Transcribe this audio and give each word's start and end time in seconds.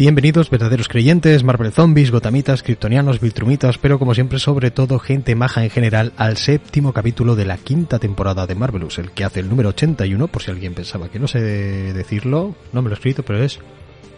Bienvenidos 0.00 0.48
verdaderos 0.48 0.88
creyentes, 0.88 1.44
Marvel 1.44 1.72
Zombies, 1.72 2.10
Gotamitas, 2.10 2.62
Kryptonianos, 2.62 3.20
Viltrumitas, 3.20 3.76
pero 3.76 3.98
como 3.98 4.14
siempre 4.14 4.38
sobre 4.38 4.70
todo 4.70 4.98
gente 4.98 5.34
maja 5.34 5.62
en 5.62 5.68
general 5.68 6.14
al 6.16 6.38
séptimo 6.38 6.94
capítulo 6.94 7.36
de 7.36 7.44
la 7.44 7.58
quinta 7.58 7.98
temporada 7.98 8.46
de 8.46 8.54
Marvelous, 8.54 8.96
el 8.96 9.10
que 9.10 9.24
hace 9.24 9.40
el 9.40 9.50
número 9.50 9.68
81, 9.68 10.26
por 10.28 10.42
si 10.42 10.50
alguien 10.50 10.72
pensaba 10.72 11.10
que 11.10 11.18
no 11.18 11.28
sé 11.28 11.40
decirlo, 11.40 12.54
no 12.72 12.80
me 12.80 12.88
lo 12.88 12.94
he 12.94 12.96
escrito, 12.96 13.22
pero 13.22 13.44
es 13.44 13.58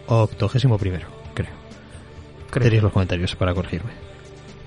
octogésimo 0.07 0.77
primero, 0.77 1.07
creo. 1.33 1.51
Creo. 2.49 2.63
Tenéis 2.63 2.81
los 2.81 2.93
comentarios 2.93 3.35
para 3.35 3.53
corregirme. 3.53 3.91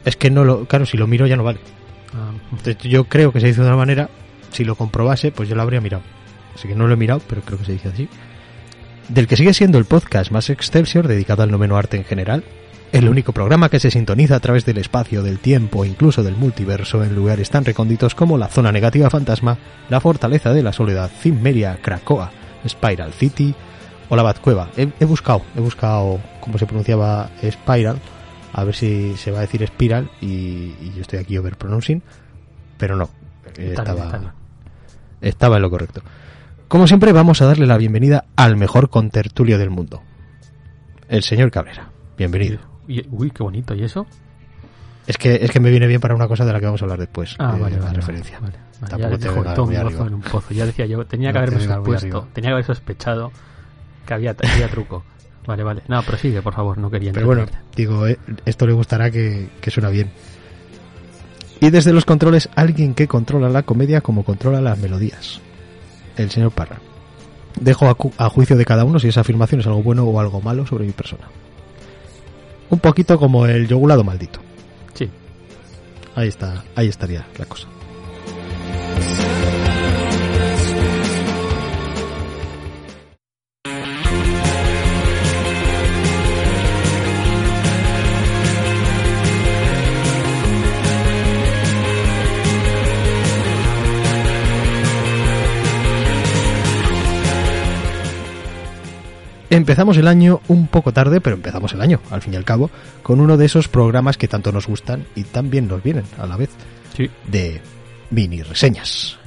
Es 0.05 0.17
que 0.17 0.29
no 0.29 0.45
lo, 0.45 0.67
claro, 0.67 0.85
si 0.85 0.99
lo 0.99 1.07
miro 1.07 1.27
ya 1.27 1.37
no 1.37 1.45
vale. 1.45 1.61
Ah, 2.13 2.33
Entonces, 2.51 2.77
yo 2.91 3.05
creo 3.05 3.33
que 3.33 3.41
se 3.41 3.47
dice 3.47 3.63
de 3.63 3.69
una 3.69 3.77
manera, 3.79 4.11
si 4.51 4.67
lo 4.67 4.75
comprobase, 4.75 5.33
pues 5.33 5.49
yo 5.49 5.57
lo 5.57 5.63
habría 5.63 5.81
mirado. 5.81 6.03
Así 6.55 6.69
que 6.69 6.75
no 6.75 6.87
lo 6.87 6.93
he 6.93 6.99
mirado, 6.99 7.23
pero 7.27 7.41
creo 7.41 7.59
que 7.59 7.65
se 7.65 7.73
dice 7.73 7.89
así. 7.89 8.07
Del 9.09 9.29
que 9.29 9.37
sigue 9.37 9.55
siendo 9.55 9.79
el 9.79 9.85
podcast 9.85 10.33
más 10.33 10.51
Excelsior 10.51 11.07
dedicado 11.07 11.45
al 11.45 11.51
noveno 11.51 11.77
arte 11.77 11.97
en 11.97 12.05
general, 12.05 12.43
el 12.91 13.09
único 13.09 13.33
programa 13.33 13.69
que 13.69 13.79
se 13.79 13.93
sintoniza 13.93 14.35
a 14.35 14.41
través 14.41 14.65
del 14.65 14.79
espacio, 14.79 15.23
del 15.23 15.39
tiempo 15.39 15.85
e 15.85 15.89
incluso 15.89 16.25
del 16.25 16.35
multiverso 16.35 17.05
en 17.05 17.15
lugares 17.15 17.51
tan 17.51 17.65
recónditos 17.65 18.17
como 18.17 18.37
la 18.37 18.49
zona 18.49 18.73
negativa 18.73 19.09
fantasma, 19.09 19.59
la 19.91 20.01
fortaleza 20.01 20.53
de 20.53 20.65
la 20.65 20.73
soledad, 20.73 21.11
Cimmeria, 21.21 21.79
Krakoa, 21.81 22.33
Spiral 22.67 23.13
City 23.13 23.55
o 24.09 24.17
la 24.17 24.25
Batcueva. 24.25 24.71
He, 24.77 24.89
he 24.99 25.05
buscado, 25.05 25.43
he 25.57 25.61
buscado 25.61 26.19
cómo 26.41 26.59
se 26.59 26.67
pronunciaba 26.67 27.31
Spiral, 27.49 28.01
a 28.53 28.65
ver 28.65 28.75
si 28.75 29.17
se 29.17 29.31
va 29.31 29.39
a 29.39 29.43
decir 29.43 29.65
Spiral 29.67 30.11
y, 30.21 30.75
y 30.81 30.93
yo 30.97 31.03
estoy 31.03 31.21
aquí 31.21 31.39
overpronouncing, 31.39 32.03
pero 32.77 32.97
no, 32.97 33.09
estaba, 33.57 34.35
estaba 35.21 35.57
en 35.57 35.63
lo 35.63 35.71
correcto. 35.71 36.03
Como 36.69 36.87
siempre, 36.87 37.13
vamos 37.13 37.41
a 37.43 37.47
darle 37.47 37.67
la 37.67 37.77
bienvenida 37.77 38.25
al 38.35 38.57
mejor 38.57 38.91
contertulio 38.91 39.59
del 39.59 39.71
mundo, 39.71 40.03
el 41.09 41.23
señor 41.23 41.51
Cabrera. 41.51 41.91
Bienvenido. 42.19 42.59
Y- 42.89 43.07
uy, 43.11 43.31
qué 43.31 43.43
bonito. 43.43 43.75
¿Y 43.75 43.85
eso? 43.85 44.07
Es 45.07 45.17
que, 45.17 45.37
es 45.37 45.53
que 45.53 45.61
me 45.61 45.71
viene 45.71 45.87
bien 45.87 46.01
para 46.01 46.17
una 46.17 46.27
cosa 46.27 46.45
de 46.45 46.53
la 46.53 46.59
que 46.59 46.65
vamos 46.67 46.83
a 46.83 46.85
hablar 46.87 46.99
después. 46.99 47.37
Ah, 47.39 47.55
eh, 47.57 47.61
vale, 47.61 47.77
la 47.77 47.85
vale, 47.85 47.97
referencia. 47.97 48.41
Vale, 48.41 48.57
vale. 48.81 48.91
Tampoco 48.91 49.11
ya 49.17 49.19
te 49.19 49.29
vengas 49.29 49.55
todo 49.55 49.67
mi 49.67 49.77
en 49.77 50.15
un 50.15 50.21
pozo. 50.23 50.53
Ya 50.55 50.67
decía 50.67 50.87
yo, 50.87 51.05
tenía 51.07 51.29
que 51.29 51.39
No 51.39 51.45
haberme 51.47 51.61
supuesto, 51.61 52.29
tenía 52.33 52.51
que 52.51 52.53
haber 52.55 52.65
sospechado 52.65 53.31
que 54.05 54.15
había, 54.15 54.35
había 54.53 54.69
truco. 54.69 55.05
Vale, 55.47 55.63
vale. 55.63 55.83
No, 55.87 56.03
prosigue, 56.03 56.43
por 56.43 56.55
favor, 56.55 56.79
no 56.79 56.91
quería 56.91 57.13
Pero 57.13 57.27
bueno, 57.27 57.47
digo, 57.77 58.09
eh, 58.09 58.19
esto 58.45 58.67
le 58.67 58.73
gustará 58.73 59.13
que, 59.13 59.49
que 59.61 59.71
suena 59.71 59.91
bien. 59.91 60.11
Y 61.61 61.71
desde 61.71 61.93
los 61.93 62.05
controles, 62.05 62.49
alguien 62.57 62.95
que 62.95 63.07
controla 63.07 63.49
la 63.49 63.63
comedia 63.63 64.01
como 64.01 64.25
controla 64.25 64.61
las 64.61 64.77
melodías. 64.79 65.41
El 66.17 66.31
señor 66.31 66.51
Parra. 66.51 66.79
Dejo 67.61 67.89
a, 67.89 67.95
cu- 67.95 68.13
a 68.19 68.29
juicio 68.29 68.57
de 68.57 68.65
cada 68.65 68.85
uno 68.85 68.99
si 68.99 69.09
esa 69.09 69.21
afirmación 69.23 69.61
es 69.61 69.67
algo 69.67 69.83
bueno 69.83 70.05
o 70.05 70.21
algo 70.21 70.41
malo 70.41 70.67
sobre 70.67 70.85
mi 70.85 70.93
persona. 70.93 71.25
Un 72.69 72.79
poquito 72.81 73.19
como 73.19 73.47
el 73.47 73.67
yogulado 73.69 74.03
maldito. 74.05 74.41
Sí. 74.95 75.09
Ahí 76.15 76.29
está, 76.29 76.65
ahí 76.75 76.89
estaría 76.89 77.27
la 77.39 77.45
cosa. 77.47 77.67
Empezamos 99.49 99.97
el 99.97 100.09
año 100.09 100.41
un 100.49 100.67
poco 100.67 100.93
tarde, 100.93 101.21
pero 101.21 101.37
empezamos 101.37 101.73
el 101.73 101.81
año, 101.81 102.01
al 102.11 102.21
fin 102.21 102.33
y 102.35 102.37
al 102.37 102.45
cabo, 102.45 102.71
con 103.03 103.21
uno 103.21 103.37
de 103.37 103.47
esos 103.47 103.69
programas 103.69 104.17
que 104.19 104.27
tanto 104.29 104.51
nos 104.51 104.67
gustan 104.67 105.05
y 105.15 105.23
también 105.25 105.69
nos 105.69 105.83
vienen 105.83 106.05
a 106.19 106.27
la 106.27 106.37
vez 106.37 106.51
Sí. 106.97 107.09
de 107.29 107.61
mini 108.11 108.43
reseñas. 108.43 109.19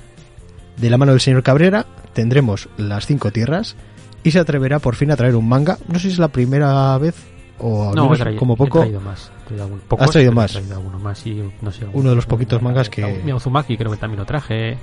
De 0.78 0.90
la 0.90 0.98
mano 0.98 1.12
del 1.14 1.22
señor 1.22 1.44
Cabrera 1.44 1.86
tendremos 2.14 2.68
las 2.78 3.06
cinco 3.06 3.32
tierras 3.32 3.76
y 4.24 4.32
se 4.32 4.40
atreverá 4.40 4.80
por 4.80 4.96
fin 4.96 5.12
a 5.12 5.16
traer 5.16 5.36
un 5.36 5.48
manga. 5.48 5.78
No 5.88 5.96
sé 6.00 6.08
si 6.08 6.14
es 6.14 6.20
la 6.20 6.28
primera 6.30 6.98
vez 6.98 7.16
o 7.60 7.94
No, 7.96 8.10
traído, 8.16 8.40
como 8.40 8.56
he 8.56 8.58
poco. 8.58 8.80
traído 8.80 9.00
más. 9.02 9.32
He 9.44 9.48
traído 9.48 9.64
algún- 9.66 9.80
pocos, 9.82 10.12
traído 10.12 10.32
pero 10.32 10.42
he 10.42 10.44
más? 10.44 10.52
traído 10.52 10.76
alguno 10.76 11.00
más 11.00 11.26
y 11.28 11.44
no 11.62 11.72
sé, 11.72 11.86
Uno 11.94 12.10
de 12.10 12.16
los 12.16 12.26
poquitos 12.26 12.62
mangas 12.62 12.90
que- 12.90 13.22
Mi 13.24 13.32
Uzumaki 13.34 13.78
creo 13.78 13.92
que 13.92 13.98
también 13.98 14.20
lo 14.20 14.26
traje. 14.26 14.78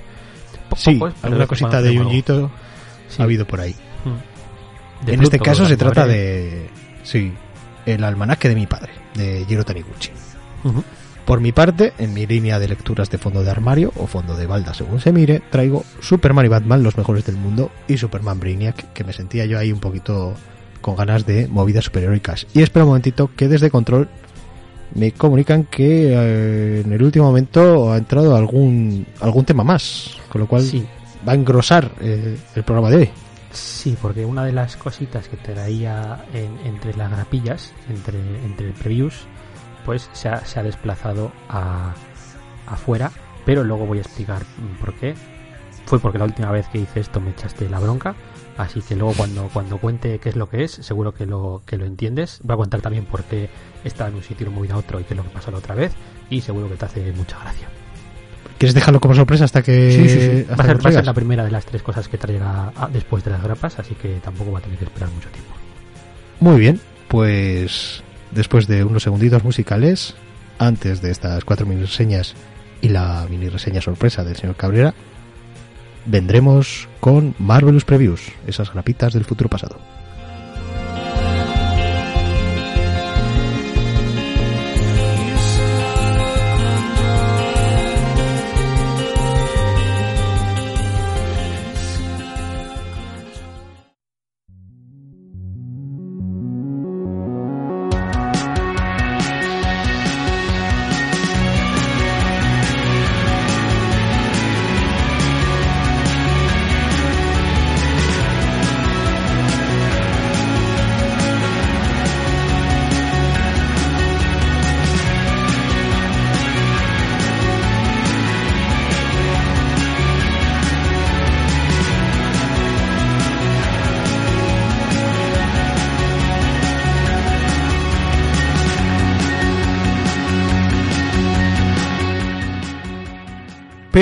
Sí, 0.75 0.99
alguna 1.21 1.45
cosita 1.47 1.81
de 1.81 1.91
Sí. 1.91 3.21
ha 3.21 3.23
habido 3.23 3.45
por 3.45 3.59
ahí. 3.61 3.73
Mm. 4.05 4.36
De 5.05 5.13
en 5.13 5.23
este 5.23 5.39
caso 5.39 5.65
se 5.65 5.77
trata 5.77 6.05
de. 6.05 6.69
Sí, 7.03 7.31
el 7.85 8.03
almanaque 8.03 8.49
de 8.49 8.55
mi 8.55 8.67
padre, 8.67 8.91
de 9.15 9.45
Jiro 9.47 9.63
Taniguchi. 9.63 10.11
Por 11.25 11.41
mi 11.41 11.51
parte, 11.51 11.93
en 11.97 12.13
mi 12.13 12.25
línea 12.25 12.57
de 12.57 12.69
lecturas 12.69 13.09
de 13.09 13.17
fondo 13.17 13.43
de 13.43 13.51
armario 13.51 13.91
o 13.97 14.07
fondo 14.07 14.35
de 14.37 14.45
balda 14.45 14.73
según 14.73 15.01
se 15.01 15.11
mire, 15.11 15.41
traigo 15.49 15.83
Superman 15.99 16.45
y 16.45 16.49
Batman, 16.49 16.83
los 16.83 16.97
mejores 16.97 17.25
del 17.25 17.35
mundo, 17.35 17.69
y 17.87 17.97
Superman 17.97 18.39
Brainiac, 18.39 18.93
que 18.93 19.03
me 19.03 19.11
sentía 19.11 19.45
yo 19.45 19.59
ahí 19.59 19.73
un 19.73 19.81
poquito 19.81 20.35
con 20.79 20.95
ganas 20.95 21.25
de 21.25 21.47
movidas 21.47 21.83
superheroicas. 21.83 22.47
Y 22.53 22.61
espera 22.61 22.85
un 22.85 22.91
momentito 22.91 23.29
que 23.35 23.49
desde 23.49 23.69
Control 23.69 24.07
me 24.95 25.11
comunican 25.11 25.65
que 25.65 26.13
eh, 26.13 26.81
en 26.85 26.93
el 26.93 27.03
último 27.03 27.25
momento 27.25 27.91
ha 27.91 27.97
entrado 27.97 28.35
algún 28.35 29.05
algún 29.19 29.43
tema 29.43 29.65
más, 29.65 30.17
con 30.29 30.39
lo 30.39 30.47
cual 30.47 30.61
Sí, 30.61 30.85
va 31.27 31.33
a 31.33 31.35
engrosar 31.35 31.91
eh, 31.99 32.37
el 32.55 32.63
programa 32.63 32.89
de 32.89 32.95
hoy. 32.95 33.09
Sí, 33.57 33.97
porque 33.99 34.23
una 34.23 34.45
de 34.45 34.51
las 34.51 34.75
cositas 34.77 35.27
que 35.29 35.37
traía 35.37 36.23
en- 36.33 36.59
entre 36.65 36.93
las 36.95 37.09
grapillas, 37.09 37.73
entre, 37.89 38.19
entre 38.45 38.69
previews, 38.71 39.25
pues 39.85 40.09
se 40.13 40.29
ha, 40.29 40.45
se 40.45 40.59
ha 40.59 40.63
desplazado 40.63 41.31
a, 41.49 41.93
afuera, 42.67 43.11
pero 43.45 43.63
luego 43.63 43.85
voy 43.87 43.97
a 43.97 44.01
explicar 44.01 44.43
por 44.79 44.93
qué. 44.93 45.15
Fue 45.87 45.99
porque 45.99 46.17
la 46.19 46.25
última 46.25 46.51
vez 46.51 46.67
que 46.67 46.79
hice 46.79 46.99
esto 46.99 47.19
me 47.21 47.31
echaste 47.31 47.67
la 47.69 47.79
bronca, 47.79 48.13
así 48.57 48.81
que 48.81 48.95
luego 48.95 49.13
cuando, 49.15 49.49
cuando 49.53 49.77
cuente 49.79 50.19
qué 50.19 50.29
es 50.29 50.35
lo 50.35 50.49
que 50.49 50.63
es, 50.65 50.71
seguro 50.73 51.13
que 51.13 51.25
lo, 51.25 51.61
que 51.65 51.77
lo 51.77 51.85
entiendes. 51.85 52.39
Voy 52.43 52.53
a 52.55 52.57
contar 52.57 52.81
también 52.81 53.05
por 53.05 53.23
qué 53.23 53.49
estaba 53.85 54.09
en 54.09 54.17
un 54.17 54.23
sitio 54.23 54.43
y 54.45 54.49
lo 54.49 54.51
he 54.51 54.55
movido 54.55 54.75
a 54.75 54.79
otro 54.79 54.99
y 54.99 55.03
qué 55.05 55.13
es 55.13 55.17
lo 55.17 55.23
que 55.23 55.29
pasó 55.29 55.49
la 55.49 55.57
otra 55.59 55.73
vez, 55.75 55.93
y 56.29 56.41
seguro 56.41 56.69
que 56.69 56.75
te 56.75 56.85
hace 56.85 57.11
mucha 57.13 57.39
gracia. 57.39 57.69
¿Quieres 58.57 58.73
dejarlo 58.73 58.99
como 58.99 59.13
sorpresa 59.13 59.45
hasta 59.45 59.61
que 59.61 60.45
Va 60.49 60.53
hasta 60.53 60.63
a, 60.63 60.65
que 60.65 60.71
ser, 60.71 60.77
lo 60.77 60.83
va 60.83 60.89
a 60.89 60.93
ser 60.93 61.05
la 61.05 61.13
primera 61.13 61.45
de 61.45 61.51
las 61.51 61.65
tres 61.65 61.83
cosas 61.83 62.07
que 62.07 62.17
ah, 62.41 62.89
después 62.91 63.23
de 63.23 63.31
las 63.31 63.43
grapas, 63.43 63.77
así 63.79 63.93
que 63.95 64.19
tampoco 64.23 64.51
va 64.51 64.59
a 64.59 64.61
tener 64.61 64.79
que 64.79 64.85
esperar 64.85 65.09
mucho 65.11 65.29
tiempo. 65.29 65.53
Muy 66.39 66.59
bien, 66.59 66.79
pues 67.07 68.03
después 68.31 68.67
de 68.67 68.83
unos 68.83 69.03
segunditos 69.03 69.43
musicales, 69.43 70.15
antes 70.57 71.01
de 71.01 71.11
estas 71.11 71.45
cuatro 71.45 71.65
mini 71.65 71.81
reseñas 71.81 72.33
y 72.81 72.89
la 72.89 73.27
mini 73.29 73.49
reseña 73.49 73.81
sorpresa 73.81 74.23
del 74.23 74.35
señor 74.35 74.55
Cabrera, 74.55 74.93
vendremos 76.05 76.87
con 76.99 77.35
Marvelous 77.37 77.85
Previews, 77.85 78.21
esas 78.47 78.73
grapitas 78.73 79.13
del 79.13 79.25
futuro 79.25 79.49
pasado. 79.49 79.77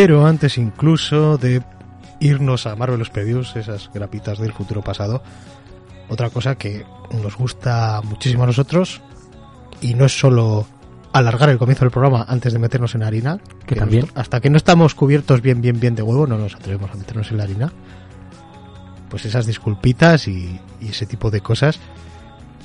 Pero 0.05 0.23
antes 0.27 0.59
incluso 0.59 1.39
de 1.39 1.63
irnos 2.19 2.67
a 2.67 2.75
Marvelous 2.75 3.09
Previews, 3.09 3.55
esas 3.55 3.89
grapitas 3.91 4.37
del 4.37 4.53
futuro 4.53 4.83
pasado, 4.83 5.23
otra 6.09 6.29
cosa 6.29 6.53
que 6.59 6.85
nos 7.23 7.35
gusta 7.35 8.01
muchísimo 8.03 8.43
a 8.43 8.45
nosotros, 8.45 9.01
y 9.81 9.95
no 9.95 10.05
es 10.05 10.15
solo 10.19 10.67
alargar 11.11 11.49
el 11.49 11.57
comienzo 11.57 11.85
del 11.85 11.91
programa 11.91 12.23
antes 12.29 12.53
de 12.53 12.59
meternos 12.59 12.93
en 12.93 13.01
harina, 13.01 13.39
Que 13.65 13.73
también. 13.77 14.01
nosotros- 14.01 14.21
hasta 14.21 14.41
que 14.41 14.51
no 14.51 14.57
estamos 14.57 14.93
cubiertos 14.93 15.41
bien, 15.41 15.59
bien, 15.59 15.79
bien 15.79 15.95
de 15.95 16.03
huevo, 16.03 16.27
no 16.27 16.37
nos 16.37 16.53
atrevemos 16.53 16.91
a 16.91 16.95
meternos 16.97 17.31
en 17.31 17.37
la 17.37 17.43
harina. 17.45 17.73
Pues 19.09 19.25
esas 19.25 19.47
disculpitas 19.47 20.27
y, 20.27 20.59
y 20.81 20.89
ese 20.89 21.07
tipo 21.07 21.31
de 21.31 21.41
cosas 21.41 21.79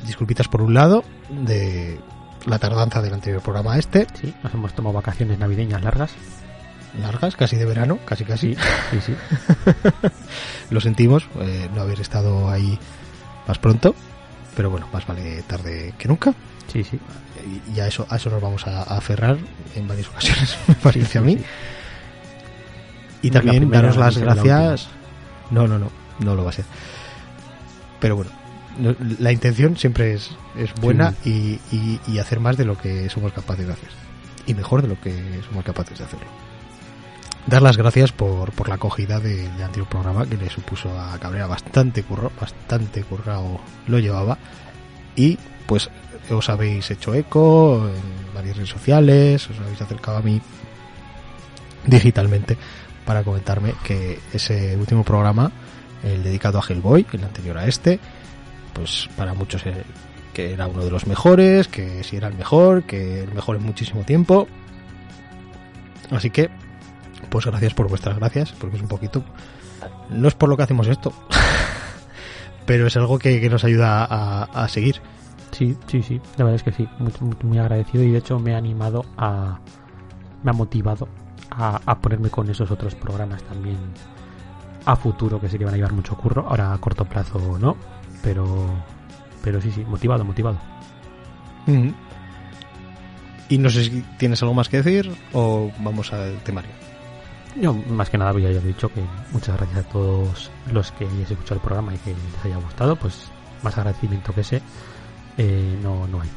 disculpitas 0.07 0.47
por 0.49 0.61
un 0.61 0.75
lado 0.75 1.05
de 1.31 1.99
la 2.45 2.59
tardanza 2.59 3.01
del 3.01 3.15
anterior 3.15 3.41
programa 3.41 3.79
este. 3.79 4.07
Sí, 4.21 4.35
nos 4.43 4.53
hemos 4.53 4.75
tomado 4.75 4.93
vacaciones 4.97 5.39
navideñas 5.39 5.83
largas. 5.83 6.11
Largas, 6.99 7.37
casi 7.37 7.57
de 7.57 7.65
verano, 7.65 7.99
casi 8.05 8.25
casi. 8.25 8.57
Sí, 8.91 9.01
sí, 9.05 9.15
Lo 10.71 10.81
sentimos, 10.81 11.29
eh, 11.41 11.69
no 11.75 11.83
haber 11.83 12.01
estado 12.01 12.51
ahí 12.51 12.79
más 13.47 13.59
pronto, 13.59 13.95
pero 14.57 14.71
bueno, 14.71 14.89
más 14.93 15.07
vale 15.07 15.43
tarde 15.43 15.95
que 15.99 16.09
nunca. 16.09 16.33
Sí, 16.73 16.83
sí. 16.85 16.99
Y, 17.69 17.77
y 17.77 17.81
a 17.81 17.87
eso 17.87 18.07
a 18.11 18.17
eso 18.17 18.29
nos 18.31 18.41
vamos 18.43 18.67
a, 18.67 18.81
a 18.83 18.97
aferrar 18.99 19.39
en 19.77 19.87
varias 19.89 20.09
ocasiones, 20.09 20.57
me 20.67 20.75
parece 20.75 21.19
a 21.19 21.23
mí. 21.23 21.35
Sí, 21.37 21.41
sí. 21.41 21.47
Y 23.23 23.29
la 23.31 23.35
también 23.41 23.63
primera, 23.65 23.83
daros 23.83 23.97
las 23.97 24.17
la 24.17 24.35
gracias. 24.35 24.89
No, 25.51 25.67
no, 25.69 25.79
no, 25.79 25.91
no 26.21 26.35
lo 26.35 26.43
va 26.45 26.51
a 26.51 26.55
ser. 26.55 26.65
Pero 28.01 28.17
bueno, 28.17 28.31
no- 28.79 28.97
la 29.19 29.31
intención 29.33 29.77
siempre 29.77 30.15
es, 30.15 30.31
es 30.57 30.73
buena 30.75 31.15
y, 31.25 31.61
y- 31.71 32.01
y 32.07 32.19
hacer 32.19 32.41
más 32.41 32.57
de 32.57 32.65
lo 32.65 32.79
que 32.79 33.09
somos 33.11 33.33
capaces 33.33 33.67
de 33.67 33.73
hacer. 33.75 33.91
Y 34.47 34.55
mejor 34.55 34.83
de 34.83 34.89
lo 34.89 35.01
que 35.01 35.41
somos 35.49 35.65
capaces 35.65 35.99
de 35.99 36.05
hacerlo. 36.05 36.27
Dar 37.51 37.63
las 37.63 37.77
gracias 37.77 38.13
por, 38.13 38.53
por 38.53 38.69
la 38.69 38.77
acogida 38.77 39.19
de- 39.19 39.49
del 39.49 39.63
anterior 39.63 39.89
programa 39.89 40.25
que 40.25 40.37
le 40.37 40.49
supuso 40.49 40.89
a 40.99 41.19
Cabrera 41.19 41.49
bastante 41.49 42.05
curro, 42.05 42.31
bastante 42.41 43.03
currado 43.03 43.61
lo 43.89 43.99
llevaba. 43.99 44.39
Y 45.17 45.37
pues 45.67 45.91
os 46.31 46.49
habéis 46.49 46.89
hecho 46.93 47.13
eco 47.13 47.89
en 47.89 48.35
varias 48.35 48.57
redes 48.57 48.71
sociales, 48.71 49.51
os 49.51 49.59
habéis 49.59 49.83
acercado 49.83 50.19
a 50.19 50.23
mí 50.23 50.41
digitalmente 51.87 52.57
para 53.05 53.25
comentarme 53.25 53.75
que 53.83 54.21
ese 54.33 54.77
último 54.77 55.03
programa, 55.03 55.51
el 56.05 56.23
dedicado 56.23 56.59
a 56.61 56.63
Hellboy, 56.67 57.05
el 57.13 57.25
anterior 57.25 57.59
a 57.59 57.67
este, 57.67 57.99
pues 58.73 59.09
para 59.17 59.35
muchos 59.35 59.65
que 60.33 60.53
era 60.53 60.69
uno 60.69 60.85
de 60.85 60.91
los 60.93 61.09
mejores, 61.09 61.67
que 61.67 62.05
si 62.05 62.17
era 62.17 62.29
el 62.29 62.35
mejor, 62.35 62.85
que 62.85 63.25
el 63.25 63.35
mejor 63.35 63.57
en 63.57 63.65
muchísimo 63.65 64.03
tiempo. 64.05 64.47
Así 66.13 66.31
que, 66.31 66.49
pues 67.31 67.47
gracias 67.47 67.75
por 67.75 67.89
vuestras 67.89 68.17
gracias, 68.17 68.53
porque 68.53 68.77
es 68.77 68.83
un 68.83 68.89
poquito... 68.89 69.25
No 70.11 70.29
es 70.29 70.35
por 70.35 70.49
lo 70.49 70.57
que 70.57 70.65
hacemos 70.65 70.89
esto, 70.89 71.13
pero 72.67 72.87
es 72.87 72.97
algo 72.97 73.19
que, 73.19 73.41
que 73.41 73.49
nos 73.49 73.65
ayuda 73.65 74.05
a, 74.05 74.43
a 74.43 74.69
seguir. 74.69 75.01
Sí, 75.53 75.77
sí, 75.87 76.03
sí, 76.03 76.21
la 76.37 76.45
verdad 76.45 76.57
es 76.57 76.63
que 76.63 76.73
sí, 76.73 76.89
muy, 76.99 77.13
muy, 77.21 77.37
muy 77.43 77.59
agradecido 77.59 78.05
y 78.05 78.11
de 78.11 78.19
hecho 78.19 78.39
me 78.39 78.55
ha 78.55 78.59
animado 78.59 79.05
a. 79.17 79.59
me 80.43 80.51
ha 80.51 80.55
motivado 80.55 81.09
a, 81.51 81.81
a 81.85 81.99
ponerme 81.99 82.31
con 82.31 82.49
esos 82.51 82.71
otros 82.71 82.95
programas 82.95 83.43
también 83.45 83.79
a 84.85 84.97
futuro 84.97 85.41
que 85.41 85.49
sé 85.49 85.59
que 85.59 85.65
van 85.65 85.75
a 85.75 85.77
llevar 85.77 85.93
mucho 85.93 86.17
curro, 86.17 86.47
ahora 86.49 86.73
a 86.73 86.79
corto 86.79 87.05
plazo 87.05 87.59
no, 87.59 87.77
pero. 88.23 88.67
pero 89.43 89.61
sí, 89.61 89.71
sí, 89.71 89.85
motivado, 89.85 90.25
motivado. 90.25 90.59
Ujú. 91.67 91.93
Y 93.49 93.59
no 93.59 93.69
sé 93.69 93.85
si 93.85 94.03
tienes 94.19 94.41
algo 94.43 94.55
más 94.55 94.69
que 94.69 94.83
decir 94.83 95.13
o 95.33 95.71
vamos 95.81 96.13
al 96.13 96.39
temario. 96.43 96.71
Yo 97.57 97.73
más 97.75 98.09
que 98.11 98.17
nada 98.19 98.33
voy 98.33 98.47
a 98.47 98.49
haber 98.49 98.63
dicho 98.63 98.89
que 98.93 99.01
muchas 99.33 99.57
gracias 99.57 99.85
a 99.85 99.89
todos 99.89 100.51
los 100.73 100.93
que 100.93 101.05
hayáis 101.07 101.31
escuchado 101.31 101.57
el 101.57 101.61
programa 101.63 101.95
y 101.95 101.99
que 101.99 102.11
les 102.11 102.45
haya 102.45 102.57
gustado, 102.57 102.97
pues 102.97 103.27
más 103.63 103.77
agradecimiento 103.77 104.33
que 104.33 104.43
ese 104.43 104.63
eh, 105.37 105.79
no, 105.83 106.07
no 106.07 106.21
hay. 106.21 106.29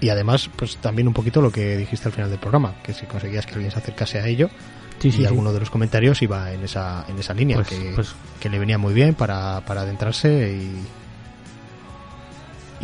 Y 0.00 0.08
además, 0.10 0.50
pues 0.56 0.76
también 0.78 1.08
un 1.08 1.14
poquito 1.14 1.40
lo 1.40 1.50
que 1.50 1.76
dijiste 1.76 2.08
al 2.08 2.12
final 2.12 2.30
del 2.30 2.38
programa, 2.38 2.74
que 2.82 2.92
si 2.92 3.06
conseguías 3.06 3.46
que 3.46 3.54
alguien 3.54 3.70
se 3.70 3.78
acercase 3.78 4.18
a 4.18 4.26
ello, 4.26 4.48
Sí, 4.98 5.10
sí, 5.12 5.18
y 5.18 5.20
sí. 5.20 5.26
alguno 5.26 5.52
de 5.52 5.60
los 5.60 5.70
comentarios 5.70 6.20
iba 6.22 6.52
en 6.52 6.64
esa, 6.64 7.04
en 7.08 7.18
esa 7.18 7.32
línea, 7.34 7.56
Pues- 7.56 7.68
que, 7.68 7.92
pues 7.94 8.14
que 8.40 8.48
le 8.48 8.58
venía 8.58 8.78
muy 8.78 8.92
bien 8.94 9.14
para, 9.14 9.60
para 9.66 9.82
adentrarse 9.82 10.52
y, 10.52 10.86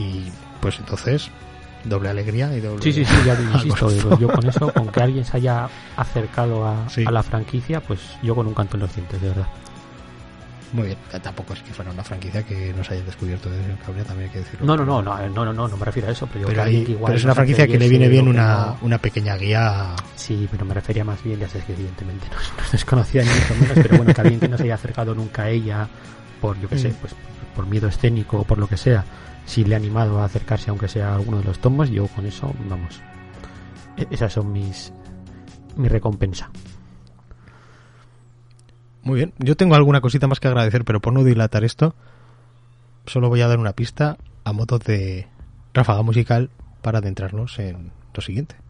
y 0.02 0.32
pues 0.60 0.78
entonces 0.78 1.30
doble 1.84 2.08
alegría 2.10 2.54
y 2.56 2.60
doble... 2.60 2.82
Sí, 2.82 2.92
sí, 2.92 3.04
sí, 3.04 3.14
ya 3.26 3.34
insisto, 3.54 3.88
digo, 3.90 4.18
yo 4.18 4.28
con 4.28 4.46
eso, 4.48 4.72
con 4.72 4.88
que 4.88 5.00
alguien 5.02 5.24
se 5.24 5.36
haya 5.36 5.68
acercado 5.96 6.66
a, 6.66 6.88
Sí. 6.88 7.04
a 7.06 7.10
la 7.10 7.22
franquicia, 7.22 7.80
pues 7.80 8.00
yo 8.22 8.34
con 8.34 8.46
un 8.46 8.54
canto 8.54 8.76
en 8.76 8.82
los 8.82 8.94
dientes, 8.94 9.20
de 9.20 9.28
verdad. 9.28 9.46
Muy 10.72 10.86
bien, 10.86 10.98
tampoco 11.22 11.52
es 11.52 11.60
que 11.62 11.70
fuera 11.74 11.90
una 11.90 12.02
franquicia 12.02 12.42
que 12.44 12.72
nos 12.72 12.90
haya 12.90 13.02
descubierto 13.02 13.50
de 13.50 13.58
Cabrera, 13.84 14.06
también 14.06 14.28
hay 14.30 14.32
que 14.32 14.38
decirlo. 14.38 14.64
No, 14.64 14.74
no, 14.74 14.86
no, 14.86 15.02
no, 15.02 15.18
no, 15.28 15.44
no, 15.44 15.52
no, 15.52 15.68
no 15.68 15.76
me 15.76 15.84
refiero 15.84 16.08
a 16.08 16.12
eso, 16.12 16.26
pero, 16.32 16.40
yo 16.40 16.46
Pero, 16.46 16.56
que 16.56 16.62
alguien 16.62 16.80
hay- 16.80 16.86
que 16.86 16.92
igual 16.92 17.10
pero 17.10 17.18
es 17.18 17.24
una 17.24 17.34
franquicia 17.34 17.66
que 17.66 17.78
le 17.78 17.88
viene 17.90 18.08
bien 18.08 18.26
una, 18.26 18.56
no- 18.66 18.78
una 18.80 18.96
pequeña 18.96 19.36
guía. 19.36 19.90
Sí, 20.16 20.48
pero 20.50 20.64
me 20.64 20.72
refería 20.72 21.04
más 21.04 21.22
bien, 21.22 21.40
ya 21.40 21.48
sabes 21.48 21.66
que 21.66 21.74
evidentemente 21.74 22.26
no, 22.30 22.36
no 22.56 22.64
es 22.64 22.72
desconocida 22.72 23.22
ni 23.22 23.28
mucho 23.28 23.54
menos, 23.60 23.78
pero 23.86 23.96
bueno, 23.98 24.14
que 24.14 24.20
alguien 24.22 24.40
que 24.40 24.48
no 24.48 24.56
se 24.56 24.62
haya 24.62 24.76
acercado 24.76 25.14
nunca 25.14 25.42
a 25.42 25.50
ella, 25.50 25.86
por 26.40 26.58
yo 26.58 26.68
que 26.70 26.78
sé, 26.78 26.88
Mm. 26.88 26.94
pues 27.02 27.14
por 27.54 27.66
miedo 27.66 27.88
escénico 27.88 28.38
o 28.38 28.44
por 28.44 28.56
lo 28.56 28.66
que 28.66 28.78
sea, 28.78 29.04
si 29.44 29.64
le 29.64 29.74
ha 29.74 29.78
animado 29.78 30.20
a 30.20 30.24
acercarse 30.24 30.70
aunque 30.70 30.88
sea 30.88 31.10
a 31.10 31.14
alguno 31.16 31.38
de 31.38 31.44
los 31.44 31.58
tomos, 31.58 31.90
yo 31.90 32.06
con 32.08 32.26
eso, 32.26 32.52
vamos, 32.68 33.00
e- 33.96 34.08
esas 34.10 34.32
son 34.32 34.52
mis 34.52 34.92
mi 35.76 35.88
recompensa. 35.88 36.50
Muy 39.02 39.16
bien, 39.16 39.32
yo 39.38 39.56
tengo 39.56 39.74
alguna 39.74 40.00
cosita 40.00 40.28
más 40.28 40.38
que 40.38 40.48
agradecer, 40.48 40.84
pero 40.84 41.00
por 41.00 41.12
no 41.12 41.24
dilatar 41.24 41.64
esto, 41.64 41.94
solo 43.06 43.28
voy 43.28 43.40
a 43.40 43.48
dar 43.48 43.58
una 43.58 43.72
pista 43.72 44.16
a 44.44 44.52
modo 44.52 44.78
de 44.78 45.26
ráfaga 45.74 46.02
musical 46.02 46.50
para 46.82 46.98
adentrarnos 46.98 47.58
en 47.58 47.90
lo 48.14 48.22
siguiente. 48.22 48.61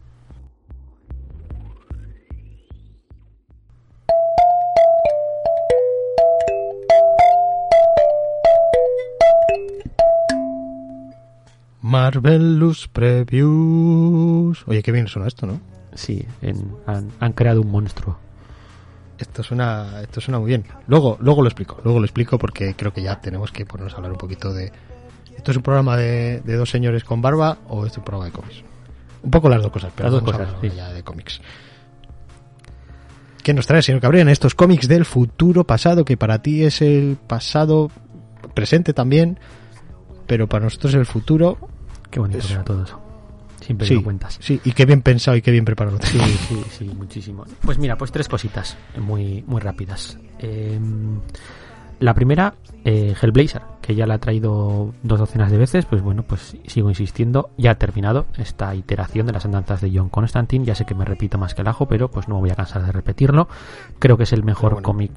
Marvelous 11.83 12.87
Previews. 12.87 14.63
Oye, 14.67 14.81
qué 14.81 14.91
bien 14.91 15.07
suena 15.07 15.27
esto, 15.27 15.45
¿no? 15.45 15.59
Sí, 15.93 16.25
en- 16.41 16.75
han, 16.87 17.09
han 17.19 17.33
creado 17.33 17.61
un 17.61 17.69
monstruo. 17.71 18.17
Esto 19.19 19.43
suena, 19.43 20.01
esto 20.01 20.19
suena 20.21 20.39
muy 20.39 20.47
bien. 20.47 20.63
Luego, 20.87 21.17
luego 21.19 21.41
lo 21.41 21.47
explico, 21.49 21.79
luego 21.83 21.99
lo 21.99 22.05
explico 22.05 22.37
porque 22.39 22.73
creo 22.75 22.91
que 22.93 23.03
ya 23.03 23.19
tenemos 23.21 23.51
que 23.51 23.65
ponernos 23.65 23.93
a 23.93 23.97
hablar 23.97 24.13
un 24.13 24.17
poquito 24.17 24.53
de. 24.53 24.71
¿Esto 25.35 25.51
es 25.51 25.57
un 25.57 25.63
programa 25.63 25.97
de, 25.97 26.41
de 26.41 26.55
dos 26.55 26.69
señores 26.69 27.03
con 27.03 27.21
barba 27.21 27.57
o 27.67 27.85
es 27.85 27.95
un 27.97 28.03
programa 28.03 28.25
de 28.25 28.31
cómics? 28.31 28.63
Un 29.21 29.29
poco 29.31 29.49
las 29.49 29.61
dos 29.61 29.71
cosas, 29.71 29.91
pero 29.95 30.09
Las 30.09 30.13
dos 30.21 30.31
vamos 30.31 30.47
cosas, 30.47 30.61
sí. 30.61 30.71
ya 30.75 30.91
de 30.93 31.03
cómics. 31.03 31.41
¿Qué 33.43 33.53
nos 33.53 33.67
trae, 33.67 33.81
señor 33.81 33.99
Cabrera, 33.99 34.21
en 34.21 34.29
estos 34.29 34.55
cómics 34.55 34.87
del 34.87 35.03
futuro 35.05 35.65
pasado, 35.65 36.05
que 36.05 36.15
para 36.15 36.41
ti 36.41 36.63
es 36.63 36.81
el 36.81 37.17
pasado 37.27 37.91
presente 38.53 38.93
también, 38.93 39.37
pero 40.27 40.47
para 40.47 40.63
nosotros 40.63 40.93
es 40.93 40.99
el 40.99 41.05
futuro? 41.05 41.57
Qué 42.13 42.19
bonito 42.19 42.37
Eso. 42.39 42.47
queda 42.49 42.63
todo 42.63 42.83
eso. 42.83 42.99
Siempre 43.59 43.87
Sí, 43.87 43.95
lo 43.95 44.03
cuentas. 44.03 44.37
sí, 44.41 44.59
y 44.63 44.71
qué 44.73 44.85
bien 44.85 45.01
pensado 45.01 45.35
y 45.37 45.41
qué 45.41 45.49
bien 45.49 45.65
preparado. 45.65 45.97
Sí, 46.03 46.19
sí, 46.19 46.63
sí, 46.69 46.85
muchísimo. 46.95 47.45
Pues 47.61 47.77
mira, 47.79 47.97
pues 47.97 48.11
tres 48.11 48.27
cositas 48.27 48.77
muy, 48.99 49.43
muy 49.47 49.59
rápidas. 49.61 50.17
Eh, 50.39 50.79
la 51.99 52.13
primera, 52.13 52.55
eh, 52.83 53.15
Hellblazer, 53.21 53.61
que 53.81 53.95
ya 53.95 54.05
la 54.05 54.15
ha 54.15 54.17
traído 54.19 54.93
dos 55.03 55.19
docenas 55.19 55.49
de 55.49 55.57
veces, 55.57 55.85
pues 55.85 56.01
bueno, 56.01 56.23
pues 56.23 56.57
sigo 56.67 56.89
insistiendo, 56.89 57.51
ya 57.57 57.71
ha 57.71 57.75
terminado 57.75 58.25
esta 58.37 58.75
iteración 58.75 59.25
de 59.27 59.33
las 59.33 59.45
andanzas 59.45 59.79
de 59.79 59.91
John 59.95 60.09
Constantine, 60.09 60.65
ya 60.65 60.75
sé 60.75 60.85
que 60.85 60.95
me 60.95 61.05
repito 61.05 61.37
más 61.37 61.55
que 61.55 61.61
el 61.61 61.67
ajo, 61.69 61.87
pero 61.87 62.11
pues 62.11 62.27
no 62.27 62.35
me 62.35 62.41
voy 62.41 62.49
a 62.49 62.55
cansar 62.55 62.85
de 62.85 62.91
repetirlo. 62.91 63.47
Creo 63.99 64.17
que 64.17 64.23
es 64.23 64.33
el 64.33 64.43
mejor 64.43 64.73
bueno, 64.73 64.85
cómic 64.85 65.11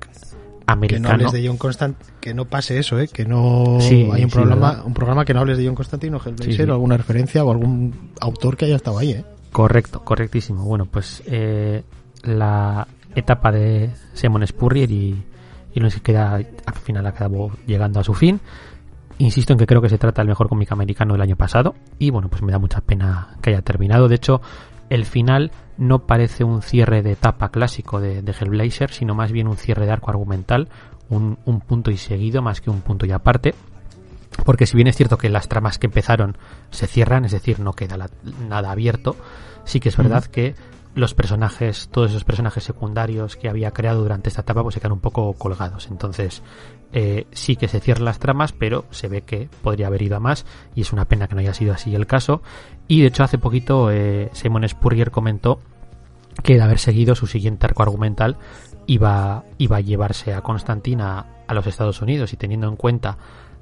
Que 0.88 0.98
no 0.98 1.08
hables 1.10 1.32
de 1.32 1.46
John 1.46 1.56
Constant, 1.58 1.96
que 2.20 2.34
no 2.34 2.44
pase 2.46 2.78
eso, 2.78 2.98
¿eh? 2.98 3.08
que 3.08 3.24
no 3.24 3.78
Sí, 3.80 4.08
hay 4.12 4.24
un 4.24 4.30
sí, 4.30 4.34
programa, 4.36 4.68
¿verdad? 4.70 4.86
un 4.86 4.94
programa 4.94 5.24
que 5.24 5.32
no 5.32 5.40
hables 5.40 5.58
de 5.58 5.66
John 5.66 5.76
Constantine 5.76 6.16
o 6.16 6.20
Hellblazer 6.20 6.54
Sí, 6.54 6.62
o 6.62 6.72
alguna 6.72 6.96
referencia 6.96 7.44
o 7.44 7.50
algún 7.52 8.10
autor 8.20 8.56
que 8.56 8.64
haya 8.64 8.76
estado 8.76 8.98
ahí, 8.98 9.12
¿eh? 9.12 9.24
Correcto, 9.52 10.04
correctísimo. 10.04 10.64
Bueno, 10.64 10.86
pues 10.86 11.22
eh, 11.26 11.82
la 12.24 12.86
etapa 13.14 13.52
de 13.52 13.90
Simon 14.12 14.46
Spurrier 14.46 14.90
y, 14.90 15.24
y 15.72 15.80
lo 15.80 15.88
que 15.88 16.00
queda 16.00 16.34
al 16.34 16.74
final 16.82 17.06
acabó 17.06 17.52
llegando 17.66 18.00
a 18.00 18.04
su 18.04 18.12
fin. 18.12 18.40
Insisto 19.18 19.52
en 19.54 19.58
que 19.58 19.66
creo 19.66 19.80
que 19.80 19.88
se 19.88 19.96
trata 19.98 20.20
del 20.20 20.28
mejor 20.28 20.48
cómic 20.48 20.72
americano 20.72 21.14
del 21.14 21.22
año 21.22 21.36
pasado 21.36 21.74
y 21.98 22.10
bueno, 22.10 22.28
pues 22.28 22.42
me 22.42 22.52
da 22.52 22.58
mucha 22.58 22.80
pena 22.82 23.36
que 23.40 23.50
haya 23.50 23.62
terminado. 23.62 24.08
De 24.08 24.16
hecho, 24.16 24.42
el 24.90 25.06
final 25.06 25.52
no 25.78 26.00
parece 26.00 26.44
un 26.44 26.62
cierre 26.62 27.02
de 27.02 27.12
etapa 27.12 27.50
clásico 27.50 28.00
de, 28.00 28.22
de 28.22 28.32
Hellblazer, 28.32 28.90
sino 28.90 29.14
más 29.14 29.32
bien 29.32 29.48
un 29.48 29.56
cierre 29.56 29.86
de 29.86 29.92
arco 29.92 30.10
argumental, 30.10 30.68
un, 31.08 31.38
un 31.44 31.60
punto 31.60 31.90
y 31.90 31.96
seguido 31.96 32.42
más 32.42 32.60
que 32.60 32.70
un 32.70 32.80
punto 32.80 33.06
y 33.06 33.12
aparte. 33.12 33.54
Porque 34.44 34.66
si 34.66 34.76
bien 34.76 34.88
es 34.88 34.96
cierto 34.96 35.16
que 35.18 35.28
las 35.30 35.48
tramas 35.48 35.78
que 35.78 35.86
empezaron 35.86 36.36
se 36.70 36.86
cierran, 36.86 37.24
es 37.24 37.32
decir, 37.32 37.58
no 37.60 37.72
queda 37.72 37.96
la- 37.96 38.10
nada 38.48 38.70
abierto, 38.70 39.16
sí 39.64 39.80
que 39.80 39.88
es 39.88 39.96
verdad 39.96 40.24
que 40.24 40.54
los 40.96 41.12
personajes, 41.12 41.90
todos 41.92 42.10
esos 42.10 42.24
personajes 42.24 42.64
secundarios 42.64 43.36
que 43.36 43.50
había 43.50 43.70
creado 43.72 44.02
durante 44.02 44.30
esta 44.30 44.40
etapa, 44.40 44.62
pues 44.62 44.74
se 44.74 44.80
quedan 44.80 44.92
un 44.92 45.00
poco 45.00 45.34
colgados. 45.34 45.88
Entonces, 45.88 46.42
eh, 46.92 47.26
sí 47.32 47.56
que 47.56 47.68
se 47.68 47.80
cierran 47.80 48.06
las 48.06 48.18
tramas, 48.18 48.52
pero 48.52 48.86
se 48.90 49.06
ve 49.06 49.20
que 49.20 49.50
podría 49.62 49.88
haber 49.88 50.00
ido 50.00 50.16
a 50.16 50.20
más 50.20 50.46
y 50.74 50.80
es 50.80 50.94
una 50.94 51.04
pena 51.04 51.28
que 51.28 51.34
no 51.34 51.42
haya 51.42 51.52
sido 51.52 51.74
así 51.74 51.94
el 51.94 52.06
caso. 52.06 52.40
Y 52.88 53.02
de 53.02 53.08
hecho, 53.08 53.24
hace 53.24 53.36
poquito 53.36 53.90
eh, 53.90 54.30
Simon 54.32 54.66
Spurrier 54.66 55.10
comentó 55.10 55.60
que 56.42 56.54
de 56.54 56.62
haber 56.62 56.78
seguido 56.78 57.14
su 57.14 57.26
siguiente 57.26 57.66
arco 57.66 57.82
argumental 57.82 58.38
iba, 58.86 59.44
iba 59.58 59.76
a 59.76 59.80
llevarse 59.80 60.32
a 60.32 60.40
Constantine 60.40 61.02
a, 61.02 61.26
a 61.46 61.52
los 61.52 61.66
Estados 61.66 62.00
Unidos 62.00 62.32
y 62.32 62.38
teniendo 62.38 62.68
en 62.68 62.76
cuenta 62.76 63.18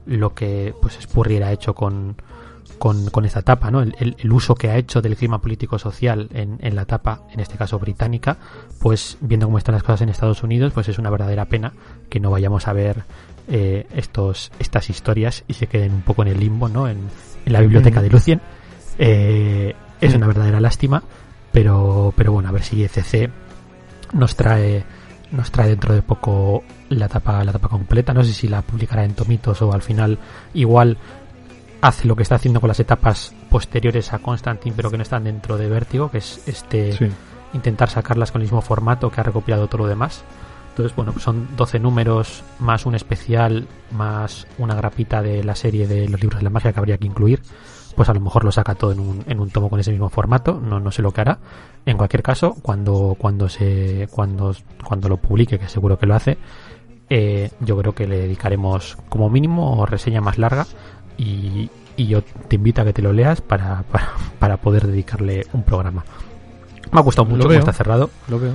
lo 0.07 0.35
que 0.35 0.73
pues 0.81 0.99
Spurrier 1.01 1.43
ha 1.43 1.53
hecho 1.53 1.75
con, 1.75 2.15
con, 2.85 3.09
con 3.09 3.25
esta 3.25 3.41
etapa, 3.41 3.71
¿no? 3.71 3.81
El, 3.81 3.97
el, 3.99 4.15
el, 4.19 4.31
uso 4.31 4.55
que 4.55 4.69
ha 4.69 4.77
hecho 4.77 5.01
del 5.01 5.17
clima 5.17 5.41
político-social 5.41 6.29
en, 6.35 6.59
en, 6.61 6.77
la 6.77 6.83
etapa, 6.83 7.23
en 7.33 7.41
este 7.41 7.57
caso 7.57 7.79
británica, 7.79 8.37
pues 8.79 9.17
viendo 9.23 9.47
cómo 9.47 9.57
están 9.57 9.73
las 9.73 9.83
cosas 9.83 10.03
en 10.03 10.11
Estados 10.11 10.43
Unidos, 10.43 10.75
pues 10.75 10.91
es 10.91 10.99
una 10.99 11.09
verdadera 11.09 11.47
pena 11.47 11.73
que 12.11 12.21
no 12.21 12.31
vayamos 12.31 12.69
a 12.69 12.75
ver 12.75 13.05
eh, 13.49 13.87
estos, 13.95 14.53
estas 14.59 14.91
historias 14.91 15.45
y 15.49 15.55
se 15.55 15.67
queden 15.67 15.95
un 15.95 16.03
poco 16.03 16.21
en 16.25 16.29
el 16.29 16.39
limbo, 16.39 16.69
¿no? 16.69 16.87
En, 16.87 16.99
en 17.47 17.53
la 17.55 17.63
biblioteca 17.63 18.03
de 18.03 18.11
Lucien. 18.11 18.43
Eh, 18.99 19.75
es 20.03 20.15
una 20.15 20.27
verdadera 20.27 20.61
lástima, 20.61 21.03
pero, 21.53 22.13
pero 22.15 22.33
bueno, 22.33 22.51
a 22.51 22.53
ver 22.53 22.65
si 22.65 22.85
ECC 22.85 23.31
nos 24.13 24.37
trae 24.37 24.85
nos 25.31 25.51
trae 25.51 25.71
dentro 25.71 25.95
de 25.95 26.03
poco 26.03 26.63
la 26.91 27.07
etapa 27.07 27.43
la 27.43 27.51
etapa 27.51 27.69
completa 27.69 28.13
no 28.13 28.23
sé 28.23 28.33
si 28.33 28.47
la 28.47 28.61
publicará 28.63 29.05
en 29.05 29.15
tomitos 29.15 29.63
o 29.63 29.73
al 29.73 29.83
final 29.83 30.19
igual 30.53 30.99
hace 31.85 32.09
lo 32.09 32.17
que 32.17 32.23
está 32.23 32.37
haciendo 32.37 32.63
con 32.63 32.69
las 32.69 32.81
etapas 32.81 33.35
posteriores 33.51 34.15
a 34.15 34.19
Constantine 34.19 34.75
pero 34.75 34.91
que 34.91 34.97
no 34.97 35.03
están 35.03 35.25
dentro 35.25 35.59
de 35.59 35.69
Vértigo 35.69 36.11
que 36.11 36.19
es 36.19 36.43
este 36.49 36.93
sí. 36.93 37.09
intentar 37.53 37.91
sacarlas 37.91 38.33
con 38.33 38.41
el 38.41 38.47
mismo 38.47 38.63
formato 38.63 39.11
que 39.11 39.21
ha 39.21 39.25
recopilado 39.25 39.67
todo 39.67 39.83
lo 39.83 39.89
demás 39.89 40.25
entonces 40.71 40.97
bueno 40.97 41.13
son 41.19 41.55
12 41.57 41.81
números 41.81 42.43
más 42.59 42.87
un 42.87 42.95
especial 42.95 43.69
más 43.91 44.47
una 44.57 44.75
grapita 44.75 45.21
de 45.21 45.45
la 45.45 45.55
serie 45.55 45.87
de 45.87 46.09
los 46.09 46.23
libros 46.23 46.41
de 46.41 46.45
la 46.45 46.51
magia 46.51 46.73
que 46.73 46.79
habría 46.79 46.97
que 46.97 47.07
incluir 47.07 47.43
pues 47.95 48.09
a 48.09 48.15
lo 48.15 48.21
mejor 48.21 48.45
lo 48.45 48.51
saca 48.51 48.75
todo 48.75 48.93
en 48.93 49.01
un, 49.01 49.23
en 49.27 49.39
un 49.39 49.51
tomo 49.51 49.71
con 49.71 49.79
ese 49.79 49.93
mismo 49.93 50.09
formato, 50.09 50.61
no, 50.61 50.81
no 50.81 50.91
sé 50.91 51.01
lo 51.01 51.13
que 51.13 51.21
hará. 51.21 51.39
En 51.87 51.97
cualquier 51.97 52.25
caso, 52.25 52.57
cuando, 52.61 53.15
cuando 53.17 53.49
se, 53.49 54.09
cuando, 54.11 54.53
cuando 54.85 55.09
lo 55.09 55.17
publique, 55.19 55.61
que 55.61 55.69
seguro 55.69 55.97
que 55.97 56.07
lo 56.07 56.17
hace, 56.17 56.37
eh, 57.09 57.51
yo 57.61 57.77
creo 57.79 57.95
que 57.95 58.07
le 58.07 58.19
dedicaremos 58.19 58.97
como 59.09 59.29
mínimo 59.29 59.85
reseña 59.87 60.21
más 60.21 60.39
larga 60.39 60.67
y, 61.17 61.71
y 61.97 62.07
yo 62.07 62.23
te 62.23 62.57
invito 62.57 62.83
a 62.83 62.85
que 62.85 62.93
te 62.93 63.03
lo 63.03 63.13
leas 63.13 63.41
para, 63.41 63.83
para, 63.91 64.13
para 64.39 64.57
poder 64.57 64.87
dedicarle 64.87 65.47
un 65.53 65.63
programa. 65.63 66.05
Me 66.93 67.01
ha 67.01 67.03
gustado 67.03 67.27
mucho 67.27 67.45
cómo 67.45 67.59
está 67.59 67.73
cerrado. 67.73 68.11
Lo 68.29 68.39
veo. 68.39 68.53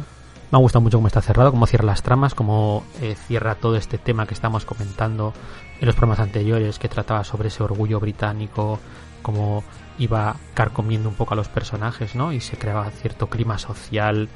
Me 0.51 0.57
ha 0.57 0.59
gustado 0.59 0.81
mucho 0.81 0.97
cómo 0.97 1.07
está 1.07 1.21
cerrado, 1.21 1.51
cómo 1.51 1.67
cierra 1.67 1.85
las 1.85 2.01
tramas, 2.01 2.33
cómo 2.33 2.83
eh, 3.01 3.15
cierra 3.27 3.55
todo 3.55 3.75
este 3.75 3.99
tema 3.99 4.25
que 4.25 4.33
estamos 4.33 4.65
comentando 4.65 5.33
en 5.79 5.85
los 5.85 5.95
programas 5.95 6.19
anteriores, 6.19 6.79
que 6.79 6.89
trataba 6.89 7.23
sobre 7.23 7.49
ese 7.49 7.61
orgullo 7.61 7.99
británico, 7.99 8.79
como 9.21 9.63
iba 9.99 10.35
carcomiendo 10.55 11.07
un 11.07 11.15
poco 11.15 11.33
a 11.33 11.37
los 11.37 11.49
personajes, 11.49 12.15
¿no? 12.15 12.33
Y 12.33 12.39
se 12.39 12.57
creaba 12.57 12.89
cierto 12.89 13.27
clima 13.27 13.59
social 13.59 14.27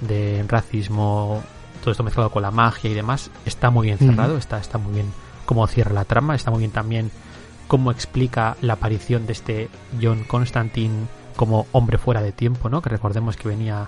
de 0.00 0.42
racismo, 0.48 1.42
todo 1.80 1.90
esto 1.90 2.02
mezclado 2.02 2.30
con 2.30 2.42
la 2.42 2.50
magia 2.50 2.90
y 2.90 2.94
demás. 2.94 3.30
Está 3.44 3.68
muy 3.68 3.88
bien 3.88 3.98
cerrado, 3.98 4.38
está, 4.38 4.58
está 4.58 4.78
muy 4.78 4.94
bien 4.94 5.12
cómo 5.44 5.66
cierra 5.66 5.92
la 5.92 6.04
trama, 6.04 6.34
está 6.34 6.50
muy 6.50 6.60
bien 6.60 6.70
también 6.70 7.10
cómo 7.68 7.92
explica 7.92 8.56
la 8.62 8.74
aparición 8.74 9.26
de 9.26 9.32
este 9.32 9.68
John 10.02 10.24
Constantine 10.24 11.06
como 11.36 11.66
hombre 11.72 11.98
fuera 11.98 12.20
de 12.20 12.32
tiempo, 12.32 12.68
¿no? 12.68 12.82
Que 12.82 12.90
recordemos 12.90 13.36
que 13.36 13.46
venía 13.48 13.86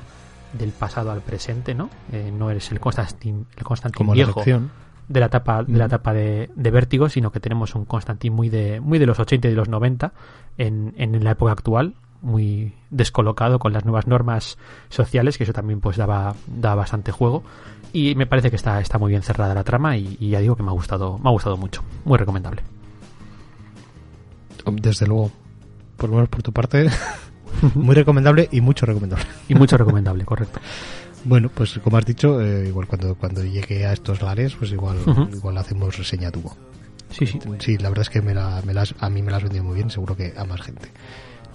del 0.53 0.71
pasado 0.71 1.11
al 1.11 1.21
presente, 1.21 1.75
¿no? 1.75 1.91
Eh, 2.13 2.33
no 2.37 2.51
eres 2.51 2.71
el 2.71 2.79
Constantine, 2.79 3.45
el 3.57 3.65
Constantine 3.65 3.97
como 3.99 4.13
viejo 4.13 4.43
la 4.47 4.61
de 5.09 5.19
la 5.19 5.27
etapa 5.27 5.65
de 5.65 5.77
la 5.77 5.87
etapa 5.87 6.13
de, 6.13 6.51
de 6.55 6.71
Vértigo, 6.71 7.09
sino 7.09 7.33
que 7.33 7.41
tenemos 7.41 7.75
un 7.75 7.85
Constantine 7.85 8.35
muy 8.35 8.49
de 8.49 8.81
muy 8.81 9.01
de 9.01 9.07
los 9.07 9.19
80 9.19 9.49
y 9.49 9.51
de 9.51 9.57
los 9.57 9.69
90 9.69 10.13
en, 10.57 10.95
en 10.97 11.25
la 11.25 11.33
época 11.33 11.51
actual, 11.51 11.95
muy 12.23 12.75
descolocado 12.91 13.59
con 13.59 13.73
las 13.73 13.85
nuevas 13.85 14.07
normas 14.07 14.59
sociales, 14.89 15.39
que 15.39 15.45
eso 15.45 15.53
también 15.53 15.81
pues 15.81 15.97
daba, 15.97 16.35
daba 16.47 16.77
bastante 16.77 17.13
juego. 17.13 17.43
Y 17.93 18.15
me 18.15 18.27
parece 18.27 18.51
que 18.51 18.57
está, 18.57 18.81
está 18.81 18.99
muy 18.99 19.11
bien 19.11 19.23
cerrada 19.23 19.55
la 19.55 19.65
trama 19.65 19.97
y, 19.97 20.17
y, 20.21 20.31
ya 20.31 20.39
digo 20.39 20.55
que 20.55 20.63
me 20.63 20.69
ha 20.69 20.73
gustado, 20.73 21.19
me 21.19 21.29
ha 21.29 21.33
gustado 21.33 21.57
mucho. 21.57 21.83
Muy 22.05 22.19
recomendable. 22.19 22.63
Desde 24.77 25.07
luego. 25.07 25.31
Por 25.97 26.11
lo 26.11 26.17
menos 26.17 26.29
por 26.29 26.43
tu 26.43 26.53
parte. 26.53 26.89
muy 27.75 27.95
recomendable 27.95 28.49
y 28.50 28.61
mucho 28.61 28.87
recomendable. 28.87 29.25
Y 29.49 29.55
mucho 29.55 29.77
recomendable, 29.77 30.25
correcto. 30.25 30.61
Bueno, 31.25 31.50
pues 31.53 31.79
como 31.85 31.99
has 31.99 32.07
dicho, 32.07 32.41
eh, 32.41 32.69
igual 32.69 32.87
cuando, 32.87 33.15
cuando 33.15 33.45
llegue 33.45 33.85
a 33.85 33.93
estos 33.93 34.23
lares, 34.23 34.55
pues 34.55 34.73
igual, 34.73 34.99
uh 35.05 35.11
-huh. 35.11 35.37
igual 35.37 35.59
hacemos 35.59 35.97
reseña 35.99 36.31
tubo. 36.31 36.57
Sí, 37.11 37.27
sí. 37.27 37.39
Sí, 37.59 37.77
la 37.77 37.89
verdad 37.89 38.03
es 38.03 38.11
que 38.11 38.23
me 38.23 38.35
la, 38.35 38.62
me 38.65 38.73
las, 38.73 38.95
a 39.00 39.11
mí 39.11 39.21
me 39.21 39.31
las 39.31 39.39
has 39.39 39.45
vendido 39.45 39.65
muy 39.65 39.75
bien, 39.75 39.91
seguro 39.91 40.17
que 40.17 40.33
a 40.37 40.45
más 40.45 40.62
gente. 40.62 40.89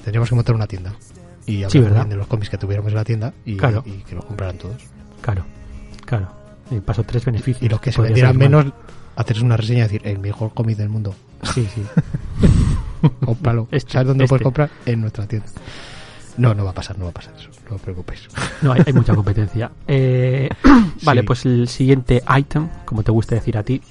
Tendríamos 0.04 0.30
que 0.30 0.36
montar 0.36 0.54
una 0.54 0.68
tienda 0.68 0.94
y 1.48 1.58
hablar 1.58 1.72
sí, 1.72 1.80
¿verdad? 1.80 2.06
de 2.06 2.16
los 2.16 2.28
cómics 2.28 2.50
que 2.50 2.58
tuviéramos 2.58 2.92
en 2.92 2.96
la 2.98 3.04
tienda 3.04 3.34
y, 3.46 3.58
claro. 3.58 3.84
y 3.86 4.04
que 4.04 4.16
los 4.16 4.26
compraran 4.26 4.58
todos. 4.58 4.84
Claro, 5.22 5.46
claro. 6.06 6.28
Y 6.70 6.80
paso 6.80 7.04
tres 7.04 7.26
beneficios. 7.26 7.64
Y 7.64 7.70
los 7.70 7.80
que 7.80 7.92
se 7.92 8.02
vendieran 8.02 8.38
menos, 8.38 8.66
hacer 9.16 9.42
una 9.44 9.56
reseña 9.58 9.80
y 9.80 9.84
decir, 9.84 10.02
el 10.04 10.20
mejor 10.20 10.54
cómic 10.54 10.78
del 10.78 10.90
mundo. 10.90 11.16
Sí, 11.54 11.68
sí. 11.74 11.84
Cómpralo. 13.26 13.68
Este, 13.72 13.94
¿Sabes 13.94 14.08
dónde 14.08 14.24
este. 14.26 14.30
puedes 14.30 14.44
comprar? 14.44 14.70
En 14.86 15.02
nuestra 15.02 15.28
tienda. 15.28 15.48
No, 16.38 16.54
no 16.54 16.66
va 16.66 16.72
a 16.72 16.74
pasar, 16.74 16.98
no 16.98 17.06
va 17.06 17.12
a 17.12 17.14
pasar 17.14 17.34
eso, 17.38 17.50
no 17.70 17.78
os 17.78 17.82
preocupéis. 17.82 18.28
No, 18.62 18.74
hay, 18.74 18.82
hay 18.86 18.94
mucha 18.94 19.16
competencia. 19.16 19.72
Eh, 19.88 20.50
vale, 21.04 21.22
sí. 21.22 21.28
pues 21.28 21.46
el 21.46 21.68
siguiente 21.68 22.22
item, 22.38 22.70
como 22.84 23.04
te 23.04 23.12
gusta 23.12 23.36
decir 23.36 23.58
a 23.58 23.64
ti, 23.64 23.82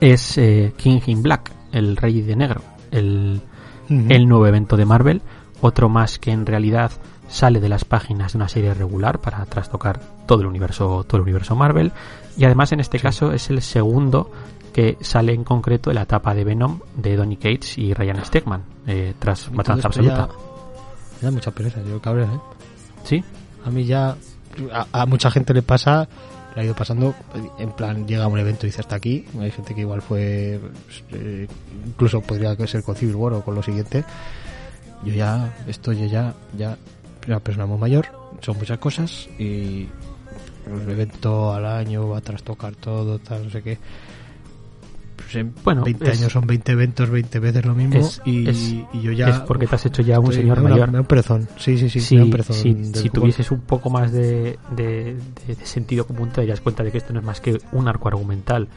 es 0.00 0.38
eh, 0.38 0.72
King 0.76 1.00
in 1.06 1.22
Black, 1.22 1.50
el 1.72 1.96
Rey 1.96 2.22
de 2.22 2.36
Negro, 2.36 2.60
el, 2.90 3.40
uh 3.88 3.92
-huh. 3.92 4.12
el 4.12 4.28
nuevo 4.28 4.46
evento 4.46 4.76
de 4.76 4.84
Marvel, 4.84 5.22
otro 5.60 5.88
más 5.88 6.18
que 6.18 6.32
en 6.32 6.46
realidad 6.46 6.92
sale 7.28 7.60
de 7.60 7.68
las 7.68 7.84
páginas 7.84 8.32
de 8.32 8.38
una 8.38 8.48
serie 8.48 8.74
regular 8.74 9.20
para 9.20 9.44
trastocar 9.46 10.00
todo 10.26 10.40
el 10.40 10.46
universo, 10.46 11.04
todo 11.04 11.18
el 11.18 11.22
universo 11.22 11.56
Marvel, 11.56 11.92
y 12.36 12.44
además 12.44 12.72
en 12.72 12.80
este 12.80 12.98
caso 12.98 13.32
es 13.32 13.50
el 13.50 13.62
segundo 13.62 14.30
que 14.74 14.98
sale 15.00 15.32
en 15.32 15.44
concreto 15.44 15.92
la 15.92 16.02
etapa 16.02 16.34
de 16.34 16.42
Venom 16.42 16.80
de 16.96 17.14
Donny 17.14 17.36
Cates 17.36 17.78
y 17.78 17.94
Ryan 17.94 18.24
Stegman, 18.24 18.64
eh, 18.88 19.14
tras 19.20 19.50
Matanza 19.52 19.86
Absoluta. 19.86 20.28
Ya 20.28 20.34
me 21.20 21.22
da 21.22 21.30
mucha 21.30 21.50
pereza, 21.52 21.80
yo 21.88 22.02
cabrón, 22.02 22.32
¿eh? 22.34 22.40
Sí. 23.04 23.24
A 23.64 23.70
mí 23.70 23.84
ya. 23.84 24.16
A, 24.72 24.86
a, 24.90 25.06
mucha 25.06 25.30
gente 25.30 25.54
le 25.54 25.62
pasa, 25.62 26.08
le 26.56 26.60
ha 26.60 26.64
ido 26.64 26.74
pasando. 26.74 27.14
En 27.56 27.70
plan, 27.70 28.04
llega 28.08 28.24
a 28.24 28.26
un 28.26 28.38
evento 28.38 28.66
y 28.66 28.70
dice 28.70 28.80
hasta 28.80 28.96
aquí. 28.96 29.24
Hay 29.40 29.52
gente 29.52 29.76
que 29.76 29.82
igual 29.82 30.02
fue. 30.02 30.60
Eh, 31.12 31.46
incluso 31.86 32.20
podría 32.20 32.56
ser 32.66 32.82
con 32.82 32.96
Civil 32.96 33.14
War 33.14 33.34
o 33.34 33.44
con 33.44 33.54
lo 33.54 33.62
siguiente. 33.62 34.04
Yo 35.04 35.14
ya. 35.14 35.54
Esto 35.68 35.92
yo 35.92 36.06
ya. 36.06 36.34
Ya. 36.58 36.76
Una 37.28 37.38
persona 37.38 37.66
muy 37.66 37.78
mayor. 37.78 38.06
Son 38.40 38.58
muchas 38.58 38.78
cosas. 38.78 39.28
Y. 39.38 39.88
El 40.66 40.90
evento 40.90 41.52
al 41.52 41.66
año 41.66 42.08
va 42.08 42.18
a 42.18 42.20
trastocar 42.22 42.74
todo, 42.74 43.18
tal, 43.18 43.44
no 43.44 43.50
sé 43.50 43.62
qué 43.62 43.78
pues 45.16 45.46
bueno, 45.62 45.84
20 45.84 46.10
es, 46.10 46.20
años 46.20 46.32
son 46.32 46.46
20 46.46 46.72
eventos, 46.72 47.10
20 47.10 47.38
veces 47.38 47.64
lo 47.64 47.74
mismo 47.74 48.00
es, 48.00 48.20
y, 48.24 48.48
es, 48.48 48.72
y, 48.92 49.02
yo 49.02 49.12
ya... 49.12 49.28
Es 49.28 49.40
porque 49.40 49.66
te 49.66 49.74
has 49.74 49.86
hecho 49.86 50.02
ya 50.02 50.18
un 50.18 50.32
señor 50.32 50.60
me 50.60 50.70
mayor. 50.70 50.88
Me 50.88 50.94
da 50.94 51.00
un 51.00 51.06
perezón, 51.06 51.48
sí, 51.56 51.78
sí, 51.78 51.88
sí. 51.88 52.00
sí 52.00 52.14
me 52.14 52.20
da 52.20 52.24
un 52.24 52.30
perezón 52.30 52.56
si, 52.56 52.84
si 52.94 53.10
tuvieses 53.10 53.50
un 53.50 53.60
poco 53.60 53.90
más 53.90 54.12
de, 54.12 54.58
de, 54.76 55.16
de, 55.46 55.54
de, 55.54 55.66
sentido 55.66 56.06
común 56.06 56.30
te 56.30 56.40
darías 56.40 56.60
cuenta 56.60 56.82
de 56.82 56.90
que 56.90 56.98
esto 56.98 57.12
no 57.12 57.20
es 57.20 57.24
más 57.24 57.40
que 57.40 57.58
un 57.72 57.88
arco 57.88 58.08
argumental 58.08 58.68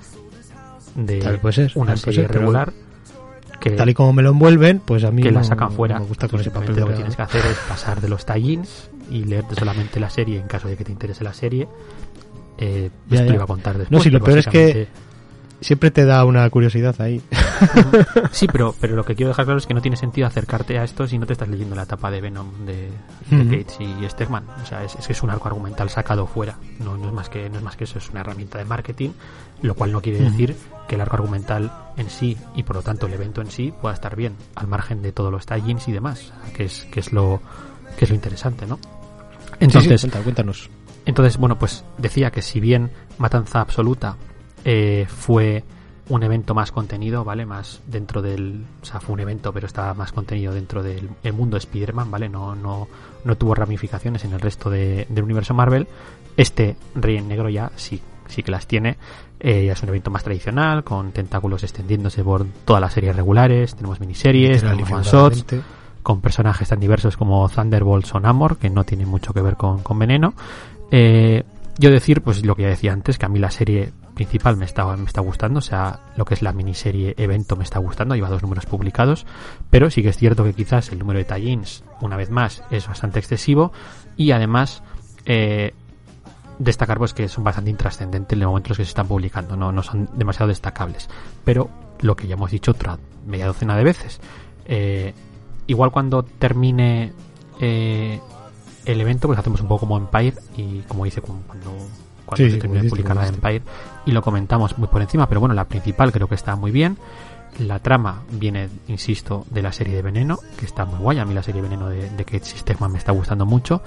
de 0.98 1.20
tal 1.20 1.40
puede 1.40 1.54
ser, 1.54 1.72
una 1.76 1.94
tal 1.94 2.00
serie 2.00 2.22
ser, 2.22 2.32
regular. 2.32 2.74
Que, 3.60 3.72
tal 3.72 3.90
y 3.90 3.94
como 3.94 4.14
me 4.14 4.22
lo 4.22 4.32
envuelven, 4.32 4.80
pues 4.80 5.04
a 5.04 5.12
mí 5.12 5.22
que 5.22 5.32
no, 5.32 5.40
la 5.40 5.44
sacan 5.44 5.72
fuera. 5.72 6.00
me 6.00 6.06
gusta 6.06 6.28
con 6.28 6.40
ese 6.40 6.52
papel. 6.52 6.76
Lo 6.76 6.88
que 6.88 6.94
tienes 6.94 7.16
que 7.16 7.22
hacer 7.22 7.46
es 7.46 7.58
pasar 7.68 8.02
de 8.02 8.08
los 8.08 8.26
tie-ins 8.26 8.90
y 9.10 9.24
leerte 9.24 9.56
solamente 9.56 10.00
la 10.00 10.10
serie 10.10 10.40
en 10.40 10.48
caso 10.48 10.68
de 10.68 10.78
que 10.78 10.84
te 10.84 10.92
interese 10.92 11.24
la 11.24 11.34
serie. 11.34 11.68
Eh, 12.58 12.90
ya, 13.10 13.20
esto 13.20 13.30
ya. 13.30 13.36
iba 13.36 13.44
a 13.44 13.48
contar 13.48 13.78
después. 13.78 13.92
No, 13.92 14.04
si 14.04 14.10
lo 14.10 14.22
peor 14.22 14.40
es 14.40 14.48
que 14.48 14.88
siempre 15.62 15.92
te 15.92 16.06
da 16.06 16.26
una 16.26 16.50
curiosidad 16.50 17.00
ahí. 17.00 17.22
sí, 18.32 18.48
pero, 18.48 18.76
pero 18.80 18.96
lo 18.96 19.04
que 19.04 19.16
quiero 19.16 19.30
dejar 19.30 19.46
claro 19.46 19.58
es 19.58 19.66
que 19.66 19.74
no 19.74 19.82
tiene 19.82 19.98
sentido 19.98 20.28
acercarte 20.28 20.78
a 20.78 20.84
esto 20.84 21.08
si 21.08 21.18
no 21.18 21.26
te 21.26 21.34
estás 21.34 21.48
leyendo 21.48 21.76
la 21.76 21.84
etapa 21.84 22.12
de 22.12 22.22
Venom 22.22 22.66
de, 22.66 22.90
de. 23.30 23.44
Gates 23.46 23.78
y 23.80 24.10
Stegman. 24.10 24.46
O 24.62 24.66
sea, 24.66 24.84
es, 24.84 24.96
es, 24.96 25.08
que 25.08 25.14
es 25.14 25.24
un 25.24 25.30
arco 25.30 25.48
argumental 25.48 25.90
sacado 25.90 26.28
fuera. 26.28 26.58
No, 26.80 26.98
no, 26.98 27.08
es 27.08 27.14
más 27.14 27.30
que, 27.30 27.50
no 27.50 27.58
es 27.58 27.64
más 27.64 27.76
que 27.76 27.86
eso, 27.86 27.98
es 27.98 28.10
una 28.10 28.22
herramienta 28.22 28.58
de 28.58 28.66
marketing, 28.66 29.10
lo 29.62 29.76
cual 29.76 29.92
no 29.92 30.02
quiere 30.02 30.20
decir 30.20 30.56
que 30.88 30.96
el 30.96 31.02
arco 31.02 31.16
argumental 31.16 31.72
en 31.98 32.10
sí 32.10 32.38
y 32.56 32.64
por 32.64 32.78
lo 32.78 32.82
tanto 32.82 33.08
el 33.08 33.14
evento 33.14 33.42
en 33.42 33.52
sí 33.52 33.74
pueda 33.82 33.94
estar 33.94 34.16
bien, 34.16 34.36
al 34.56 34.68
margen 34.68 35.02
de 35.02 35.12
todos 35.12 35.32
los 35.32 35.46
tie-ins 35.46 35.88
y 35.88 35.92
demás, 35.92 36.32
que 36.56 36.66
es, 36.66 36.86
que 36.92 37.00
es 37.00 37.12
lo 37.12 37.42
que 37.98 38.06
es 38.06 38.10
lo 38.10 38.16
interesante, 38.16 38.66
¿no? 38.68 38.80
Entonces, 39.60 40.02
sí, 40.02 40.10
sí, 40.10 40.18
cuéntanos. 40.24 40.70
Entonces, 41.06 41.38
bueno, 41.38 41.58
pues 41.58 41.84
decía 41.98 42.32
que 42.32 42.42
si 42.42 42.60
bien 42.60 42.92
Matanza 43.18 43.62
Absoluta 43.62 44.18
eh, 44.66 45.06
fue 45.08 45.64
un 46.10 46.24
evento 46.24 46.54
más 46.54 46.72
contenido, 46.72 47.24
¿vale? 47.24 47.46
Más 47.46 47.82
dentro 47.86 48.22
del... 48.22 48.64
O 48.82 48.86
sea, 48.86 49.00
fue 49.00 49.14
un 49.14 49.20
evento, 49.20 49.52
pero 49.52 49.68
estaba 49.68 49.94
más 49.94 50.12
contenido 50.12 50.54
dentro 50.54 50.82
del 50.84 51.10
mundo 51.34 51.56
de 51.56 51.60
Spider-Man, 51.60 52.10
¿vale? 52.10 52.30
No, 52.30 52.56
no, 52.56 52.88
no 53.26 53.36
tuvo 53.36 53.56
ramificaciones 53.56 54.24
en 54.24 54.34
el 54.34 54.40
resto 54.40 54.70
de, 54.70 55.06
del 55.10 55.24
universo 55.24 55.54
Marvel. 55.54 55.88
Este 56.38 56.78
Rey 56.96 57.18
en 57.18 57.28
Negro 57.28 57.50
ya 57.50 57.72
sí, 57.76 58.02
sí 58.28 58.42
que 58.42 58.52
las 58.52 58.68
tiene. 58.68 58.98
Eh, 59.40 59.66
ya 59.66 59.74
es 59.74 59.84
un 59.84 59.90
evento 59.90 60.10
más 60.10 60.24
tradicional, 60.24 60.84
con 60.84 61.12
tentáculos 61.12 61.64
extendiéndose 61.64 62.24
por 62.24 62.46
todas 62.66 62.82
las 62.82 62.94
series 62.94 63.16
regulares. 63.16 63.76
Tenemos 63.76 64.00
miniseries, 64.00 64.62
tenemos 64.62 64.90
one-shots, 64.90 65.46
con 66.02 66.22
personajes 66.22 66.70
tan 66.70 66.80
diversos 66.80 67.18
como 67.18 67.48
Thunderbolts 67.50 68.16
o 68.16 68.20
Namor, 68.20 68.58
que 68.58 68.70
no 68.70 68.84
tienen 68.86 69.10
mucho 69.10 69.34
que 69.34 69.42
ver 69.42 69.58
con, 69.58 69.84
con 69.84 70.00
Veneno. 70.00 70.34
Eh, 70.90 71.44
yo 71.78 71.92
decir, 71.92 72.22
pues 72.22 72.46
lo 72.46 72.56
que 72.56 72.64
ya 72.64 72.70
decía 72.70 72.94
antes, 72.94 73.18
que 73.18 73.26
a 73.26 73.30
mí 73.30 73.40
la 73.40 73.52
serie 73.52 73.92
principal 74.16 74.58
me 74.58 74.66
está, 74.66 74.86
me 74.98 75.06
está 75.06 75.22
gustando, 75.22 75.60
o 75.60 75.62
sea, 75.62 76.00
lo 76.16 76.26
que 76.26 76.34
es 76.34 76.42
la 76.42 76.52
miniserie 76.52 77.14
evento 77.18 77.56
me 77.56 77.64
está 77.64 77.80
gustando, 77.80 78.16
lleva 78.16 78.30
dos 78.30 78.42
números 78.42 78.66
publicados, 78.66 79.26
pero 79.70 79.92
sí 79.92 80.02
que 80.02 80.10
es 80.10 80.18
cierto 80.18 80.44
que 80.44 80.54
quizás 80.54 80.92
el 80.92 81.00
número 81.00 81.20
de 81.20 81.26
tie 81.26 81.60
una 82.02 82.18
vez 82.18 82.32
más, 82.32 82.64
es 82.72 82.88
bastante 82.88 83.20
excesivo 83.20 83.72
y 84.16 84.32
además 84.32 84.82
eh, 85.26 85.74
destacar 86.58 86.98
pues 86.98 87.14
que 87.14 87.28
son 87.28 87.44
bastante 87.44 87.70
intrascendentes 87.70 88.34
en 88.34 88.40
los 88.40 88.48
momentos 88.48 88.78
que 88.78 88.84
se 88.84 88.90
están 88.90 89.08
publicando, 89.08 89.56
no, 89.56 89.72
no 89.72 89.84
son 89.84 90.10
demasiado 90.16 90.50
destacables, 90.50 91.10
pero 91.46 91.70
lo 92.02 92.16
que 92.16 92.28
ya 92.28 92.34
hemos 92.34 92.52
dicho 92.52 92.72
otra 92.72 92.98
media 93.26 93.46
docena 93.46 93.78
de 93.78 93.84
veces, 93.84 94.20
eh, 94.66 95.14
igual 95.68 95.92
cuando 95.92 96.24
termine 96.24 97.14
eh, 97.60 98.20
el 98.88 99.02
evento, 99.02 99.28
pues 99.28 99.38
hacemos 99.38 99.62
un 99.62 99.68
poco 99.68 99.82
como 99.82 99.98
Empire 99.98 100.34
y 100.56 100.80
como 100.82 101.06
dice 101.06 101.22
cuando, 101.22 101.46
cuando 102.26 102.50
se 102.50 102.58
termine 102.58 102.84
de 102.84 102.90
publicar 102.90 103.16
la 103.16 103.28
Empire 103.28 103.62
y 104.06 104.12
lo 104.12 104.22
comentamos 104.22 104.78
muy 104.78 104.88
por 104.88 105.02
encima, 105.02 105.28
pero 105.28 105.42
bueno, 105.42 105.54
la 105.54 105.66
principal 105.66 106.12
creo 106.12 106.28
que 106.28 106.36
está 106.36 106.56
muy 106.56 106.72
bien. 106.72 106.98
La 107.60 107.80
trama 107.80 108.22
viene, 108.32 108.70
insisto, 108.88 109.46
de 109.50 109.62
la 109.64 109.72
serie 109.72 109.96
de 109.96 110.02
Veneno, 110.04 110.38
que 110.58 110.66
está 110.66 110.86
muy 110.86 111.00
guay. 111.00 111.18
A 111.18 111.26
mí 111.26 111.34
la 111.34 111.42
serie 111.42 111.62
de 111.62 111.70
Veneno 111.70 111.90
de, 111.90 112.10
de 112.10 112.26
Kate 112.26 112.46
Sistema 112.46 112.88
me 112.88 113.00
está 113.00 113.12
gustando 113.12 113.46
mucho. 113.46 113.82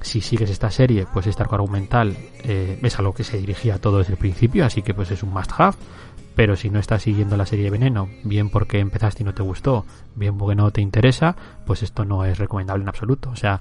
Si 0.00 0.20
sigues 0.20 0.50
esta 0.50 0.70
serie, 0.70 1.06
pues 1.12 1.28
este 1.28 1.42
arco 1.42 1.54
argumental 1.54 2.16
eh, 2.42 2.80
es 2.82 2.98
a 2.98 3.02
lo 3.02 3.14
que 3.14 3.22
se 3.22 3.38
dirigía 3.38 3.78
todo 3.78 3.98
desde 3.98 4.14
el 4.14 4.18
principio, 4.18 4.66
así 4.66 4.82
que 4.82 4.92
pues 4.92 5.12
es 5.12 5.22
un 5.22 5.32
must 5.32 5.52
have. 5.56 5.76
Pero 6.34 6.56
si 6.56 6.70
no 6.70 6.78
estás 6.78 7.02
siguiendo 7.02 7.36
la 7.36 7.46
serie 7.46 7.66
de 7.66 7.70
Veneno, 7.70 8.08
bien 8.24 8.48
porque 8.48 8.80
empezaste 8.80 9.22
y 9.22 9.26
no 9.26 9.34
te 9.34 9.42
gustó, 9.42 9.84
bien 10.16 10.36
porque 10.38 10.56
no 10.56 10.70
te 10.70 10.80
interesa, 10.80 11.36
pues 11.66 11.82
esto 11.82 12.04
no 12.04 12.24
es 12.24 12.38
recomendable 12.38 12.82
en 12.82 12.88
absoluto. 12.88 13.30
O 13.30 13.36
sea, 13.36 13.60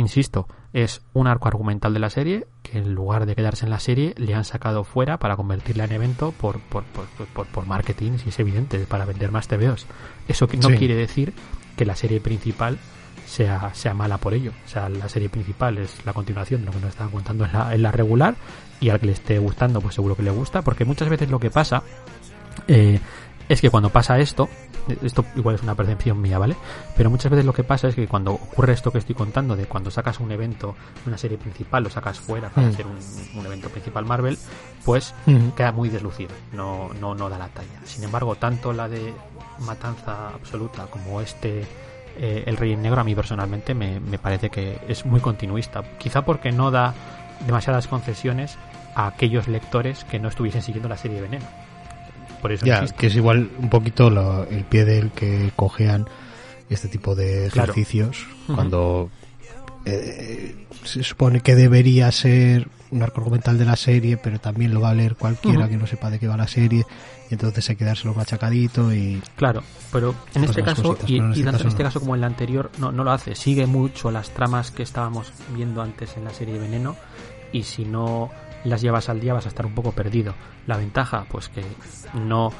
insisto, 0.00 0.48
es 0.72 1.02
un 1.12 1.26
arco 1.26 1.48
argumental 1.48 1.94
de 1.94 2.00
la 2.00 2.10
serie 2.10 2.46
que 2.62 2.78
en 2.78 2.94
lugar 2.94 3.26
de 3.26 3.34
quedarse 3.34 3.64
en 3.64 3.70
la 3.70 3.80
serie 3.80 4.14
le 4.16 4.34
han 4.34 4.44
sacado 4.44 4.84
fuera 4.84 5.18
para 5.18 5.36
convertirla 5.36 5.84
en 5.84 5.92
evento 5.92 6.32
por, 6.32 6.60
por, 6.60 6.84
por, 6.84 7.46
por, 7.46 7.66
marketing, 7.66 8.18
si 8.18 8.30
es 8.30 8.38
evidente, 8.38 8.78
para 8.80 9.04
vender 9.04 9.30
más 9.30 9.48
TVOs. 9.48 9.86
Eso 10.28 10.48
no 10.60 10.68
quiere 10.70 10.94
decir 10.94 11.32
que 11.76 11.84
la 11.84 11.96
serie 11.96 12.20
principal 12.20 12.78
sea, 13.26 13.72
sea 13.74 13.94
mala 13.94 14.18
por 14.18 14.34
ello. 14.34 14.52
O 14.64 14.68
sea, 14.68 14.88
la 14.88 15.08
serie 15.08 15.28
principal 15.28 15.78
es 15.78 16.04
la 16.04 16.12
continuación 16.12 16.60
de 16.60 16.66
lo 16.66 16.72
que 16.72 16.80
nos 16.80 16.90
estaban 16.90 17.12
contando 17.12 17.44
en 17.44 17.52
la, 17.52 17.74
en 17.74 17.82
la 17.82 17.92
regular 17.92 18.34
y 18.80 18.90
al 18.90 18.98
que 18.98 19.06
le 19.06 19.12
esté 19.12 19.38
gustando, 19.38 19.80
pues 19.80 19.94
seguro 19.94 20.16
que 20.16 20.22
le 20.22 20.30
gusta, 20.30 20.62
porque 20.62 20.84
muchas 20.84 21.08
veces 21.08 21.30
lo 21.30 21.38
que 21.38 21.50
pasa 21.50 21.82
eh, 22.66 22.98
es 23.48 23.60
que 23.60 23.70
cuando 23.70 23.90
pasa 23.90 24.18
esto, 24.18 24.48
esto 25.02 25.24
igual 25.36 25.54
es 25.54 25.62
una 25.62 25.74
percepción 25.74 26.20
mía, 26.20 26.38
¿vale? 26.38 26.56
Pero 26.96 27.10
muchas 27.10 27.30
veces 27.30 27.44
lo 27.44 27.52
que 27.52 27.64
pasa 27.64 27.88
es 27.88 27.94
que 27.94 28.06
cuando 28.06 28.32
ocurre 28.32 28.72
esto 28.72 28.90
que 28.90 28.98
estoy 28.98 29.14
contando, 29.14 29.56
de 29.56 29.66
cuando 29.66 29.90
sacas 29.90 30.20
un 30.20 30.30
evento, 30.32 30.74
una 31.06 31.18
serie 31.18 31.38
principal, 31.38 31.84
lo 31.84 31.90
sacas 31.90 32.18
fuera 32.18 32.48
para 32.48 32.66
mm. 32.66 32.70
hacer 32.70 32.86
un, 32.86 33.46
evento 33.46 33.68
principal 33.68 34.04
Marvel, 34.04 34.38
pues 34.84 35.14
queda 35.56 35.72
muy 35.72 35.88
deslucido, 35.88 36.30
no, 36.52 36.90
no, 37.00 37.14
no 37.14 37.28
da 37.28 37.38
la 37.38 37.48
talla. 37.48 37.80
Sin 37.84 38.04
embargo, 38.04 38.34
tanto 38.36 38.72
la 38.72 38.88
de 38.88 39.12
Matanza 39.60 40.28
Absoluta 40.28 40.86
como 40.86 41.20
este 41.20 41.66
eh, 42.18 42.44
El 42.46 42.56
Rey 42.56 42.72
en 42.72 42.82
Negro, 42.82 43.00
a 43.00 43.04
mí 43.04 43.14
personalmente 43.14 43.74
me, 43.74 44.00
me 44.00 44.18
parece 44.18 44.50
que 44.50 44.78
es 44.88 45.06
muy 45.06 45.20
continuista. 45.20 45.82
Quizá 45.98 46.24
porque 46.24 46.52
no 46.52 46.70
da 46.70 46.94
demasiadas 47.46 47.86
concesiones 47.88 48.58
a 48.94 49.06
aquellos 49.06 49.48
lectores 49.48 50.04
que 50.04 50.18
no 50.18 50.28
estuviesen 50.28 50.62
siguiendo 50.62 50.88
la 50.88 50.96
serie 50.96 51.16
de 51.16 51.22
Veneno 51.22 51.69
por 52.40 52.52
eso 52.52 52.64
ya, 52.64 52.86
que 52.86 53.08
es 53.08 53.16
igual 53.16 53.50
un 53.58 53.70
poquito 53.70 54.08
el 54.50 54.64
pie 54.64 54.84
del 54.84 55.10
que 55.10 55.50
cojean 55.56 56.06
este 56.68 56.88
tipo 56.88 57.14
de 57.14 57.46
ejercicios 57.46 58.26
cuando 58.46 59.10
eh, 59.84 60.66
se 60.84 61.02
supone 61.02 61.40
que 61.40 61.54
debería 61.54 62.10
ser 62.12 62.68
un 62.90 63.02
arco 63.02 63.20
argumental 63.20 63.56
de 63.56 63.64
la 63.64 63.76
serie, 63.76 64.16
pero 64.16 64.40
también 64.40 64.74
lo 64.74 64.80
va 64.80 64.90
a 64.90 64.94
leer 64.94 65.14
cualquiera 65.14 65.68
que 65.68 65.76
no 65.76 65.86
sepa 65.86 66.10
de 66.10 66.18
qué 66.18 66.26
va 66.26 66.36
la 66.36 66.48
serie, 66.48 66.84
y 67.30 67.34
entonces 67.34 67.68
hay 67.70 67.76
que 67.76 67.84
dárselo 67.84 68.14
machacadito 68.14 68.92
y... 68.92 69.22
Claro, 69.36 69.62
pero 69.92 70.14
en 70.34 70.44
este 70.44 70.62
caso, 70.62 70.98
y, 71.06 71.18
en 71.18 71.30
este, 71.30 71.44
caso, 71.44 71.68
este 71.68 71.82
caso 71.84 72.00
como 72.00 72.14
en 72.14 72.20
el 72.20 72.24
anterior, 72.24 72.70
no, 72.78 72.90
no 72.90 73.04
lo 73.04 73.12
hace, 73.12 73.36
sigue 73.36 73.66
mucho 73.66 74.10
las 74.10 74.30
tramas 74.30 74.72
que 74.72 74.82
estábamos 74.82 75.32
viendo 75.54 75.82
antes 75.82 76.16
en 76.16 76.24
la 76.24 76.30
serie 76.30 76.54
de 76.54 76.60
Veneno, 76.60 76.96
y 77.52 77.62
si 77.62 77.84
no 77.84 78.30
las 78.64 78.80
llevas 78.80 79.08
al 79.08 79.20
día 79.20 79.34
vas 79.34 79.46
a 79.46 79.48
estar 79.48 79.66
un 79.66 79.74
poco 79.74 79.92
perdido. 79.92 80.34
La 80.66 80.76
ventaja, 80.76 81.24
pues 81.30 81.48
que 81.48 81.62
no 82.14 82.52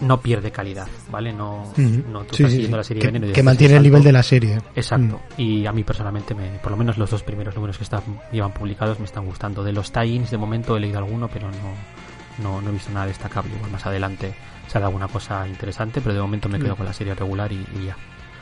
no 0.00 0.20
pierde 0.20 0.50
calidad, 0.50 0.86
¿vale? 1.10 1.32
No, 1.32 1.72
no 1.76 2.24
tú 2.24 2.36
estás 2.36 2.52
siguiendo 2.52 2.76
la 2.76 2.84
serie 2.84 3.10
que, 3.10 3.32
que 3.32 3.42
mantiene 3.42 3.76
el 3.76 3.82
nivel 3.82 4.02
de 4.02 4.12
la 4.12 4.22
serie. 4.22 4.60
Exacto. 4.74 5.20
Mm. 5.36 5.40
Y 5.40 5.66
a 5.66 5.72
mí 5.72 5.82
personalmente, 5.82 6.34
me, 6.34 6.58
por 6.58 6.70
lo 6.70 6.76
menos 6.76 6.98
los 6.98 7.10
dos 7.10 7.22
primeros 7.22 7.54
números 7.54 7.78
que 7.78 7.84
están, 7.84 8.02
llevan 8.32 8.52
publicados 8.52 8.98
me 8.98 9.06
están 9.06 9.24
gustando. 9.24 9.64
De 9.64 9.72
los 9.72 9.92
tie-ins, 9.92 10.30
de 10.30 10.38
momento 10.38 10.76
he 10.76 10.80
leído 10.80 10.98
alguno, 10.98 11.28
pero 11.28 11.48
no, 11.50 12.42
no, 12.42 12.60
no 12.60 12.68
he 12.68 12.72
visto 12.72 12.92
nada 12.92 13.06
destacable. 13.06 13.54
Igual 13.54 13.72
más 13.72 13.86
adelante 13.86 14.34
sale 14.68 14.84
alguna 14.84 15.08
cosa 15.08 15.48
interesante, 15.48 16.00
pero 16.00 16.14
de 16.14 16.20
momento 16.20 16.48
me 16.48 16.58
quedo 16.58 16.74
mm. 16.74 16.76
con 16.76 16.86
la 16.86 16.92
serie 16.92 17.14
regular 17.14 17.50
y, 17.52 17.64
ya. 17.84 17.96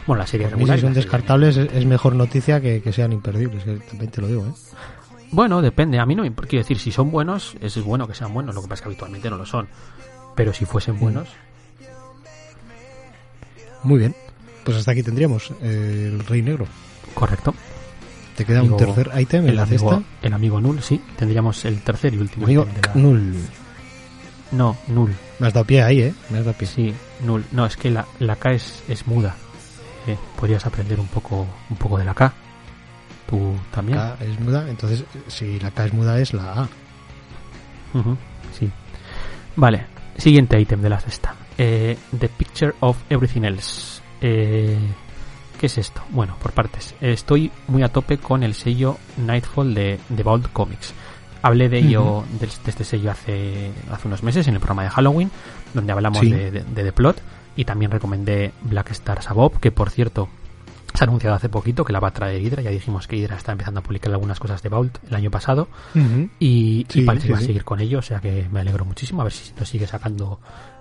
Bueno, 0.07 0.21
la 0.21 0.27
serie 0.27 0.49
regular. 0.49 0.77
Si 0.77 0.83
son 0.83 0.95
descartables, 0.95 1.57
es 1.57 1.87
mejor 1.87 2.15
noticia 2.15 2.61
que, 2.61 2.81
que 2.81 2.93
sean 2.93 3.13
imperdibles, 3.13 3.65
también 3.89 4.11
te 4.11 4.21
lo 4.21 4.29
digo, 4.29 4.47
¿eh? 4.47 4.53
Bueno, 5.31 5.61
depende. 5.63 5.99
A 5.99 6.07
mí 6.07 6.15
no 6.15 6.23
me 6.23 6.29
importa. 6.29 6.49
Quiero 6.49 6.63
decir, 6.63 6.79
si 6.79 6.93
son 6.93 7.11
buenos, 7.11 7.57
es 7.61 7.83
bueno 7.83 8.07
que 8.07 8.15
sean 8.15 8.33
buenos. 8.33 8.55
Lo 8.55 8.63
que 8.63 8.69
pasa 8.69 8.75
es 8.77 8.83
que 8.83 8.89
habitualmente 8.89 9.31
no 9.31 9.37
lo 9.37 9.47
son. 9.47 9.69
Pero 10.35 10.53
si 10.53 10.65
fuesen 10.65 10.99
buenos. 10.99 11.29
Muy 13.83 13.99
bien. 13.99 14.15
Pues 14.65 14.77
hasta 14.77 14.93
aquí 14.93 15.03
tendríamos 15.03 15.53
el 15.63 16.19
Rey 16.27 16.43
Negro. 16.43 16.67
Correcto. 17.15 17.55
¿Te 18.37 18.45
queda 18.45 18.63
un 18.63 18.77
tercer 18.77 19.11
ítem 19.19 19.49
en 19.49 19.57
la 19.57 19.65
cesta? 19.67 20.03
El 20.21 20.33
amigo 20.33 20.61
Null, 20.61 20.83
sí. 20.83 21.01
Tendríamos 21.17 21.65
el 21.65 21.81
tercer 21.83 22.15
y 22.15 22.19
último 22.19 22.47
amigo 22.47 22.67
Null. 22.95 23.35
No, 24.53 24.77
Null. 24.89 25.15
Me 25.39 25.47
has 25.49 25.55
dado 25.55 25.65
pie 25.65 25.83
ahí, 25.83 26.01
¿eh? 26.03 26.15
Me 26.31 26.39
has 26.39 26.45
dado 26.45 26.57
pie. 26.59 26.67
Sí, 26.69 26.95
Null. 27.25 27.45
No, 27.53 27.65
es 27.67 27.77
que 27.77 27.91
la, 27.91 28.07
la 28.19 28.37
K 28.37 28.53
es, 28.53 28.83
es 28.89 29.07
muda. 29.07 29.35
Eh, 30.07 30.17
podrías 30.39 30.67
aprender 30.67 31.01
un 31.01 31.09
poco, 31.09 31.47
un 31.71 31.77
poco 31.77 31.99
de 31.99 32.05
la 32.05 32.15
K. 32.15 32.33
Tú 33.29 33.55
también. 33.73 33.99
K 33.99 34.17
es 34.21 34.41
muda, 34.41 34.69
entonces 34.69 35.05
si 35.27 35.59
la 35.59 35.71
K 35.71 35.87
es 35.87 35.93
muda 35.93 36.19
es 36.21 36.33
la 36.33 36.63
A. 36.63 36.69
sí. 38.59 38.71
Vale, 39.57 39.87
siguiente 40.17 40.61
ítem 40.61 40.81
de 40.81 40.91
la 40.91 41.01
cesta. 41.01 41.35
Eh, 41.59 41.97
the 42.19 42.29
Picture 42.29 42.75
of 42.81 42.99
Everything 43.09 43.43
Else. 43.43 44.03
Eh, 44.21 44.79
¿Qué 45.59 45.67
es 45.67 45.79
esto? 45.79 46.03
Bueno, 46.11 46.37
por 46.41 46.53
partes. 46.53 46.95
Estoy 47.01 47.51
muy 47.69 47.83
a 47.83 47.89
tope 47.89 48.19
con 48.19 48.43
el 48.43 48.55
sello 48.55 48.99
Nightfall 49.17 49.75
de, 49.75 49.99
de 50.09 50.23
Vault 50.23 50.53
Comics. 50.53 50.93
Hablé 51.41 51.69
de 51.69 51.79
ello, 51.79 52.25
de, 52.39 52.47
este 52.47 52.85
sello 52.85 53.11
hace, 53.11 53.71
hace 53.91 54.09
unos 54.09 54.23
meses 54.23 54.47
en 54.49 54.55
el 54.55 54.61
programa 54.61 54.83
de 54.83 54.91
Halloween, 54.91 55.31
donde 55.73 55.93
hablamos 55.93 56.21
de, 56.21 56.51
de, 56.51 56.63
The 56.63 56.93
Plot 56.93 57.23
y 57.57 57.65
también 57.65 57.91
recomendé 57.91 58.53
Black 58.63 58.91
Stars 58.91 59.29
Bob, 59.29 59.59
que 59.61 59.71
por 59.71 59.91
cierto 59.91 60.29
se 60.97 61.05
ha 61.05 61.07
anunciado 61.07 61.37
hace 61.37 61.49
poquito 61.49 61.85
que 61.85 61.93
la 61.93 62.01
va 62.01 62.09
a 62.09 62.13
traer 62.13 62.41
Hydra. 62.41 62.63
Ya 62.63 62.71
dijimos 62.71 63.07
que 63.07 63.17
Hydra 63.17 63.37
está 63.37 63.53
empezando 63.53 63.81
a 63.81 63.83
publicar 63.83 64.13
algunas 64.13 64.41
cosas 64.41 64.63
de 64.63 64.69
Vault 64.69 64.99
el 65.09 65.15
año 65.15 65.31
pasado. 65.31 65.69
Y, 66.39 66.85
parece 67.05 67.27
que 67.27 67.33
va 67.33 67.39
a 67.39 67.43
seguir 67.43 67.65
con 67.65 67.81
ello. 67.81 67.99
O 67.99 68.03
sea 68.03 68.21
que 68.21 68.47
me 68.51 68.61
alegro 68.61 68.85
muchísimo. 68.85 69.21
A 69.21 69.25
ver 69.25 69.33
si 69.33 69.53
nos 69.59 69.69
sigue 69.69 69.87
sacando 69.87 70.41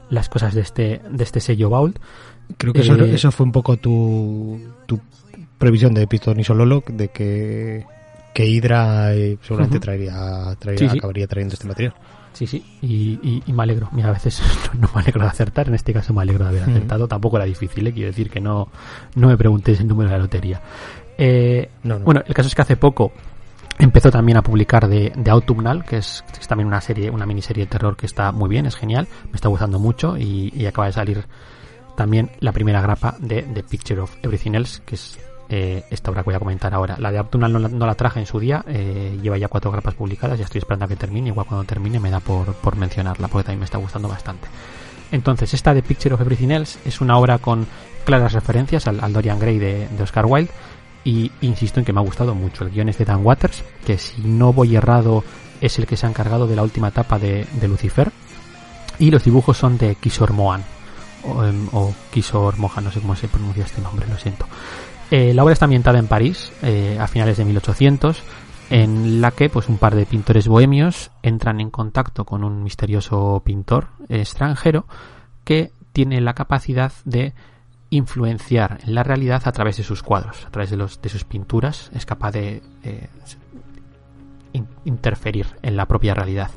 las 0.10 0.30
cosas 0.30 0.54
de 0.54 0.62
este, 0.62 1.02
de 1.10 1.24
este 1.24 1.40
sello 1.40 1.70
Vault. 1.70 2.00
Creo 2.58 2.74
que 2.74 2.82
eso, 2.82 2.96
eh, 2.96 3.32
fue 3.32 3.46
un 3.46 3.52
poco 3.52 3.78
tu, 3.78 4.60
tu 4.86 5.00
previsión 5.58 5.94
de 5.94 6.08
Piston 6.08 6.40
y 6.40 6.44
Sololo 6.44 6.84
de 6.88 7.08
que, 7.10 7.86
que 8.34 8.46
Hydra 8.46 9.16
eh, 9.16 9.38
seguramente 9.42 9.80
traería, 9.80 10.56
traería 10.60 10.92
acabaría 10.92 11.28
trayendo 11.28 11.54
este 11.54 11.68
material. 11.68 11.96
Sí, 12.36 12.48
sí, 12.48 12.66
y, 12.82 13.42
y, 13.48 13.54
me 13.54 13.64
alegro. 13.64 13.88
Mira, 13.94 14.10
a 14.10 14.12
veces 14.12 14.42
no 14.78 14.90
me 14.94 15.02
alegro 15.02 15.22
de 15.22 15.30
acertar, 15.30 15.70
en 15.70 15.76
este 15.76 15.94
caso 15.94 16.14
me 16.14 16.22
alegro 16.22 16.44
de 16.44 16.50
haber 16.50 16.64
acertado. 16.64 17.08
Tampoco 17.08 17.38
era 17.38 17.46
difícil, 17.46 17.88
¿eh? 17.88 17.94
quiero 17.94 18.08
decir 18.08 18.30
que 18.30 18.42
no, 18.42 18.68
no 19.16 19.30
me 19.30 19.38
preguntéis 19.38 19.80
el 19.80 19.88
número 19.88 20.10
de 20.10 20.18
la 20.18 20.22
lotería. 20.22 20.62
Eh, 21.18 21.70
bueno, 22.04 22.22
el 22.26 22.34
caso 22.34 22.48
es 22.48 22.56
que 22.56 22.62
hace 22.62 22.76
poco 22.76 23.14
empezó 23.80 24.12
también 24.12 24.38
a 24.38 24.42
publicar 24.42 24.90
de, 24.90 25.14
de 25.16 25.32
Autumnal, 25.32 25.86
que 25.86 25.98
es, 25.98 26.26
también 26.46 26.68
una 26.68 26.82
serie, 26.82 27.10
una 27.10 27.26
miniserie 27.26 27.64
de 27.64 27.70
terror 27.70 27.96
que 27.96 28.06
está 28.06 28.34
muy 28.34 28.50
bien, 28.50 28.66
es 28.66 28.76
genial, 28.76 29.08
me 29.30 29.36
está 29.36 29.48
gustando 29.48 29.80
mucho 29.80 30.18
y, 30.18 30.52
y 30.54 30.66
acaba 30.66 30.88
de 30.88 30.94
salir 30.94 31.26
también 31.96 32.32
la 32.42 32.52
primera 32.52 32.82
grapa 32.82 33.16
de 33.18 33.44
The 33.44 33.64
Picture 33.64 34.02
of 34.02 34.14
Everything 34.22 34.56
Else, 34.56 34.82
que 34.86 34.96
es 34.96 35.18
eh, 35.48 35.84
esta 35.92 36.10
obra 36.10 36.24
que 36.24 36.30
voy 36.30 36.36
a 36.36 36.40
comentar 36.40 36.74
ahora. 36.74 36.96
La 37.00 37.12
de 37.12 37.20
Abtunal 37.20 37.52
no, 37.52 37.86
la 37.86 37.96
traje 37.96 38.20
en 38.20 38.26
su 38.26 38.40
día, 38.40 38.64
eh, 38.68 39.18
lleva 39.22 39.38
ya 39.38 39.48
cuatro 39.48 39.72
grapas 39.72 39.94
publicadas, 39.94 40.40
ya 40.40 40.46
estoy 40.46 40.60
esperando 40.60 40.86
a 40.86 40.88
que 40.88 40.96
termine, 40.96 41.30
igual 41.30 41.46
cuando 41.46 41.66
termine 41.66 42.00
me 42.00 42.10
da 42.10 42.20
por, 42.20 42.76
mencionarla, 42.76 43.28
porque 43.28 43.46
también 43.46 43.60
me 43.60 43.66
está 43.66 43.78
gustando 43.78 44.08
bastante. 44.08 44.48
Entonces, 45.12 45.54
esta 45.54 45.74
de 45.74 45.84
Picture 45.84 46.16
of 46.16 46.22
Everything 46.22 46.50
Else 46.50 46.80
es 46.86 47.00
una 47.00 47.18
obra 47.18 47.38
con 47.38 47.68
claras 48.06 48.34
referencias 48.34 48.88
al, 48.88 49.14
Dorian 49.14 49.40
Gray 49.40 49.60
de, 49.60 49.88
Oscar 50.02 50.26
Wilde, 50.26 50.52
y 51.04 51.32
insisto 51.42 51.80
en 51.80 51.86
que 51.86 51.94
me 51.94 52.00
ha 52.00 52.04
gustado 52.04 52.34
mucho. 52.34 52.64
El 52.64 52.72
guion 52.72 52.90
es 52.90 52.98
de 52.98 53.06
Dan 53.06 53.24
Waters, 53.24 53.64
que 53.86 54.00
si 54.00 54.24
no 54.24 54.52
voy 54.52 54.76
errado 54.76 55.24
es 55.62 55.78
el 55.78 55.86
que 55.86 55.96
se 55.96 56.08
ha 56.08 56.10
encargado 56.10 56.48
de 56.48 56.56
la 56.56 56.64
última 56.64 56.88
etapa 56.88 57.20
de, 57.20 57.48
Lucifer, 57.68 58.12
y 58.98 59.12
los 59.12 59.24
dibujos 59.24 59.58
son 59.58 59.78
de 59.78 59.94
Kishore 59.96 60.34
Mohan, 60.34 60.64
o, 61.24 61.44
em, 61.44 61.68
o 61.72 61.94
Mohan, 62.58 62.84
no 62.84 62.92
sé 62.92 63.00
cómo 63.00 63.16
se 63.16 63.28
pronuncia 63.28 63.64
este 63.64 63.82
nombre, 63.82 64.08
lo 64.08 64.18
siento. 64.18 64.48
Eh, 65.12 65.34
la 65.34 65.44
obra 65.44 65.54
está 65.54 65.66
ambientada 65.66 66.00
en 66.00 66.08
París 66.08 66.52
eh, 66.64 66.98
a 67.00 67.08
finales 67.08 67.38
de 67.38 67.46
1800 67.46 68.24
en 68.72 69.22
la 69.22 69.32
que 69.32 69.50
pues 69.50 69.70
un 69.70 69.78
par 69.78 69.94
de 69.94 70.08
pintores 70.08 70.48
bohemios 70.48 71.12
entran 71.22 71.62
en 71.62 71.70
contacto 71.70 72.26
con 72.26 72.44
un 72.44 72.64
misterioso 72.64 73.42
pintor 73.46 73.90
extranjero 74.10 74.88
que 75.44 75.72
tiene 75.94 76.20
la 76.22 76.34
capacidad 76.34 76.92
de 77.06 77.34
influenciar 77.92 78.80
en 78.84 78.96
la 78.96 79.04
realidad 79.04 79.44
a 79.46 79.52
través 79.52 79.78
de 79.78 79.84
sus 79.84 80.02
cuadros, 80.02 80.44
a 80.48 80.50
través 80.50 80.72
de, 80.72 80.78
los, 80.78 81.00
de 81.00 81.10
sus 81.10 81.24
pinturas, 81.24 81.92
es 81.94 82.08
capaz 82.08 82.32
de 82.32 82.64
eh, 82.84 83.08
interferir 84.84 85.46
en 85.62 85.78
la 85.78 85.86
propia 85.86 86.16
realidad. 86.16 86.50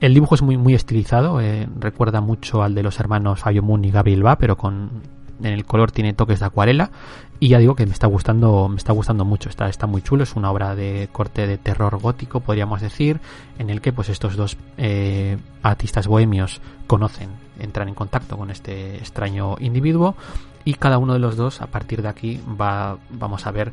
El 0.00 0.12
dibujo 0.12 0.34
es 0.34 0.42
muy, 0.42 0.56
muy 0.58 0.74
estilizado, 0.74 1.40
recuerda 1.78 2.20
mucho 2.20 2.62
al 2.62 2.74
de 2.74 2.82
los 2.82 2.98
hermanos 2.98 3.40
Fabio 3.40 3.62
Moon 3.62 3.84
y 3.84 3.90
Gabriel 3.90 4.26
Va, 4.26 4.36
pero 4.36 4.56
con 4.56 5.15
en 5.40 5.52
el 5.52 5.64
color 5.64 5.92
tiene 5.92 6.12
toques 6.12 6.40
de 6.40 6.46
acuarela 6.46 6.90
y 7.38 7.48
ya 7.48 7.58
digo 7.58 7.74
que 7.74 7.86
me 7.86 7.92
está 7.92 8.06
gustando 8.06 8.68
me 8.68 8.76
está 8.76 8.92
gustando 8.92 9.24
mucho. 9.24 9.48
Está 9.48 9.68
está 9.68 9.86
muy 9.86 10.02
chulo 10.02 10.22
es 10.22 10.34
una 10.36 10.50
obra 10.50 10.74
de 10.74 11.08
corte 11.12 11.46
de 11.46 11.58
terror 11.58 11.98
gótico 11.98 12.40
podríamos 12.40 12.80
decir 12.80 13.20
en 13.58 13.70
el 13.70 13.80
que 13.80 13.92
pues 13.92 14.08
estos 14.08 14.36
dos 14.36 14.56
eh, 14.78 15.36
artistas 15.62 16.06
bohemios 16.06 16.60
conocen 16.86 17.30
entran 17.58 17.88
en 17.88 17.94
contacto 17.94 18.36
con 18.36 18.50
este 18.50 18.96
extraño 18.96 19.56
individuo 19.60 20.16
y 20.64 20.74
cada 20.74 20.98
uno 20.98 21.12
de 21.12 21.18
los 21.18 21.36
dos 21.36 21.60
a 21.60 21.66
partir 21.66 22.02
de 22.02 22.08
aquí 22.08 22.40
va 22.60 22.98
vamos 23.10 23.46
a 23.46 23.50
ver 23.50 23.72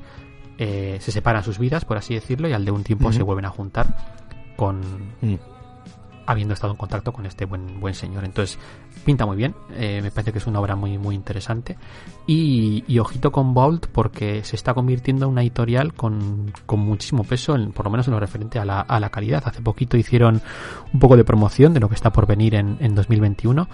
eh, 0.57 0.97
se 1.01 1.11
separan 1.11 1.43
sus 1.43 1.57
vidas 1.57 1.85
por 1.85 1.97
así 1.97 2.13
decirlo 2.13 2.47
y 2.47 2.53
al 2.53 2.65
de 2.65 2.71
un 2.71 2.83
tiempo 2.83 3.11
se 3.11 3.23
vuelven 3.23 3.45
a 3.45 3.49
juntar 3.49 3.87
con 4.55 4.81
mm 5.21 5.52
habiendo 6.25 6.53
estado 6.53 6.73
en 6.73 6.77
contacto 6.77 7.11
con 7.11 7.25
este 7.25 7.45
buen, 7.45 7.79
buen 7.79 7.93
señor. 7.93 8.25
Entonces, 8.25 8.59
pinta 9.05 9.25
muy 9.25 9.37
bien, 9.37 9.55
eh, 9.71 10.01
me 10.01 10.11
parece 10.11 10.31
que 10.31 10.37
es 10.39 10.47
una 10.47 10.59
obra 10.59 10.75
muy, 10.75 10.97
muy 10.97 11.15
interesante. 11.15 11.77
Y, 12.27 12.83
ojito 12.99 13.31
con 13.31 13.53
Bolt 13.53 13.87
porque 13.87 14.43
se 14.45 14.55
está 14.55 14.73
convirtiendo 14.73 15.25
en 15.25 15.31
una 15.33 15.41
editorial 15.41 15.93
con, 15.93 16.53
con 16.65 16.79
muchísimo 16.79 17.23
peso, 17.23 17.55
en, 17.55 17.73
por 17.73 17.85
lo 17.85 17.91
menos 17.91 18.07
en 18.07 18.13
lo 18.13 18.19
referente 18.19 18.59
a 18.59 18.65
la, 18.65 18.79
a 18.79 18.99
la, 18.99 19.09
calidad. 19.09 19.43
Hace 19.45 19.61
poquito 19.61 19.97
hicieron 19.97 20.41
un 20.93 20.99
poco 20.99 21.17
de 21.17 21.25
promoción 21.25 21.73
de 21.73 21.81
lo 21.81 21.89
que 21.89 21.95
está 21.95 22.11
por 22.13 22.25
venir 22.25 22.55
en, 22.55 22.77
en 22.79 22.95
2021 22.95 23.67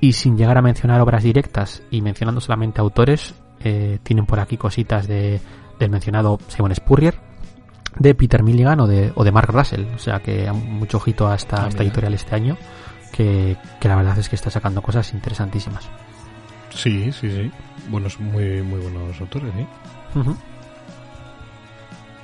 y 0.00 0.12
sin 0.12 0.36
llegar 0.36 0.58
a 0.58 0.62
mencionar 0.62 1.00
obras 1.00 1.22
directas 1.22 1.82
y 1.90 2.02
mencionando 2.02 2.40
solamente 2.40 2.80
autores, 2.80 3.34
eh, 3.60 3.98
tienen 4.02 4.26
por 4.26 4.40
aquí 4.40 4.56
cositas 4.56 5.08
de, 5.08 5.40
del 5.78 5.90
mencionado 5.90 6.38
Simon 6.48 6.74
Spurrier, 6.74 7.14
de 7.98 8.14
Peter 8.14 8.42
Milligan 8.42 8.80
o 8.80 8.86
de, 8.86 9.12
o 9.14 9.24
de 9.24 9.32
Mark 9.32 9.50
Russell. 9.52 9.84
O 9.94 9.98
sea 9.98 10.20
que 10.20 10.50
mucho 10.52 10.98
ojito 10.98 11.28
a 11.28 11.34
esta, 11.34 11.64
ah, 11.64 11.68
esta 11.68 11.82
editorial 11.82 12.14
este 12.14 12.34
año, 12.34 12.56
que, 13.12 13.56
la 13.82 13.96
verdad 13.96 14.18
es 14.18 14.28
que 14.28 14.36
está 14.36 14.50
sacando 14.50 14.82
cosas 14.82 15.12
interesantísimas. 15.14 15.88
Sí, 16.70 17.12
sí, 17.12 17.30
sí. 17.30 17.50
Buenos, 17.88 18.18
muy, 18.18 18.62
muy 18.62 18.80
buenos 18.80 19.20
autores, 19.20 19.52
¿sí? 19.54 19.66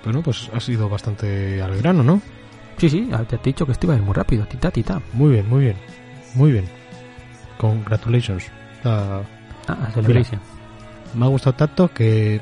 Bueno, 0.05 0.23
pues 0.23 0.51
ha 0.53 0.61
sido 0.61 0.89
bastante 0.89 1.63
al 1.63 1.77
grano, 1.77 2.03
¿no? 2.03 2.21
Sí, 2.79 2.89
sí, 2.89 3.11
te 3.29 3.37
he 3.37 3.39
dicho 3.43 3.67
que 3.67 3.73
esto 3.73 3.87
iba 3.87 3.97
muy 3.99 4.15
rápido, 4.15 4.47
tita, 4.47 4.71
tita. 4.71 5.01
Muy 5.13 5.33
bien, 5.33 5.49
muy 5.49 5.65
bien, 5.65 5.77
muy 6.35 6.53
bien. 6.53 6.65
Congratulations. 7.59 8.51
ah, 8.85 9.23
celebration. 9.93 10.41
me 11.15 11.27
ha 11.27 11.29
gustado 11.29 11.57
tanto 11.57 11.93
que 11.93 12.41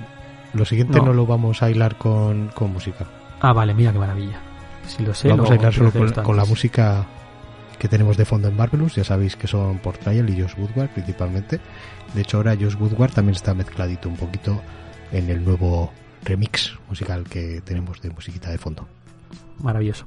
lo 0.55 0.64
siguiente 0.64 1.01
no, 1.01 1.12
lo 1.12 1.27
vamos 1.27 1.62
a 1.62 1.71
hilar 1.71 1.97
con, 1.97 2.49
con 2.55 2.73
música. 2.73 3.07
Ah, 3.40 3.53
vale, 3.53 3.74
mira 3.74 3.92
qué 3.92 3.98
maravilla. 3.98 4.40
Si 4.87 5.03
lo 5.03 5.14
sé, 5.14 5.29
Vamos 5.29 5.51
a 5.51 5.55
ir 5.55 5.72
solo 5.72 5.92
con, 6.22 6.37
la 6.37 6.44
música 6.44 7.07
que 7.79 7.88
tenemos 7.88 8.16
de 8.16 8.24
fondo 8.24 8.48
en 8.48 8.57
Marvelous. 8.57 8.94
Ya 8.94 9.05
sabéis 9.05 9.37
que 9.37 9.46
son 9.46 9.79
Portrayal 9.79 10.29
y 10.31 10.40
Josh 10.40 10.55
Woodward 10.59 10.88
principalmente. 10.90 11.61
De 12.14 12.22
hecho, 12.22 12.38
ahora 12.38 12.57
Josh 12.59 12.74
Woodward 12.74 13.12
también 13.12 13.37
está 13.37 13.55
mezcladito 13.55 14.09
un 14.09 14.16
poquito 14.16 14.61
en 15.12 15.29
el 15.31 15.44
nuevo 15.44 15.92
remix 16.24 16.77
musical 16.88 17.24
que 17.24 17.61
tenemos 17.61 18.01
de 18.01 18.11
musiquita 18.11 18.51
de 18.51 18.59
fondo. 18.59 18.88
Maravilloso. 19.62 20.07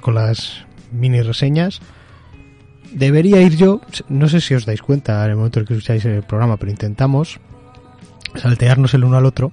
Con 0.00 0.14
las 0.14 0.64
mini 0.92 1.22
reseñas. 1.22 1.80
Debería 2.92 3.40
ir 3.40 3.56
yo, 3.56 3.80
no 4.08 4.28
sé 4.28 4.40
si 4.40 4.54
os 4.54 4.66
dais 4.66 4.82
cuenta 4.82 5.24
en 5.24 5.30
el 5.30 5.36
momento 5.36 5.60
en 5.60 5.66
que 5.66 5.74
escucháis 5.74 6.04
el 6.04 6.22
programa, 6.22 6.56
pero 6.56 6.70
intentamos 6.70 7.40
saltearnos 8.36 8.94
el 8.94 9.04
uno 9.04 9.16
al 9.16 9.26
otro 9.26 9.52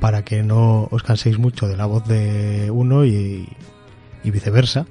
para 0.00 0.22
que 0.22 0.42
no 0.42 0.86
os 0.90 1.02
canséis 1.02 1.38
mucho 1.38 1.66
de 1.66 1.76
la 1.76 1.86
voz 1.86 2.06
de 2.06 2.70
uno 2.70 3.04
y, 3.06 3.48
viceversa. 4.22 4.86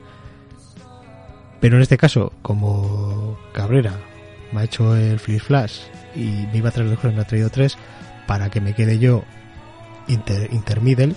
Pero 1.60 1.76
en 1.76 1.84
este 1.84 1.98
caso, 1.98 2.34
como 2.42 3.38
Cabrera 3.54 3.94
me 4.52 4.62
ha 4.62 4.64
hecho 4.64 4.96
el 4.96 5.20
Free 5.20 5.40
Flash 5.40 5.82
y 6.16 6.48
me 6.52 6.58
iba 6.58 6.70
a 6.70 6.72
traer 6.72 6.90
dos 6.90 6.98
cosas, 6.98 7.14
me 7.14 7.22
ha 7.22 7.28
traído 7.28 7.50
tres, 7.50 7.78
para 8.28 8.50
que 8.50 8.60
me 8.60 8.74
quede 8.74 8.98
yo 8.98 9.24
inter, 10.08 10.50
intermiddle, 10.52 11.16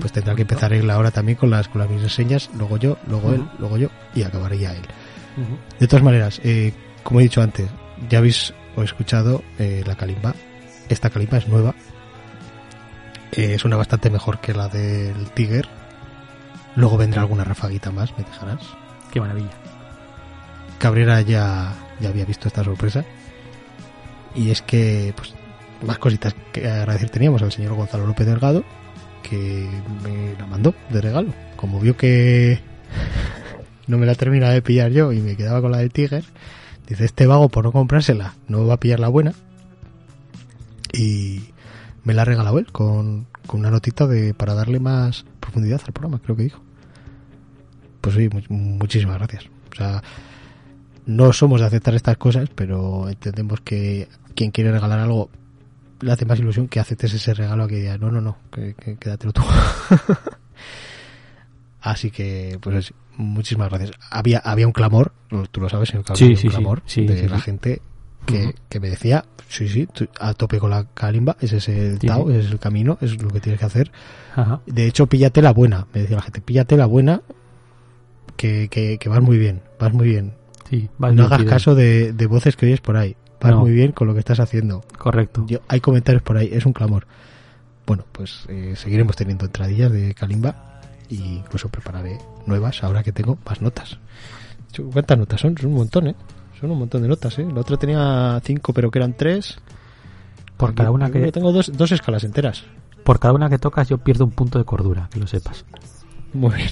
pues 0.00 0.12
tendrá 0.12 0.34
que 0.34 0.42
empezar 0.42 0.72
él 0.72 0.90
ahora 0.90 1.10
también 1.10 1.36
con 1.36 1.50
las, 1.50 1.68
con 1.68 1.80
las 1.80 1.90
mis 1.90 2.02
reseñas, 2.02 2.50
luego 2.54 2.76
yo, 2.76 2.98
luego 3.06 3.32
él, 3.32 3.48
luego 3.58 3.76
yo 3.78 3.88
y 4.14 4.22
acabaría 4.22 4.72
él. 4.72 4.82
De 5.78 5.86
todas 5.86 6.02
maneras, 6.02 6.40
eh, 6.42 6.72
como 7.02 7.20
he 7.20 7.24
dicho 7.24 7.42
antes, 7.42 7.68
ya 8.08 8.18
habéis 8.18 8.54
o 8.74 8.82
escuchado 8.82 9.42
eh, 9.58 9.82
la 9.86 9.94
Kalimba. 9.94 10.34
Esta 10.88 11.10
Kalimba 11.10 11.38
es 11.38 11.48
nueva. 11.48 11.74
Eh, 13.32 13.54
es 13.54 13.64
una 13.64 13.76
bastante 13.76 14.10
mejor 14.10 14.40
que 14.40 14.54
la 14.54 14.68
del 14.68 15.30
Tiger. 15.30 15.68
Luego 16.74 16.96
vendrá 16.96 17.22
alguna 17.22 17.44
rafaguita 17.44 17.90
más, 17.90 18.16
me 18.16 18.24
dejarás. 18.24 18.60
Qué 19.10 19.20
maravilla. 19.20 19.50
Cabrera 20.78 21.20
ya, 21.22 21.74
ya 22.00 22.08
había 22.08 22.24
visto 22.24 22.48
esta 22.48 22.64
sorpresa. 22.64 23.04
Y 24.34 24.50
es 24.50 24.60
que, 24.60 25.14
pues, 25.16 25.34
más 25.86 25.98
cositas 25.98 26.34
que 26.52 26.68
agradecer 26.68 27.10
teníamos 27.10 27.42
al 27.42 27.52
señor 27.52 27.74
Gonzalo 27.74 28.06
López 28.06 28.26
Delgado, 28.26 28.64
que 29.28 29.68
me 30.02 30.34
la 30.38 30.46
mandó 30.46 30.74
de 30.90 31.00
regalo. 31.00 31.32
Como 31.56 31.80
vio 31.80 31.96
que 31.96 32.60
no 33.86 33.98
me 33.98 34.06
la 34.06 34.14
terminaba 34.14 34.52
de 34.52 34.62
pillar 34.62 34.90
yo 34.90 35.12
y 35.12 35.20
me 35.20 35.36
quedaba 35.36 35.60
con 35.60 35.72
la 35.72 35.78
de 35.78 35.88
Tiger, 35.88 36.24
dice, 36.86 37.04
este 37.04 37.26
vago 37.26 37.48
por 37.48 37.64
no 37.64 37.72
comprársela 37.72 38.34
no 38.48 38.66
va 38.66 38.74
a 38.74 38.80
pillar 38.80 39.00
la 39.00 39.08
buena. 39.08 39.34
Y 40.92 41.50
me 42.04 42.14
la 42.14 42.22
ha 42.22 42.24
regalado 42.24 42.58
él 42.58 42.70
con, 42.70 43.26
una 43.52 43.70
notita 43.70 44.06
de 44.06 44.34
para 44.34 44.54
darle 44.54 44.80
más 44.80 45.24
profundidad 45.40 45.80
al 45.86 45.92
programa, 45.92 46.20
creo 46.22 46.36
que 46.36 46.44
dijo. 46.44 46.62
Pues 48.00 48.14
sí, 48.14 48.28
muchísimas 48.48 49.18
gracias. 49.18 49.46
O 49.72 49.74
sea, 49.74 50.02
no 51.06 51.32
somos 51.32 51.60
de 51.60 51.66
aceptar 51.66 51.94
estas 51.94 52.16
cosas, 52.16 52.48
pero 52.54 53.08
entendemos 53.08 53.60
que 53.60 54.08
quien 54.34 54.52
quiere 54.52 54.70
regalar 54.70 55.00
algo 55.00 55.30
le 56.00 56.12
hace 56.12 56.26
más 56.26 56.38
ilusión 56.38 56.68
que 56.68 56.80
aceptes 56.80 57.14
ese 57.14 57.34
regalo 57.34 57.64
a 57.64 57.68
que 57.68 57.76
diga, 57.76 57.98
no, 57.98 58.10
no, 58.10 58.20
no, 58.20 58.38
que, 58.50 58.74
quédatelo 58.98 59.32
tú. 59.32 59.42
Así 61.80 62.10
que, 62.10 62.58
pues 62.60 62.92
muchísimas 63.16 63.70
gracias. 63.70 63.92
Había, 64.10 64.38
había 64.38 64.66
un 64.66 64.72
clamor, 64.72 65.12
tú 65.50 65.60
lo 65.60 65.68
sabes, 65.68 65.94
un 65.94 66.02
clamor 66.02 66.82
de 66.84 67.28
la 67.28 67.40
gente 67.40 67.80
que, 68.26 68.54
que, 68.68 68.80
me 68.80 68.90
decía, 68.90 69.24
sí, 69.48 69.68
sí, 69.68 69.88
a 70.18 70.34
tope 70.34 70.58
con 70.58 70.70
la 70.70 70.86
calimba, 70.94 71.36
ese 71.40 71.58
es 71.58 71.68
el 71.68 72.00
Tao, 72.00 72.28
ese 72.28 72.40
es 72.40 72.50
el 72.50 72.58
camino, 72.58 72.98
es 73.00 73.22
lo 73.22 73.30
que 73.30 73.40
tienes 73.40 73.60
que 73.60 73.66
hacer. 73.66 73.92
De 74.66 74.86
hecho, 74.86 75.06
píllate 75.06 75.42
la 75.42 75.52
buena, 75.52 75.86
me 75.94 76.00
decía 76.00 76.16
la 76.16 76.22
gente, 76.22 76.40
píllate 76.40 76.76
la 76.76 76.86
buena, 76.86 77.22
que, 78.36 78.68
que, 78.68 78.98
que 78.98 79.08
vas 79.08 79.22
muy 79.22 79.38
bien, 79.38 79.62
vas 79.78 79.92
muy 79.92 80.08
bien. 80.08 80.34
no 80.98 81.24
hagas 81.24 81.44
caso 81.44 81.76
de, 81.76 82.12
de 82.12 82.26
voces 82.26 82.56
que 82.56 82.66
oyes 82.66 82.80
por 82.80 82.96
ahí 82.96 83.16
vas 83.40 83.54
muy 83.54 83.72
bien 83.72 83.92
con 83.92 84.06
lo 84.06 84.14
que 84.14 84.20
estás 84.20 84.40
haciendo. 84.40 84.82
Correcto. 84.98 85.44
Yo, 85.46 85.60
hay 85.68 85.80
comentarios 85.80 86.22
por 86.22 86.36
ahí, 86.36 86.50
es 86.52 86.66
un 86.66 86.72
clamor. 86.72 87.06
Bueno, 87.86 88.04
pues 88.10 88.44
eh, 88.48 88.74
seguiremos 88.76 89.14
teniendo 89.16 89.44
entradillas 89.46 89.92
de 89.92 90.14
Kalimba 90.14 90.80
y 91.08 91.36
incluso 91.36 91.68
prepararé 91.68 92.18
nuevas 92.46 92.82
ahora 92.82 93.02
que 93.02 93.12
tengo 93.12 93.38
más 93.44 93.62
notas. 93.62 93.98
¿Cuántas 94.92 95.18
notas 95.18 95.40
son? 95.40 95.56
Son 95.56 95.70
un 95.70 95.76
montón, 95.76 96.08
¿eh? 96.08 96.14
Son 96.60 96.70
un 96.70 96.78
montón 96.78 97.02
de 97.02 97.08
notas, 97.08 97.38
¿eh? 97.38 97.46
La 97.52 97.60
otra 97.60 97.76
tenía 97.76 98.40
cinco, 98.44 98.72
pero 98.72 98.90
que 98.90 98.98
eran 98.98 99.14
tres. 99.14 99.58
Por 100.56 100.74
cada 100.74 100.90
una 100.90 101.10
que... 101.10 101.30
tengo 101.32 101.52
dos, 101.52 101.70
dos 101.74 101.92
escalas 101.92 102.24
enteras. 102.24 102.64
Por 103.04 103.18
cada 103.18 103.34
una 103.34 103.48
que 103.48 103.58
tocas 103.58 103.88
yo 103.88 103.98
pierdo 103.98 104.24
un 104.24 104.32
punto 104.32 104.58
de 104.58 104.64
cordura, 104.64 105.08
que 105.12 105.20
lo 105.20 105.26
sepas. 105.26 105.64
Muy 106.32 106.54
bien, 106.54 106.70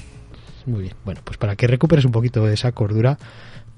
muy 0.67 0.83
bien. 0.83 0.95
Bueno, 1.05 1.21
pues 1.23 1.39
para 1.39 1.55
que 1.55 1.67
recuperes 1.67 2.05
un 2.05 2.13
poquito 2.13 2.45
de 2.45 2.55
esa 2.55 2.73
cordura, 2.73 3.19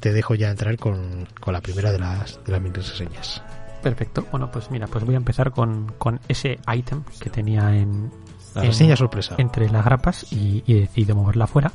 te 0.01 0.13
dejo 0.13 0.35
ya 0.35 0.51
entrar 0.51 0.77
con, 0.79 1.27
la 1.47 1.61
primera 1.61 1.93
de 1.93 1.99
las, 1.99 2.39
de 2.45 2.53
las 2.53 2.61
mini 2.61 2.75
reseñas. 2.75 3.43
Perfecto. 3.83 4.27
Bueno, 4.31 4.51
pues 4.51 4.71
mira, 4.71 4.87
pues 4.87 5.05
voy 5.05 5.15
a 5.15 5.19
empezar 5.19 5.53
con, 5.53 5.93
ese 6.29 6.59
item 6.75 7.03
que 7.21 7.31
tenía 7.31 7.75
en... 7.77 8.11
La 8.55 8.63
reseña 8.63 8.97
sorpresa. 8.97 9.35
Entre 9.39 9.69
las 9.69 9.85
grapas 9.85 10.33
y, 10.33 10.63
y 10.67 10.77
he 10.77 10.81
decidido 10.81 11.15
moverla 11.15 11.45
afuera. 11.45 11.71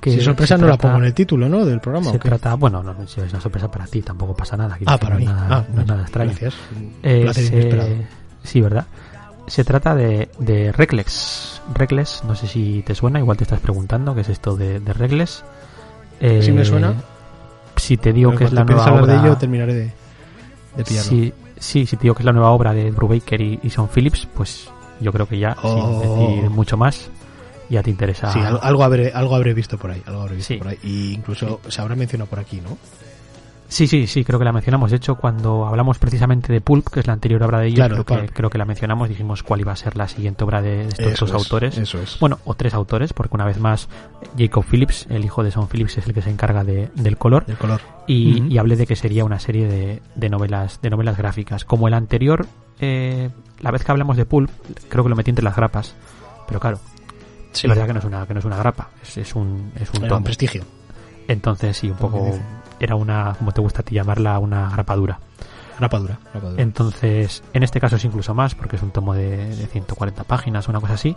que 0.00 0.10
si 0.12 0.20
sorpresa 0.20 0.58
no 0.58 0.66
la 0.66 0.72
trata- 0.76 0.88
pongo 0.88 0.98
en 0.98 1.04
el 1.06 1.14
título, 1.14 1.48
¿no? 1.48 1.64
Del 1.64 1.80
programa. 1.80 2.10
Se 2.12 2.18
trata, 2.18 2.54
bueno, 2.54 2.82
no, 2.82 3.06
si 3.06 3.20
es 3.22 3.30
una 3.32 3.40
sorpresa 3.40 3.70
para 3.70 3.86
ti, 3.86 4.02
tampoco 4.02 4.34
pasa 4.36 4.56
nada. 4.58 4.76
Ah, 4.84 4.98
para 4.98 5.14
no 5.14 5.20
mí. 5.20 5.24
nada, 5.26 5.46
Ah, 5.50 5.64
no 5.72 5.80
es 5.80 5.86
nada 5.86 6.02
extraño. 6.02 6.30
Gracias. 6.30 6.54
Eh, 7.02 7.30
se-. 7.32 8.06
Sí, 8.44 8.60
¿verdad? 8.60 8.86
Se 9.46 9.64
trata 9.64 9.94
de, 9.94 10.28
de 10.38 10.70
Reckless. 10.72 11.62
Reckless, 11.72 12.22
no 12.24 12.34
sé 12.34 12.46
si 12.46 12.82
te 12.86 12.94
suena, 12.94 13.18
igual 13.18 13.38
te 13.38 13.44
estás 13.44 13.60
preguntando 13.60 14.14
qué 14.14 14.20
es 14.20 14.28
esto 14.28 14.54
de, 14.56 14.80
de 14.80 14.92
Reckless. 14.92 15.44
Eh, 16.20 16.42
Sí 16.42 16.52
me 16.52 16.64
suena. 16.66 16.94
Si 17.82 17.96
te 17.96 18.12
digo 18.12 18.30
Pero 18.30 18.38
que 18.38 18.44
es 18.44 18.52
la 18.52 18.64
nueva 18.64 18.92
obra... 18.92 19.12
de 19.14 19.18
ello, 19.20 19.36
terminaré 19.36 19.74
de, 19.74 19.92
de 20.76 20.84
pillarlo. 20.84 21.10
Sí, 21.10 21.32
sí, 21.58 21.86
si 21.86 21.96
te 21.96 22.02
digo 22.02 22.14
que 22.14 22.22
es 22.22 22.26
la 22.26 22.32
nueva 22.32 22.50
obra 22.50 22.72
de 22.72 22.90
Brubaker 22.90 23.40
y, 23.40 23.58
y 23.62 23.70
Sean 23.70 23.88
Phillips, 23.88 24.28
pues 24.34 24.68
yo 25.00 25.12
creo 25.12 25.26
que 25.26 25.38
ya, 25.38 25.56
Oh. 25.62 26.00
sin 26.00 26.00
decir 26.38 26.50
mucho 26.50 26.76
más, 26.76 27.10
ya 27.68 27.82
te 27.82 27.90
interesa. 27.90 28.32
Sí, 28.32 28.38
al- 28.38 28.60
algo 28.62 28.84
habré, 28.84 29.10
algo 29.12 29.34
habré 29.34 29.52
visto 29.54 29.78
por 29.78 29.90
ahí, 29.90 30.02
algo 30.06 30.20
habré 30.22 30.36
visto 30.36 30.54
Sí. 30.54 30.58
por 30.58 30.68
ahí. 30.68 30.78
Y 30.84 31.12
incluso 31.14 31.60
se 31.68 31.80
habrá 31.80 31.96
mencionado 31.96 32.30
por 32.30 32.38
aquí, 32.38 32.60
¿no? 32.60 32.78
Sí, 33.72 33.86
sí, 33.86 34.06
sí, 34.06 34.22
creo 34.22 34.38
que 34.38 34.44
la 34.44 34.52
mencionamos. 34.52 34.90
De 34.90 34.98
hecho, 34.98 35.14
cuando 35.14 35.66
hablamos 35.66 35.98
precisamente 35.98 36.52
de 36.52 36.60
Pulp, 36.60 36.88
que 36.88 37.00
es 37.00 37.06
la 37.06 37.14
anterior 37.14 37.42
obra 37.42 37.58
de 37.60 37.68
ellos, 37.68 37.76
Claro, 37.86 38.04
creo, 38.04 38.20
que, 38.20 38.28
creo 38.28 38.50
que 38.50 38.58
la 38.58 38.66
mencionamos, 38.66 39.08
dijimos 39.08 39.42
cuál 39.42 39.60
iba 39.60 39.72
a 39.72 39.76
ser 39.76 39.96
la 39.96 40.08
siguiente 40.08 40.44
obra 40.44 40.60
de 40.60 40.82
estos 40.88 41.06
Eso 41.06 41.24
dos 41.26 41.34
es, 41.34 41.42
autores. 41.42 41.78
Eso 41.78 41.98
es. 42.02 42.18
Bueno, 42.20 42.38
o 42.44 42.54
tres 42.54 42.74
autores, 42.74 43.14
porque 43.14 43.34
una 43.34 43.46
vez 43.46 43.58
más 43.58 43.88
Jacob 44.38 44.62
Phillips, 44.70 45.06
el 45.08 45.24
hijo 45.24 45.42
de 45.42 45.50
Sean 45.50 45.68
Phillips, 45.68 45.96
es 45.96 46.06
el 46.06 46.12
que 46.12 46.20
se 46.20 46.28
encarga 46.28 46.64
de, 46.64 46.90
del 46.94 47.16
color. 47.16 47.44
el 47.48 47.56
color. 47.56 47.80
Y, 48.06 48.42
y 48.52 48.58
hablé 48.58 48.76
de 48.76 48.86
que 48.86 48.94
sería 48.94 49.24
una 49.24 49.38
serie 49.38 49.66
de, 49.66 50.02
de 50.16 50.28
novelas 50.28 50.80
de 50.82 50.90
novelas 50.90 51.16
gráficas. 51.16 51.64
Como 51.64 51.88
el 51.88 51.94
anterior, 51.94 52.46
eh, 52.78 53.30
la 53.60 53.70
vez 53.70 53.84
que 53.84 53.90
hablamos 53.90 54.18
de 54.18 54.26
Pulp, 54.26 54.50
creo 54.90 55.02
que 55.02 55.08
lo 55.08 55.16
metí 55.16 55.30
entre 55.30 55.44
las 55.44 55.56
grapas. 55.56 55.94
Pero 56.46 56.60
claro, 56.60 56.78
Sí, 57.52 57.66
es 57.66 57.68
verdad 57.70 57.86
que 57.86 57.92
no 57.94 57.98
es 58.00 58.04
una, 58.04 58.26
que 58.26 58.34
no 58.34 58.40
es 58.40 58.44
una 58.46 58.56
grapa, 58.58 58.90
es, 59.02 59.16
es 59.16 59.34
un, 59.34 59.72
es 59.80 59.88
un 59.90 59.96
era 59.96 60.04
un 60.04 60.08
tomo. 60.08 60.24
prestigio. 60.24 60.62
Entonces 61.28 61.76
sí, 61.76 61.88
un 61.88 61.96
poco. 61.96 62.38
Era 62.84 62.94
una, 62.96 63.34
como 63.38 63.52
te 63.52 63.60
gusta 63.60 63.80
a 63.80 63.84
ti 63.84 63.94
llamarla, 63.94 64.38
una 64.38 64.68
grapadura. 64.70 65.18
Rapadura. 65.80 66.18
rapadura. 66.34 66.62
Entonces, 66.62 67.42
en 67.54 67.62
este 67.62 67.80
caso 67.80 67.96
es 67.96 68.04
incluso 68.04 68.34
más, 68.34 68.54
porque 68.54 68.76
es 68.76 68.82
un 68.82 68.90
tomo 68.90 69.14
de, 69.14 69.56
de 69.56 69.66
140 69.66 70.24
páginas, 70.24 70.68
una 70.68 70.80
cosa 70.80 70.94
así. 70.94 71.16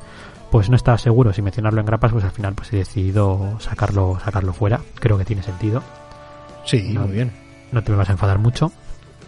Pues 0.50 0.70
no 0.70 0.76
estaba 0.76 0.98
seguro 0.98 1.34
si 1.34 1.42
mencionarlo 1.42 1.82
en 1.82 1.86
grapas, 1.86 2.12
pues 2.14 2.24
al 2.24 2.32
final 2.32 2.54
pues 2.56 2.72
he 2.74 2.78
decidido 2.78 3.58
sacarlo, 3.60 4.18
sacarlo 4.24 4.54
fuera. 4.54 4.80
Creo 5.00 5.18
que 5.18 5.26
tiene 5.26 5.44
sentido. 5.44 5.84
Sí, 6.66 6.92
no. 6.94 7.02
muy 7.02 7.12
bien. 7.12 7.32
No 7.72 7.84
te 7.84 7.92
me 7.92 7.98
vas 7.98 8.10
a 8.10 8.14
enfadar 8.14 8.40
mucho. 8.40 8.72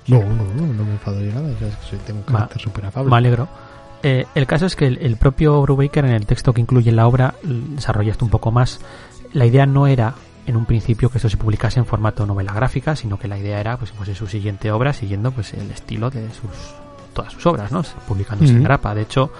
No, 0.08 0.19
no, 0.21 0.43
no, 0.56 0.73
no 0.73 0.84
me 0.86 0.91
enfado 0.93 1.21
yo 1.21 1.34
nada. 1.34 1.50
ya 1.60 1.67
es 1.67 1.76
que 1.76 1.86
soy- 1.89 2.00
tengo 2.00 2.19
un 2.19 2.26
carácter 2.26 2.62
súper 2.62 2.86
afable. 2.86 3.12
Me 3.12 3.17
alegro. 3.17 3.47
Eh, 4.04 4.26
el 4.36 4.47
caso 4.47 4.65
es 4.65 4.76
que 4.76 4.86
el, 4.88 4.97
el 5.00 5.17
propio 5.17 5.62
Brubaker 5.62 6.06
en 6.06 6.12
el 6.13 6.26
texto 6.26 6.54
que 6.54 6.62
incluye 6.62 6.89
en 6.91 6.95
la 6.95 7.08
obra 7.08 7.34
desarrolla 7.43 8.12
esto 8.12 8.23
un 8.23 8.32
poco 8.32 8.52
más. 8.52 8.80
La 9.34 9.45
idea 9.45 9.65
no 9.65 9.86
era 9.88 10.13
en 10.47 10.55
un 10.57 10.65
principio 10.65 11.10
que 11.10 11.19
esto 11.19 11.29
se 11.29 11.38
publicase 11.38 11.79
en 11.79 11.86
formato 11.86 12.25
novela 12.25 12.53
gráfica, 12.53 12.95
sino 12.95 13.19
que 13.19 13.27
la 13.27 13.38
idea 13.38 13.60
era 13.60 13.77
pues 13.77 13.91
fuese 13.91 14.15
su 14.15 14.25
siguiente 14.27 14.71
obra 14.71 14.93
siguiendo 14.93 15.31
pues 15.31 15.53
el 15.53 15.69
estilo 15.69 16.10
de 16.10 16.27
sus 16.31 16.49
todas 17.13 17.33
sus 17.33 17.45
obras, 17.45 17.71
¿no? 17.71 17.83
Publicándose 18.07 18.53
en 18.53 18.63
grapa. 18.63 18.95
De 18.95 19.01
hecho, 19.01 19.31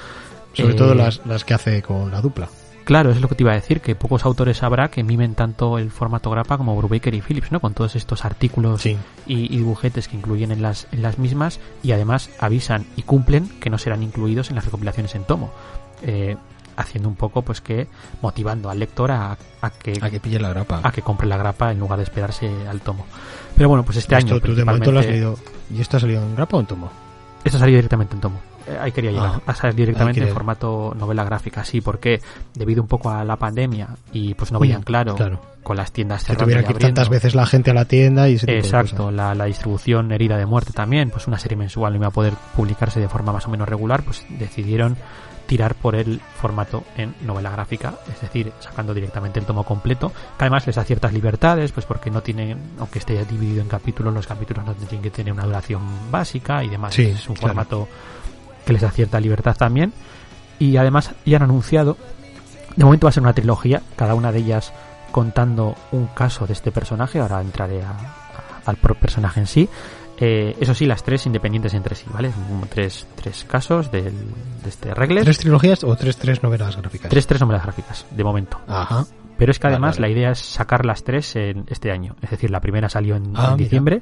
Sobre 0.54 0.74
eh, 0.74 0.78
todo 0.78 0.93
las, 0.96 1.22
las 1.26 1.43
que 1.46 1.54
hace 1.54 1.82
con 1.82 2.12
la 2.12 2.22
dupla. 2.22 2.50
Claro, 2.84 3.10
eso 3.10 3.17
es 3.17 3.22
lo 3.22 3.28
que 3.28 3.36
te 3.36 3.43
iba 3.43 3.52
a 3.52 3.56
decir, 3.56 3.82
que 3.82 3.96
pocos 3.96 4.24
autores 4.24 4.63
habrá 4.63 4.89
que 4.89 5.04
mimen 5.04 5.36
tanto 5.36 5.78
el 5.78 5.91
formato 5.91 6.30
grapa 6.32 6.58
como 6.58 6.74
Brubaker 6.78 7.13
y 7.13 7.22
Phillips, 7.22 7.52
¿no? 7.52 7.60
Con 7.60 7.74
todos 7.74 7.96
estos 7.98 8.24
artículos 8.24 8.82
Sí. 8.82 8.96
y, 9.26 9.54
y 9.54 9.58
dibujetes 9.58 10.08
que 10.08 10.15
incluyen 10.15 10.52
en 10.54 10.62
las, 10.62 10.88
en 10.93 11.02
las 11.02 11.20
mismas 11.20 11.60
y 11.84 11.91
además 11.91 12.30
avisan 12.39 12.86
y 12.96 13.02
cumplen 13.02 13.50
que 13.60 13.70
no 13.70 13.78
serán 13.78 14.04
incluidos 14.04 14.50
en 14.50 14.56
las 14.56 14.63
recopilaciones 14.65 15.15
en 15.15 15.26
tomo. 15.26 15.52
Eh, 16.02 16.38
haciendo 16.78 17.10
un 17.10 17.16
poco, 17.16 17.42
pues 17.42 17.60
que 17.60 17.88
motivando 18.22 18.70
al 18.70 18.80
lector 18.80 19.12
a, 19.12 19.38
a 19.62 19.70
que, 19.72 19.94
A 20.02 20.10
que 20.10 20.20
pille 20.20 20.40
la 20.40 20.50
grapa. 20.50 20.80
a 20.84 20.92
que 20.92 21.02
compre 21.02 21.28
la 21.28 21.36
grapa 21.38 21.72
en 21.72 21.80
lugar 21.80 21.98
de 21.98 22.04
esperarse 22.04 22.50
al 22.70 22.80
tomo. 22.82 23.06
Pero 23.56 23.68
bueno, 23.70 23.84
pues 23.84 23.98
este 23.98 24.16
Esto 24.16 24.34
año 24.36 24.42
tú 24.42 24.56
de 24.56 24.63
momento 24.63 24.92
lo 24.92 25.00
has 25.00 25.08
leído. 25.08 25.36
¿Y 25.76 25.82
esto 25.82 25.98
ha 25.98 26.00
salido 26.00 26.22
en 26.24 26.36
grapa 26.36 26.58
o 26.58 26.60
en 26.62 26.66
tomo? 26.68 26.90
esto 27.44 27.60
salió 27.60 27.76
directamente 27.78 28.13
en 28.16 28.20
tomo. 28.22 28.40
Eh, 28.68 28.78
ahí 28.82 28.92
quería 28.92 29.12
llegar. 29.12 29.32
Ah. 29.36 29.42
a 29.52 29.56
salir 29.56 29.76
directamente 29.76 30.22
en 30.22 30.28
formato 30.34 30.94
novela 30.98 31.24
gráfica, 31.24 31.63
sí, 31.63 31.80
porque 31.80 32.20
debido 32.54 32.82
un 32.82 32.88
poco 32.90 33.10
a 33.10 33.24
la 33.24 33.38
pandemia 33.38 33.88
y 34.12 34.34
pues 34.34 34.52
no 34.52 34.60
veían 34.60 34.82
Mm, 34.82 34.84
claro, 34.84 35.16
claro. 35.16 35.40
con 35.63 35.78
las 35.78 35.94
tiendas 35.94 36.24
Que 36.24 36.34
cerrando 36.34 36.44
tuviera 36.44 36.63
que 36.63 36.74
ir 36.74 36.80
tantas 36.80 37.08
veces 37.08 37.36
la 37.36 37.46
gente 37.46 37.72
a 37.72 37.74
la 37.74 37.86
tienda 37.86 38.28
y 38.28 38.36
ese 38.36 38.48
tipo 38.48 38.58
Exacto, 38.60 39.12
la, 39.12 39.34
la 39.34 39.46
distribución 39.46 40.12
herida 40.12 40.36
de 40.36 40.46
muerte 40.46 40.74
también, 40.74 41.10
pues 41.10 41.26
una 41.28 41.40
serie 41.40 41.56
mensual 41.56 41.94
no 41.94 42.00
iba 42.00 42.08
a 42.08 42.12
poder 42.12 42.34
publicarse 42.58 43.00
de 43.00 43.08
forma 43.08 43.32
más 43.32 43.46
o 43.48 43.50
menos 43.50 43.70
regular, 43.70 44.04
pues 44.04 44.26
decidieron 44.28 44.98
tirar 45.48 45.74
por 45.76 45.96
el 45.96 46.20
formato 46.40 46.84
en 46.98 47.16
novela 47.26 47.50
gráfica, 47.50 47.96
es 48.14 48.22
decir, 48.22 48.52
sacando 48.60 48.94
directamente 48.94 49.40
el 49.40 49.46
tomo 49.46 49.64
completo, 49.64 50.10
que 50.10 50.44
además 50.46 50.68
les 50.68 50.76
da 50.76 50.84
ciertas 50.84 51.14
libertades, 51.14 51.72
pues 51.72 51.86
porque 51.86 52.12
no 52.12 52.22
tienen, 52.22 52.60
aunque 52.80 53.00
esté 53.00 53.24
dividido 53.26 53.62
en 53.62 53.68
capítulos, 53.68 54.14
los 54.14 54.28
capítulos 54.28 54.66
no 54.66 54.74
tienen 54.74 55.02
que 55.02 55.10
tener 55.10 55.34
una 55.34 55.46
duración 55.46 55.82
básica 56.12 56.64
y 56.64 56.70
demás, 56.70 56.94
Sí, 56.94 57.04
es 57.04 57.28
un 57.30 57.36
claro. 57.36 57.48
formato 57.54 57.88
que 58.66 58.74
les 58.74 58.82
da 58.82 58.92
cierta 58.92 59.20
libertad 59.20 59.56
también, 59.58 59.94
y 60.60 60.76
además 60.78 61.12
ya 61.26 61.38
han 61.38 61.44
anunciado, 61.44 61.98
de 62.76 62.84
momento 62.84 63.06
va 63.08 63.10
a 63.10 63.14
ser 63.14 63.24
una 63.24 63.34
trilogía, 63.34 63.82
cada 63.96 64.14
una 64.16 64.32
de 64.32 64.40
ellas 64.40 64.74
contando 65.12 65.76
un 65.92 66.08
caso 66.08 66.46
de 66.46 66.54
este 66.54 66.72
personaje, 66.72 67.20
ahora 67.20 67.40
entraré 67.42 67.82
a- 67.84 67.92
a- 67.92 68.70
al 68.70 68.76
personaje 68.76 69.40
en 69.40 69.48
sí, 69.48 69.70
eh, 70.20 70.56
eso 70.60 70.74
sí, 70.74 70.86
las 70.86 71.04
tres 71.04 71.26
independientes 71.26 71.74
entre 71.74 71.96
sí, 71.96 72.06
¿vale? 72.12 72.32
Como 72.32 72.66
Tres, 72.68 73.08
tres 73.16 73.44
casos 73.46 73.92
del, 73.92 74.14
de 74.64 74.70
este 74.70 74.94
Regles. 74.94 75.24
¿Tres 75.24 75.38
trilogías 75.40 75.84
o 75.84 75.96
tres, 75.96 76.18
tres 76.18 76.42
novelas 76.44 76.76
gráficas? 76.78 77.10
Tres, 77.10 77.28
tres 77.28 77.42
novelas 77.42 77.64
gráficas, 77.64 78.06
de 78.12 78.24
momento. 78.24 78.60
Ajá. 78.68 79.06
Pero 79.38 79.52
es 79.52 79.60
que 79.60 79.68
además 79.68 79.98
vale. 79.98 80.08
la 80.08 80.14
idea 80.20 80.32
es 80.32 80.40
sacar 80.40 80.86
las 80.86 81.04
tres 81.04 81.36
en 81.36 81.66
este 81.68 81.92
año. 81.92 82.16
Es 82.22 82.32
decir, 82.32 82.50
la 82.50 82.60
primera 82.60 82.90
salió 82.90 83.16
en, 83.16 83.34
Ah, 83.36 83.56
en 83.58 83.58
mira. 83.58 84.02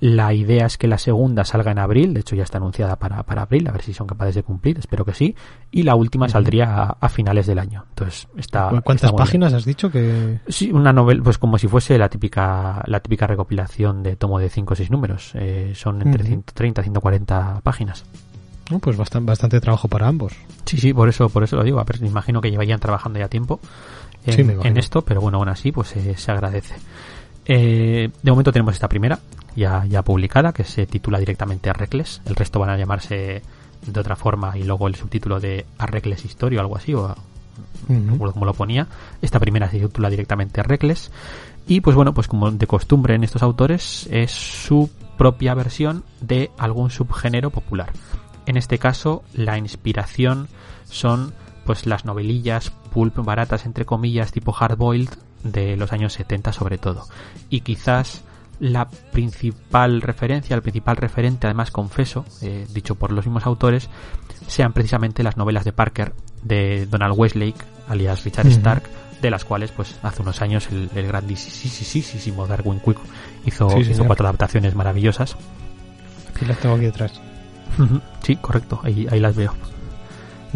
La 0.00 0.32
idea 0.32 0.66
es 0.66 0.78
que 0.78 0.86
la 0.86 0.96
segunda 0.98 1.44
salga 1.44 1.72
en 1.72 1.78
abril. 1.80 2.14
De 2.14 2.20
hecho, 2.20 2.36
ya 2.36 2.44
está 2.44 2.58
anunciada 2.58 2.96
para, 2.96 3.22
para 3.24 3.42
abril. 3.42 3.66
A 3.68 3.72
ver 3.72 3.82
si 3.82 3.92
son 3.92 4.06
capaces 4.06 4.36
de 4.36 4.44
cumplir. 4.44 4.78
Espero 4.78 5.04
que 5.04 5.12
sí. 5.12 5.34
Y 5.72 5.82
la 5.82 5.96
última 5.96 6.28
saldría 6.28 6.82
a, 6.84 6.96
a 7.00 7.08
finales 7.08 7.46
del 7.48 7.58
año. 7.58 7.84
Entonces, 7.88 8.28
está. 8.36 8.68
¿Cu- 8.68 8.80
¿Cuántas 8.82 8.94
está 8.94 9.08
muy 9.08 9.16
bien. 9.18 9.26
páginas 9.26 9.52
has 9.54 9.64
dicho 9.64 9.90
que...? 9.90 10.38
Sí, 10.46 10.70
una 10.70 10.92
novela, 10.92 11.22
pues 11.24 11.36
como 11.38 11.58
si 11.58 11.66
fuese 11.66 11.98
la 11.98 12.08
típica, 12.08 12.80
la 12.86 13.00
típica 13.00 13.26
recopilación 13.26 14.04
de 14.04 14.14
tomo 14.14 14.38
de 14.38 14.48
5 14.50 14.72
o 14.72 14.76
6 14.76 14.90
números. 14.92 15.32
Eh, 15.34 15.72
son 15.74 16.00
entre 16.02 16.22
Ujú. 16.22 16.28
130 16.28 16.80
y 16.80 16.84
140 16.84 17.60
páginas. 17.64 18.04
No, 18.70 18.78
pues 18.78 18.96
bastante, 18.96 19.30
bastante 19.30 19.60
trabajo 19.60 19.88
para 19.88 20.06
ambos. 20.06 20.34
Sí, 20.64 20.76
sí, 20.76 20.92
por 20.92 21.08
eso, 21.08 21.28
por 21.28 21.42
eso 21.42 21.56
lo 21.56 21.64
digo. 21.64 21.80
A 21.80 21.84
ver, 21.84 22.00
me 22.02 22.06
imagino 22.08 22.40
que 22.40 22.50
llevarían 22.50 22.78
trabajando 22.78 23.18
ya 23.18 23.26
tiempo 23.28 23.58
Sí, 24.28 24.42
en 24.42 24.76
esto, 24.76 25.02
pero 25.02 25.20
bueno, 25.22 25.38
aún 25.38 25.48
así, 25.48 25.72
pues 25.72 25.96
eh, 25.96 26.14
se 26.16 26.30
agradece. 26.30 26.74
Eh, 27.46 28.10
de 28.22 28.30
momento 28.30 28.52
tenemos 28.52 28.74
esta 28.74 28.88
primera, 28.88 29.18
ya, 29.58 29.84
ya 29.86 30.02
publicada, 30.02 30.52
que 30.52 30.64
se 30.64 30.86
titula 30.86 31.18
directamente 31.18 31.68
Arrecles. 31.68 32.22
El 32.24 32.36
resto 32.36 32.60
van 32.60 32.70
a 32.70 32.78
llamarse 32.78 33.42
de 33.86 34.00
otra 34.00 34.16
forma 34.16 34.56
y 34.56 34.64
luego 34.64 34.88
el 34.88 34.94
subtítulo 34.94 35.40
de 35.40 35.66
Arrecles 35.78 36.24
Historia 36.24 36.60
o 36.60 36.62
algo 36.62 36.76
así, 36.76 36.94
o 36.94 37.08
no 37.88 37.94
Ujú. 37.94 38.12
recuerdo 38.12 38.34
cómo 38.34 38.46
lo 38.46 38.54
ponía. 38.54 38.86
Esta 39.20 39.40
primera 39.40 39.70
se 39.70 39.78
titula 39.80 40.10
directamente 40.10 40.62
Reckless. 40.62 41.10
Y 41.66 41.80
pues 41.80 41.96
bueno, 41.96 42.14
pues 42.14 42.28
como 42.28 42.50
de 42.50 42.66
costumbre 42.66 43.14
en 43.14 43.24
estos 43.24 43.42
autores, 43.42 44.08
es 44.10 44.30
su 44.30 44.90
propia 45.16 45.54
versión 45.54 46.04
de 46.20 46.50
algún 46.56 46.90
subgénero 46.90 47.50
popular. 47.50 47.92
En 48.46 48.56
este 48.56 48.78
caso, 48.78 49.22
la 49.34 49.58
inspiración 49.58 50.48
son 50.88 51.34
pues 51.66 51.84
las 51.86 52.06
novelillas 52.06 52.70
pulp 52.92 53.16
baratas 53.16 53.66
entre 53.66 53.84
comillas 53.84 54.32
tipo 54.32 54.52
hardboiled 54.52 55.10
de 55.44 55.76
los 55.76 55.92
años 55.92 56.14
70 56.14 56.52
sobre 56.52 56.78
todo. 56.78 57.04
Y 57.50 57.60
quizás 57.60 58.22
la 58.60 58.88
principal 58.88 60.02
referencia, 60.02 60.56
el 60.56 60.62
principal 60.62 60.96
referente, 60.96 61.46
además 61.46 61.70
confeso, 61.70 62.24
eh, 62.42 62.66
dicho 62.72 62.94
por 62.96 63.12
los 63.12 63.26
mismos 63.26 63.46
autores, 63.46 63.88
sean 64.46 64.72
precisamente 64.72 65.22
las 65.22 65.36
novelas 65.36 65.64
de 65.64 65.72
Parker 65.72 66.12
de 66.42 66.86
Donald 66.86 67.14
Westlake, 67.16 67.64
alias 67.88 68.24
Richard. 68.24 68.46
Stark, 68.48 68.82
de 69.22 69.30
las 69.30 69.44
cuales 69.44 69.72
pues 69.72 69.96
hace 70.02 70.22
unos 70.22 70.42
años 70.42 70.68
el, 70.70 70.90
el 70.94 71.06
grandísimo 71.06 72.46
Darwin 72.46 72.80
Quick 72.80 72.98
hizo, 73.46 73.68
Sí, 73.70 73.90
hizo 73.90 74.04
cuatro 74.04 74.26
adaptaciones 74.26 74.74
maravillosas. 74.74 75.36
Aquí 76.34 76.44
las 76.44 76.58
tengo 76.58 76.76
aquí 76.76 76.84
detrás. 76.84 77.20
sí, 78.22 78.36
correcto, 78.36 78.80
ahí, 78.82 79.06
ahí 79.10 79.20
las 79.20 79.34
veo. 79.36 79.54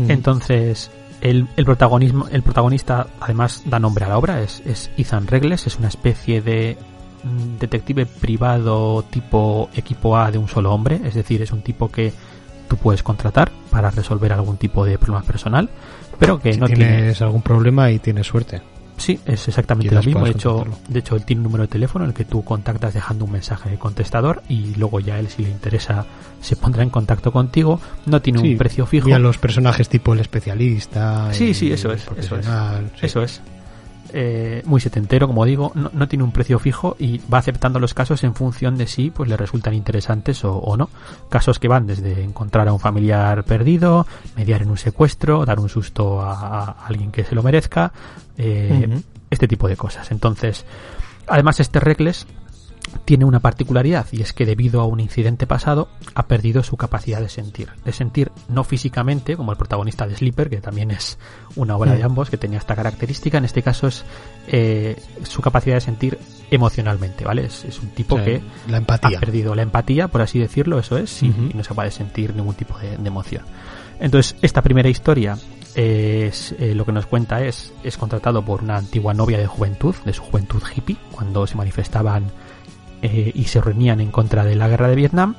Entonces, 0.09 0.91
el, 1.21 1.49
el 1.57 1.65
protagonismo, 1.65 2.27
el 2.31 2.43
protagonista 2.43 3.09
además 3.21 3.63
da 3.67 3.79
nombre 3.79 4.05
a 4.05 4.09
la 4.09 4.19
obra, 4.19 4.41
es, 4.43 4.63
es 4.65 4.91
Ethan 4.97 5.27
Regles, 5.27 5.67
es 5.67 5.77
una 5.77 5.89
especie 5.89 6.41
de 6.41 6.79
detective 7.59 8.07
privado 8.07 9.05
tipo 9.11 9.71
equipo 9.75 10.17
A 10.17 10.31
de 10.31 10.39
un 10.39 10.49
solo 10.49 10.73
hombre, 10.73 11.01
es 11.05 11.15
decir, 11.15 11.43
es 11.43 11.53
un 11.53 11.63
tipo 11.63 11.91
que 11.91 12.13
tú 12.69 12.77
puedes 12.77 13.03
contratar 13.03 13.51
para 13.71 13.91
resolver 13.91 14.33
algún 14.33 14.57
tipo 14.57 14.85
de 14.85 14.99
problema 14.99 15.25
personal, 15.25 15.69
pero 16.19 16.39
que 16.41 16.53
si 16.55 16.61
no 16.61 16.67
tienes 16.67 17.17
tiene... 17.19 17.27
algún 17.29 17.43
problema 17.43 17.91
y 17.91 17.99
tienes 17.99 18.27
suerte. 18.27 18.63
Sí, 18.97 19.19
es 19.27 19.49
exactamente 19.49 19.93
lo 19.95 20.03
mismo. 20.03 20.25
De 20.25 20.31
hecho, 20.31 20.65
de 20.89 20.99
hecho, 21.01 21.17
él 21.17 21.25
tiene 21.25 21.41
un 21.41 21.45
número 21.45 21.63
de 21.63 21.69
teléfono 21.69 22.05
en 22.05 22.11
el 22.11 22.15
que 22.15 22.25
tú 22.25 22.45
contactas 22.45 22.95
dejando 22.95 23.25
un 23.25 23.33
mensaje 23.33 23.71
de 23.71 23.77
contestador 23.79 24.43
y 24.49 24.75
luego 24.77 25.01
ya 25.01 25.19
él, 25.19 25.29
si 25.29 25.43
le 25.43 25.51
interesa, 25.51 26.05
se 26.41 26.55
pondrá 26.57 26.83
en 26.85 26.91
contacto 26.91 27.33
contigo. 27.33 27.81
No 28.07 28.21
tiene 28.23 28.41
Sí, 28.41 28.53
un 28.53 28.59
precio 28.59 28.87
fijo. 28.87 29.09
Y 29.09 29.13
a 29.13 29.19
los 29.19 29.39
personajes 29.39 29.89
tipo 29.89 30.13
el 30.13 30.21
especialista. 30.21 31.33
Sí, 31.33 31.49
el 31.49 31.55
sí, 31.55 31.73
eso 31.73 31.91
es, 31.93 32.07
eso 32.17 32.37
es. 32.37 32.47
sí. 32.47 33.07
Eso 33.07 33.23
es. 33.23 33.41
Eh, 34.13 34.63
muy 34.67 34.81
setentero, 34.81 35.27
como 35.27 35.45
digo, 35.45 35.73
no, 35.75 35.91
no, 35.93 36.09
tiene 36.09 36.25
un 36.25 36.33
precio 36.33 36.59
fijo 36.59 36.97
y 36.99 37.21
va 37.33 37.39
aceptando 37.39 37.79
los 37.79 37.95
casos 37.95 38.25
en 38.25 38.35
función 38.35 38.77
de 38.77 38.87
si 38.87 39.11
pues 39.11 39.29
le 39.29 39.37
resultan 39.37 39.75
interesantes 39.75 40.45
o, 40.45 40.57
o, 40.57 40.77
no. 40.77 40.91
Casos 41.29 41.59
que 41.59 41.69
van 41.69 41.87
desde 41.87 42.23
encontrar 42.23 42.69
a 42.69 42.73
un 42.73 42.81
familiar 42.81 43.45
perdido, 43.45 44.07
mediar 44.37 44.63
en 44.63 44.71
un 44.71 44.79
secuestro, 44.79 45.45
dar 45.45 45.61
un 45.61 45.69
susto 45.69 46.21
a, 46.21 46.33
a 46.33 46.87
alguien 46.87 47.11
que 47.11 47.25
se 47.25 47.35
lo 47.35 47.43
merezca, 47.43 47.93
eh, 48.37 48.87
uh 48.87 48.91
-huh. 48.93 49.03
este 49.31 49.49
tipo 49.49 49.69
de 49.69 49.77
cosas. 49.77 50.11
Entonces, 50.11 50.65
además 51.27 51.61
este 51.61 51.81
Reckless 51.81 52.27
tiene 53.05 53.25
una 53.25 53.41
particularidad 53.41 54.07
y 54.13 54.23
es 54.23 54.33
que 54.33 54.47
debido 54.47 54.81
a 54.81 54.87
un 54.87 55.01
incidente 55.01 55.47
pasado 55.47 55.89
ha 56.15 56.27
perdido 56.27 56.63
su 56.63 56.77
capacidad 56.77 57.21
de 57.21 57.29
sentir. 57.29 57.69
De 57.85 57.93
sentir 57.93 58.31
no 58.49 58.65
físicamente, 58.65 59.37
como 59.37 59.53
el 59.53 59.59
protagonista 59.59 60.07
de 60.07 60.17
Sleeper, 60.17 60.51
que 60.51 60.59
también 60.59 60.91
es 60.91 61.19
una 61.57 61.77
obra 61.77 61.93
mm. 61.93 61.97
de 61.97 62.03
ambos, 62.03 62.31
que 62.31 62.37
tenía 62.37 62.59
esta 62.59 62.77
característica. 62.77 63.39
En 63.39 63.45
este 63.45 63.63
caso 63.63 63.89
es 63.89 64.05
eh, 64.49 65.01
su 65.25 65.43
capacidad 65.43 65.77
de 65.77 65.81
sentir 65.81 66.19
emocionalmente, 66.51 67.25
¿vale? 67.25 67.47
Es, 67.47 67.65
es 67.65 67.81
un 67.81 67.89
tipo 67.91 68.17
que 68.17 68.43
la 68.69 68.79
empatía. 68.79 69.19
ha 69.19 69.21
perdido 69.21 69.55
la 69.55 69.63
empatía, 69.63 70.09
por 70.09 70.23
así 70.23 70.39
decirlo, 70.39 70.79
eso 70.79 70.99
es, 70.99 71.23
y, 71.23 71.29
no 71.29 71.65
se 71.65 71.75
puede 71.75 71.91
sentir 71.91 72.35
ningún 72.35 72.55
tipo 72.55 72.79
de, 72.79 72.97
de 72.97 73.09
emoción. 73.09 73.45
Entonces, 74.01 74.37
esta 74.43 74.63
primera 74.63 74.89
historia 74.89 75.39
es, 75.75 76.55
eh, 76.59 76.75
lo 76.75 76.85
que 76.85 76.93
nos 76.93 77.07
cuenta 77.07 77.43
es, 77.43 77.73
es 77.83 77.97
contratado 77.97 78.45
por 78.45 78.63
una 78.63 78.77
antigua 78.77 79.15
novia 79.15 79.39
de 79.39 79.47
juventud, 79.47 79.95
de 80.05 80.13
su 80.13 80.23
juventud 80.23 80.63
hippie, 80.75 80.97
cuando 81.11 81.47
se 81.47 81.57
manifestaban 81.57 82.31
eh, 83.03 83.33
y 83.35 83.45
se 83.45 83.61
reunían 83.61 84.01
en 84.01 84.11
contra 84.11 84.45
de 84.45 84.57
la 84.57 84.69
guerra 84.69 84.89
de 84.89 84.95
Vietnam. 84.95 85.35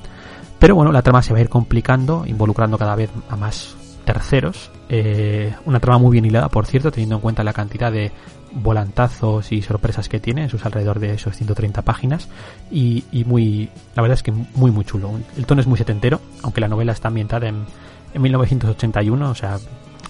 Pero 0.59 0.75
bueno, 0.75 0.91
la 0.91 1.01
trama 1.01 1.21
se 1.21 1.33
va 1.33 1.39
a 1.39 1.41
ir 1.41 1.49
complicando, 1.49 2.25
involucrando 2.25 2.77
cada 2.77 2.95
vez 2.95 3.09
a 3.29 3.35
más 3.35 3.75
terceros. 4.05 4.71
Eh, 4.89 5.53
una 5.65 5.79
trama 5.79 5.97
muy 5.97 6.11
bien 6.11 6.25
hilada, 6.25 6.49
por 6.49 6.65
cierto, 6.65 6.91
teniendo 6.91 7.15
en 7.15 7.21
cuenta 7.21 7.43
la 7.43 7.53
cantidad 7.53 7.91
de 7.91 8.11
volantazos 8.51 9.51
y 9.51 9.61
sorpresas 9.61 10.07
que 10.09 10.19
tiene, 10.19 10.43
en 10.43 10.49
sus 10.49 10.65
alrededor 10.65 10.99
de 10.99 11.13
esos 11.13 11.35
130 11.35 11.81
páginas. 11.81 12.29
Y, 12.71 13.03
y 13.11 13.25
muy, 13.25 13.69
la 13.95 14.01
verdad 14.01 14.15
es 14.15 14.23
que 14.23 14.31
muy, 14.31 14.71
muy 14.71 14.85
chulo. 14.85 15.11
El 15.35 15.45
tono 15.45 15.61
es 15.61 15.67
muy 15.67 15.77
setentero, 15.77 16.21
aunque 16.43 16.61
la 16.61 16.67
novela 16.67 16.91
está 16.91 17.07
ambientada 17.07 17.47
en, 17.47 17.65
en 18.13 18.21
1981, 18.21 19.29
o 19.29 19.35
sea, 19.35 19.55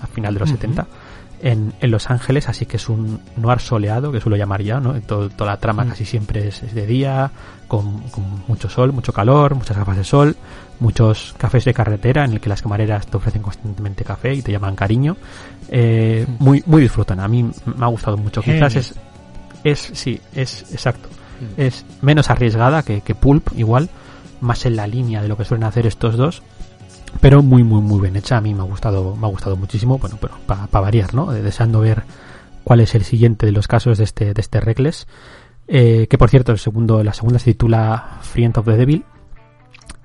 a 0.02 0.08
final 0.08 0.34
de 0.34 0.40
los 0.40 0.50
Ujú. 0.50 0.58
70 0.58 0.88
en, 1.44 1.74
en 1.82 1.92
Los 1.92 2.10
Ángeles, 2.10 2.48
así 2.48 2.66
que 2.66 2.78
es 2.78 2.88
un 2.90 3.20
noir 3.36 3.60
soleado, 3.60 4.12
que 4.12 4.22
suelo 4.22 4.38
llamar 4.38 4.62
ya, 4.64 4.80
¿no? 4.80 4.94
Todo- 5.02 5.30
toda 5.30 5.52
la 5.52 5.58
trama 5.58 5.84
Mm. 5.84 5.90
casi 5.90 6.06
siempre 6.06 6.48
es, 6.48 6.64
es 6.64 6.74
de 6.74 6.86
día, 6.88 7.30
con, 7.68 8.00
con 8.10 8.24
mucho 8.48 8.70
sol, 8.70 8.94
mucho 8.94 9.12
calor, 9.14 9.54
muchas 9.54 9.76
gafas 9.78 9.98
de 9.98 10.04
sol, 10.06 10.36
muchos 10.80 11.36
cafés 11.38 11.66
de 11.66 11.74
carretera 11.74 12.24
en 12.24 12.32
el 12.34 12.40
que 12.40 12.48
las 12.50 12.62
camareras 12.62 13.06
te 13.08 13.18
ofrecen 13.18 13.42
constantemente 13.42 14.04
café 14.06 14.34
y 14.34 14.42
te 14.42 14.52
llaman 14.54 14.76
cariño. 14.76 15.18
Eh, 15.70 16.26
Mm. 16.28 16.44
muy, 16.44 16.64
muy 16.66 16.82
disfrutona. 16.82 17.26
A 17.26 17.28
mí 17.28 17.44
me 17.44 17.86
ha 17.86 17.90
gustado 17.90 18.16
mucho. 18.18 18.42
Quizás 18.42 18.76
es, 18.78 18.96
es, 19.66 19.80
sí, 19.94 20.20
es 20.34 20.72
exacto. 20.72 21.10
Mm. 21.42 21.62
Es 21.62 21.86
menos 22.02 22.30
arriesgada 22.30 22.84
que, 22.84 23.02
que 23.02 23.16
Pulp, 23.16 23.50
igual, 23.58 23.90
más 24.40 24.66
en 24.66 24.76
la 24.78 24.88
línea 24.88 25.22
de 25.22 25.28
lo 25.28 25.36
que 25.38 25.46
suelen 25.46 25.66
hacer 25.66 25.86
estos 25.88 26.16
dos 26.18 26.42
pero 27.22 27.42
muy 27.44 27.64
muy 27.64 27.82
muy 27.82 28.02
bien 28.02 28.16
hecha. 28.16 28.38
A 28.38 28.42
mí 28.42 28.54
me 28.54 28.62
ha 28.62 28.66
gustado 28.66 29.16
me 29.16 29.26
ha 29.28 29.30
gustado 29.30 29.56
muchísimo. 29.56 29.98
Bueno 29.98 30.18
pero 30.20 30.34
para 30.46 30.68
variar 30.68 31.14
no 31.14 31.34
Eh, 31.34 31.42
deseando 31.42 31.80
ver 31.80 32.04
cuál 32.64 32.80
es 32.82 32.96
el 32.96 33.04
siguiente 33.04 33.46
de 33.46 33.52
los 33.52 33.68
casos 33.68 33.98
de 33.98 34.04
este 34.04 34.34
de 34.34 34.42
este 34.42 34.60
Reckless. 34.60 35.08
Eh, 35.68 36.08
que 36.10 36.18
por 36.18 36.30
cierto 36.30 36.52
el 36.52 36.58
segundo 36.60 37.04
la 37.04 37.14
segunda 37.14 37.40
se 37.40 37.52
titula 37.54 38.20
Friend 38.22 38.58
of 38.58 38.66
the 38.66 38.78
Devil. 38.78 39.04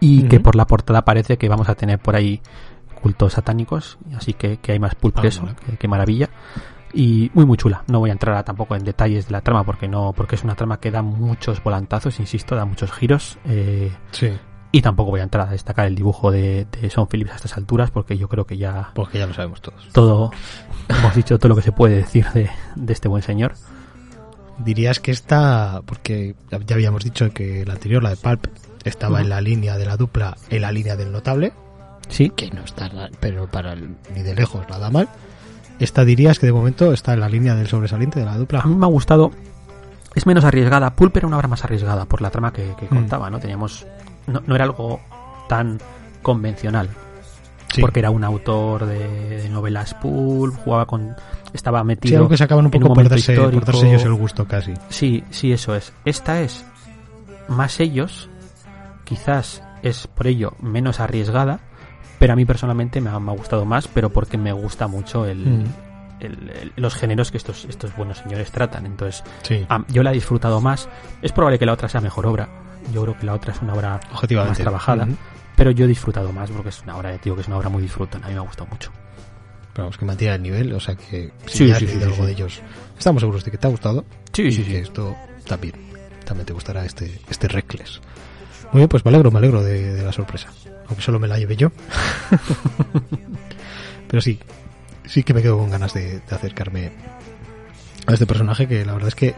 Y 0.01 0.23
que 0.29 0.39
por 0.39 0.55
la 0.55 0.65
portada 0.67 1.05
parece 1.05 1.39
que 1.39 1.49
vamos 1.49 1.69
a 1.69 1.75
tener 1.75 1.99
por 1.99 2.15
ahí 2.15 2.41
cultos 3.03 3.33
satánicos. 3.33 3.99
Así 4.17 4.33
que, 4.33 4.59
que 4.59 4.71
hay 4.73 4.79
más 4.79 4.95
pulp 4.95 5.17
Ah, 5.19 5.23
que 5.23 5.29
eso 5.29 5.45
que 5.79 5.89
maravilla. 5.89 6.29
Y 6.95 7.31
muy 7.35 7.45
muy 7.45 7.57
chula. 7.57 7.83
No 7.89 7.99
voy 7.99 8.11
a 8.11 8.13
entrar 8.13 8.37
a- 8.37 8.45
tampoco 8.45 8.77
en 8.77 8.85
detalles 8.85 9.27
de 9.27 9.33
la 9.33 9.41
trama 9.41 9.65
porque 9.65 9.89
no 9.89 10.13
porque 10.17 10.37
es 10.37 10.45
una 10.45 10.55
trama 10.55 10.79
que 10.79 10.91
da 10.93 11.03
muchos 11.03 11.63
volantazos 11.65 12.19
insisto 12.21 12.55
da 12.55 12.65
muchos 12.65 12.93
giros. 12.93 13.39
Eh, 13.45 13.91
Sí, 14.13 14.31
y 14.73 14.83
tampoco 14.83 15.11
voy 15.11 15.21
a 15.21 15.23
entrar 15.25 15.49
a 15.49 15.51
destacar 15.53 15.87
el 15.87 15.95
dibujo 15.95 16.31
de, 16.31 16.67
de 16.81 16.91
Sean 16.91 17.07
Phillips 17.09 17.33
a 17.33 17.37
estas 17.37 17.57
alturas 17.57 17.91
porque 17.91 18.19
yo 18.19 18.29
creo 18.29 18.45
que 18.47 18.57
ya 18.59 18.91
porque 18.95 19.19
ya 19.19 19.27
lo 19.27 19.35
sabemos 19.35 19.61
todos. 19.63 19.89
todo, 19.93 20.31
hemos 20.89 21.15
dicho 21.15 21.39
todo 21.39 21.49
lo 21.51 21.57
que 21.57 21.63
se 21.63 21.73
puede 21.73 21.97
decir 21.97 22.27
de, 22.35 22.51
de 22.77 22.93
este 22.93 23.09
buen 23.09 23.23
señor. 23.23 23.55
Dirías 24.59 24.99
que 24.99 25.13
esta, 25.13 25.83
porque 25.87 26.35
ya 26.67 26.75
habíamos 26.75 27.05
dicho 27.05 27.33
que 27.33 27.65
la 27.65 27.75
anterior, 27.75 28.03
la 28.03 28.11
de 28.11 28.17
Pulp, 28.17 28.47
estaba 28.85 29.21
en 29.21 29.29
la 29.29 29.41
línea 29.41 29.79
de 29.79 29.87
la 29.87 29.97
dupla, 29.97 30.37
en 30.51 30.63
la 30.63 30.73
línea 30.73 30.97
del 30.97 31.13
notable, 31.13 31.53
Sí, 32.09 32.31
que 32.31 32.51
no 32.51 32.63
está, 32.63 32.91
pero 33.21 33.47
para 33.49 33.75
el- 33.75 33.95
ni 34.17 34.23
de 34.23 34.35
lejos 34.35 34.67
nada 34.71 34.91
mal. 34.91 35.09
Esta 35.79 36.05
dirías 36.07 36.39
que 36.39 36.47
de 36.47 36.53
momento 36.55 36.93
está 36.93 37.13
en 37.13 37.21
la 37.21 37.29
línea 37.29 37.55
del 37.55 37.69
sobresaliente 37.69 38.19
de 38.19 38.25
la 38.25 38.33
a 38.33 38.39
dupla. 38.39 38.63
mí 38.65 38.75
me 38.75 38.87
ha 38.87 38.89
gustado, 38.89 39.31
es 40.15 40.27
menos 40.27 40.45
arriesgada. 40.45 40.95
Pulp 40.97 41.15
era 41.19 41.27
una 41.27 41.37
obra 41.37 41.49
más 41.49 41.63
arriesgada 41.65 42.07
por 42.07 42.23
la 42.23 42.31
trama 42.31 42.53
que, 42.53 42.75
que 42.79 42.87
Mm. 42.87 42.89
contaba, 42.89 43.29
¿no? 43.31 43.39
Teníamos, 43.39 43.87
no, 44.29 44.43
no 44.47 44.55
era 44.55 44.65
algo 44.65 45.01
tan 45.49 45.79
convencional, 46.23 46.89
Sí, 47.73 47.81
porque 47.81 48.01
era 48.01 48.11
un 48.11 48.25
autor 48.25 48.87
de, 48.87 49.43
de 49.43 49.49
novelas 49.49 49.95
pulp, 49.95 50.55
jugaba 50.57 50.87
con, 50.87 51.15
estaba 51.53 51.81
sí, 51.81 51.87
metido 51.87 52.17
algo 52.19 52.29
que 52.29 52.37
sacaban 52.37 52.65
un 52.65 52.71
poco 52.71 52.95
por 52.95 53.09
darse, 53.09 53.35
por 53.37 53.65
darse 53.65 53.89
ellos 53.89 54.05
el 54.05 54.15
gusto 54.15 54.47
casi. 54.47 54.75
Sí, 54.89 55.25
sí, 55.31 55.53
eso 55.53 55.75
es. 55.75 55.93
Esta 56.05 56.41
es 56.41 56.65
más 57.49 57.81
ellos, 57.81 58.29
quizás 59.05 59.63
es 59.83 60.07
por 60.07 60.27
ello 60.27 60.55
menos 60.61 61.01
arriesgada, 61.01 61.61
pero 62.19 62.33
a 62.33 62.37
mí 62.37 62.45
personalmente 62.45 63.01
me 63.01 63.11
ha, 63.11 63.19
me 63.21 63.33
ha 63.33 63.35
gustado 63.35 63.65
más, 63.65 63.89
pero 63.89 64.11
porque 64.11 64.39
me 64.39 64.53
gusta 64.53 64.87
mucho 64.89 65.27
el, 65.27 65.39
Mm. 65.39 65.65
El- 66.21 66.51
el- 66.51 66.73
los 66.77 66.95
géneros 66.95 67.31
que 67.31 67.37
estos, 67.37 67.65
estos 67.67 67.95
buenos 67.97 68.19
señores 68.19 68.51
tratan. 68.51 68.87
Entonces, 68.87 69.23
Sí, 69.43 69.65
ah, 69.69 69.85
yo 69.89 70.03
la 70.03 70.11
he 70.11 70.15
disfrutado 70.15 70.61
más. 70.61 70.89
Es 71.23 71.33
probable 71.33 71.59
que 71.59 71.67
la 71.67 71.73
otra 71.73 71.89
sea 71.89 72.01
mejor 72.01 72.27
obra. 72.27 72.49
Yo 72.93 73.03
creo 73.03 73.19
que 73.19 73.27
la 73.27 73.35
otra 73.35 73.53
es 73.53 73.61
una 73.63 73.75
obra 73.75 74.01
más 74.47 74.59
trabajada, 74.59 75.09
pero 75.57 75.71
yo 75.73 75.85
he 75.85 75.89
disfrutado 75.89 76.33
más 76.33 76.51
porque 76.51 76.71
es 76.71 76.81
una 76.83 76.97
obra 76.97 77.17
tío 77.19 77.35
que 77.35 77.43
es 77.43 77.49
una 77.49 77.57
obra 77.59 77.69
muy 77.69 77.83
disfrutona. 77.83 78.27
A 78.27 78.29
mí 78.29 78.35
me 78.35 78.41
ha 78.41 78.45
gustado 78.45 78.69
mucho. 78.71 78.91
Pero 79.73 79.85
vamos, 79.85 79.99
que 79.99 80.05
mantiene 80.05 80.35
el 80.37 80.43
nivel, 80.43 80.73
o 80.73 80.81
sea 80.81 80.95
que 80.97 81.33
si 81.47 81.69
Sí, 81.69 81.75
sí, 81.75 81.87
sí, 81.87 82.03
algo 82.03 82.27
de 82.27 82.33
ellos, 82.33 82.61
estamos 82.99 83.21
seguros 83.21 83.45
de 83.45 83.51
que 83.51 83.59
te 83.59 83.67
ha 83.67 83.71
gustado. 83.71 84.05
Sí, 84.33 84.43
y 84.43 84.53
sí, 84.53 84.65
que 84.65 84.79
esto 84.81 85.15
también, 85.47 85.75
también 86.25 86.47
te 86.47 86.53
gustará 86.53 86.85
este, 86.85 87.21
este 87.29 87.49
Reckless. 87.49 88.01
Muy 88.73 88.81
bien, 88.81 88.89
pues 88.89 89.05
me 89.05 89.11
alegro, 89.11 89.31
me 89.31 89.39
alegro 89.39 89.63
de, 89.63 89.95
de 89.95 90.03
la 90.03 90.13
sorpresa. 90.13 90.49
Aunque 90.89 91.03
solo 91.03 91.19
me 91.19 91.29
la 91.29 91.39
lleve 91.39 91.57
yo. 91.57 91.71
Pero 94.09 94.21
sí, 94.23 94.41
sí 95.09 95.25
que 95.25 95.35
me 95.35 95.43
quedo 95.43 95.59
con 95.59 95.71
ganas 95.71 95.93
de, 95.95 96.21
de 96.21 96.35
acercarme 96.37 96.93
a 98.07 98.13
este 98.13 98.27
personaje 98.27 98.69
que 98.69 98.85
la 98.85 98.93
verdad 98.93 99.09
es 99.09 99.15
que 99.17 99.35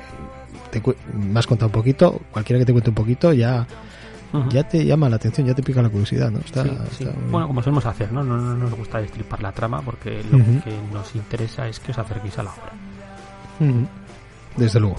te 0.71 0.83
me 1.15 1.39
has 1.41 1.47
contado 1.47 1.67
un 1.69 1.73
poquito, 1.73 2.21
cualquiera 2.31 2.59
que 2.61 2.67
te 2.67 2.73
cuente 2.73 2.91
un 2.91 2.95
poquito 2.95 3.33
ya, 3.33 3.67
ya 4.51 4.63
te 4.69 4.85
llama 4.85 5.09
la 5.09 5.17
atención, 5.17 5.47
ya 5.47 5.55
te 5.55 5.63
pica 5.63 5.83
la 5.83 5.89
curiosidad, 5.89 6.31
¿no? 6.31 6.39
Está, 6.39 6.63
Sí, 6.63 6.71
sí. 6.99 7.05
está 7.05 7.19
muy- 7.19 7.31
Bueno, 7.33 7.47
como 7.49 7.63
solemos 7.63 7.87
hacer, 7.87 8.13
¿no? 8.13 8.23
No, 8.23 8.37
no 8.37 8.55
nos 8.57 8.75
gusta 8.75 9.01
destripar 9.01 9.43
la 9.43 9.51
trama 9.53 9.81
porque 9.83 10.23
lo 10.31 10.39
que 10.39 10.73
nos 10.93 11.15
interesa 11.17 11.67
es 11.67 11.81
que 11.81 11.91
os 11.93 11.99
acerquéis 11.99 12.39
a 12.39 12.43
la 12.45 12.51
obra. 12.53 12.73
Desde 14.57 14.79
luego. 14.81 14.97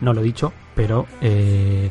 No 0.00 0.12
lo 0.12 0.20
he 0.20 0.24
dicho, 0.24 0.52
pero 0.74 1.06
eh, 1.20 1.90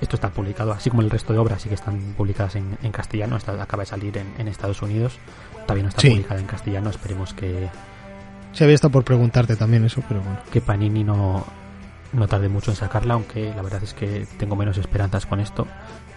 esto 0.00 0.16
está 0.16 0.30
publicado, 0.30 0.72
así 0.72 0.90
como 0.90 1.02
el 1.02 1.10
resto 1.10 1.32
de 1.32 1.38
obras 1.38 1.62
sí 1.62 1.68
que 1.68 1.74
están 1.74 1.98
publicadas 2.16 2.56
en, 2.56 2.76
en 2.82 2.92
castellano. 2.92 3.36
Esta 3.36 3.60
acaba 3.62 3.82
de 3.82 3.86
salir 3.86 4.16
en, 4.18 4.26
en 4.38 4.48
Estados 4.48 4.82
Unidos. 4.82 5.18
Todavía 5.62 5.84
no 5.84 5.88
está 5.88 6.00
Sí. 6.02 6.10
publicada 6.10 6.40
en 6.40 6.46
castellano. 6.46 6.90
Esperemos 6.90 7.32
que, 7.34 7.68
Se 8.52 8.64
había 8.64 8.74
estado 8.74 8.92
por 8.92 9.04
preguntarte 9.04 9.56
también 9.56 9.84
eso, 9.84 10.02
pero 10.08 10.20
bueno. 10.20 10.38
que 10.52 10.60
Panini 10.60 11.02
no, 11.04 11.44
no 12.12 12.28
tarde 12.28 12.48
mucho 12.48 12.70
en 12.70 12.76
sacarla, 12.76 13.14
aunque 13.14 13.52
la 13.54 13.62
verdad 13.62 13.82
es 13.82 13.94
que 13.94 14.26
tengo 14.38 14.56
menos 14.56 14.78
esperanzas 14.78 15.26
con 15.26 15.40
esto, 15.40 15.66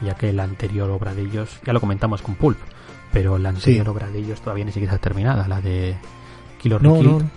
ya 0.02 0.16
que 0.16 0.32
la 0.34 0.44
anterior 0.44 0.90
obra 0.90 1.14
de 1.14 1.24
ellos, 1.24 1.60
ya 1.66 1.74
lo 1.74 1.80
comentamos 1.82 2.22
con 2.22 2.36
Pulp, 2.36 2.58
pero 3.12 3.38
la 3.38 3.50
anterior 3.50 3.86
Sí. 3.86 3.90
obra 3.92 4.08
de 4.08 4.20
ellos 4.20 4.40
todavía 4.42 4.66
ni 4.66 4.72
siquiera 4.72 4.96
está 4.96 5.04
terminada, 5.10 5.48
la 5.48 5.60
de 5.62 5.96
Killer 6.62 6.82
No, 6.82 6.96
Kill. 6.96 7.06
no, 7.08 7.32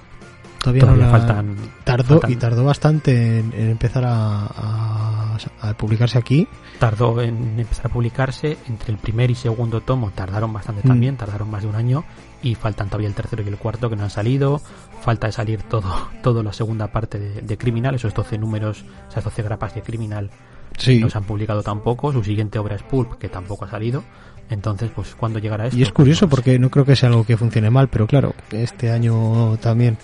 todavía, 0.62 0.80
Todavía 0.82 1.06
no 1.06 1.12
la- 1.12 1.18
faltan 1.18 1.56
Tardó 1.84 2.20
faltan- 2.20 2.30
y 2.32 2.36
tardó 2.36 2.64
bastante 2.64 3.38
en, 3.40 3.52
en 3.52 3.70
empezar 3.70 4.04
a, 4.04 4.46
a- 4.46 5.36
a 5.60 5.74
publicarse 5.74 6.18
aquí. 6.18 6.46
tardó 6.78 7.20
en 7.20 7.58
empezar 7.60 7.86
a 7.86 7.88
publicarse. 7.88 8.56
Entre 8.68 8.92
el 8.92 8.98
primer 8.98 9.30
y 9.30 9.34
segundo 9.34 9.80
tomo 9.80 10.10
tardaron 10.14 10.52
bastante 10.52 10.82
Mm. 10.84 10.88
también 10.88 11.16
tardaron 11.16 11.50
más 11.50 11.62
de 11.62 11.68
un 11.68 11.74
año. 11.74 12.04
Y 12.42 12.54
faltan 12.56 12.88
todavía 12.88 13.08
el 13.08 13.14
tercero 13.14 13.42
y 13.44 13.48
el 13.48 13.56
cuarto 13.56 13.88
que 13.88 13.96
no 13.96 14.04
han 14.04 14.10
salido. 14.10 14.60
Falta 15.02 15.26
de 15.28 15.32
salir 15.32 15.62
todo 15.62 15.82
todo 16.22 16.42
la 16.42 16.52
segunda 16.52 16.88
parte 16.88 17.18
de, 17.18 17.40
de 17.42 17.58
criminal 17.58 17.94
esos 17.94 18.14
12 18.14 18.38
números 18.38 18.84
esas 19.08 19.24
12 19.24 19.42
grapas 19.42 19.74
de 19.74 19.82
criminal 19.82 20.30
Sí. 20.78 20.98
no 21.00 21.10
se 21.10 21.18
han 21.18 21.24
publicado 21.24 21.62
tampoco. 21.62 22.12
Su 22.12 22.22
siguiente 22.24 22.58
obra 22.58 22.76
es 22.76 22.82
Pulp 22.82 23.18
que 23.18 23.28
tampoco 23.28 23.64
ha 23.64 23.68
salido. 23.70 24.02
Entonces 24.50 24.90
pues 24.94 25.14
cuando 25.14 25.38
llegará 25.38 25.66
esto 25.66 25.78
Y 25.78 25.82
es 25.82 25.92
curioso 25.92 26.26
Pues, 26.28 26.40
porque 26.40 26.58
no 26.58 26.68
creo 26.70 26.84
que 26.84 26.96
sea 26.96 27.08
algo 27.08 27.24
que 27.24 27.36
funcione 27.36 27.70
mal, 27.70 27.88
pero 27.88 28.06
claro, 28.06 28.34
este 28.50 28.90
año 28.90 29.56
también 29.58 29.96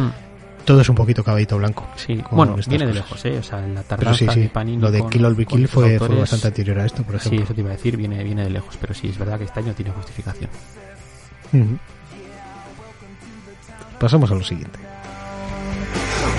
hmm, 0.00 0.10
todo 0.64 0.80
es 0.82 0.88
un 0.88 0.94
poquito 0.94 1.22
caballito 1.24 1.56
blanco. 1.58 1.86
sí 1.96 2.22
bueno 2.30 2.56
viene 2.66 2.86
de 2.86 2.94
lejos 2.94 3.24
eh 3.24 3.38
o 3.38 3.42
sea 3.42 3.64
en 3.64 3.74
la 3.74 3.82
tardanza 3.82 4.18
sí, 4.18 4.26
sí, 4.32 4.40
de 4.40 4.48
Panini 4.48 4.82
lo 4.82 4.90
de 4.90 5.00
con- 5.00 5.10
Kill 5.10 5.24
or 5.24 5.34
Be 5.34 5.46
Kill 5.46 5.68
fue, 5.68 5.98
bastante 5.98 6.48
anterior 6.48 6.78
a 6.80 6.86
esto, 6.86 7.02
por 7.02 7.18
sí 7.20 7.28
ejemplo. 7.28 7.44
eso 7.44 7.54
te 7.54 7.60
iba 7.62 7.70
a 7.70 7.72
decir 7.74 7.96
viene 7.96 8.22
viene 8.22 8.44
de 8.44 8.50
lejos 8.50 8.76
pero 8.80 8.92
sí 8.94 9.08
es 9.08 9.18
verdad 9.18 9.38
que 9.38 9.44
este 9.44 9.60
año 9.60 9.72
tiene 9.74 9.90
justificación. 9.92 10.50
Pasamos 13.98 14.30
a 14.30 14.34
lo 14.34 14.44
siguiente. 14.44 14.78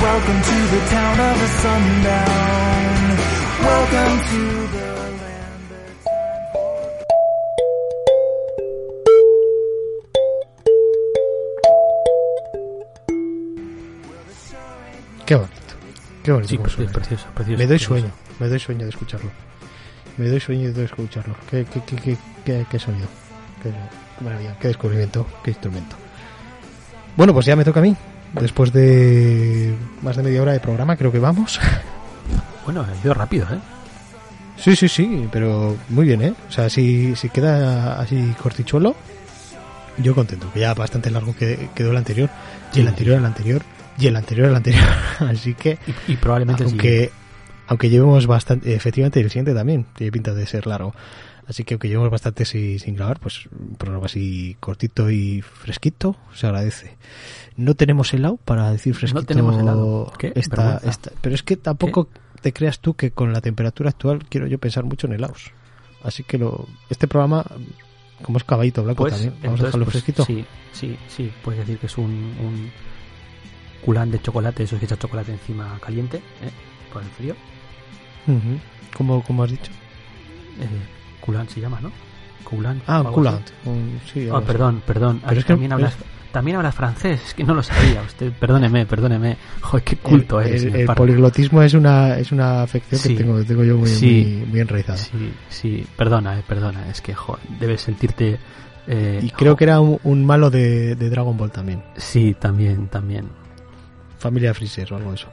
Welcome 0.01 0.41
to 0.41 0.55
the 0.71 0.81
town 0.95 1.19
of 1.19 1.35
the 1.39 1.47
sundown. 1.61 3.17
Welcome 3.65 4.19
to 4.29 4.41
the 4.71 4.78
Qué 15.29 15.35
bonito. 15.35 15.53
Qué 16.23 16.31
bonito. 16.31 16.49
Sí, 16.49 16.55
es 16.55 16.91
precioso, 16.91 17.27
precioso. 17.35 17.59
Me 17.59 17.67
doy 17.67 17.77
precioso. 17.77 17.85
sueño, 17.85 18.11
me 18.39 18.47
doy 18.47 18.59
sueño 18.59 18.83
de 18.85 18.89
escucharlo. 18.89 19.29
Me 20.17 20.27
doy 20.27 20.39
sueño 20.39 20.73
de 20.73 20.85
escucharlo. 20.85 21.35
Qué, 21.51 21.65
qué, 21.71 21.81
qué, 21.85 21.95
qué, 21.97 22.17
qué- 22.43 22.65
qué 22.67 22.79
sonido. 22.79 23.07
Qué, 23.61 23.71
maravilla, 24.23 24.57
qué 24.59 24.69
descubrimiento, 24.69 25.27
qué 25.43 25.51
instrumento. 25.51 25.95
Bueno, 27.15 27.31
pues 27.35 27.45
ya 27.45 27.55
me 27.55 27.63
toca 27.63 27.79
a 27.79 27.83
mí. 27.83 27.95
Después 28.33 28.73
de 28.73 29.75
más 30.01 30.15
de 30.17 30.23
media 30.23 30.41
hora 30.41 30.53
de 30.53 30.59
programa, 30.59 30.97
creo 30.97 31.11
que 31.11 31.19
vamos. 31.19 31.59
Bueno, 32.65 32.83
ha 32.87 33.03
ido 33.05 33.13
rápido, 33.15 33.45
¿eh? 33.51 33.59
Sí, 34.57 34.75
sí, 34.75 34.87
sí, 34.89 35.27
pero 35.31 35.75
muy 35.89 36.05
bien, 36.05 36.21
¿eh? 36.23 36.33
O 36.47 36.51
sea, 36.51 36.69
si, 36.69 37.15
si 37.15 37.29
queda 37.29 37.99
así 37.99 38.35
cortichuelo, 38.41 38.95
yo 39.97 40.13
contento, 40.15 40.51
que 40.53 40.59
ya 40.59 40.73
bastante 40.75 41.09
largo 41.09 41.35
que- 41.35 41.69
quedó 41.73 41.91
el 41.91 41.97
anterior, 41.97 42.29
y 42.73 42.81
el 42.81 42.87
anterior 42.87 43.17
al 43.17 43.25
anterior, 43.25 43.61
y 43.99 44.07
el 44.07 44.15
anterior 44.15 44.47
al 44.47 44.55
anterior. 44.55 44.85
así 45.19 45.53
que, 45.53 45.77
Y, 46.07 46.13
y 46.13 46.15
probablemente 46.17 46.63
aunque, 46.63 47.11
aunque 47.67 47.89
llevemos 47.89 48.25
bastante, 48.27 48.73
efectivamente 48.75 49.19
el 49.19 49.29
siguiente 49.29 49.53
también 49.53 49.85
tiene 49.95 50.11
pinta 50.11 50.33
de 50.33 50.45
ser 50.47 50.67
largo. 50.67 50.93
Así 51.47 51.63
que 51.63 51.73
aunque 51.73 51.87
llevemos 51.87 52.11
bastante 52.11 52.45
sin, 52.45 52.79
sin 52.79 52.95
grabar, 52.95 53.19
pues 53.19 53.47
un 53.47 53.75
programa 53.75 54.05
así 54.05 54.55
cortito 54.59 55.09
y 55.09 55.41
fresquito, 55.41 56.15
se 56.35 56.45
agradece. 56.45 56.95
No 57.57 57.73
tenemos 57.73 58.13
helado 58.13 58.37
para 58.37 58.71
decir 58.71 58.93
fresquito. 58.93 59.25
tenemos 59.25 59.59
helado. 59.59 60.13
Qué 60.19 60.31
esta- 60.35 60.55
vergüenza. 60.73 60.89
esta- 60.89 61.11
pero 61.21 61.33
es 61.33 61.41
que 61.41 61.57
tampoco 61.57 62.07
te 62.41 62.53
creas 62.53 62.79
tú 62.79 62.93
que 62.93 63.09
con 63.11 63.33
la 63.33 63.41
temperatura 63.41 63.89
actual 63.89 64.25
quiero 64.29 64.45
yo 64.45 64.59
pensar 64.59 64.83
mucho 64.83 65.07
en 65.07 65.13
helados. 65.13 65.51
Así 66.03 66.23
que 66.23 66.37
lo, 66.37 66.67
este 66.89 67.07
programa, 67.07 67.43
como 68.21 68.37
es 68.37 68.43
caballito 68.43 68.83
blanco 68.83 69.03
Pues, 69.03 69.13
también, 69.15 69.31
vamos 69.33 69.43
a 69.43 69.47
entonces, 69.47 69.65
dejarlo 69.65 69.85
pues, 69.85 69.93
fresquito. 69.93 70.25
Sí, 70.25 70.45
sí, 70.71 70.97
sí. 71.09 71.31
Puedes 71.43 71.61
decir 71.61 71.79
que 71.79 71.87
es 71.87 71.97
un, 71.97 72.05
un 72.11 72.71
culán 73.83 74.11
de 74.11 74.21
chocolate, 74.21 74.63
eso 74.63 74.75
es 74.75 74.79
que 74.79 74.85
echa 74.85 74.97
chocolate 74.97 75.31
encima 75.31 75.77
caliente, 75.83 76.17
¿eh? 76.17 76.49
Por 76.91 77.01
el 77.03 77.09
frío. 77.09 77.35
Ujú. 78.27 78.59
¿Cómo, 78.97 79.23
cómo 79.23 79.43
has 79.43 79.51
dicho? 79.51 79.71
Eh, 80.59 80.65
culán 81.21 81.47
se 81.49 81.61
llama, 81.61 81.79
¿no? 81.81 81.91
Culán. 82.43 82.81
Ah. 82.87 83.01
Un- 83.65 83.99
sí, 84.11 84.27
Ah, 84.31 84.37
así. 84.37 84.45
perdón, 84.47 84.81
perdón. 84.85 85.21
Pero 85.27 85.39
es 85.39 85.45
que- 85.45 85.53
también, 85.53 85.71
hablas, 85.73 85.95
también 86.31 86.57
hablas 86.57 86.73
francés, 86.75 87.21
es 87.27 87.33
que 87.33 87.43
no 87.43 87.53
lo 87.53 87.61
sabía 87.63 88.01
usted. 88.01 88.31
Perdóneme, 88.33 88.85
perdóneme. 88.85 89.37
Joder, 89.61 89.83
qué 89.83 89.95
culto 89.97 90.41
el, 90.41 90.47
eres. 90.47 90.63
el- 90.65 90.85
poliglotismo 90.87 91.61
es 91.61 91.73
una, 91.75 92.17
es 92.17 92.31
una 92.31 92.63
afección 92.63 92.99
Sí. 92.99 93.09
que 93.09 93.23
tengo, 93.23 93.43
tengo 93.43 93.63
yo 93.63 93.77
muy, 93.77 93.87
Sí. 93.89 94.35
muy, 94.39 94.47
muy 94.47 94.59
enraizada. 94.61 94.97
Sí, 94.97 95.31
sí, 95.49 95.85
perdona, 95.95 96.39
eh, 96.39 96.43
perdona. 96.47 96.89
Es 96.89 97.01
que, 97.01 97.13
joder, 97.13 97.43
debes 97.59 97.81
sentirte... 97.81 98.39
eh, 98.87 99.19
Y 99.21 99.29
creo 99.29 99.55
que 99.55 99.65
era 99.65 99.79
un, 99.79 99.99
un 100.03 100.25
malo 100.25 100.49
de, 100.49 100.95
de 100.95 101.09
Dragon 101.11 101.37
Ball 101.37 101.51
también. 101.51 101.83
Sí, 101.97 102.35
también, 102.39 102.87
también. 102.87 103.29
Familia 104.19 104.53
Freezer 104.53 104.91
o 104.93 104.97
algo 104.97 105.09
de 105.09 105.15
eso. 105.15 105.27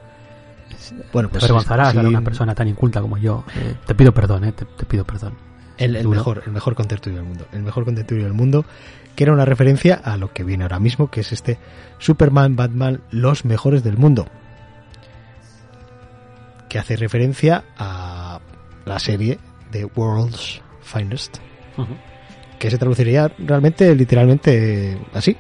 Bueno, 1.12 1.28
pues 1.28 1.45
avergonzarás 1.45 1.93
sí, 1.93 1.99
a 1.99 2.01
una 2.03 2.20
persona 2.22 2.55
tan 2.55 2.68
inculta 2.68 3.01
como 3.01 3.18
yo. 3.18 3.45
Eh, 3.57 3.74
te 3.87 3.95
pido 3.95 4.12
perdón, 4.12 4.45
eh, 4.45 4.53
te, 4.53 4.64
te 4.64 4.84
pido 4.87 5.05
perdón. 5.05 5.34
El, 5.78 6.09
mejor, 6.09 6.43
el 6.47 6.53
mejor 6.53 6.74
contertulio 6.74 7.18
del 7.18 7.28
mundo. 7.28 7.47
El 7.53 7.62
mejor 7.62 7.84
contertulio 7.84 8.24
del 8.24 8.32
mundo, 8.32 8.64
que 9.14 9.24
era 9.24 9.32
una 9.32 9.45
referencia 9.45 9.95
a 10.03 10.16
lo 10.16 10.32
que 10.32 10.43
viene 10.43 10.64
ahora 10.64 10.78
mismo, 10.80 11.11
que 11.11 11.20
es 11.20 11.32
este 11.32 11.59
Superman, 11.99 12.57
Batman, 12.57 13.03
los 13.11 13.45
mejores 13.45 13.84
del 13.84 13.97
mundo. 13.99 14.26
Que 16.68 16.78
hace 16.78 16.97
referencia 16.97 17.64
a 17.78 18.41
la 18.84 18.99
serie 18.99 19.39
de 19.70 19.84
World's 19.84 20.62
Finest, 20.82 21.39
que 22.59 22.70
se 22.70 22.78
traduciría 22.78 23.30
realmente, 23.39 23.95
literalmente, 23.95 24.99
así. 25.12 25.37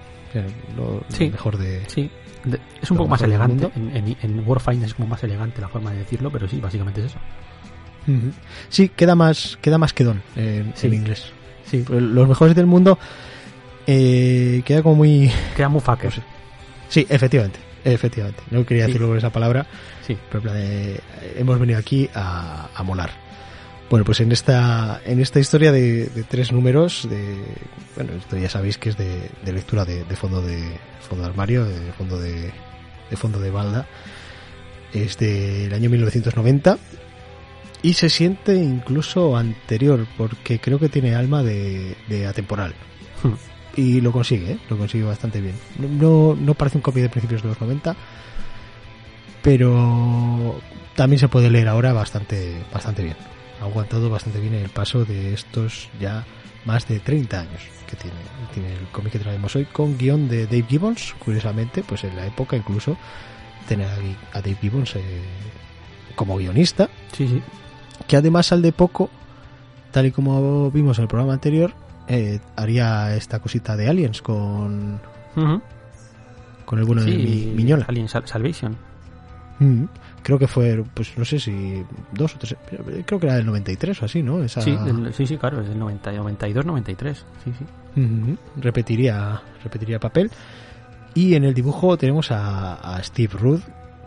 Lo, 0.76 1.02
lo 1.18 1.30
mejor 1.30 1.56
de... 1.56 1.82
Sí, 1.88 2.02
de- 2.02 2.10
es 2.82 2.90
un 2.90 2.96
poco 2.96 3.08
más 3.08 3.22
elegante. 3.22 3.70
En, 3.76 3.96
en, 3.96 4.16
en 4.22 4.42
Warfind 4.46 4.82
es 4.84 4.94
como 4.94 5.08
más 5.08 5.22
elegante 5.24 5.60
la 5.60 5.68
forma 5.68 5.90
de 5.92 5.98
decirlo, 5.98 6.30
pero 6.30 6.48
sí, 6.48 6.60
básicamente 6.60 7.00
es 7.00 7.06
eso. 7.06 7.18
Sí, 8.68 8.88
queda 8.90 9.14
más, 9.16 9.58
queda 9.60 9.78
más 9.78 9.92
quedón 9.92 10.22
Sí. 10.74 10.86
en 10.86 10.94
inglés. 10.94 11.24
Sí, 11.64 11.84
Los 11.88 12.28
mejores 12.28 12.54
del 12.54 12.66
mundo 12.66 12.98
eh, 13.86 14.62
queda 14.64 14.82
como 14.82 14.96
muy... 14.96 15.30
queda 15.56 15.68
muy 15.68 15.80
fucker. 15.80 16.10
Pues, 16.12 16.20
Sí, 16.88 17.04
efectivamente, 17.08 17.58
efectivamente. 17.84 18.40
No 18.52 18.64
quería 18.64 18.84
Sí. 18.84 18.92
decirlo 18.92 19.08
con 19.08 19.18
esa 19.18 19.30
palabra, 19.30 19.66
Sí, 20.06 20.16
pero 20.30 20.38
en 20.38 20.42
plan 20.44 20.54
de, 20.54 21.00
hemos 21.36 21.58
venido 21.58 21.80
aquí 21.80 22.08
a, 22.14 22.68
a 22.72 22.82
molar. 22.84 23.10
Bueno, 23.88 24.04
pues 24.04 24.20
en 24.20 24.32
esta 24.32 25.00
en 25.04 25.20
esta 25.20 25.38
historia 25.38 25.70
de, 25.70 26.06
de 26.06 26.22
tres 26.24 26.50
números, 26.52 27.06
de 27.08 27.36
bueno, 27.94 28.12
esto 28.14 28.36
ya 28.36 28.48
sabéis 28.48 28.78
que 28.78 28.88
es 28.88 28.96
de, 28.96 29.30
de 29.44 29.52
lectura 29.52 29.84
de, 29.84 30.04
de 30.04 30.16
fondo 30.16 30.42
de 30.42 30.58
fondo 31.08 31.22
de 31.22 31.30
armario, 31.30 31.64
de 31.64 31.92
fondo 31.92 32.18
de, 32.18 32.52
de 33.10 33.16
fondo 33.16 33.38
de 33.38 33.50
balda, 33.50 33.86
es 34.92 35.18
del 35.18 35.72
año 35.72 35.88
1990 35.88 36.78
y 37.82 37.92
se 37.94 38.10
siente 38.10 38.56
incluso 38.56 39.36
anterior 39.36 40.06
porque 40.16 40.58
creo 40.58 40.80
que 40.80 40.88
tiene 40.88 41.14
alma 41.14 41.44
de, 41.44 41.96
de 42.08 42.26
atemporal 42.26 42.74
Hmm. 43.22 43.34
y 43.76 44.00
lo 44.00 44.12
consigue, 44.12 44.52
¿eh? 44.52 44.58
lo 44.68 44.76
consigue 44.76 45.04
bastante 45.04 45.40
bien. 45.40 45.54
No, 45.78 46.36
no 46.38 46.54
parece 46.54 46.78
un 46.78 46.82
copy 46.82 47.00
de 47.00 47.08
principios 47.08 47.42
de 47.42 47.48
los 47.48 47.60
90, 47.60 47.96
pero 49.42 50.60
también 50.94 51.18
se 51.20 51.28
puede 51.28 51.50
leer 51.50 51.68
ahora 51.68 51.92
bastante, 51.92 52.62
bastante 52.72 53.02
bien. 53.02 53.16
Ha 53.60 53.64
aguantado 53.64 54.10
bastante 54.10 54.40
bien 54.40 54.54
el 54.54 54.68
paso 54.68 55.04
de 55.04 55.32
estos 55.34 55.88
ya 56.00 56.24
más 56.64 56.86
de 56.88 56.98
30 57.00 57.40
años 57.40 57.62
que 57.88 57.96
tiene, 57.96 58.16
tiene 58.52 58.72
el 58.74 58.86
cómic 58.88 59.12
que 59.12 59.18
traemos 59.20 59.54
hoy 59.56 59.64
con 59.66 59.96
guion 59.96 60.28
de 60.28 60.46
Dave 60.46 60.64
Gibbons, 60.68 61.14
curiosamente, 61.24 61.82
pues 61.86 62.02
en 62.04 62.16
la 62.16 62.26
época 62.26 62.56
incluso 62.56 62.96
tener 63.68 63.86
a 64.32 64.40
Dave 64.40 64.56
Gibbons 64.60 64.96
eh, 64.96 65.02
como 66.16 66.36
guionista, 66.36 66.88
sí, 67.12 67.28
sí. 67.28 67.42
que 68.08 68.16
además 68.16 68.50
al 68.52 68.62
de 68.62 68.72
poco, 68.72 69.08
tal 69.92 70.06
y 70.06 70.10
como 70.12 70.70
vimos 70.72 70.98
en 70.98 71.02
el 71.02 71.08
programa 71.08 71.32
anterior, 71.34 71.72
eh, 72.08 72.40
haría 72.56 73.14
esta 73.16 73.38
cosita 73.38 73.76
de 73.76 73.88
Aliens 73.88 74.20
con, 74.22 75.00
con 76.64 76.78
el 76.78 76.84
bueno 76.84 77.02
de 77.04 77.12
Mi- 77.12 77.52
Miñola. 77.54 77.84
Alien 77.88 78.08
Sal- 78.08 78.26
Salvation. 78.26 78.76
Mm, 79.60 79.84
Creo 80.26 80.40
que 80.40 80.48
fue, 80.48 80.82
pues 80.92 81.16
no 81.16 81.24
sé 81.24 81.38
si 81.38 81.84
dos 82.10 82.34
o 82.34 82.38
tres, 82.38 82.56
creo 83.06 83.20
que 83.20 83.26
era 83.26 83.36
del 83.36 83.46
93 83.46 84.02
o 84.02 84.06
así, 84.06 84.24
¿no? 84.24 84.42
Esa, 84.42 84.60
Sí, 84.60 84.76
del- 84.84 85.14
sí, 85.14 85.24
sí, 85.24 85.36
claro, 85.36 85.60
es 85.60 85.68
del 85.68 85.78
90, 85.78 86.10
92, 86.10 86.66
93. 86.66 87.24
Sí, 87.44 87.52
sí. 87.56 88.00
Ujú, 88.00 88.36
repetiría, 88.56 89.40
repetiría 89.62 90.00
papel. 90.00 90.28
Y 91.14 91.34
en 91.34 91.44
el 91.44 91.54
dibujo 91.54 91.96
tenemos 91.96 92.32
a, 92.32 92.74
a 92.74 93.00
Steve 93.04 93.34
Ruth. 93.38 93.60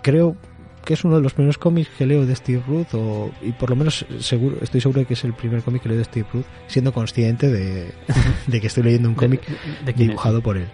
Creo 0.04 0.36
que 0.84 0.94
es 0.96 1.06
uno 1.06 1.16
de 1.16 1.22
los 1.22 1.34
primeros 1.34 1.58
cómics 1.58 1.90
que 1.98 2.06
leo 2.06 2.26
de 2.26 2.36
Steve 2.36 2.62
Ruth, 2.68 2.88
o, 2.96 3.32
y 3.42 3.54
por 3.54 3.70
lo 3.70 3.78
menos 3.78 4.06
seguro, 4.20 4.58
estoy 4.62 4.82
seguro 4.82 5.00
de 5.00 5.06
que 5.06 5.14
es 5.14 5.24
el 5.24 5.34
primer 5.34 5.64
cómic 5.64 5.84
que 5.84 5.88
leo 5.90 5.98
de 6.00 6.04
Steve 6.04 6.28
Ruth, 6.34 6.46
siendo 6.68 6.92
consciente 6.92 7.48
de, 7.48 7.94
de 8.48 8.60
que 8.60 8.68
estoy 8.68 8.84
leyendo 8.84 9.08
un 9.08 9.16
cómic 9.16 9.42
quién 9.46 9.58
es, 9.88 9.96
dibujado 9.96 10.42
por 10.42 10.58
él. 10.58 10.68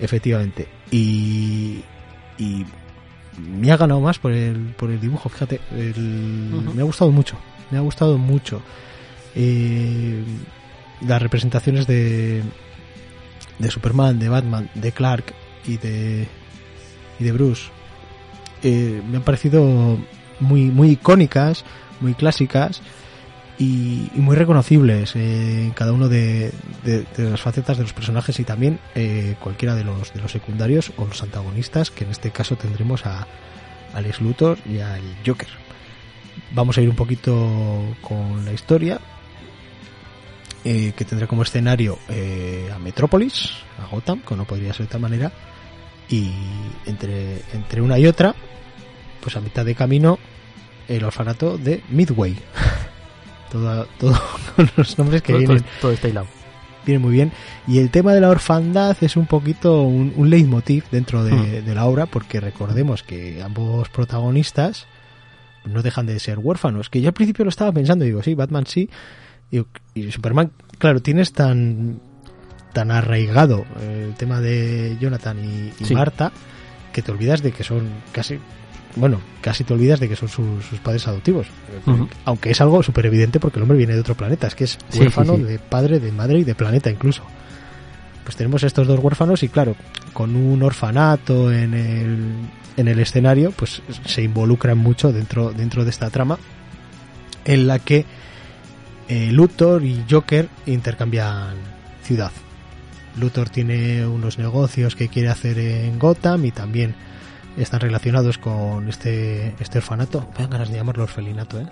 Efectivamente. 0.00 0.66
Y, 0.90 1.82
y 2.36 2.64
me 3.38 3.70
ha 3.72 3.76
ganado 3.76 4.00
más 4.00 4.18
por 4.18 4.32
el, 4.32 4.74
por 4.76 4.90
el 4.90 5.00
dibujo, 5.00 5.28
fíjate. 5.28 5.60
el-. 5.72 6.70
Me 6.74 6.82
ha 6.82 6.84
gustado 6.84 7.10
mucho. 7.10 7.36
Me 7.70 7.78
ha 7.78 7.80
gustado 7.80 8.18
mucho. 8.18 8.62
Eh, 9.34 10.22
las 11.06 11.22
representaciones 11.22 11.86
de, 11.86 12.42
de 13.58 13.70
Superman, 13.70 14.18
de 14.18 14.28
Batman, 14.28 14.70
de 14.74 14.92
Clark 14.92 15.34
y 15.66 15.76
de, 15.76 16.26
y 17.20 17.24
de 17.24 17.32
Bruce 17.32 17.70
eh, 18.62 19.00
me 19.08 19.18
han 19.18 19.22
parecido 19.22 19.98
muy, 20.40 20.62
muy 20.64 20.90
icónicas, 20.90 21.64
muy 22.00 22.14
clásicas 22.14 22.82
y, 23.58 24.08
muy 24.14 24.36
reconocibles 24.36 25.16
eh, 25.16 25.64
en 25.64 25.70
cada 25.72 25.92
uno 25.92 26.08
de, 26.08 26.52
de- 26.84 27.06
las 27.18 27.40
facetas 27.40 27.76
de 27.76 27.82
los 27.82 27.92
personajes 27.92 28.38
y 28.38 28.44
también 28.44 28.78
eh, 28.94 29.34
cualquiera 29.40 29.74
de 29.74 29.84
los, 29.84 30.12
de 30.14 30.20
los 30.20 30.30
secundarios 30.30 30.92
o 30.96 31.06
los 31.06 31.22
antagonistas, 31.22 31.90
que 31.90 32.04
en 32.04 32.10
este 32.10 32.30
caso 32.30 32.56
tendremos 32.56 33.04
a 33.06 33.26
Alex 33.94 34.20
Luthor 34.20 34.58
y 34.64 34.78
al 34.78 35.02
Joker. 35.26 35.48
Vamos 36.52 36.78
a 36.78 36.82
ir 36.82 36.88
un 36.88 36.96
poquito 36.96 37.96
con 38.00 38.44
la 38.44 38.52
historia, 38.52 39.00
eh, 40.64 40.92
que 40.96 41.04
tendrá 41.04 41.26
como 41.26 41.42
escenario 41.42 41.98
a 42.74 42.78
Metrópolis, 42.78 43.50
a 43.82 43.86
Gotham, 43.86 44.20
como 44.20 44.38
no 44.38 44.44
podría 44.44 44.72
ser 44.72 44.80
de 44.80 44.86
otra 44.86 44.98
manera, 45.00 45.32
y 46.08 46.30
entre, 46.86 47.42
entre 47.52 47.82
una 47.82 47.98
y 47.98 48.06
otra, 48.06 48.34
pues 49.20 49.36
a 49.36 49.40
mitad 49.40 49.64
de 49.64 49.74
camino, 49.74 50.18
el 50.86 51.04
orfanato 51.04 51.58
de 51.58 51.82
Midway. 51.90 52.36
todo, 53.50 53.86
todo 53.98 54.12
con 54.56 54.70
los 54.76 54.98
nombres 54.98 55.22
que 55.22 55.32
Todo, 55.32 55.38
vienen 55.40 55.64
todo 55.80 55.92
está 55.92 56.08
hilado. 56.08 56.26
viene 56.86 56.98
muy 57.00 57.12
bien. 57.12 57.32
Y 57.66 57.78
el 57.78 57.90
tema 57.90 58.12
de 58.14 58.20
la 58.20 58.30
orfandad 58.30 58.96
es 59.00 59.16
un 59.16 59.26
poquito 59.26 59.82
un, 59.82 60.12
un 60.16 60.30
leitmotiv 60.30 60.84
dentro 60.90 61.24
de, 61.24 61.32
Hmm. 61.32 61.64
de 61.64 61.74
la 61.74 61.84
obra, 61.86 62.06
porque 62.06 62.40
recordemos 62.40 63.02
que 63.02 63.42
ambos 63.42 63.88
protagonistas 63.90 64.86
no 65.64 65.82
dejan 65.82 66.06
de 66.06 66.18
ser 66.18 66.38
huérfanos. 66.38 66.88
Que 66.88 67.00
yo 67.00 67.08
al 67.08 67.14
principio 67.14 67.44
lo 67.44 67.50
estaba 67.50 67.72
pensando, 67.72 68.04
digo, 68.04 68.22
sí, 68.22 68.34
Batman 68.34 68.64
sí. 68.66 68.88
Y, 69.50 69.62
y 69.94 70.10
Superman, 70.12 70.50
claro, 70.78 71.00
tienes 71.00 71.32
tan 71.32 72.00
tan 72.72 72.90
arraigado 72.90 73.64
el 73.80 74.14
tema 74.14 74.40
de 74.40 74.96
Jonathan 75.00 75.38
y, 75.42 75.72
y 75.82 75.84
Sí. 75.86 75.94
Marta 75.94 76.30
que 76.92 77.00
te 77.02 77.10
olvidas 77.10 77.42
de 77.42 77.50
que 77.52 77.64
son 77.64 77.88
casi 78.12 78.38
bueno, 78.98 79.20
casi 79.40 79.64
te 79.64 79.72
olvidas 79.72 80.00
de 80.00 80.08
que 80.08 80.16
son 80.16 80.28
sus, 80.28 80.64
sus 80.64 80.78
padres 80.80 81.06
adoptivos. 81.08 81.46
Aunque 82.24 82.50
es 82.50 82.60
algo 82.60 82.82
súper 82.82 83.06
evidente 83.06 83.40
porque 83.40 83.58
el 83.58 83.62
hombre 83.62 83.78
viene 83.78 83.94
de 83.94 84.00
otro 84.00 84.14
planeta. 84.14 84.46
Es 84.46 84.54
que 84.54 84.64
es 84.64 84.78
Sí, 84.90 85.00
huérfano 85.00 85.34
sí, 85.36 85.42
sí. 85.42 85.46
de 85.46 85.58
padre, 85.58 86.00
de 86.00 86.12
madre 86.12 86.38
y 86.40 86.44
de 86.44 86.54
planeta 86.54 86.90
incluso. 86.90 87.22
Pues 88.24 88.36
tenemos 88.36 88.62
estos 88.62 88.86
dos 88.86 89.00
huérfanos 89.00 89.42
y 89.42 89.48
claro, 89.48 89.74
con 90.12 90.36
un 90.36 90.62
orfanato 90.62 91.50
en 91.52 91.72
el, 91.74 92.32
en 92.76 92.88
el 92.88 92.98
escenario, 92.98 93.52
pues 93.52 93.80
se 94.04 94.22
involucran 94.22 94.76
mucho 94.76 95.12
dentro, 95.12 95.52
dentro 95.52 95.84
de 95.84 95.90
esta 95.90 96.10
trama 96.10 96.38
en 97.44 97.66
la 97.66 97.78
que 97.78 98.04
eh, 99.08 99.30
Luthor 99.32 99.84
y 99.84 100.04
Joker 100.10 100.48
intercambian 100.66 101.54
ciudad. 102.02 102.30
Luthor 103.18 103.48
tiene 103.48 104.06
unos 104.06 104.38
negocios 104.38 104.94
que 104.94 105.08
quiere 105.08 105.28
hacer 105.30 105.58
en 105.58 105.98
Gotham 105.98 106.44
y 106.44 106.50
también 106.52 106.94
están 107.62 107.80
relacionados 107.80 108.38
con 108.38 108.88
este, 108.88 109.54
este 109.60 109.78
orfanato. 109.78 110.26
Me 110.36 110.42
dan 110.42 110.50
ganas 110.50 110.68
de 110.70 110.76
llamarlo 110.76 111.02
orfelinato, 111.04 111.60
¿eh? 111.60 111.66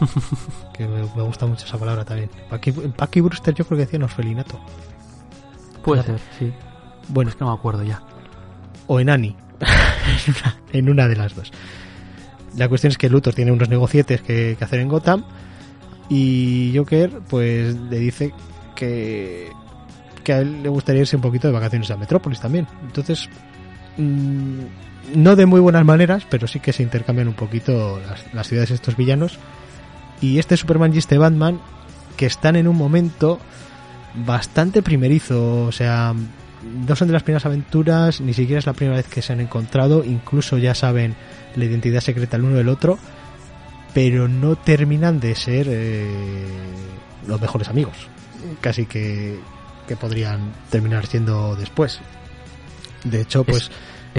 que 0.74 0.86
me, 0.86 1.02
me 1.02 1.22
gusta 1.22 1.46
mucho 1.46 1.66
esa 1.66 1.78
palabra 1.78 2.04
también. 2.04 2.30
Paki, 2.48 2.72
Paki 2.72 3.20
Brewster 3.20 3.54
yo 3.54 3.64
creo 3.66 3.78
que 3.78 3.84
decían 3.86 4.02
orfelinato. 4.02 4.60
Puede 5.84 6.02
ser, 6.02 6.20
sí. 6.38 6.52
Bueno, 7.08 7.30
Es 7.30 7.36
que 7.36 7.44
no 7.44 7.50
me 7.50 7.56
acuerdo 7.56 7.82
ya. 7.82 8.02
o 8.86 9.00
en 9.00 9.10
Annie. 9.10 9.36
en, 9.60 10.34
una, 10.34 10.56
en 10.72 10.90
una 10.90 11.08
de 11.08 11.16
las 11.16 11.34
dos. 11.34 11.50
La 12.56 12.68
cuestión 12.68 12.90
es 12.90 12.98
que 12.98 13.08
Luthor 13.08 13.34
tiene 13.34 13.52
unos 13.52 13.68
negocietes 13.68 14.22
que, 14.22 14.56
que 14.58 14.64
hacer 14.64 14.80
en 14.80 14.88
Gotham 14.88 15.24
y 16.08 16.72
Joker 16.76 17.20
pues 17.28 17.76
le 17.76 17.98
dice 17.98 18.32
que, 18.74 19.48
que 20.24 20.32
a 20.32 20.38
él 20.40 20.62
le 20.62 20.68
gustaría 20.68 21.02
irse 21.02 21.14
un 21.16 21.22
poquito 21.22 21.46
de 21.46 21.52
vacaciones 21.54 21.90
a 21.90 21.96
Metrópolis 21.96 22.40
también. 22.40 22.66
Entonces, 22.82 23.28
mm, 23.96 24.60
no 25.14 25.36
de 25.36 25.46
muy 25.46 25.60
buenas 25.60 25.84
maneras, 25.84 26.26
pero 26.28 26.46
sí 26.46 26.60
que 26.60 26.72
se 26.72 26.82
intercambian 26.82 27.28
un 27.28 27.34
poquito 27.34 28.00
las, 28.00 28.32
las 28.32 28.48
ciudades 28.48 28.70
de 28.70 28.74
estos 28.76 28.96
villanos. 28.96 29.38
Y 30.20 30.38
este 30.38 30.56
Superman 30.56 30.94
y 30.94 30.98
este 30.98 31.18
Batman 31.18 31.60
que 32.16 32.26
están 32.26 32.56
en 32.56 32.68
un 32.68 32.76
momento 32.76 33.38
bastante 34.14 34.82
primerizo, 34.82 35.64
o 35.64 35.72
sea, 35.72 36.14
no 36.86 36.96
son 36.96 37.08
de 37.08 37.14
las 37.14 37.22
primeras 37.22 37.46
aventuras, 37.46 38.20
ni 38.20 38.34
siquiera 38.34 38.58
es 38.58 38.66
la 38.66 38.72
primera 38.72 38.96
vez 38.96 39.06
que 39.06 39.22
se 39.22 39.32
han 39.32 39.40
encontrado, 39.40 40.04
incluso 40.04 40.58
ya 40.58 40.74
saben 40.74 41.14
la 41.56 41.64
identidad 41.64 42.00
secreta 42.00 42.36
el 42.36 42.44
uno 42.44 42.56
del 42.56 42.68
otro, 42.68 42.98
pero 43.94 44.28
no 44.28 44.56
terminan 44.56 45.20
de 45.20 45.34
ser 45.34 45.66
eh, 45.70 46.46
los 47.26 47.40
mejores 47.40 47.68
amigos, 47.68 48.08
casi 48.60 48.86
que, 48.86 49.38
que 49.88 49.96
podrían 49.96 50.52
terminar 50.70 51.06
siendo 51.06 51.56
después. 51.56 52.00
De 53.04 53.22
hecho, 53.22 53.44
pues 53.44 53.64
Es 53.64 53.70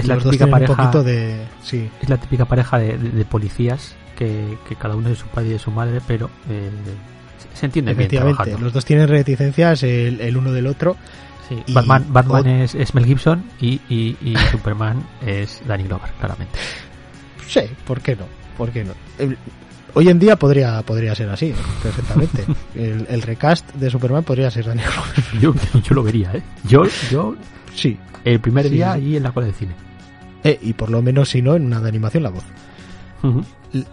la 0.06 0.14
los 0.14 0.24
dos 0.24 0.30
típica 0.32 0.44
un 0.46 0.50
pareja. 0.50 0.74
poquito 0.76 1.02
de... 1.02 1.44
Sí, 1.62 1.88
Es 2.00 2.08
la 2.08 2.16
típica 2.16 2.44
pareja 2.46 2.78
de, 2.78 2.96
de- 2.98 3.10
de 3.10 3.24
policías 3.24 3.94
que, 4.16 4.56
que 4.68 4.76
cada 4.76 4.96
uno 4.96 5.08
es 5.08 5.16
de 5.18 5.22
su 5.22 5.28
padre 5.28 5.48
y 5.48 5.52
de 5.52 5.58
su 5.58 5.70
madre, 5.70 6.00
pero 6.06 6.30
eh, 6.48 6.70
se- 7.54 7.66
entiende 7.66 7.94
bien 7.94 8.08
trabajando. 8.08 8.58
los 8.58 8.72
dos 8.72 8.84
tienen 8.84 9.08
reticencias 9.08 9.82
el, 9.82 10.20
el 10.20 10.36
uno 10.36 10.52
del 10.52 10.66
otro. 10.66 10.96
Sí, 11.48 11.62
y- 11.66 11.72
Batman, 11.72 12.06
Batman 12.10 12.46
o- 12.46 12.62
es, 12.64 12.74
es 12.74 12.94
Mel 12.94 13.04
Gibson 13.04 13.44
y, 13.60 13.80
y, 13.88 14.16
y 14.22 14.34
Superman 14.50 15.02
es 15.26 15.60
Danny 15.66 15.84
Glover, 15.84 16.10
claramente. 16.18 16.58
Sí, 17.48 17.60
¿por 17.86 18.00
qué 18.00 18.16
no? 18.16 18.24
¿Por 18.56 18.70
qué 18.70 18.84
no? 18.84 18.92
El- 19.18 19.36
hoy 19.94 20.08
en 20.08 20.18
día 20.18 20.36
podría 20.36 20.80
podría 20.82 21.14
ser 21.14 21.28
así, 21.28 21.52
perfectamente. 21.82 22.44
el, 22.74 23.06
el 23.10 23.22
recast 23.22 23.70
de 23.74 23.90
Superman 23.90 24.24
podría 24.24 24.50
ser 24.50 24.64
Daniel 24.66 24.88
Glover. 25.40 25.40
Yo, 25.74 25.80
yo 25.82 25.94
lo 25.94 26.02
vería, 26.02 26.30
¿eh? 26.32 26.42
Yo, 26.64 26.84
yo 27.10 27.34
Sí. 27.74 27.98
el 28.24 28.40
primer 28.40 28.64
Sí, 28.66 28.70
día 28.74 28.94
sí. 28.94 29.00
ahí 29.00 29.16
en 29.16 29.22
la 29.22 29.32
cola 29.32 29.46
de 29.46 29.52
cine. 29.52 29.72
Eh, 30.44 30.58
y 30.62 30.72
por 30.72 30.90
lo 30.90 31.02
menos, 31.02 31.28
si 31.30 31.40
no, 31.42 31.54
en 31.56 31.66
una 31.66 31.80
de 31.80 31.88
animación 31.88 32.22
la 32.24 32.30
voz. 32.30 32.44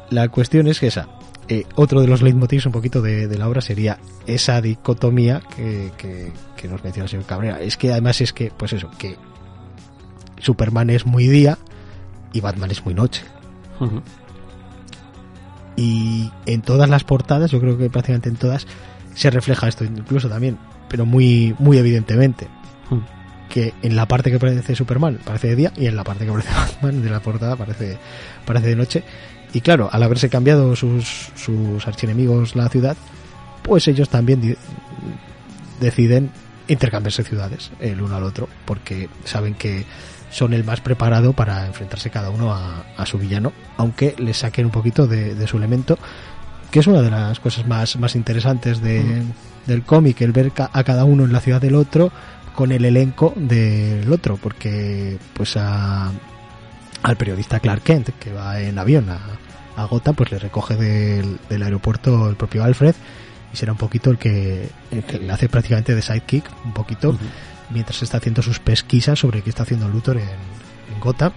La 0.10 0.28
cuestión 0.30 0.68
es 0.68 0.80
que 0.80 0.88
esa. 0.88 1.08
eh, 1.48 1.66
otro 1.76 2.02
de 2.02 2.08
los 2.08 2.22
leitmotivs 2.22 2.66
un 2.66 2.72
poquito 2.72 3.02
de, 3.02 3.28
de 3.28 3.38
la 3.38 3.48
obra 3.48 3.62
sería 3.62 3.98
esa 4.28 4.62
dicotomía 4.62 5.42
que, 5.56 5.92
que, 5.98 6.32
que 6.58 6.68
nos 6.68 6.84
menciona 6.84 7.06
el 7.06 7.10
señor 7.10 7.26
Cabrera. 7.26 7.60
Es 7.62 7.78
que 7.78 7.92
además 7.92 8.20
es 8.22 8.34
que, 8.34 8.52
pues 8.56 8.74
eso, 8.74 8.90
que 8.98 9.16
Superman 10.40 10.90
es 10.90 11.06
muy 11.06 11.28
día 11.28 11.58
y 12.34 12.42
Batman 12.42 12.70
es 12.72 12.84
muy 12.86 12.94
noche. 12.94 13.24
Y 15.76 16.30
en 16.46 16.62
todas 16.62 16.90
las 16.90 17.04
portadas, 17.04 17.52
yo 17.52 17.60
creo 17.62 17.78
que 17.78 17.90
prácticamente 17.90 18.30
en 18.30 18.36
todas, 18.36 18.68
se 19.16 19.30
refleja 19.30 19.68
esto 19.68 19.84
incluso 19.86 20.28
también, 20.30 20.58
pero 20.90 21.06
muy, 21.06 21.56
muy 21.60 21.78
evidentemente. 21.78 22.48
Que 23.50 23.74
en 23.82 23.96
la 23.96 24.08
parte 24.08 24.30
que 24.30 24.36
aparece 24.38 24.76
Superman 24.76 25.20
parece 25.26 25.48
de 25.50 25.56
día 25.56 25.74
y 25.76 25.88
en 25.88 25.96
la 25.96 26.04
parte 26.04 26.24
que 26.24 26.30
aparece 26.32 26.50
Batman 26.56 27.02
de 27.02 27.10
la 27.10 27.20
portada 27.20 27.56
parece, 27.56 27.98
parece 28.46 28.68
de 28.68 28.76
noche. 28.76 29.04
Y 29.54 29.62
claro, 29.62 29.90
al 29.92 30.04
haberse 30.04 30.30
cambiado 30.30 30.76
sus, 30.76 31.30
sus 31.36 31.86
archienemigos 31.88 32.56
la 32.56 32.70
ciudad, 32.70 32.96
pues 33.64 33.88
ellos 33.88 34.08
también 34.08 34.56
deciden 35.80 36.30
intercambiarse 36.68 37.24
ciudades 37.24 37.72
el 37.80 38.02
uno 38.02 38.16
al 38.16 38.24
otro, 38.24 38.48
porque 38.66 39.10
saben 39.26 39.56
que 39.56 39.86
son 40.30 40.54
el 40.54 40.64
más 40.64 40.82
preparado 40.82 41.34
para 41.34 41.66
enfrentarse 41.66 42.12
cada 42.12 42.30
uno 42.30 42.54
a, 42.54 42.84
a 42.96 43.06
su 43.08 43.18
villano, 43.18 43.52
aunque 43.78 44.14
le 44.20 44.34
saquen 44.36 44.66
un 44.66 44.72
poquito 44.72 45.08
de, 45.08 45.34
de 45.34 45.48
su 45.48 45.58
elemento, 45.58 45.98
que 46.70 46.80
es 46.82 46.88
una 46.88 47.02
de 47.02 47.10
las 47.10 47.40
cosas 47.40 47.66
más, 47.66 47.98
más 47.98 48.16
interesantes 48.16 48.82
de- 48.82 49.24
del 49.66 49.82
cómic, 49.84 50.22
el 50.22 50.32
ver 50.32 50.52
ca- 50.52 50.70
a 50.74 50.84
cada 50.84 51.04
uno 51.06 51.24
en 51.26 51.34
la 51.34 51.40
ciudad 51.42 51.60
del 51.62 51.74
otro 51.76 52.12
con 52.60 52.74
el 52.74 52.84
elenco 52.84 53.32
del 53.38 54.12
otro, 54.12 54.36
porque 54.36 55.18
pues 55.34 55.56
a, 55.56 56.12
al 57.04 57.16
periodista 57.16 57.62
Clark 57.62 57.84
Kent, 57.84 58.10
que 58.20 58.34
va 58.34 58.60
en 58.60 58.78
avión 58.78 59.10
a, 59.10 59.22
a 59.78 59.86
Gotham, 59.86 60.14
pues 60.14 60.30
le 60.30 60.40
recoge 60.40 60.76
del, 60.76 61.40
del 61.48 61.64
aeropuerto 61.64 62.28
el 62.28 62.36
propio 62.36 62.66
Alfred 62.66 62.96
y 63.54 63.56
será 63.56 63.72
un 63.72 63.78
poquito 63.78 64.10
el 64.10 64.18
que, 64.18 64.68
el 64.92 65.06
que 65.06 65.20
le 65.20 65.32
hace 65.32 65.48
prácticamente 65.48 65.96
de 65.96 66.02
sidekick, 66.02 66.52
un 66.66 66.74
poquito, 66.74 67.18
mientras 67.70 68.04
está 68.04 68.18
haciendo 68.18 68.42
sus 68.42 68.60
pesquisas 68.60 69.18
sobre 69.18 69.42
qué 69.42 69.52
está 69.52 69.64
haciendo 69.64 69.88
Luthor 69.88 70.18
en, 70.18 70.24
en 70.24 71.00
Gotham. 71.00 71.32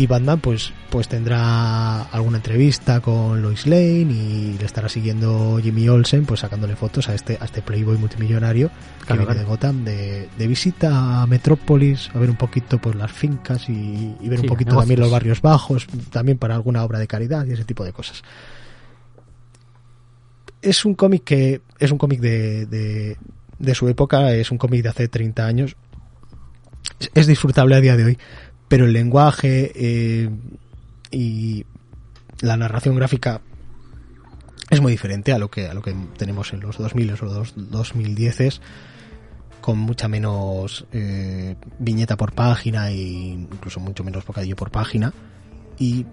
Y 0.00 0.06
Batman 0.06 0.38
pues, 0.40 0.72
pues 0.90 1.08
tendrá 1.08 2.02
alguna 2.04 2.36
entrevista 2.36 3.00
con 3.00 3.42
Lois 3.42 3.66
Lane 3.66 4.02
y 4.12 4.56
le 4.56 4.64
estará 4.64 4.88
siguiendo 4.88 5.58
Jimmy 5.60 5.88
Olsen 5.88 6.24
pues 6.24 6.40
sacándole 6.40 6.76
fotos 6.76 7.08
a 7.08 7.14
este, 7.14 7.36
a 7.40 7.44
este 7.44 7.62
playboy 7.62 7.98
multimillonario 7.98 8.68
que 8.68 9.06
Claro, 9.06 9.22
viene 9.22 9.24
claro. 9.26 9.38
de 9.40 9.44
Gotham 9.44 9.84
de, 9.84 10.28
de 10.38 10.46
visita 10.46 11.22
a 11.22 11.26
Metrópolis 11.26 12.10
a 12.14 12.18
ver 12.20 12.30
un 12.30 12.36
poquito 12.36 12.78
pues 12.78 12.94
las 12.94 13.10
fincas 13.10 13.68
y, 13.68 14.14
y 14.20 14.28
ver 14.28 14.38
Sí, 14.38 14.46
un 14.46 14.48
poquito 14.50 14.70
negocios. 14.70 14.82
también 14.82 15.00
los 15.00 15.10
barrios 15.10 15.42
bajos 15.42 15.86
también 16.10 16.38
para 16.38 16.54
alguna 16.54 16.84
obra 16.84 17.00
de 17.00 17.08
caridad 17.08 17.44
y 17.46 17.52
ese 17.52 17.64
tipo 17.64 17.84
de 17.84 17.92
cosas 17.92 18.22
es 20.62 20.84
un 20.84 20.94
cómic 20.94 21.24
que 21.24 21.60
es 21.78 21.90
un 21.90 21.98
cómic 21.98 22.20
de, 22.20 22.66
de, 22.66 23.16
de 23.58 23.74
su 23.74 23.88
época, 23.88 24.32
es 24.34 24.50
un 24.50 24.58
cómic 24.58 24.82
de 24.82 24.88
hace 24.88 25.08
30 25.08 25.46
años. 25.46 25.76
Es, 26.98 27.10
es 27.14 27.26
disfrutable 27.28 27.76
a 27.76 27.80
día 27.80 27.96
de 27.96 28.04
hoy, 28.04 28.18
pero 28.68 28.84
el 28.84 28.92
lenguaje 28.92 29.72
eh, 29.74 30.30
y 31.10 31.64
la 32.40 32.56
narración 32.56 32.94
gráfica 32.94 33.40
es 34.70 34.80
muy 34.80 34.92
diferente 34.92 35.32
a 35.32 35.38
lo 35.38 35.50
que 35.50 35.66
a 35.66 35.74
lo 35.74 35.82
que 35.82 35.94
tenemos 36.16 36.52
en 36.52 36.60
los 36.60 36.78
2000 36.78 37.12
o 37.12 37.24
los 37.24 37.54
2010 37.56 38.60
con 39.60 39.78
mucha 39.78 40.08
menos 40.08 40.86
eh, 40.92 41.56
viñeta 41.78 42.16
por 42.16 42.32
página 42.32 42.90
e 42.90 42.96
incluso 42.96 43.80
mucho 43.80 44.04
menos 44.04 44.24
bocadillo 44.24 44.56
por 44.56 44.70
página 44.70 45.12
y 45.78 46.06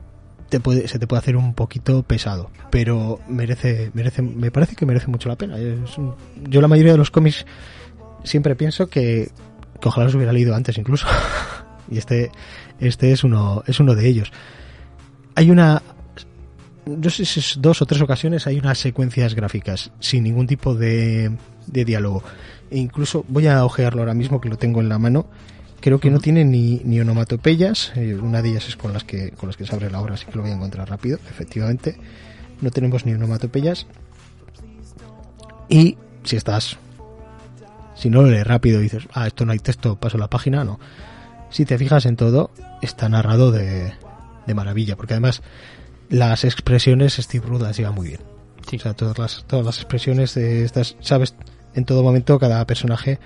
te 0.49 0.60
puede, 0.60 0.88
se 0.88 0.99
te 0.99 1.08
puede 1.08 1.20
hacer 1.20 1.36
un 1.38 1.53
poquito 1.53 2.03
pesado, 2.03 2.51
pero 2.70 3.20
merece, 3.28 3.91
merece, 3.93 4.22
me 4.22 4.51
parece 4.51 4.76
que 4.76 4.86
merece 4.86 5.08
mucho 5.08 5.28
la 5.28 5.36
pena. 5.36 5.58
Yo 5.58 6.62
la 6.62 6.68
mayoría 6.68 6.91
de 6.91 6.97
los 6.97 7.10
cómics 7.10 7.45
siempre 8.24 8.56
pienso 8.56 8.88
que, 8.88 9.32
que 9.82 9.88
ojalá 9.88 10.06
los 10.06 10.16
hubiera 10.16 10.34
leído 10.34 10.56
antes 10.56 10.78
incluso. 10.78 11.08
y 11.89 11.97
este, 11.97 12.31
este 12.79 13.11
es 13.11 13.23
uno, 13.23 13.63
es 13.67 13.79
uno 13.79 13.95
de 13.95 14.07
ellos. 14.07 14.31
Hay 15.36 15.51
una, 15.51 15.81
no 16.86 17.09
sé 17.09 17.25
si 17.25 17.39
es 17.39 17.57
dos 17.59 17.81
o 17.81 17.86
tres 17.86 18.01
ocasiones 18.01 18.47
hay 18.47 18.57
unas 18.59 18.77
secuencias 18.77 19.36
gráficas 19.36 19.91
sin 19.99 20.23
ningún 20.23 20.47
tipo 20.47 20.75
de, 20.75 21.31
de 21.67 21.86
diálogo. 21.86 22.23
E 22.71 22.77
incluso 22.77 23.25
voy 23.27 23.47
a 23.47 23.63
ojearlo 23.65 24.01
ahora 24.01 24.13
mismo 24.13 24.41
que 24.41 24.49
lo 24.49 24.57
tengo 24.57 24.81
en 24.81 24.89
la 24.89 24.97
mano. 24.97 25.27
Creo 25.81 25.99
que 25.99 26.09
no 26.09 26.19
tiene 26.19 26.43
ni, 26.45 26.81
ni 26.83 26.99
onomatopeyas. 26.99 27.91
eh, 27.95 28.15
una 28.15 28.41
de 28.41 28.49
ellas 28.49 28.67
es 28.67 28.75
con 28.75 28.91
las 28.93 29.03
que 29.03 29.31
con 29.31 29.49
las 29.49 29.57
que 29.57 29.65
se 29.67 29.75
abre 29.75 29.91
la 29.91 29.99
obra, 30.01 30.15
así 30.15 30.25
que 30.25 30.36
lo 30.36 30.41
voy 30.41 30.51
a 30.51 30.55
encontrar 30.55 30.89
rápido. 30.89 31.19
Efectivamente, 31.29 31.97
no 32.61 32.71
tenemos 32.71 33.05
ni 33.05 33.13
onomatopeyas. 33.13 33.86
Y 35.69 35.97
si 36.23 36.36
estás 36.38 36.77
Si 37.95 38.09
no 38.09 38.21
lo 38.23 38.29
lees 38.29 38.45
rápido 38.45 38.79
y 38.79 38.83
dices, 38.83 39.07
ah, 39.13 39.27
esto 39.27 39.45
no 39.45 39.51
hay 39.53 39.59
texto, 39.59 39.95
paso 39.95 40.17
la 40.17 40.27
página, 40.29 40.63
no. 40.63 40.79
Si 41.56 41.64
te 41.64 41.78
fijas 41.78 42.06
en 42.06 42.18
todo, 42.18 42.51
está 42.82 43.08
narrado 43.08 43.49
de, 43.51 43.93
de 44.45 44.53
maravilla, 44.53 44.97
porque 44.97 45.14
además 45.14 45.41
las 46.10 46.43
expresiones 46.43 47.14
Steve 47.14 47.45
Rudd 47.47 47.62
las 47.62 47.78
lleva 47.78 47.91
muy 47.91 48.10
bien. 48.10 48.20
Sí. 48.70 48.76
O 48.76 48.80
sea, 48.80 48.93
todas 48.93 49.18
las, 49.18 49.45
todas 49.47 49.66
las 49.66 49.78
expresiones 49.78 50.34
de 50.36 50.66
estas, 50.66 50.97
sabes 50.99 51.34
en 51.74 51.86
todo 51.86 52.03
momento 52.03 52.38
cada 52.39 52.66
personaje 52.68 53.20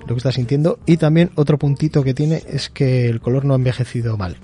lo 0.00 0.06
que 0.08 0.14
está 0.16 0.32
sintiendo. 0.32 0.80
Y 0.86 0.96
también 0.96 1.30
otro 1.36 1.56
puntito 1.56 2.02
que 2.02 2.14
tiene 2.14 2.42
es 2.48 2.68
que 2.68 3.08
el 3.08 3.20
color 3.20 3.44
no 3.44 3.52
ha 3.54 3.56
envejecido 3.58 4.16
mal. 4.16 4.38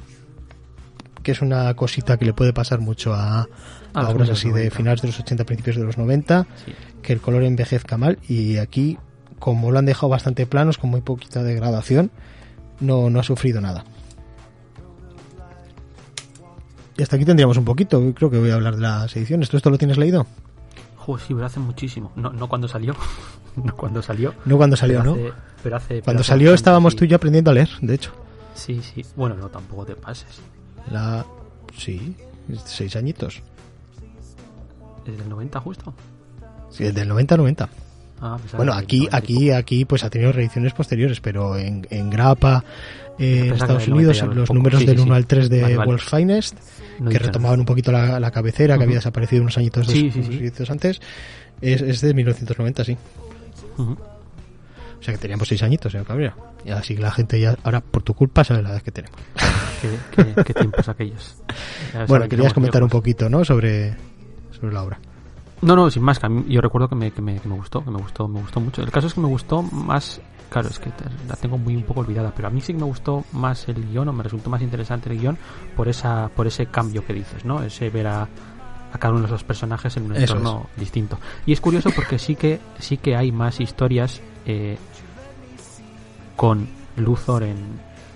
Que 1.25 1.33
es 1.33 1.43
una 1.43 1.75
cosita 1.75 2.17
que 2.19 2.27
le 2.27 2.35
puede 2.35 2.53
pasar 2.53 2.79
mucho 2.79 3.15
a, 3.15 3.41
a 3.41 3.47
A 3.95 4.03
los 4.05 4.13
obras 4.13 4.31
así 4.31 4.47
de 4.49 4.55
90. 4.71 4.77
finales 4.77 5.03
de 5.03 5.09
los 5.09 5.19
80, 5.19 5.45
principios 5.45 5.77
de 5.77 5.83
los 5.83 5.99
90, 5.99 6.47
Sí. 6.67 6.73
que 7.03 7.13
el 7.13 7.21
color 7.21 7.43
envejezca 7.43 7.97
mal. 7.97 8.21
Y 8.29 8.59
aquí, 8.59 8.97
como 9.41 9.73
lo 9.73 9.81
han 9.81 9.87
dejado 9.87 10.09
bastante 10.11 10.47
planos, 10.47 10.79
con 10.79 10.91
muy 10.91 11.01
poquita 11.01 11.43
degradación, 11.43 12.13
no, 12.81 13.11
no 13.11 13.21
ha 13.21 13.23
sufrido 13.23 13.61
nada. 13.61 13.85
Y 16.97 17.03
hasta 17.03 17.17
aquí 17.17 17.25
tendríamos 17.25 17.57
un 17.57 17.65
poquito. 17.65 18.01
Creo 18.15 18.31
que 18.31 18.39
voy 18.39 18.51
a 18.51 18.55
hablar 18.55 18.77
de 18.77 18.83
las 18.83 19.15
ediciones. 19.17 19.49
¿Tú 19.49 19.57
esto 19.57 19.71
lo 19.71 19.79
tienes 19.79 19.99
leído? 19.99 20.27
Joder, 20.97 21.27
sí, 21.27 21.35
pero 21.35 21.47
hace 21.47 21.61
muchísimo. 21.61 22.13
No, 22.17 22.33
no 22.33 22.49
cuando 22.49 22.69
salió. 22.69 22.95
no 23.57 23.75
cuando 23.77 24.01
salió. 24.03 24.33
No 24.45 24.57
cuando 24.57 24.77
salió, 24.77 25.01
pero 25.01 25.05
¿no? 25.05 25.13
hace- 25.21 25.33
pero 25.63 25.77
hace- 25.77 25.89
pero 25.89 26.05
Cuando 26.05 26.21
hace 26.21 26.29
salió 26.29 26.55
estábamos 26.55 26.95
tú 26.97 27.05
y 27.05 27.09
yo 27.09 27.17
aprendiendo 27.17 27.51
a 27.51 27.55
leer, 27.55 27.69
de 27.81 27.95
hecho. 27.95 28.13
Sí, 28.55 28.81
sí. 28.83 29.05
Bueno, 29.17 29.35
no, 29.37 29.49
tampoco 29.49 29.85
te 29.85 29.97
pases. 29.97 30.41
La... 30.91 31.25
Sí, 31.77 32.15
seis 32.65 32.95
añitos. 32.95 33.43
¿Es 35.05 35.19
del 35.19 35.29
90 35.29 35.61
justo? 35.61 35.93
Sí, 36.71 36.85
del 36.85 37.11
90-90. 37.11 37.69
Ah, 38.27 38.37
pensaba 38.41 38.57
Bueno, 38.65 38.73
aquí, 38.73 39.01
del 39.01 39.11
90 39.11 39.17
y 39.17 39.19
aquí, 39.37 39.51
aquí, 39.51 39.85
pues 39.85 40.03
ha 40.05 40.11
tenido 40.11 40.33
reediciones 40.33 40.73
posteriores, 40.73 41.21
pero 41.21 41.57
en, 41.59 41.87
en 41.91 42.09
Grapa, 42.11 42.65
eh, 43.19 43.49
en 43.49 43.53
Estados 43.55 43.83
del 43.83 43.91
90 43.91 43.95
Unidos, 43.95 44.23
los 44.37 44.49
poco. 44.49 44.55
números 44.55 44.81
Sí, 44.81 44.87
del 44.87 44.97
sí, 44.97 45.03
1 45.03 45.13
sí. 45.15 45.17
al 45.17 45.27
3 45.27 45.51
de 45.51 45.61
Vale, 45.63 45.77
vale. 45.77 45.89
World's 45.91 46.09
Finest, 46.11 46.57
No 47.01 47.11
que 47.11 47.19
retomaban 47.19 47.61
un 47.61 47.67
poquito 47.67 47.93
la, 47.93 48.19
la 48.19 48.31
cabecera, 48.31 48.79
que 48.79 48.85
había 48.85 48.97
desaparecido 48.97 49.43
unos 49.43 49.59
añitos 49.59 49.87
Sí, 49.87 50.11
añitos 50.15 50.71
antes, 50.71 51.01
es, 51.61 51.83
es 51.83 52.01
de 52.01 52.15
1990, 52.15 52.85
sí. 52.85 52.93
nada. 52.95 53.05
Ujú. 53.91 53.93
O 55.01 55.03
sea 55.05 55.13
que 55.13 55.19
teníamos 55.19 55.47
seis 55.47 55.63
añitos, 55.63 55.93
señor 55.93 56.07
Cabrera. 56.07 56.35
Y 56.65 56.71
así 56.71 56.95
que 56.95 57.03
la 57.03 57.11
gente 57.13 57.39
ya, 57.39 57.55
ahora 57.63 57.83
por 57.83 58.03
tu 58.03 58.15
culpa, 58.15 58.43
sabe 58.43 58.63
la 58.63 58.71
edad 58.71 58.81
que 58.83 58.91
tenemos. 58.91 59.21
¿Qué, 59.83 60.25
qué, 60.35 60.45
qué 60.45 60.55
tiempos 60.55 60.89
aquellos? 60.89 61.37
Ya 61.93 62.07
Bueno, 62.07 62.27
querías 62.27 62.55
comentar 62.55 62.83
un 62.83 62.89
poquito, 62.89 63.29
¿no? 63.29 63.45
Sobre, 63.45 63.95
sobre 64.59 64.73
la 64.73 64.83
obra. 64.83 64.99
No, 65.65 65.75
no, 65.77 65.91
sin 65.91 66.03
más, 66.03 66.19
que 66.19 66.27
a 66.27 66.29
mí- 66.29 66.45
yo 66.49 66.61
recuerdo 66.61 66.89
que 66.89 66.95
me, 66.95 67.11
que, 67.11 67.23
me, 67.23 67.39
que 67.41 67.49
me 67.49 67.55
gustó, 67.57 67.83
que 67.85 67.91
me 67.91 67.99
gustó, 67.99 68.29
me 68.29 68.41
gustó 68.41 68.61
mucho. 68.61 68.83
El 68.83 68.91
caso 68.91 69.07
es 69.07 69.15
que 69.15 69.21
me 69.21 69.29
gustó 69.29 69.63
más, 69.63 70.21
claro, 70.51 70.69
es 70.69 70.79
que 70.79 70.91
la 71.29 71.37
tengo 71.37 71.57
muy 71.59 71.75
un 71.75 71.83
poco 71.85 72.01
olvidada, 72.01 72.33
pero 72.37 72.49
a 72.49 72.51
mí 72.51 72.61
sí 72.61 72.73
que 72.73 72.79
me 72.79 72.85
gustó 72.85 73.25
más 73.33 73.69
el 73.69 73.83
guion, 73.91 74.09
o 74.09 74.13
me 74.13 74.23
resultó 74.23 74.51
más 74.51 74.63
interesante 74.63 75.11
el 75.11 75.19
guion 75.19 75.39
por 75.77 75.89
esa, 75.89 76.29
por 76.37 76.47
ese 76.47 76.67
cambio 76.67 77.05
que 77.07 77.13
dices, 77.15 77.45
¿no? 77.45 77.63
Ese 77.63 77.89
ver 77.91 78.07
a, 78.09 78.23
a 78.93 78.99
cada 78.99 79.13
uno 79.13 79.21
de 79.23 79.27
esos 79.29 79.43
personajes 79.45 79.97
en 79.97 80.05
un 80.05 80.13
Eso 80.17 80.37
entorno 80.37 80.67
distinto. 80.77 81.19
Y 81.47 81.53
es 81.53 81.61
curioso 81.61 81.91
porque 81.95 82.19
sí 82.19 82.37
que, 82.37 82.61
sí 82.79 82.97
que 82.99 83.17
hay 83.17 83.33
más 83.33 83.59
historias 83.61 84.21
eh, 84.47 84.77
con 86.37 86.67
Luthor 86.97 87.43
en, 87.45 87.57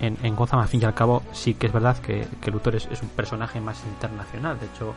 en, 0.01 0.17
en 0.23 0.37
Gotham, 0.37 0.61
al 0.61 0.69
fin 0.69 0.81
y 0.83 0.85
al 0.85 0.95
cabo, 0.95 1.23
sí 1.33 1.55
que 1.55 1.67
es 1.69 1.73
verdad 1.73 1.97
que, 1.99 2.27
que 2.41 2.51
Luthor 2.51 2.77
es, 2.77 2.87
es 2.91 3.03
un 3.03 3.09
personaje 3.09 3.61
más 3.61 3.83
internacional. 3.87 4.59
De 4.61 4.67
hecho, 4.67 4.95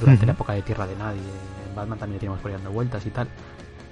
durante 0.00 0.26
la 0.26 0.32
época 0.32 0.52
de 0.54 0.62
Tierra 0.62 0.86
de 0.86 0.96
Nadie, 0.96 1.20
en 1.68 1.74
Batman 1.74 1.98
también 1.98 2.20
teníamos 2.20 2.40
por 2.40 2.50
ahí 2.50 2.56
dando 2.56 2.70
vueltas 2.72 3.04
y 3.06 3.10
tal. 3.10 3.28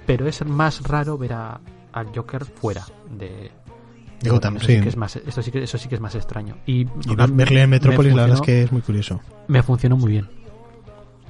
Pero 0.05 0.27
es 0.27 0.45
más 0.45 0.81
raro 0.83 1.17
ver 1.17 1.33
a, 1.33 1.59
al 1.93 2.07
Joker 2.13 2.43
fuera 2.45 2.85
de, 3.09 3.51
De 4.21 4.29
Gotham, 4.29 4.57
Eso 4.57 4.65
sí. 4.67 4.81
que 4.81 4.89
es 4.89 4.97
más, 4.97 5.15
esto 5.15 5.41
sí 5.41 5.49
que, 5.51 5.63
eso 5.63 5.77
sí 5.77 5.87
que 5.87 5.95
es 5.95 6.01
más 6.01 6.15
extraño. 6.15 6.57
Y, 6.65 6.81
Y 6.81 7.15
ver- 7.15 7.31
verle 7.31 7.61
en 7.61 7.69
Metrópolis, 7.69 8.11
me 8.11 8.17
la 8.17 8.23
verdad 8.23 8.39
es 8.39 8.45
que 8.45 8.63
es 8.63 8.71
muy 8.71 8.81
curioso. 8.81 9.21
me 9.47 9.63
funcionó 9.63 9.95
muy 9.97 10.11
bien. 10.11 10.29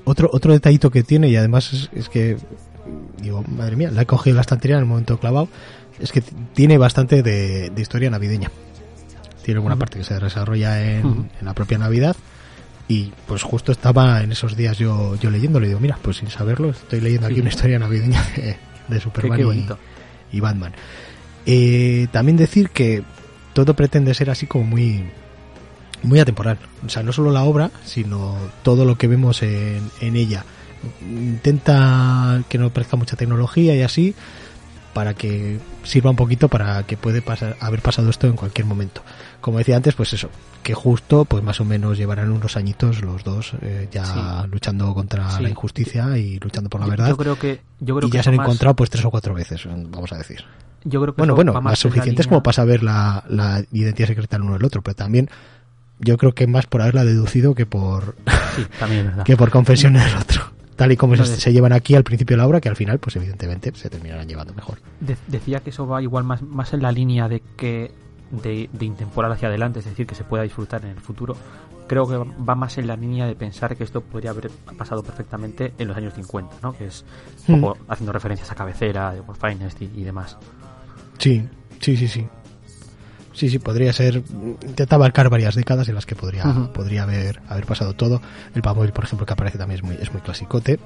Otro, 0.05 0.29
otro 0.33 0.51
detallito 0.53 0.89
que 0.91 1.03
tiene, 1.03 1.29
y 1.29 1.35
además 1.37 1.71
es, 1.71 1.89
es 1.93 2.09
que, 2.09 2.37
digo, 3.21 3.43
madre 3.47 3.75
mía, 3.75 3.89
la 3.91 4.01
he 4.01 4.05
cogido 4.05 4.35
la 4.35 4.41
estantería 4.41 4.75
en 4.77 4.81
el 4.83 4.89
momento 4.89 5.17
clavado, 5.19 5.47
es 5.99 6.11
que 6.11 6.21
tiene 6.21 6.77
bastante 6.77 7.21
de, 7.23 7.69
de 7.69 7.81
historia 7.81 8.09
navideña. 8.09 8.51
Tiene 9.43 9.59
una 9.59 9.75
Ujú. 9.75 9.79
parte 9.79 9.99
que 9.99 10.03
se 10.03 10.19
desarrolla 10.19 10.81
en, 10.83 11.29
en 11.39 11.45
la 11.45 11.53
propia 11.53 11.77
Navidad. 11.77 12.15
Y 12.93 13.11
pues 13.27 13.41
justo 13.43 13.71
estaba 13.71 14.21
en 14.21 14.31
esos 14.31 14.55
días 14.55 14.77
yo, 14.77 15.15
yo 15.15 15.29
leyéndolo 15.29 15.65
y 15.65 15.69
digo, 15.69 15.79
mira, 15.79 15.97
pues 16.01 16.17
sin 16.17 16.29
saberlo, 16.29 16.69
estoy 16.69 16.99
leyendo 17.01 17.27
aquí 17.27 17.35
Sí. 17.35 17.41
una 17.41 17.49
historia 17.49 17.79
navideña 17.79 18.21
de, 18.35 18.57
de 18.87 18.99
Superman 18.99 19.37
qué 19.37 19.75
y- 20.31 20.39
Batman. 20.39 20.73
Eh, 21.45 22.07
también 22.11 22.37
decir 22.37 22.69
que 22.69 23.03
todo 23.53 23.73
pretende 23.75 24.13
ser 24.13 24.29
así 24.29 24.45
como 24.47 24.65
muy 24.65 25.03
muy 26.03 26.19
atemporal. 26.19 26.57
O 26.85 26.89
sea, 26.89 27.01
no 27.03 27.13
solo 27.13 27.31
la 27.31 27.43
obra, 27.43 27.71
sino 27.85 28.35
todo 28.63 28.83
lo 28.85 28.97
que 28.97 29.07
vemos 29.07 29.41
en, 29.43 29.89
en 30.01 30.15
ella. 30.17 30.43
Intenta 31.01 32.43
que 32.49 32.57
no 32.57 32.69
parezca 32.71 32.97
mucha 32.97 33.15
tecnología 33.15 33.75
y 33.75 33.81
así, 33.81 34.13
para 34.93 35.13
que 35.13 35.59
sirva 35.83 36.09
un 36.09 36.15
poquito 36.17 36.49
para 36.49 36.83
que 36.83 36.97
puede 36.97 37.21
pasar, 37.21 37.55
haber 37.59 37.81
pasado 37.81 38.09
esto 38.09 38.27
en 38.27 38.35
cualquier 38.35 38.65
momento. 38.65 39.01
Como 39.43 39.57
decía 39.57 39.75
antes, 39.75 39.93
pues 39.93 40.13
eso, 40.13 40.29
que 40.63 40.73
justo, 40.73 41.25
pues 41.25 41.43
más 41.43 41.59
o 41.59 41.65
menos 41.65 41.97
llevarán 41.97 42.31
unos 42.31 42.55
añitos 42.55 43.01
los 43.01 43.25
dos 43.25 43.51
eh, 43.61 43.89
ya 43.91 44.05
Sí. 44.05 44.19
luchando 44.49 44.93
contra 44.93 45.29
Sí. 45.31 45.43
la 45.43 45.49
injusticia 45.49 46.17
y 46.17 46.39
luchando 46.39 46.69
por 46.69 46.79
la 46.79 46.87
verdad. 46.87 47.09
Yo 47.09 47.17
creo 47.17 47.37
que, 47.37 47.59
yo 47.81 47.95
creo 47.97 48.07
y 48.07 48.11
que 48.11 48.17
ya 48.19 48.23
se 48.23 48.29
han 48.29 48.37
más- 48.37 48.45
encontrado 48.47 48.73
pues 48.77 48.89
tres 48.89 49.03
o 49.03 49.11
cuatro 49.11 49.33
veces, 49.33 49.65
vamos 49.65 50.13
a 50.13 50.17
decir. 50.17 50.45
yo 50.85 51.01
creo 51.01 51.13
que 51.13 51.19
Bueno, 51.21 51.35
bueno, 51.35 51.61
más 51.61 51.77
suficientes 51.77 52.25
como 52.27 52.41
para 52.41 52.53
saber 52.53 52.83
la, 52.83 53.25
la 53.27 53.61
identidad 53.73 54.07
secreta 54.07 54.37
del 54.37 54.43
uno 54.45 54.53
del 54.53 54.63
otro, 54.63 54.81
pero 54.81 54.95
también 54.95 55.29
yo 55.99 56.17
creo 56.17 56.33
que 56.33 56.47
más 56.47 56.65
por 56.65 56.81
haberla 56.81 57.03
deducido 57.03 57.53
que 57.53 57.65
por 57.65 58.15
Sí, 58.55 58.63
también 58.79 59.07
es 59.17 59.23
que 59.25 59.35
por 59.35 59.49
confesión 59.51 59.93
del 59.93 60.15
otro. 60.15 60.41
Tal 60.77 60.91
y 60.93 60.97
como 60.97 61.15
se, 61.17 61.51
llevan 61.53 61.71
aquí 61.73 61.95
al 61.95 62.03
principio 62.03 62.35
de 62.35 62.41
la 62.41 62.47
obra, 62.47 62.59
que 62.59 62.67
al 62.69 62.75
final, 62.75 62.97
pues 62.97 63.15
evidentemente, 63.17 63.71
se 63.75 63.89
terminarán 63.89 64.27
llevando 64.27 64.53
mejor. 64.55 64.79
De- 65.01 65.17
decía 65.27 65.59
que 65.59 65.69
eso 65.69 65.85
va 65.85 66.01
igual 66.01 66.23
más, 66.23 66.41
más 66.41 66.73
en 66.73 66.81
la 66.81 66.91
línea 66.91 67.29
de 67.29 67.43
que 67.55 67.91
de, 68.31 68.69
de 68.71 68.85
intemporal 68.85 69.31
hacia 69.31 69.47
adelante, 69.47 69.79
es 69.79 69.85
decir, 69.85 70.05
que 70.07 70.15
se 70.15 70.23
pueda 70.23 70.43
disfrutar 70.43 70.83
en 70.83 70.91
el 70.91 70.99
futuro. 70.99 71.35
Creo 71.87 72.07
que 72.07 72.17
va 72.17 72.55
más 72.55 72.77
en 72.77 72.87
la 72.87 72.95
línea 72.95 73.27
de 73.27 73.35
pensar 73.35 73.75
que 73.75 73.83
esto 73.83 74.01
podría 74.01 74.31
haber 74.31 74.49
pasado 74.77 75.03
perfectamente 75.03 75.73
en 75.77 75.87
los 75.87 75.97
años 75.97 76.13
50, 76.13 76.57
¿no? 76.61 76.73
Que 76.73 76.85
es 76.85 77.03
un 77.47 77.61
poco 77.61 77.77
haciendo 77.89 78.13
referencias 78.13 78.51
a 78.51 78.55
cabecera, 78.55 79.11
de 79.13 79.19
World 79.19 79.39
Finest 79.39 79.81
y, 79.81 79.85
y 79.95 80.03
demás. 80.03 80.37
Sí, 81.17 81.47
sí, 81.79 81.97
sí, 81.97 82.07
sí. 82.07 82.27
Sí, 83.33 83.49
sí, 83.49 83.59
podría 83.59 83.91
ser. 83.93 84.17
Intenta 84.17 84.95
abarcar 84.95 85.29
varias 85.29 85.55
décadas 85.55 85.89
en 85.89 85.95
las 85.95 86.05
que 86.05 86.15
podría, 86.15 86.43
podría 86.73 87.03
haber, 87.03 87.41
haber 87.49 87.65
pasado 87.65 87.93
todo. 87.93 88.21
El 88.53 88.61
Pamóvil, 88.61 88.91
por 88.91 89.03
ejemplo, 89.03 89.25
que 89.25 89.33
aparece 89.33 89.57
también 89.57 89.79
es 89.79 89.83
muy, 89.83 89.95
es 89.95 90.11
muy 90.13 90.21
clasicote. 90.21 90.79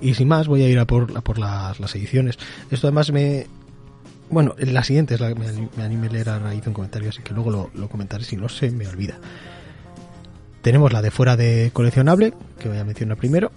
Y 0.00 0.14
sin 0.14 0.28
más, 0.28 0.46
voy 0.46 0.62
a 0.62 0.68
ir 0.68 0.78
a 0.78 0.84
por, 0.84 1.16
a 1.16 1.20
por 1.22 1.38
las, 1.38 1.80
las 1.80 1.94
ediciones. 1.96 2.38
Esto 2.70 2.86
además 2.86 3.10
me. 3.10 3.46
Bueno, 4.30 4.54
en 4.58 4.74
la 4.74 4.82
siguiente 4.82 5.14
es 5.14 5.20
la 5.20 5.28
que 5.28 5.34
me, 5.36 5.68
me 5.76 5.82
animé 5.84 6.08
a 6.08 6.10
leer 6.10 6.28
a 6.30 6.38
raíz 6.38 6.62
de 6.62 6.70
un 6.70 6.74
comentario, 6.74 7.10
así 7.10 7.22
que 7.22 7.32
luego 7.32 7.50
lo, 7.50 7.70
lo 7.74 7.88
comentaré 7.88 8.24
si 8.24 8.36
no 8.36 8.48
se 8.48 8.70
me 8.70 8.86
olvida. 8.86 9.18
Tenemos 10.62 10.92
la 10.92 11.00
de 11.00 11.12
fuera 11.12 11.36
de 11.36 11.70
coleccionable, 11.72 12.34
que 12.58 12.68
voy 12.68 12.78
a 12.78 12.84
mencionar 12.84 13.16
primero. 13.16 13.52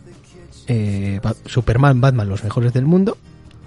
Eh, 0.68 1.20
Superman, 1.46 2.00
Batman, 2.00 2.30
los 2.30 2.44
mejores 2.44 2.72
del 2.72 2.86
mundo. 2.86 3.18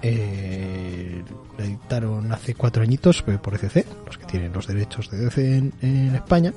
Eh, 0.01 1.25
la 1.59 1.65
editaron 1.65 2.31
hace 2.31 2.55
cuatro 2.55 2.85
añitos 2.85 3.25
eh, 3.27 3.39
por 3.43 3.55
ECC, 3.55 3.85
los 4.07 4.17
que 4.17 4.27
tienen 4.27 4.53
los 4.53 4.69
derechos 4.69 5.11
de 5.11 5.19
DC 5.19 5.57
en, 5.57 5.73
en 5.83 6.15
España. 6.15 6.55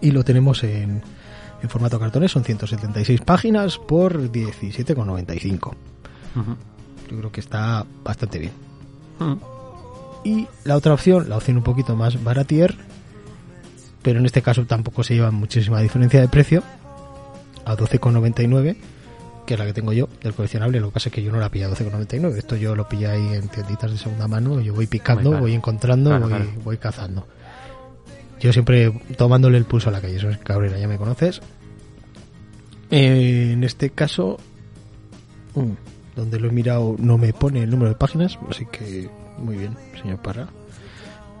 Y 0.00 0.12
lo 0.12 0.22
tenemos 0.22 0.62
en, 0.62 1.02
en 1.60 1.68
formato 1.68 1.98
cartones, 1.98 2.30
son 2.30 2.44
176 2.44 3.20
páginas 3.22 3.78
por 3.78 4.30
17,95. 4.30 5.74
Ujú. 6.36 6.56
Yo 7.10 7.18
creo 7.18 7.32
que 7.32 7.40
está 7.40 7.84
bastante 8.04 8.38
bien. 8.38 8.52
Ujú. 9.20 9.38
Y 10.24 10.46
la 10.64 10.76
otra 10.76 10.94
opción, 10.94 11.28
la 11.28 11.36
opción 11.36 11.56
un 11.56 11.62
poquito 11.64 11.96
más 11.96 12.22
baratier, 12.22 12.74
pero 14.02 14.18
en 14.20 14.26
este 14.26 14.42
caso 14.42 14.64
tampoco 14.66 15.02
se 15.02 15.14
lleva 15.14 15.30
muchísima 15.30 15.80
diferencia 15.80 16.20
de 16.20 16.28
precio, 16.28 16.62
a 17.64 17.76
12,99, 17.76 18.76
que 19.46 19.54
es 19.54 19.58
la 19.60 19.66
que 19.66 19.72
tengo 19.72 19.92
yo 19.92 20.08
del 20.22 20.32
coleccionable. 20.34 20.80
Lo 20.80 20.88
que 20.88 20.94
pasa 20.94 21.08
es 21.08 21.14
que 21.14 21.22
yo 21.22 21.32
no 21.32 21.38
la 21.38 21.48
pillé 21.48 21.64
a 21.64 21.70
12,99. 21.70 22.36
Esto 22.36 22.56
yo 22.56 22.74
lo 22.76 22.88
pillé 22.88 23.08
ahí 23.08 23.34
en 23.34 23.48
tienditas 23.48 23.90
de 23.90 23.98
segunda 23.98 24.28
mano. 24.28 24.60
Yo 24.60 24.74
voy 24.74 24.86
picando, 24.86 25.30
claro. 25.30 25.40
voy 25.42 25.54
encontrando, 25.54 26.10
Claro, 26.10 26.28
voy, 26.28 26.36
claro. 26.38 26.50
voy 26.64 26.76
cazando. 26.78 27.26
Yo 28.40 28.52
siempre 28.52 28.92
tomándole 29.16 29.58
el 29.58 29.64
pulso 29.64 29.88
a 29.88 29.92
la 29.92 30.00
calle. 30.00 30.16
Eso 30.16 30.28
es 30.30 30.38
cabrera, 30.38 30.78
ya 30.78 30.88
me 30.88 30.98
conoces. 30.98 31.40
Eh, 32.90 33.50
en 33.52 33.64
este 33.64 33.90
caso, 33.90 34.38
mm, 35.54 35.70
donde 36.16 36.38
lo 36.40 36.48
he 36.48 36.52
mirado 36.52 36.96
no 36.98 37.18
me 37.18 37.32
pone 37.32 37.62
el 37.62 37.70
número 37.70 37.90
de 37.90 37.96
páginas, 37.96 38.38
así 38.50 38.66
que 38.66 39.08
muy 39.38 39.56
bien, 39.56 39.76
señor 40.00 40.20
Parra. 40.22 40.48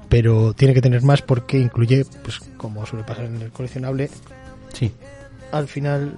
Pero 0.08 0.52
tiene 0.54 0.74
que 0.74 0.82
tener 0.82 1.02
más 1.02 1.22
porque 1.22 1.58
incluye, 1.58 2.04
pues 2.22 2.40
como 2.56 2.84
suele 2.86 3.04
pasar 3.04 3.24
en 3.26 3.40
el 3.40 3.50
coleccionable, 3.50 4.10
Sí. 4.72 4.92
al 5.52 5.68
final 5.68 6.16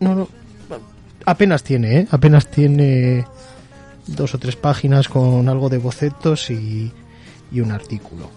No, 0.00 0.14
no. 0.14 0.28
apenas 1.26 1.62
tiene, 1.62 2.00
¿eh? 2.00 2.08
Apenas 2.10 2.48
tiene 2.48 3.24
dos 4.06 4.34
o 4.34 4.38
tres 4.38 4.56
páginas 4.56 5.08
con 5.08 5.48
algo 5.48 5.68
de 5.68 5.78
bocetos 5.78 6.50
y, 6.50 6.92
y 7.52 7.60
un 7.60 7.70
artículo. 7.70 8.28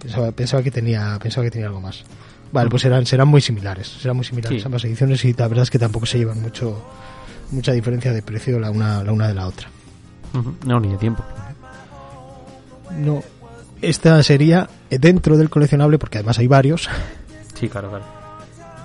Pensaba, 0.00 0.32
pensaba 0.32 0.62
que 0.62 0.70
tenía 0.70 1.18
pensaba 1.22 1.44
que 1.44 1.50
tenía 1.52 1.68
algo 1.68 1.80
más. 1.80 2.02
Vale, 2.54 2.70
pues 2.70 2.82
serán 2.82 3.04
serán 3.04 3.26
muy 3.28 3.40
similares, 3.40 3.88
serán 3.88 4.16
muy 4.16 4.24
similares 4.24 4.60
Sí. 4.62 4.66
ambas 4.66 4.84
ediciones 4.84 5.24
y 5.24 5.32
la 5.34 5.48
verdad 5.48 5.64
es 5.64 5.70
que 5.70 5.78
tampoco 5.78 6.06
se 6.06 6.18
llevan 6.18 6.40
mucho 6.40 6.82
mucha 7.50 7.72
diferencia 7.72 8.12
de 8.12 8.22
precio 8.22 8.58
la 8.60 8.70
una 8.70 9.02
la 9.02 9.12
una 9.12 9.26
de 9.28 9.34
la 9.34 9.46
otra. 9.48 9.68
No, 10.64 10.78
ni 10.80 10.88
de 10.88 10.96
tiempo. 10.96 11.22
No, 12.98 13.22
esta 13.82 14.22
sería 14.22 14.68
dentro 14.90 15.36
del 15.36 15.50
coleccionable 15.50 15.98
porque 15.98 16.18
además 16.18 16.38
hay 16.38 16.46
varios 16.46 16.88
Sí, 17.54 17.68
claro, 17.68 17.88
claro. 17.90 18.04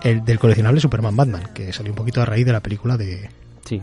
el 0.04 0.24
del 0.26 0.40
coleccionable 0.40 0.80
Superman 0.82 1.16
Batman 1.16 1.50
que 1.54 1.72
salió 1.74 1.92
un 1.92 1.96
poquito 1.98 2.22
a 2.22 2.26
raíz 2.26 2.46
de 2.46 2.52
la 2.52 2.60
película 2.62 2.98
de 2.98 3.30
Sí, 3.66 3.82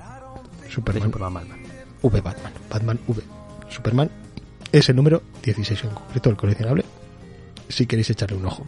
de 0.63 0.71
Superman 0.71 1.05
Superman 1.05 1.35
Batman. 1.35 1.59
V 2.03 2.21
Batman, 2.21 2.53
Batman 2.71 2.99
V. 3.07 3.23
Superman 3.69 4.11
es 4.73 4.89
el 4.89 4.97
número 4.97 5.23
16 5.45 5.85
en 5.85 5.91
concreto, 5.91 6.31
el 6.31 6.37
coleccionable, 6.37 6.85
si 7.69 7.87
queréis 7.87 8.11
echarle 8.11 8.37
un 8.37 8.47
ojo. 8.47 8.67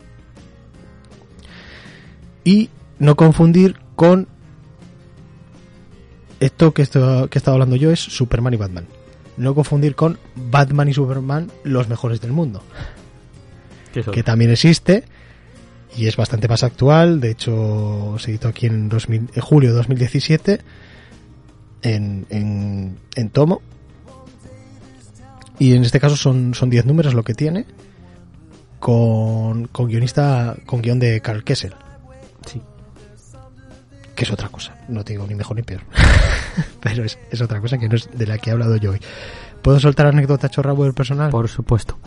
Y 2.48 2.70
no 2.98 3.14
confundir 3.14 3.76
con 3.94 4.26
esto 6.40 6.72
que, 6.72 6.80
esto 6.80 7.28
que 7.28 7.36
he 7.36 7.40
estado 7.40 7.56
hablando 7.56 7.76
yo 7.76 7.90
es 7.90 8.00
Superman 8.00 8.54
y 8.54 8.56
Batman. 8.56 8.86
No 9.36 9.54
confundir 9.54 9.94
con 9.94 10.18
Batman 10.34 10.88
y 10.88 10.94
Superman, 10.94 11.52
los 11.62 11.90
mejores 11.90 12.22
del 12.22 12.32
mundo, 12.32 12.62
Que 13.92 14.22
también 14.22 14.50
existe 14.50 15.04
y 15.94 16.06
es 16.06 16.16
bastante 16.16 16.48
más 16.48 16.62
actual. 16.62 17.20
De 17.20 17.32
hecho, 17.32 18.16
se 18.18 18.30
editó 18.30 18.48
aquí 18.48 18.64
en, 18.64 18.88
2000 18.88 19.28
en 19.34 19.42
julio 19.42 19.68
de 19.68 19.76
2017 19.76 20.60
en, 21.82 22.24
en, 22.30 22.96
en 23.14 23.28
tomo. 23.28 23.60
Y 25.58 25.74
en 25.74 25.82
este 25.82 26.00
caso 26.00 26.16
son, 26.16 26.54
son 26.54 26.70
10 26.70 26.86
números 26.86 27.12
lo 27.12 27.24
que 27.24 27.34
tiene. 27.34 27.66
Con, 28.78 29.66
con 29.66 29.88
guionista, 29.88 30.56
con 30.64 30.80
guion 30.80 30.98
de 30.98 31.20
Carl 31.20 31.44
Kessel, 31.44 31.74
sí. 32.46 32.60
que 34.14 34.24
es 34.24 34.30
otra 34.32 34.48
cosa. 34.48 34.76
No 34.88 35.04
te 35.04 35.12
digo 35.12 35.26
ni 35.26 35.34
mejor 35.34 35.56
ni 35.56 35.62
peor. 35.62 35.82
Pero 36.80 37.04
es, 37.04 37.18
es 37.30 37.40
otra 37.40 37.60
cosa 37.60 37.78
que 37.78 37.88
no 37.88 37.96
es 37.96 38.08
de 38.16 38.26
la 38.26 38.38
que 38.38 38.50
he 38.50 38.52
hablado 38.52 38.76
yo 38.76 38.90
hoy. 38.92 39.00
¿Puedo 39.62 39.78
soltar 39.80 40.06
anécdota 40.06 40.48
chorrabo 40.48 40.84
del 40.84 40.94
personal? 40.94 41.30
Por 41.30 41.48
supuesto. 41.48 41.98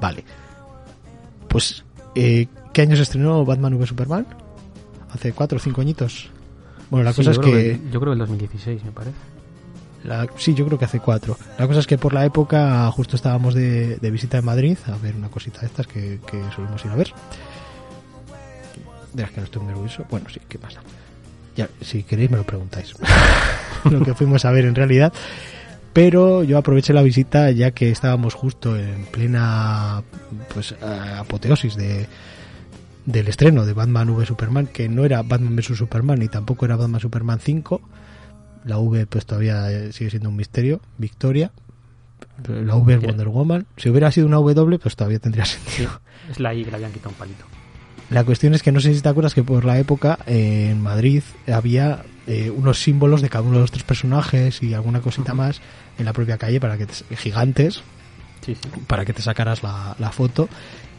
Vale. 0.00 0.24
Pues, 1.48 1.84
eh, 2.14 2.46
¿qué 2.72 2.82
año 2.82 2.96
se 2.96 3.02
estrenó 3.02 3.44
Batman 3.44 3.74
v 3.74 3.86
Superman? 3.86 4.26
Hace 5.12 5.32
4 5.32 5.56
o 5.56 5.60
5 5.60 5.80
añitos. 5.80 6.30
Bueno, 6.90 7.04
la 7.04 7.12
Sí, 7.12 7.16
cosa 7.18 7.30
es 7.32 7.38
que... 7.38 7.80
Yo 7.90 8.00
creo 8.00 8.12
que 8.12 8.14
el 8.14 8.18
2016, 8.18 8.84
me 8.84 8.90
parece. 8.92 9.16
La- 10.04 10.26
sí, 10.36 10.54
yo 10.54 10.64
creo 10.66 10.78
que 10.78 10.84
hace 10.84 11.00
cuatro. 11.00 11.36
La 11.58 11.66
cosa 11.66 11.80
es 11.80 11.86
que 11.86 11.98
por 11.98 12.12
la 12.12 12.24
época 12.24 12.88
justo 12.92 13.16
estábamos 13.16 13.54
de, 13.54 13.96
de 13.96 14.10
visita 14.10 14.38
en 14.38 14.44
Madrid 14.44 14.78
a 14.86 14.96
ver 14.98 15.16
una 15.16 15.28
cosita 15.30 15.60
de 15.60 15.66
estas 15.66 15.86
que, 15.86 16.20
que 16.30 16.40
solemos 16.54 16.84
ir 16.84 16.90
a 16.92 16.96
ver. 16.96 17.12
De 19.16 19.22
las 19.22 19.30
que 19.30 19.40
no 19.40 19.44
estoy 19.44 19.62
muy 19.62 19.72
nervioso. 19.72 20.04
Bueno, 20.10 20.28
sí, 20.28 20.40
¿qué 20.46 20.58
pasa? 20.58 20.80
Ya, 21.56 21.70
si 21.80 22.02
queréis 22.02 22.30
me 22.30 22.36
lo 22.36 22.44
preguntáis. 22.44 22.94
lo 23.90 24.04
que 24.04 24.12
fuimos 24.12 24.44
a 24.44 24.50
ver 24.50 24.66
en 24.66 24.74
realidad. 24.74 25.10
Pero 25.94 26.44
yo 26.44 26.58
aproveché 26.58 26.92
la 26.92 27.00
visita 27.00 27.50
ya 27.50 27.70
que 27.70 27.90
estábamos 27.90 28.34
justo 28.34 28.76
en 28.76 29.06
plena 29.06 30.02
pues 30.52 30.74
apoteosis 30.82 31.76
de 31.76 32.06
del 33.06 33.28
estreno 33.28 33.64
de 33.64 33.72
Batman 33.72 34.10
v 34.10 34.26
Superman, 34.26 34.66
que 34.66 34.90
no 34.90 35.06
era 35.06 35.22
Batman 35.22 35.56
vs 35.56 35.78
Superman 35.78 36.20
y 36.20 36.28
tampoco 36.28 36.66
era 36.66 36.76
Batman 36.76 37.00
Superman 37.00 37.40
5. 37.40 37.80
La 38.66 38.76
V 38.76 39.06
pues 39.06 39.24
todavía 39.24 39.90
sigue 39.92 40.10
siendo 40.10 40.28
un 40.28 40.36
misterio. 40.36 40.82
Victoria. 40.98 41.52
La 42.46 42.76
V 42.76 42.94
es. 42.94 43.00
Wonder 43.00 43.28
Woman. 43.28 43.66
Si 43.78 43.88
hubiera 43.88 44.12
sido 44.12 44.26
una 44.26 44.36
W, 44.36 44.78
pues 44.78 44.94
todavía 44.94 45.20
tendría 45.20 45.46
sentido. 45.46 46.02
Es 46.30 46.38
la 46.38 46.52
I 46.52 46.64
que 46.64 46.70
le 46.70 46.76
habían 46.76 46.92
quitado 46.92 47.10
un 47.10 47.16
palito. 47.16 47.46
La 48.10 48.22
cuestión 48.24 48.54
es 48.54 48.62
que 48.62 48.70
no 48.72 48.80
sé 48.80 48.94
si 48.94 49.00
te 49.00 49.08
acuerdas 49.08 49.34
que 49.34 49.42
por 49.42 49.64
la 49.64 49.78
época 49.78 50.18
eh, 50.26 50.68
en 50.70 50.80
Madrid 50.80 51.22
había 51.52 52.04
eh, 52.28 52.50
unos 52.50 52.78
símbolos 52.80 53.20
de 53.22 53.28
cada 53.28 53.42
uno 53.42 53.54
de 53.54 53.60
los 53.62 53.70
tres 53.72 53.82
personajes 53.84 54.62
y 54.62 54.74
alguna 54.74 55.00
cosita 55.00 55.34
más 55.34 55.60
en 55.98 56.04
la 56.04 56.12
propia 56.12 56.38
calle 56.38 56.60
para 56.60 56.76
que 56.78 56.86
te- 56.86 57.16
gigantes 57.16 57.82
Sí, 58.44 58.54
sí. 58.54 58.68
para 58.86 59.04
que 59.04 59.12
te 59.12 59.22
sacaras 59.22 59.62
la, 59.64 59.96
la 59.98 60.12
foto. 60.12 60.48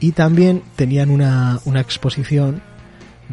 Y 0.02 0.12
también 0.12 0.64
tenían 0.76 1.10
una, 1.10 1.60
una 1.66 1.80
exposición 1.80 2.62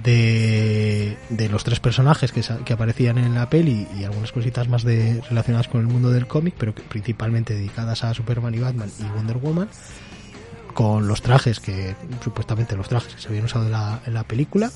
de, 0.03 1.17
de 1.31 1.49
los 1.49 1.65
tres 1.65 1.81
personajes 1.81 2.33
que, 2.33 2.43
que 2.65 2.73
aparecían 2.73 3.19
en 3.19 3.35
la 3.35 3.49
peli 3.51 3.87
y 3.99 4.05
algunas 4.05 4.33
cositas 4.33 4.69
más 4.69 4.83
de, 4.85 5.21
relacionadas 5.29 5.69
con 5.69 5.81
el 5.81 5.87
mundo 5.87 6.11
del 6.11 6.27
cómic 6.27 6.55
pero 6.59 6.75
que 6.75 6.83
principalmente 6.83 7.55
dedicadas 7.55 8.03
a 8.05 8.13
Superman 8.15 8.55
y 8.55 8.59
Batman 8.59 8.91
y 8.99 9.05
Wonder 9.17 9.37
Woman 9.39 9.69
con 10.75 11.09
los 11.09 11.23
trajes 11.23 11.61
que 11.61 11.95
supuestamente 12.23 12.77
los 12.77 12.89
trajes 12.89 13.15
que 13.15 13.21
se 13.23 13.29
habían 13.29 13.45
usado 13.47 13.65
en 13.67 13.73
la, 13.73 14.01
en 14.07 14.13
la 14.15 14.25
película 14.25 14.71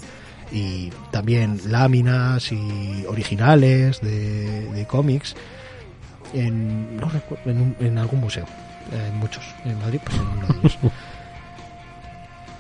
y 0.51 0.91
también 1.11 1.61
láminas 1.67 2.51
y 2.53 3.05
originales 3.07 4.01
de, 4.01 4.71
de 4.73 4.87
cómics 4.87 5.37
en, 6.33 6.97
no 6.97 7.09
recuerdo, 7.11 7.51
en, 7.51 7.61
un- 7.61 7.77
en 7.81 7.99
algún 7.99 8.21
museo. 8.21 8.47
Eh, 8.93 9.11
muchos 9.15 9.45
en 9.67 9.79
Madrid 9.81 10.01
pues 10.03 10.17
en 10.17 10.27
uno 10.27 10.47
de 10.47 10.59
ellos. 10.61 10.79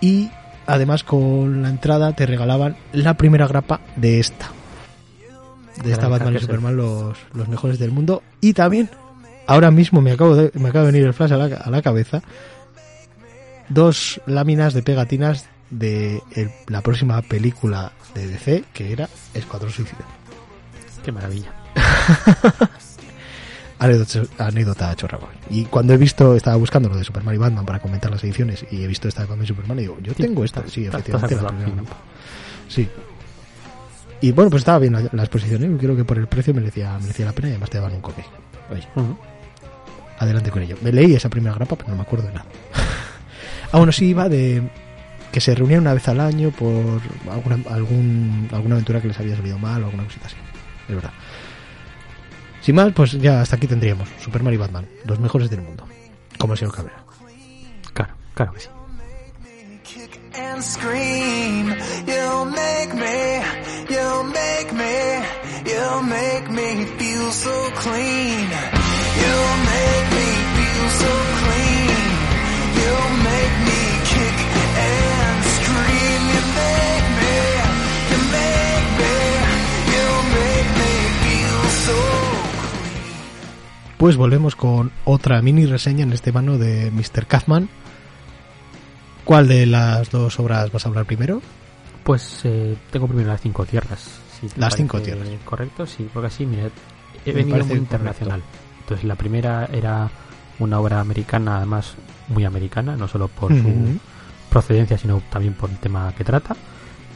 Y 0.01 0.31
además 0.67 1.03
con 1.05 1.63
la 1.63 1.71
entrada 1.71 2.13
te 2.13 2.27
regalaban 2.27 2.77
la 2.93 3.15
primera 3.15 3.47
grapa 3.47 3.81
de 3.97 4.21
esta. 4.21 4.47
De 5.83 5.93
esta 5.93 6.09
Batman 6.09 6.35
y. 6.37 6.39
Superman 6.41 6.77
los, 6.77 7.19
los 7.35 7.49
mejores 7.49 7.79
del 7.79 7.91
mundo. 7.91 8.23
Y 8.41 8.53
también 8.53 8.91
ahora 9.47 9.71
mismo 9.71 10.01
me 10.01 10.13
acabo 10.13 10.35
de, 10.37 10.51
me 10.55 10.69
acaba 10.69 10.87
de 10.87 10.93
venir 10.93 11.07
el 11.07 11.15
flash 11.15 11.33
a 11.33 11.37
la, 11.37 11.57
a 11.57 11.71
la 11.71 11.83
cabeza 11.83 12.23
dos 13.69 14.21
láminas 14.27 14.75
de 14.75 14.83
pegatinas 14.83 15.47
de 15.71 16.23
el- 16.35 16.51
la 16.67 16.81
próxima 16.83 17.21
película 17.23 17.93
de 18.15 18.27
DC 18.27 18.65
que 18.73 18.93
era 18.93 19.09
Escuadrón 19.35 19.71
Suicida 19.73 19.99
Qué 21.05 21.13
maravilla. 21.13 21.53
anécdota, 24.39 24.95
chorraba. 24.97 25.29
Y 25.51 25.65
cuando 25.67 25.93
he 25.95 25.97
visto, 25.97 26.35
estaba 26.35 26.57
buscando 26.57 26.89
lo 26.89 26.97
de 26.97 27.05
Superman 27.05 27.35
y 27.35 27.39
Batman 27.39 27.65
para 27.65 27.79
comentar 27.79 28.11
las 28.11 28.23
ediciones 28.25 28.65
y 28.71 28.83
he 28.83 28.87
visto 28.89 29.07
esta 29.09 29.23
de 29.23 29.29
Batman 29.29 29.45
y 29.45 29.49
Superman 29.49 29.79
y 29.79 29.83
digo, 29.83 29.97
yo 30.03 30.15
tengo 30.15 30.45
esta, 30.45 30.67
sí, 30.69 30.87
efectivamente. 30.87 31.37
la 31.37 31.49
primera. 31.49 31.83
Sí. 32.69 32.89
Y 34.21 34.33
bueno, 34.33 34.51
pues 34.51 34.63
estaba 34.63 34.81
bien 34.81 34.95
la, 34.95 35.03
la 35.13 35.23
exposición, 35.23 35.63
¿eh? 35.63 35.77
creo 35.79 35.95
que 35.95 36.05
por 36.05 36.19
el 36.19 36.27
precio 36.27 36.53
merecía, 36.53 36.99
merecía 36.99 37.27
la 37.27 37.33
pena 37.33 37.49
y 37.49 37.51
además 37.53 37.71
te 37.71 37.79
daban 37.79 37.95
un 37.95 38.01
cómic. 38.01 38.27
Oye, 38.71 38.87
adelante 40.19 40.51
con 40.51 40.63
ello. 40.63 40.77
Me 40.83 40.91
leí 40.93 41.15
esa 41.15 41.29
primera 41.29 41.55
grapa, 41.55 41.77
pero 41.77 41.91
no 41.91 41.97
me 41.97 42.03
acuerdo 42.03 42.27
de 42.27 42.33
nada. 42.35 42.47
Ah, 43.73 43.79
bueno, 43.79 43.93
sí 43.93 44.07
iba 44.07 44.29
de 44.29 44.63
que 45.33 45.41
se 45.41 45.55
reunían 45.55 45.81
una 45.81 45.95
vez 45.95 46.09
al 46.09 46.21
año 46.21 46.51
por 46.51 47.01
alguna, 47.31 47.59
algún, 47.71 48.49
alguna 48.53 48.77
aventura 48.77 49.01
que 49.01 49.09
les 49.09 49.19
había 49.19 49.37
salido 49.37 49.59
mal 49.59 49.83
o 49.83 49.87
alguna 49.87 50.05
cosita 50.05 50.27
así. 50.27 50.37
Es 50.89 50.95
verdad. 50.95 51.13
Sin 52.61 52.75
más, 52.75 52.93
pues 52.93 53.13
ya 53.13 53.41
hasta 53.41 53.57
aquí 53.57 53.67
tendríamos 53.67 54.09
Superman 54.21 54.55
y 54.55 54.57
Batman, 54.57 54.87
los 55.05 55.19
mejores 55.21 55.51
del 55.51 55.63
mundo. 55.63 55.87
Como 56.39 56.55
el 56.55 56.59
señor 56.59 56.75
Cabrera. 56.75 57.05
Claro, 57.93 58.15
claro 58.35 58.53
que 58.53 58.61
sí. 58.61 58.69
kick 59.89 60.21
and 60.35 60.63
scream. 60.63 61.75
You'll 62.07 62.45
make 62.45 62.95
me, 62.95 63.43
you'll 63.89 64.25
make 64.25 64.73
me, 64.73 64.97
you'll 65.71 66.03
make 66.03 66.51
me 66.51 66.85
feel 66.99 67.31
so 67.31 67.71
clean. 67.77 68.49
You'll 69.21 69.59
make 69.73 70.09
me 70.19 70.29
feel 70.57 70.89
so 71.01 71.38
Pues 83.99 84.17
volvemos 84.17 84.55
con 84.55 84.93
otra 85.05 85.43
mini 85.43 85.67
reseña 85.67 86.05
en 86.05 86.13
este 86.13 86.31
mano 86.33 86.57
de 86.57 86.91
Mr. 86.93 87.27
Kaufman. 87.27 87.69
¿Cuál 89.25 89.49
de 89.49 89.67
las 89.67 90.11
dos 90.11 90.39
obras 90.39 90.71
vas 90.73 90.87
a 90.87 90.89
hablar 90.89 91.05
primero? 91.05 91.43
Pues 92.05 92.41
eh, 92.45 92.77
tengo 92.91 93.07
primero 93.09 93.29
las 93.29 93.41
cinco 93.41 93.67
tierras. 93.67 94.09
si 94.41 94.47
te 94.49 94.61
Las 94.61 94.77
cinco 94.77 95.01
tierras. 95.01 95.29
Correcto, 95.45 95.85
sí, 95.87 96.09
porque 96.13 96.29
así, 96.29 96.47
mira, 96.47 96.71
he 97.27 97.33
Me 97.33 97.41
venido 97.41 97.57
muy 97.57 97.67
correcto. 97.67 97.77
internacional. 97.77 98.43
Entonces, 98.81 99.05
la 99.05 99.17
primera 99.17 99.69
era 99.73 100.09
una 100.61 100.79
obra 100.79 101.01
americana, 101.01 101.57
además 101.59 101.95
muy 102.29 102.45
americana, 102.45 102.97
no 102.97 103.09
solo 103.09 103.29
por 103.29 103.51
su 103.53 103.99
procedencia, 104.49 104.97
sino 104.97 105.21
también 105.31 105.55
por 105.55 105.71
el 105.71 105.77
tema 105.79 106.13
que 106.17 106.25
trata. 106.25 106.57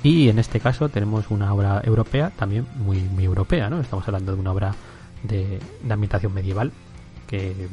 Y 0.03 0.29
en 0.29 0.39
este 0.41 0.59
caso 0.59 0.89
tenemos 0.89 1.31
una 1.31 1.55
obra 1.55 1.81
europea, 1.85 2.31
también 2.37 2.67
muy, 2.77 2.99
muy 3.01 3.25
europea, 3.25 3.71
¿no? 3.71 3.81
Estamos 3.81 4.07
hablando 4.09 4.35
de 4.35 4.41
una 4.41 4.51
obra 4.53 4.75
de, 5.23 5.59
de 5.83 5.93
ambientación 5.93 6.33
medieval, 6.35 6.73
que 7.27 7.69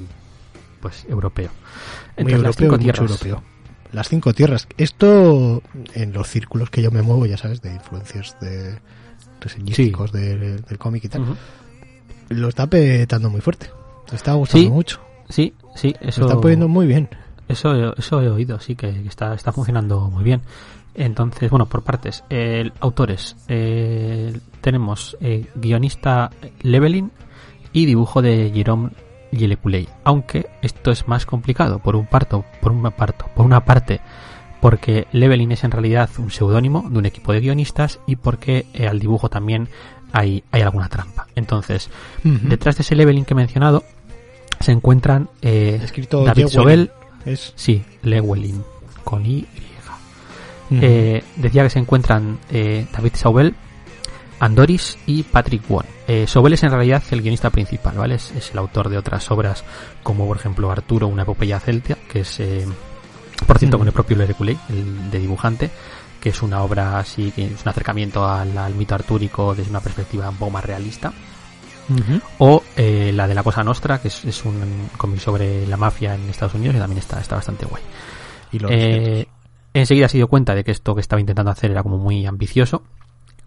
pues 0.81 1.05
europeo. 1.09 1.49
Muy 2.17 2.31
Entonces, 2.33 2.41
las 2.41 2.45
europeo, 2.59 2.67
cinco 2.69 2.79
tierras. 2.79 3.11
europeo. 3.11 3.43
Las 3.91 4.07
cinco 4.09 4.33
tierras. 4.33 4.67
Esto, 4.77 5.61
en 5.95 6.13
los 6.13 6.27
círculos 6.27 6.69
que 6.69 6.81
yo 6.81 6.91
me 6.91 7.01
muevo, 7.01 7.25
ya 7.25 7.37
sabes, 7.37 7.61
de 7.61 7.73
influencers 7.73 8.35
de, 8.39 8.77
reseñísticos 9.41 10.11
del, 10.11 10.61
del 10.61 10.77
cómic 10.77 11.05
y 11.05 11.09
tal, 11.09 11.21
Ujú. 11.23 11.35
lo 12.29 12.49
está 12.49 12.67
petando 12.67 13.29
muy 13.29 13.41
fuerte. 13.41 13.69
Le 14.09 14.15
está 14.15 14.33
gustando 14.33 14.67
Sí, 14.67 14.71
mucho. 14.71 14.99
Sí, 15.27 15.53
sí, 15.75 15.95
eso, 16.01 16.21
Lo 16.21 16.27
está 16.27 16.41
poniendo 16.41 16.67
muy 16.67 16.87
bien. 16.87 17.09
eso, 17.47 17.93
eso 17.95 18.21
he 18.21 18.29
oído, 18.29 18.59
sí, 18.59 18.75
que 18.75 18.89
está, 19.07 19.33
está 19.33 19.51
funcionando 19.51 20.01
muy 20.09 20.23
bien. 20.23 20.41
Entonces, 20.95 21.49
bueno, 21.49 21.67
por 21.67 21.83
partes. 21.83 22.23
El, 22.29 22.73
autores. 22.79 23.35
eh, 23.47 24.37
tenemos 24.61 25.15
eh, 25.21 25.47
guionista 25.55 26.31
Leveling 26.61 27.11
y 27.73 27.85
dibujo 27.85 28.21
de 28.21 28.51
Jerome 28.53 28.89
Yelekulei. 29.31 29.87
Aunque 30.03 30.47
esto 30.61 30.91
es 30.91 31.07
más 31.07 31.25
complicado 31.25 31.79
por 31.79 31.95
un 31.95 32.05
parto, 32.05 32.45
por 32.61 32.71
un 32.71 32.81
parto, 32.91 33.25
por 33.35 33.45
una 33.45 33.65
parte, 33.65 34.01
porque 34.61 35.07
Leveling 35.11 35.51
es 35.51 35.63
en 35.63 35.71
realidad 35.71 36.09
un 36.17 36.31
seudónimo 36.31 36.89
de 36.89 36.97
un 36.97 37.05
equipo 37.05 37.33
de 37.33 37.41
guionistas 37.41 37.99
y 38.07 38.15
porque 38.15 38.65
eh, 38.73 38.87
al 38.87 38.99
dibujo 38.99 39.29
también 39.29 39.69
hay, 40.11 40.43
hay 40.51 40.61
alguna 40.61 40.89
trampa. 40.89 41.27
Entonces, 41.35 41.89
detrás 42.23 42.77
de 42.77 42.81
ese 42.81 42.95
Leveling 42.95 43.25
que 43.25 43.33
he 43.33 43.37
mencionado 43.37 43.83
se 44.59 44.71
encuentran 44.71 45.29
eh, 45.41 45.79
Escrito 45.83 46.23
David. 46.23 46.47
Sobel, 46.47 46.91
Es 47.25 47.53
sí, 47.55 47.83
Llewellyn, 48.03 48.63
con. 49.03 49.21
Ujú. 49.21 49.45
Eh, 50.71 51.23
decía 51.37 51.63
que 51.63 51.69
se 51.69 51.79
encuentran 51.79 52.37
eh, 52.51 52.85
David 52.91 53.13
Saubel, 53.15 53.55
Andoris 54.39 54.97
y 55.05 55.23
Patrick 55.23 55.67
Wong. 55.67 55.85
Eh, 56.09 56.25
Sobel 56.27 56.53
es 56.53 56.63
en 56.63 56.71
realidad 56.71 57.03
el 57.11 57.21
guionista 57.21 57.49
principal, 57.51 57.95
¿vale? 57.97 58.15
Es, 58.15 58.31
es 58.31 58.51
el 58.51 58.57
autor 58.57 58.89
de 58.89 58.97
otras 58.97 59.29
obras 59.31 59.63
como 60.03 60.25
por 60.27 60.37
ejemplo 60.37 60.71
Arturo, 60.71 61.07
una 61.07 61.21
epopeya 61.23 61.59
celtia, 61.59 61.97
que 62.11 62.21
es, 62.21 62.39
eh, 62.39 62.65
por 63.45 63.59
cierto, 63.59 63.77
Mm. 63.77 63.79
con 63.79 63.87
el 63.87 63.93
propio 63.93 64.17
Lereculey, 64.17 64.57
el 64.69 65.11
de 65.11 65.19
dibujante, 65.19 65.69
que 66.19 66.29
es 66.29 66.41
una 66.41 66.63
obra 66.63 66.97
así, 66.99 67.31
que 67.31 67.45
es 67.45 67.61
un 67.63 67.69
acercamiento 67.69 68.27
al, 68.27 68.57
al 68.57 68.73
mito 68.75 68.95
artúrico 68.95 69.53
desde 69.55 69.69
una 69.69 69.79
perspectiva 69.81 70.29
un 70.29 70.35
poco 70.37 70.51
más 70.51 70.65
realista. 70.65 71.13
O 72.37 72.61
eh, 72.75 73.11
la 73.15 73.27
de 73.27 73.33
la 73.33 73.41
Cosa 73.41 73.63
Nostra, 73.63 73.99
que 73.99 74.09
es, 74.09 74.23
es 74.25 74.45
un 74.45 74.89
cómic 74.97 75.19
sobre 75.19 75.65
la 75.65 75.75
mafia 75.77 76.13
en 76.13 76.29
Estados 76.29 76.53
Unidos, 76.53 76.75
que 76.75 76.79
también 76.81 76.99
está, 76.99 77.19
está 77.19 77.35
bastante 77.35 77.65
guay. 77.65 77.81
Y 78.51 78.59
los 78.59 78.69
Eh, 78.71 79.27
enseguida 79.73 80.07
se 80.07 80.17
dio 80.17 80.27
cuenta 80.27 80.53
de 80.53 80.63
que 80.63 80.71
esto 80.71 80.93
que 80.93 81.01
estaba 81.01 81.19
intentando 81.19 81.49
hacer 81.51 81.71
era 81.71 81.81
como 81.81 81.97
muy 81.97 82.25
ambicioso, 82.27 82.83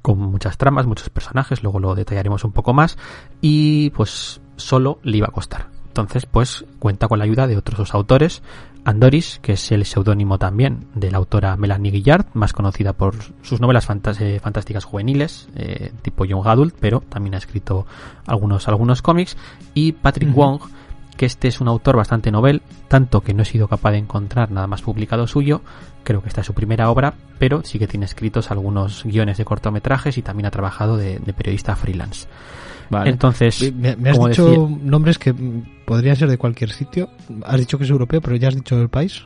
con 0.03 0.19
muchas 0.19 0.59
tramas, 0.59 0.87
muchos 0.87 1.09
personajes, 1.09 1.63
luego 1.63 1.81
lo 1.81 1.95
detallaremos 1.95 2.45
un 2.45 2.53
poco 2.53 2.75
más, 2.75 2.99
y 3.41 3.91
pues 3.91 4.41
solo 4.57 4.99
le 5.03 5.19
iba 5.19 5.29
a 5.29 5.33
costar. 5.33 5.69
Entonces, 5.87 6.27
pues 6.27 6.65
cuenta 6.79 7.07
con 7.07 7.19
la 7.19 7.25
ayuda 7.25 7.47
de 7.47 7.57
otros 7.57 7.79
dos 7.79 7.95
autores, 7.95 8.43
Andoris, 8.85 9.39
que 9.43 9.53
es 9.53 9.73
el 9.73 9.85
seudónimo 9.85 10.39
también 10.39 10.87
de 10.95 11.11
la 11.11 11.19
autora 11.19 11.57
Melanie 11.57 11.93
Guillard, 11.93 12.27
más 12.35 12.53
conocida 12.53 12.95
por 12.95 13.15
sus 13.43 13.61
novelas 13.61 13.87
eh, 14.21 14.41
fantásticas 14.41 14.85
juveniles, 14.85 15.49
eh, 15.55 15.93
tipo 16.03 16.25
Young 16.25 16.47
Adult, 16.47 16.75
pero 16.81 17.01
también 17.01 17.35
ha 17.35 17.39
escrito 17.39 17.87
algunos, 18.27 18.69
algunos 18.69 19.03
cómics, 19.03 19.37
y 19.75 19.93
Patrick. 19.93 20.33
Wong, 20.35 20.63
que 21.17 21.27
este 21.27 21.49
es 21.49 21.61
un 21.61 21.69
autor 21.69 21.97
bastante 21.97 22.31
novel, 22.31 22.63
tanto 22.89 23.21
que 23.21 23.35
no 23.35 23.43
he 23.43 23.47
sido 23.47 23.69
capaz 23.69 23.93
de 23.93 23.99
encontrar 23.99 24.51
nada 24.51 24.67
más 24.67 24.83
publicado 24.83 25.27
suyo, 25.27 25.61
creo 26.05 26.23
que 26.23 26.29
esta 26.29 26.41
es 26.41 26.47
su 26.47 26.55
primera 26.55 26.91
obra, 26.91 27.15
pero 27.39 27.63
sí 27.65 27.79
que 27.79 27.87
tiene 27.87 28.07
escritos 28.07 28.51
algunos 28.51 29.05
guiones 29.05 29.39
de 29.39 29.45
cortometrajes 29.45 30.19
y 30.19 30.23
también 30.23 30.47
ha 30.47 30.51
trabajado 30.51 30.97
de, 30.97 31.19
de 31.19 31.33
periodista 31.33 31.77
freelance. 31.77 32.27
Vale. 32.91 33.11
Entonces, 33.11 33.73
me, 33.75 33.97
me 33.97 34.11
has 34.11 34.17
como 34.17 34.29
dicho 34.29 34.49
decía- 34.51 34.79
nombres 34.83 35.19
que 35.19 35.35
podrían 35.87 36.17
ser 36.17 36.29
de 36.29 36.37
cualquier 36.39 36.71
sitio. 36.71 37.09
Has 37.45 37.59
dicho 37.59 37.79
que 37.79 37.85
es 37.85 37.91
europeo, 37.91 38.21
pero 38.21 38.37
ya 38.37 38.49
has 38.49 38.55
dicho 38.55 38.79
el 38.81 38.89
país. 38.91 39.23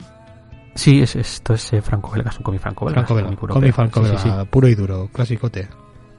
sí, 0.74 1.00
es, 1.02 1.16
esto 1.16 1.54
es 1.54 1.72
eh, 1.72 1.82
franco-belga, 1.82 2.30
es 2.30 2.36
un 2.36 2.42
cómic 2.44 2.60
franco-belga. 2.60 3.04
Franco-belga. 3.06 4.18
Sí, 4.18 4.18
sí, 4.18 4.28
sí. 4.30 4.46
puro 4.50 4.68
y 4.68 4.74
duro, 4.74 5.08
clasicote. 5.12 5.68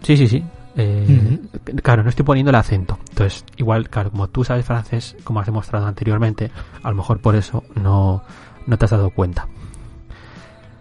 Sí, 0.02 0.18
sí, 0.18 0.28
sí. 0.28 0.44
Eh, 0.78 1.40
Claro, 1.84 2.04
no 2.04 2.10
estoy 2.10 2.24
poniendo 2.24 2.50
el 2.52 2.56
acento. 2.56 2.98
Entonces, 3.10 3.44
igual, 3.58 3.90
claro, 3.90 4.12
como 4.12 4.28
tú 4.30 4.44
sabes 4.44 4.66
francés, 4.66 5.16
como 5.24 5.40
has 5.40 5.46
demostrado 5.48 5.88
anteriormente, 5.88 6.52
a 6.84 6.90
lo 6.90 6.96
mejor 6.96 7.20
por 7.20 7.36
eso 7.36 7.64
no, 7.76 8.24
no 8.68 8.78
te 8.78 8.86
has 8.86 8.92
dado 8.92 9.10
cuenta. 9.10 9.48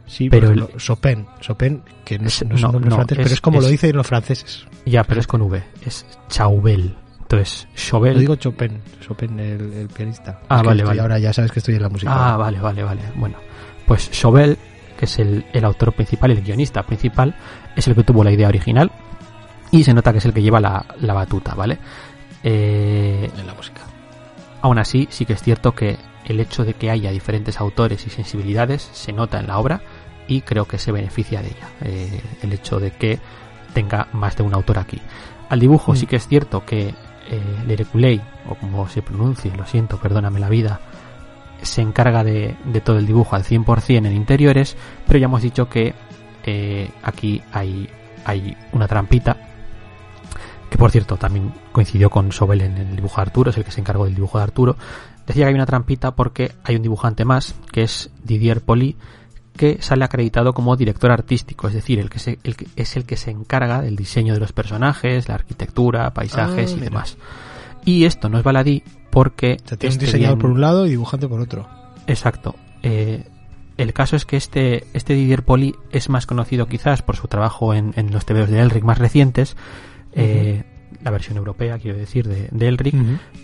Sí, 0.07 0.31
Pero 0.31 0.51
el- 0.51 0.69
Chopin, 0.77 1.27
Chopin, 1.41 1.83
que 2.05 2.19
no, 2.19 2.27
es- 2.29 2.45
no 2.47 2.55
es 2.55 2.61
no, 2.63 2.69
un 2.69 2.73
nombre 2.75 2.91
no, 2.91 2.97
francés, 2.97 3.19
es- 3.19 3.25
pero 3.25 3.35
es 3.35 3.41
como 3.41 3.61
lo 3.61 3.67
dicen 3.69 3.97
los 3.97 4.07
franceses. 4.07 4.67
Ya, 4.85 5.03
pero 5.03 5.21
es 5.21 5.27
con 5.27 5.43
V. 5.43 5.63
Es 5.85 6.07
Chauvel. 6.29 6.95
Entonces, 7.23 7.67
Chauvel. 7.75 8.15
Lo 8.15 8.21
digo 8.21 8.37
Chopin, 8.37 8.79
Chopin 9.01 9.41
el, 9.41 9.73
el 9.73 9.89
pianista. 9.89 10.41
Ah, 10.49 10.59
vale, 10.63 10.83
estoy 10.83 10.85
vale. 10.89 11.01
Ahora 11.01 11.19
ya 11.19 11.33
sabes 11.33 11.51
que 11.51 11.59
estoy 11.59 11.75
en 11.75 11.83
la 11.83 11.89
música. 11.89 12.13
Ah, 12.35 12.37
vale, 12.37 12.61
vale, 12.61 12.85
vale. 12.85 13.03
Bueno, 13.17 13.37
pues 13.85 14.09
Chauvel, 14.13 14.57
que 14.97 15.07
es 15.07 15.19
el, 15.19 15.45
el 15.53 15.65
autor 15.65 15.93
principal, 15.93 16.31
el 16.31 16.41
guionista 16.43 16.85
principal, 16.85 17.35
es 17.75 17.89
el 17.89 17.97
que 17.97 18.05
tuvo 18.05 18.23
la 18.23 18.31
idea 18.31 18.47
original 18.47 18.93
y 19.71 19.85
se 19.85 19.95
nota 19.95 20.13
que 20.13 20.19
es 20.19 20.25
el 20.25 20.33
que 20.33 20.43
lleva 20.43 20.61
la, 20.61 20.85
la 21.01 21.13
batuta, 21.15 21.55
¿vale? 21.55 21.79
Eh, 22.43 23.31
en 23.37 23.47
la 23.47 23.55
música. 23.55 23.81
aún 24.63 24.79
así, 24.79 25.09
sí 25.11 25.25
que 25.25 25.33
es 25.35 25.43
cierto 25.43 25.75
que 25.75 25.97
el 26.25 26.41
hecho 26.41 26.65
de 26.65 26.75
que 26.75 26.91
haya 26.91 27.11
diferentes 27.11 27.61
autores 27.61 28.07
y 28.07 28.11
sensibilidades 28.11 28.89
se 28.93 29.13
nota 29.13 29.39
en 29.41 29.47
la 29.47 29.59
obra 29.59 29.81
y 30.29 30.41
creo 30.43 30.65
que 30.67 30.79
se 30.79 30.91
beneficia 30.93 31.41
de 31.41 31.49
ella. 31.49 31.69
eh, 31.83 32.21
el 32.43 32.53
hecho 32.53 32.81
de 32.81 32.91
que 32.93 33.19
tenga 33.75 34.09
más 34.13 34.37
de 34.37 34.43
un 34.43 34.55
autor 34.55 34.79
aquí. 34.79 35.01
Al 35.49 35.61
dibujo 35.61 35.93
Mm. 35.93 35.97
sí 35.97 36.07
que 36.07 36.17
es 36.17 36.27
cierto 36.27 36.65
que 36.65 36.89
eh, 37.29 37.41
Lereculei, 37.67 38.21
o 38.49 38.55
como 38.55 38.89
se 38.89 39.03
pronuncie, 39.03 39.51
lo 39.57 39.67
siento, 39.67 39.99
perdóname 39.99 40.39
la 40.41 40.49
vida, 40.49 40.81
se 41.63 41.83
encarga 41.83 42.23
de, 42.25 42.55
de 42.65 42.81
todo 42.81 42.99
el 42.99 43.07
dibujo 43.07 43.35
al 43.37 43.43
100% 43.45 44.07
en 44.07 44.13
interiores, 44.13 44.77
pero 45.07 45.19
ya 45.19 45.25
hemos 45.27 45.43
dicho 45.43 45.69
que 45.69 45.95
eh, 46.45 46.91
aquí 47.03 47.43
hay, 47.53 47.89
hay 48.25 48.57
una 48.73 48.87
trampita 48.87 49.37
que 50.77 50.79
por 50.79 50.91
cierto 50.91 51.17
también 51.17 51.53
coincidió 51.73 52.11
con 52.11 52.33
Sobel 52.33 52.61
en 52.61 52.77
el 52.77 52.97
dibujo 52.97 53.17
de 53.17 53.23
Arturo, 53.23 53.51
es 53.51 53.57
el 53.57 53.65
que 53.65 53.71
se 53.71 53.81
encargó 53.81 54.05
del 54.05 54.15
dibujo 54.15 54.37
de 54.39 54.45
Arturo, 54.45 54.77
decía 55.27 55.45
que 55.45 55.49
hay 55.49 55.55
una 55.55 55.65
trampita 55.67 56.15
porque 56.15 56.53
hay 56.65 56.77
un 56.77 56.83
dibujante 56.83 57.25
más, 57.25 57.55
que 57.73 57.83
es 57.83 58.11
Didier 58.25 58.61
Poli, 58.61 58.97
que 59.57 59.79
sale 59.81 60.05
acreditado 60.05 60.53
como 60.53 60.77
director 60.77 61.11
artístico, 61.11 61.69
es 61.69 61.73
decir, 61.75 61.99
el 61.99 62.11
que, 62.11 62.19
se- 62.19 62.39
el 62.45 62.57
que- 62.57 62.67
es 62.77 62.95
el 62.97 63.05
que 63.07 63.17
se 63.17 63.31
encarga 63.31 63.81
del 63.81 63.97
diseño 63.97 64.35
de 64.35 64.41
los 64.41 64.53
personajes, 64.53 65.29
la 65.29 65.35
arquitectura, 65.37 66.13
paisajes 66.13 66.69
Ah, 66.69 66.73
y 66.73 66.75
mira. 66.75 66.85
demás. 66.85 67.17
Y 67.87 68.05
esto 68.05 68.29
no 68.29 68.37
es 68.37 68.45
baladí 68.45 68.83
porque... 69.11 69.57
O 69.65 69.69
sea, 69.69 69.79
tiene 69.79 69.95
un 69.95 70.03
este 70.03 70.05
diseñador 70.07 70.37
bien- 70.37 70.43
por 70.43 70.51
un 70.51 70.61
lado 70.61 70.87
y 70.87 70.91
dibujante 70.91 71.27
por 71.27 71.41
otro. 71.41 71.67
Exacto. 72.07 72.55
Eh, 72.83 73.25
el 73.79 73.93
caso 73.95 74.15
es 74.17 74.27
que 74.27 74.37
este, 74.37 74.87
este 74.93 75.15
Didier 75.15 75.43
Poli 75.43 75.75
es 75.91 76.11
más 76.11 76.27
conocido 76.27 76.67
quizás 76.67 77.01
por 77.01 77.17
su 77.17 77.27
trabajo 77.29 77.73
en, 77.73 77.95
en 77.97 78.11
los 78.13 78.27
TVOs 78.27 78.51
de 78.51 78.61
Elric 78.61 78.85
más 78.85 78.99
recientes, 78.99 79.57
eh, 80.17 80.65
la 81.03 81.11
versión 81.11 81.37
europea, 81.37 81.79
quiero 81.79 81.97
decir, 81.99 82.27
de, 82.27 82.49
de 82.51 82.69
Elric, 82.69 82.95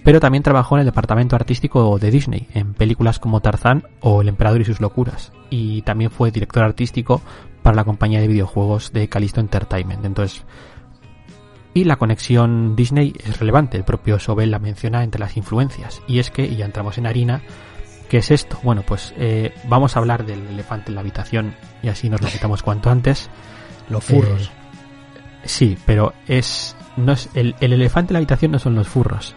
pero 0.03 0.19
también 0.19 0.43
trabajó 0.43 0.77
en 0.77 0.81
el 0.81 0.87
departamento 0.87 1.37
artístico 1.37 1.99
de 1.99 2.11
Disney, 2.11 2.49
en 2.55 2.75
películas 2.75 3.19
como 3.19 3.41
Tarzán 3.41 3.85
o 4.01 4.23
El 4.23 4.29
Emperador 4.29 4.61
y 4.61 4.65
sus 4.65 4.81
locuras, 4.81 5.33
y 5.51 5.83
también 5.83 6.11
fue 6.11 6.31
director 6.31 6.65
artístico 6.65 7.21
para 7.63 7.77
la 7.77 7.85
compañía 7.85 8.21
de 8.21 8.29
videojuegos 8.29 8.93
de 8.93 9.09
Callisto 9.09 9.41
Entertainment. 9.41 10.05
Entonces, 10.05 10.45
y 11.75 11.85
la 11.85 11.97
conexión 11.97 12.75
Disney 12.75 13.13
es 13.25 13.39
relevante, 13.39 13.77
el 13.77 13.85
propio 13.85 14.19
Sobel 14.19 14.51
la 14.51 14.59
menciona 14.59 15.05
entre 15.05 15.21
las 15.21 15.37
influencias, 15.37 16.03
y 16.09 16.19
es 16.19 16.31
que, 16.31 16.45
y 16.45 16.57
ya 16.57 16.65
entramos 16.65 16.99
en 16.99 17.07
harina, 17.07 17.43
¿qué 18.09 18.19
es 18.19 18.31
esto? 18.31 18.59
Bueno, 18.63 18.83
pues 18.87 19.15
eh, 19.17 19.55
vamos 19.69 19.97
a 19.97 20.01
hablar 20.01 20.27
del 20.27 20.47
elefante 20.49 20.91
en 20.91 20.97
la 20.97 21.01
habitación 21.01 21.55
y 21.83 21.89
así 21.89 22.11
nos 22.11 22.21
lo 22.21 22.29
quitamos 22.29 22.63
cuanto 22.63 22.91
antes. 22.91 23.31
Los 23.89 24.05
furros. 24.05 24.49
Eh, 24.49 24.62
sí, 25.45 25.77
pero 25.87 26.13
es 26.29 26.77
no 26.97 27.13
es 27.13 27.29
el, 27.35 27.55
el 27.61 27.73
elefante 27.73 28.11
en 28.11 28.15
la 28.15 28.19
habitación 28.19 28.53
no 28.53 28.59
son 28.59 28.75
los 28.75 28.89
furros. 28.89 29.35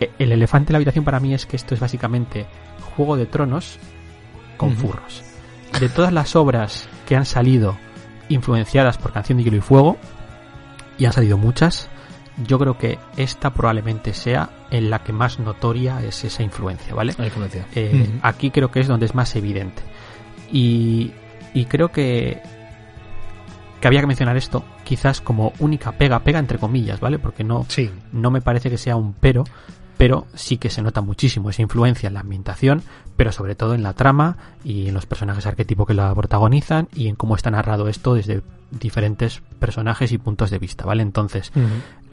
E- 0.00 0.10
El 0.18 0.32
elefante 0.32 0.70
en 0.70 0.74
la 0.74 0.78
habitación 0.78 1.04
para 1.04 1.20
mí 1.20 1.34
es 1.34 1.46
que 1.46 1.56
esto 1.56 1.74
es 1.74 1.80
básicamente 1.80 2.46
Juego 2.96 3.16
de 3.16 3.26
Tronos 3.26 3.78
con 4.56 4.76
furros. 4.76 5.22
De 5.80 5.88
todas 5.88 6.12
las 6.12 6.36
obras 6.36 6.88
que 7.06 7.16
han 7.16 7.26
salido 7.26 7.76
influenciadas 8.28 8.98
por 8.98 9.12
Canción 9.12 9.38
de 9.38 9.44
Hielo 9.44 9.56
y 9.56 9.60
Fuego, 9.60 9.96
y 10.98 11.06
han 11.06 11.12
salido 11.12 11.38
muchas, 11.38 11.88
yo 12.46 12.58
creo 12.58 12.76
que 12.78 12.98
esta 13.16 13.52
probablemente 13.52 14.12
sea 14.14 14.50
en 14.70 14.90
la 14.90 15.00
que 15.00 15.12
más 15.12 15.38
notoria 15.38 16.02
es 16.02 16.24
esa 16.24 16.42
influencia, 16.42 16.94
¿vale? 16.94 17.14
La 17.18 17.26
influencia. 17.26 17.66
Eh. 17.74 18.08
Aquí 18.22 18.50
creo 18.50 18.70
que 18.70 18.80
es 18.80 18.86
donde 18.88 19.06
es 19.06 19.14
más 19.14 19.34
evidente. 19.34 19.82
Y, 20.52 21.12
y 21.54 21.64
creo 21.66 21.90
que, 21.90 22.40
que 23.80 23.88
había 23.88 24.00
que 24.00 24.06
mencionar 24.06 24.36
esto 24.36 24.64
quizás 24.84 25.20
como 25.20 25.52
única 25.58 25.92
pega, 25.92 26.20
pega 26.20 26.38
entre 26.38 26.58
comillas, 26.58 27.00
¿vale? 27.00 27.18
Porque 27.18 27.44
no, 27.44 27.64
Sí. 27.68 27.90
no 28.12 28.30
me 28.30 28.40
parece 28.40 28.70
que 28.70 28.78
sea 28.78 28.96
un 28.96 29.14
pero, 29.14 29.44
pero 29.96 30.26
sí 30.34 30.56
que 30.58 30.70
se 30.70 30.82
nota 30.82 31.00
muchísimo 31.00 31.50
esa 31.50 31.62
influencia 31.62 32.06
en 32.08 32.14
la 32.14 32.20
ambientación, 32.20 32.82
pero 33.16 33.32
sobre 33.32 33.54
todo 33.54 33.74
en 33.74 33.82
la 33.82 33.92
trama 33.92 34.36
y 34.64 34.88
en 34.88 34.94
los 34.94 35.06
personajes 35.06 35.46
arquetipo 35.46 35.84
que 35.86 35.94
la 35.94 36.14
protagonizan 36.14 36.88
y 36.94 37.08
en 37.08 37.16
cómo 37.16 37.36
está 37.36 37.50
narrado 37.50 37.88
esto 37.88 38.14
desde 38.14 38.42
diferentes 38.70 39.42
personajes 39.58 40.12
y 40.12 40.18
puntos 40.18 40.50
de 40.50 40.58
vista, 40.58 40.84
¿vale? 40.86 41.02
Entonces, 41.02 41.52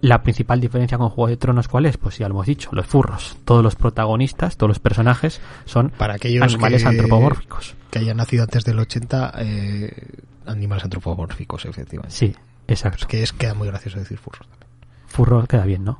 la 0.01 0.21
principal 0.23 0.59
diferencia 0.61 0.97
con 0.97 1.09
Juego 1.09 1.29
de 1.29 1.37
Tronos, 1.37 1.67
¿cuál 1.67 1.85
es? 1.85 1.97
Pues 1.97 2.17
ya 2.17 2.27
lo 2.27 2.35
hemos 2.35 2.47
dicho, 2.47 2.69
los 2.73 2.85
furros. 2.85 3.37
Todos 3.45 3.63
los 3.63 3.75
protagonistas, 3.75 4.57
todos 4.57 4.69
los 4.69 4.79
personajes 4.79 5.41
son 5.65 5.89
Para 5.89 6.15
aquellos 6.15 6.43
animales 6.43 6.83
que, 6.83 6.89
antropomórficos. 6.89 7.75
que 7.89 7.99
hayan 7.99 8.17
nacido 8.17 8.43
antes 8.43 8.63
del 8.63 8.79
80, 8.79 9.33
eh, 9.39 10.07
animales 10.45 10.83
antropomórficos, 10.83 11.65
efectivamente. 11.65 12.15
Sí, 12.15 12.35
Exacto. 12.67 12.99
Es 13.01 13.05
que 13.07 13.23
es, 13.23 13.33
queda 13.33 13.53
muy 13.53 13.67
gracioso 13.67 13.99
decir 13.99 14.17
furros 14.17 14.47
también. 14.47 14.67
Furro 15.07 15.45
queda 15.47 15.65
bien, 15.65 15.83
¿no? 15.83 15.99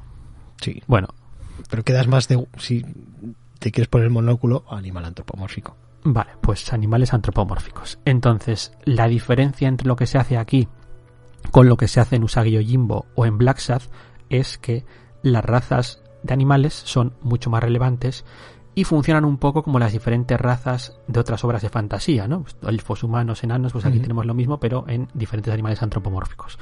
Sí. 0.62 0.82
Bueno, 0.88 1.08
Pero 1.70 1.84
quedas 1.84 2.08
más 2.08 2.28
de. 2.28 2.46
Si 2.58 2.86
te 3.60 3.72
quieres 3.72 3.88
poner 3.88 4.06
el 4.06 4.14
monóculo, 4.14 4.66
animal 4.70 5.06
antropomórfico. 5.06 5.76
Vale, 6.04 6.32
pues 6.42 6.72
animales 6.72 7.14
antropomórficos. 7.14 8.00
Entonces, 8.06 8.74
la 8.86 9.08
diferencia 9.08 9.68
entre 9.68 9.88
lo 9.88 9.96
que 9.96 10.06
se 10.08 10.18
hace 10.18 10.38
aquí 10.38 10.68
con 11.52 11.68
lo 11.68 11.78
que 11.78 11.88
se 11.88 12.00
hace 12.00 12.16
en 12.16 12.24
Usagi 12.24 12.52
Yojimbo 12.52 13.06
o 13.16 13.26
en 13.26 13.38
Black 13.38 13.60
Sad 13.60 13.82
es 14.30 14.58
que 14.58 14.86
las 15.22 15.44
razas 15.44 16.02
de 16.24 16.34
animales 16.34 16.74
son 16.74 17.14
mucho 17.22 17.50
más 17.50 17.64
relevantes 17.64 18.26
y 18.78 18.84
funcionan 18.84 19.26
un 19.26 19.38
poco 19.38 19.64
como 19.64 19.80
las 19.80 19.92
diferentes 19.92 20.40
razas 20.40 21.00
de 21.08 21.20
otras 21.20 21.44
obras 21.44 21.64
de 21.64 21.70
fantasía, 21.70 22.28
¿no? 22.28 22.44
Pues, 22.44 22.56
elfos, 22.68 23.04
humanos, 23.04 23.44
enanos, 23.44 23.72
pues 23.72 23.86
aquí 23.86 24.00
tenemos 24.00 24.28
lo 24.28 24.36
mismo, 24.36 24.60
pero 24.60 24.86
en 24.88 25.08
diferentes 25.16 25.52
animales 25.52 25.82
antropomórficos. 25.82 26.60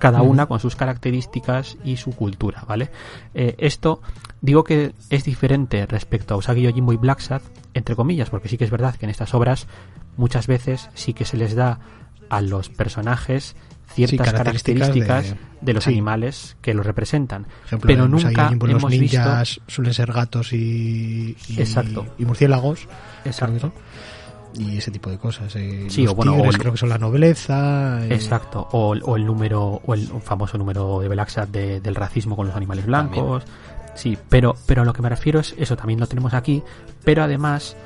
Cada 0.00 0.22
una 0.22 0.46
con 0.46 0.58
sus 0.58 0.74
características 0.74 1.78
y 1.84 1.98
su 1.98 2.10
cultura, 2.16 2.64
¿vale? 2.66 2.90
Eh, 3.32 3.54
esto 3.58 4.00
digo 4.40 4.64
que 4.64 4.92
es 5.08 5.22
diferente 5.22 5.86
respecto 5.86 6.34
a 6.34 6.36
Usagi 6.36 6.62
Yojimbo 6.62 6.94
y 6.94 6.96
Black 6.96 7.20
Sad, 7.20 7.42
entre 7.74 7.94
comillas, 7.94 8.28
porque 8.28 8.48
sí 8.48 8.58
que 8.58 8.64
es 8.64 8.70
verdad 8.72 8.96
que 8.96 9.06
en 9.06 9.10
estas 9.10 9.32
obras 9.32 9.68
muchas 10.16 10.48
veces 10.48 10.90
sí 10.94 11.14
que 11.14 11.24
se 11.24 11.36
les 11.36 11.54
da 11.54 11.78
a 12.28 12.40
los 12.40 12.70
personajes 12.70 13.54
ciertas 13.92 14.10
Sí, 14.28 14.32
características 14.32 14.88
características 14.88 15.24
de, 15.60 15.66
de- 15.66 15.72
los 15.74 15.84
sí. 15.84 15.90
animales 15.90 16.56
que 16.60 16.74
los 16.74 16.84
representan. 16.86 17.44
Por 17.44 17.64
ejemplo, 17.66 17.86
pero 17.88 18.08
nunca 18.08 18.30
Yojimbo 18.44 18.66
los 18.66 18.76
hemos 18.76 18.90
visto 18.90 19.18
ninjas 19.18 19.60
suelen 19.66 19.94
ser 19.94 20.12
gatos 20.12 20.52
y, 20.52 21.36
y, 21.48 21.60
Exacto. 21.60 22.06
y 22.18 22.24
murciélagos. 22.24 22.88
Exacto. 23.24 23.72
Y 24.54 24.76
ese 24.76 24.90
tipo 24.90 25.08
de 25.08 25.16
cosas. 25.16 25.54
eh. 25.56 25.86
Sí, 25.88 26.02
los 26.02 26.12
o 26.12 26.16
bueno, 26.16 26.32
tigres 26.32 26.48
o 26.48 26.50
el- 26.52 26.58
creo 26.58 26.72
que 26.72 26.78
son 26.78 26.88
la 26.90 26.98
nobleza. 26.98 28.04
eh, 28.04 28.14
Exacto, 28.14 28.68
o, 28.72 28.90
o 29.02 29.16
el 29.16 29.24
número, 29.24 29.80
o 29.84 29.94
el 29.94 30.06
famoso 30.22 30.58
número 30.58 31.00
de 31.00 31.08
Belaxat 31.08 31.48
de, 31.48 31.80
del 31.80 31.94
racismo 31.94 32.36
con 32.36 32.46
los 32.48 32.56
animales 32.56 32.84
blancos. 32.84 33.44
Sí, 33.94 34.18
pero, 34.28 34.54
pero 34.66 34.82
a 34.82 34.84
lo 34.84 34.92
que 34.92 35.02
me 35.02 35.08
refiero 35.08 35.40
es 35.40 35.54
eso, 35.58 35.76
también 35.76 36.00
lo 36.00 36.06
tenemos 36.06 36.34
aquí, 36.34 36.62
pero 37.04 37.22
además 37.22 37.76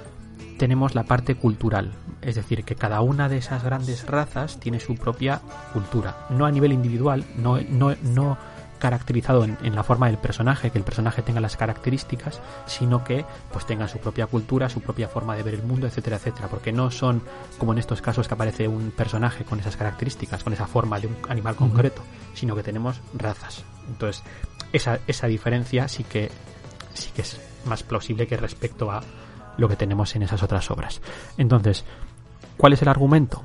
tenemos 0.59 0.95
la 0.95 1.05
parte 1.05 1.35
cultural. 1.37 1.93
Es 2.27 2.35
decir, 2.35 2.65
que 2.65 2.75
cada 2.75 3.01
una 3.03 3.29
de 3.29 3.37
esas 3.37 3.63
grandes 3.63 4.05
razas 4.05 4.59
tiene 4.59 4.81
su 4.81 4.97
propia 4.97 5.41
cultura. 5.73 6.27
No 6.29 6.45
a 6.45 6.51
nivel 6.51 6.73
individual, 6.73 7.25
no, 7.37 7.61
no, 7.61 7.95
no 8.03 8.37
caracterizado 8.81 9.45
en, 9.45 9.57
en 9.63 9.77
la 9.77 9.85
forma 9.85 10.09
del 10.09 10.19
personaje, 10.19 10.73
que 10.73 10.79
el 10.79 10.83
personaje 10.83 11.23
tenga 11.23 11.41
las 11.41 11.57
características, 11.57 12.41
sino 12.67 13.05
que 13.05 13.25
pues 13.53 13.65
tengan 13.65 13.89
su 13.89 13.99
propia 13.99 14.27
cultura, 14.27 14.69
su 14.69 14.81
propia 14.81 15.07
forma 15.07 15.37
de 15.37 15.45
ver 15.45 15.55
el 15.55 15.63
mundo, 15.63 15.87
etcétera, 15.87 16.17
etcétera. 16.17 16.49
Porque 16.49 16.73
no 16.73 16.91
son 16.91 17.23
como 17.59 17.73
en 17.73 17.79
estos 17.79 18.03
casos 18.03 18.27
que 18.27 18.35
aparece 18.35 18.67
un 18.67 18.91
personaje 18.91 19.45
con 19.45 19.61
esas 19.61 19.77
características, 19.77 20.43
con 20.43 20.53
esa 20.53 20.67
forma 20.67 20.99
de 20.99 21.07
un 21.07 21.17
animal 21.29 21.55
concreto, 21.55 22.03
sino 22.35 22.57
que 22.57 22.65
tenemos 22.65 23.01
razas. 23.15 23.63
Entonces, 23.87 24.25
esa, 24.73 24.99
esa 25.07 25.29
diferencia 25.29 25.87
sí 25.87 26.03
que 26.03 26.33
sí 26.93 27.13
que 27.15 27.23
es 27.23 27.41
más 27.67 27.85
plausible 27.85 28.27
que 28.27 28.37
respecto 28.37 28.91
a 28.91 29.01
lo 29.59 29.69
que 29.69 29.77
tenemos 29.77 30.15
en 30.17 30.23
esas 30.23 30.43
otras 30.43 30.71
obras. 30.71 31.01
Entonces, 31.39 31.85
¿cuál 32.57 32.73
es 32.73 32.83
el 32.83 32.89
argumento? 32.89 33.43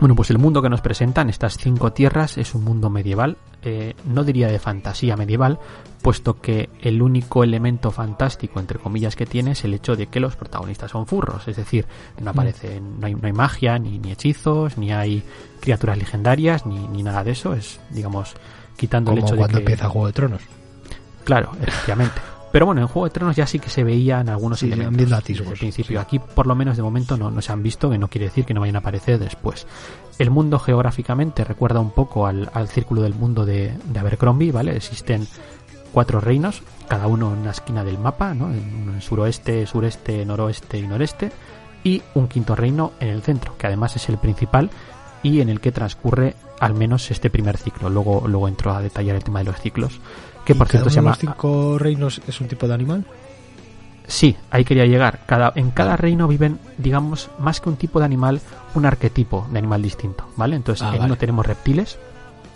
Bueno, 0.00 0.14
pues 0.14 0.30
el 0.30 0.38
mundo 0.38 0.62
que 0.62 0.68
nos 0.68 0.80
presentan, 0.80 1.28
estas 1.28 1.56
cinco 1.58 1.92
tierras, 1.92 2.38
es 2.38 2.54
un 2.54 2.62
mundo 2.62 2.88
medieval, 2.88 3.36
eh, 3.62 3.94
no 4.04 4.22
diría 4.22 4.46
de 4.46 4.60
fantasía 4.60 5.16
medieval, 5.16 5.58
puesto 6.02 6.40
que 6.40 6.70
el 6.80 7.02
único 7.02 7.42
elemento 7.42 7.90
fantástico, 7.90 8.60
entre 8.60 8.78
comillas, 8.78 9.16
que 9.16 9.26
tiene 9.26 9.52
es 9.52 9.64
el 9.64 9.74
hecho 9.74 9.96
de 9.96 10.06
que 10.06 10.20
los 10.20 10.36
protagonistas 10.36 10.92
son 10.92 11.08
furros, 11.08 11.48
es 11.48 11.56
decir, 11.56 11.86
no 12.22 12.30
aparecen, 12.30 13.00
no 13.00 13.06
hay, 13.08 13.14
no 13.16 13.26
hay 13.26 13.32
magia, 13.32 13.76
ni, 13.80 13.98
ni 13.98 14.12
hechizos, 14.12 14.78
ni 14.78 14.92
hay 14.92 15.24
criaturas 15.60 15.98
legendarias, 15.98 16.64
ni, 16.64 16.86
ni 16.86 17.02
nada 17.02 17.24
de 17.24 17.32
eso, 17.32 17.54
es, 17.54 17.80
digamos, 17.90 18.34
quitando 18.76 19.10
Como 19.10 19.18
el 19.18 19.24
hecho 19.24 19.36
cuando 19.36 19.58
de 19.58 19.64
que... 19.64 19.72
empieza 19.72 19.88
Juego 19.88 20.06
de 20.06 20.12
Tronos. 20.12 20.42
Claro, 21.24 21.50
efectivamente. 21.60 22.20
Pero 22.50 22.66
bueno, 22.66 22.80
en 22.80 22.86
Juego 22.86 23.06
de 23.06 23.10
Tronos 23.10 23.36
ya 23.36 23.46
sí 23.46 23.58
que 23.58 23.68
se 23.68 23.84
veían 23.84 24.28
algunos 24.28 24.60
Sí, 24.60 24.66
elementos. 24.66 24.96
viendo 24.96 25.14
desde 25.16 25.16
atisbos, 25.24 25.52
el 25.52 25.58
principio. 25.58 25.98
sí. 26.00 26.02
Aquí, 26.02 26.18
por 26.18 26.46
lo 26.46 26.54
menos 26.54 26.76
de 26.76 26.82
momento, 26.82 27.16
no, 27.16 27.30
no 27.30 27.42
se 27.42 27.52
han 27.52 27.62
visto, 27.62 27.90
que 27.90 27.98
no 27.98 28.08
quiere 28.08 28.26
decir 28.26 28.44
que 28.44 28.54
no 28.54 28.60
vayan 28.60 28.76
a 28.76 28.78
aparecer 28.80 29.18
después. 29.18 29.66
El 30.18 30.30
mundo 30.30 30.58
geográficamente 30.58 31.44
recuerda 31.44 31.80
un 31.80 31.90
poco 31.90 32.26
al, 32.26 32.50
al 32.54 32.68
círculo 32.68 33.02
del 33.02 33.14
mundo 33.14 33.44
de, 33.44 33.76
de 33.84 33.98
Abercrombie, 33.98 34.50
¿vale? 34.50 34.74
Existen 34.76 35.26
cuatro 35.92 36.20
reinos, 36.20 36.62
cada 36.88 37.06
uno 37.06 37.32
en 37.32 37.40
una 37.40 37.50
esquina 37.50 37.84
del 37.84 37.98
mapa, 37.98 38.34
¿no? 38.34 38.50
En, 38.50 38.92
en 38.94 39.00
suroeste, 39.02 39.66
sureste, 39.66 40.24
noroeste 40.24 40.78
y 40.78 40.86
noreste. 40.86 41.30
Y 41.84 42.02
un 42.14 42.28
quinto 42.28 42.56
reino 42.56 42.92
en 42.98 43.08
el 43.08 43.22
centro, 43.22 43.56
que 43.56 43.66
además 43.68 43.94
es 43.94 44.08
el 44.08 44.18
principal 44.18 44.70
y 45.22 45.40
en 45.40 45.48
el 45.48 45.60
que 45.60 45.70
transcurre 45.72 46.34
al 46.60 46.74
menos 46.74 47.10
este 47.10 47.30
primer 47.30 47.56
ciclo. 47.56 47.88
Luego, 47.88 48.24
luego 48.26 48.48
entro 48.48 48.72
a 48.72 48.82
detallar 48.82 49.14
el 49.16 49.22
tema 49.24 49.38
de 49.40 49.44
los 49.46 49.60
ciclos. 49.60 50.00
Que 50.48 50.54
¿Y 50.54 50.56
por 50.56 50.66
cierto 50.68 50.88
se 50.88 50.96
llama. 50.96 51.10
los 51.10 51.18
cinco 51.18 51.76
reinos 51.78 52.22
es 52.26 52.40
un 52.40 52.48
tipo 52.48 52.66
de 52.66 52.72
animal? 52.72 53.04
Sí, 54.06 54.34
ahí 54.50 54.64
quería 54.64 54.86
llegar. 54.86 55.20
Cada, 55.26 55.52
en 55.56 55.70
cada 55.72 55.94
reino 55.94 56.26
viven, 56.26 56.58
digamos, 56.78 57.28
más 57.38 57.60
que 57.60 57.68
un 57.68 57.76
tipo 57.76 57.98
de 57.98 58.06
animal, 58.06 58.40
un 58.74 58.86
arquetipo 58.86 59.46
de 59.50 59.58
animal 59.58 59.82
distinto, 59.82 60.26
¿vale? 60.36 60.56
Entonces, 60.56 60.82
Ah, 60.82 60.92
en 60.92 60.92
vale. 61.00 61.04
uno 61.04 61.16
tenemos 61.18 61.44
reptiles, 61.44 61.98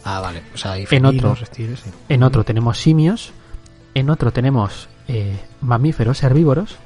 Ah, 0.05 0.21
vale. 0.21 0.43
O 0.55 0.57
sea, 0.57 0.73
hay 0.73 0.87
En 0.91 1.05
otro. 1.05 1.35
reptiles, 1.35 1.81
sí. 1.81 1.91
en 2.09 2.23
otro 2.23 2.45
tenemos 2.45 2.79
simios, 2.79 3.33
en 3.95 4.09
otro 4.09 4.33
tenemos 4.33 4.89
eh, 5.07 5.39
mamíferos 5.61 6.23
herbívoros, 6.23 6.77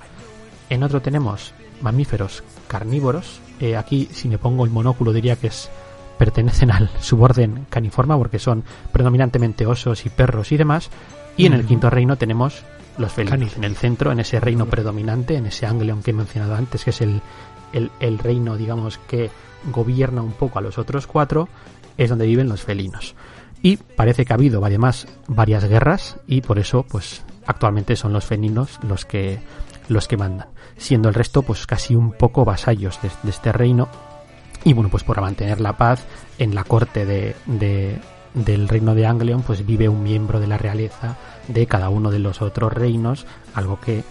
en 0.71 0.83
otro 0.83 1.01
tenemos 1.01 1.55
mamíferos 1.83 2.43
carnívoros. 2.67 3.41
Eh, 3.61 3.77
aquí, 3.77 4.09
si 4.13 4.29
me 4.29 4.39
pongo 4.39 4.65
el 4.65 4.71
monóculo, 4.73 5.13
diría 5.13 5.37
que 5.37 5.47
es 5.47 5.71
pertenecen 6.19 6.71
al 6.71 6.91
suborden 7.01 7.67
caniforma 7.71 8.17
porque 8.17 8.39
son 8.39 8.65
predominantemente 8.93 9.67
osos 9.67 10.07
y 10.07 10.11
perros 10.11 10.53
y 10.53 10.57
demás. 10.57 10.91
Y 11.37 11.47
en 11.47 11.53
el 11.53 11.67
quinto 11.67 11.91
reino 11.91 12.17
tenemos 12.17 12.63
los 12.99 13.13
felinos. 13.13 13.57
En 13.57 13.65
el 13.65 13.77
centro, 13.77 14.13
en 14.13 14.21
ese 14.21 14.41
reino 14.41 14.67
predominante, 14.67 15.37
en 15.37 15.47
ese 15.47 15.67
Anglion 15.67 16.03
que 16.03 16.13
he 16.13 16.15
mencionado 16.15 16.55
antes, 16.55 16.85
que 16.85 16.91
es 16.91 17.01
el, 17.01 17.21
el, 17.73 17.91
el 18.01 18.19
reino, 18.19 18.57
digamos, 18.57 18.99
que 18.99 19.31
gobierna 19.71 20.23
un 20.23 20.33
poco 20.33 20.59
a 20.59 20.63
los 20.63 20.79
otros 20.79 21.07
cuatro, 21.07 21.49
es 21.97 22.09
donde 22.09 22.27
viven 22.27 22.49
los 22.49 22.63
felinos. 22.63 23.15
Y 23.63 23.77
parece 23.77 24.25
que 24.25 24.33
ha 24.33 24.37
habido 24.37 24.65
además 24.65 25.09
varias 25.27 25.65
guerras 25.65 26.19
y 26.27 26.41
por 26.41 26.59
eso, 26.59 26.85
pues, 26.89 27.25
actualmente 27.47 27.97
son 27.97 28.13
los 28.13 28.25
felinos 28.25 28.79
los 28.83 29.05
que, 29.05 29.41
los 29.89 30.09
que 30.09 30.17
mandan. 30.17 30.49
Siendo 30.77 31.09
el 31.09 31.15
resto, 31.15 31.43
pues, 31.43 31.67
casi 31.67 31.95
un 31.95 32.13
poco 32.13 32.45
vasallos 32.45 33.01
de, 33.03 33.11
de 33.23 33.31
este 33.31 33.53
reino. 33.53 33.89
Y 34.67 34.73
bueno, 34.73 34.89
pues 34.91 35.05
para 35.05 35.23
mantener 35.23 35.61
la 35.61 35.75
paz 35.77 36.01
en 36.39 36.55
la 36.55 36.65
corte 36.65 37.07
de, 37.07 37.37
de- 37.47 37.99
del 38.35 38.69
reino 38.69 38.95
de 38.95 39.07
Anglion, 39.07 39.43
pues 39.43 39.65
vive 39.65 39.89
un 39.89 40.03
miembro 40.03 40.41
de 40.41 40.47
la 40.47 40.59
realeza 40.59 41.17
de 41.49 41.67
cada 41.67 41.89
uno 41.89 42.11
de 42.11 42.19
los 42.19 42.43
otros 42.43 42.73
reinos, 42.73 43.25
algo 43.55 43.79
que 43.81 44.03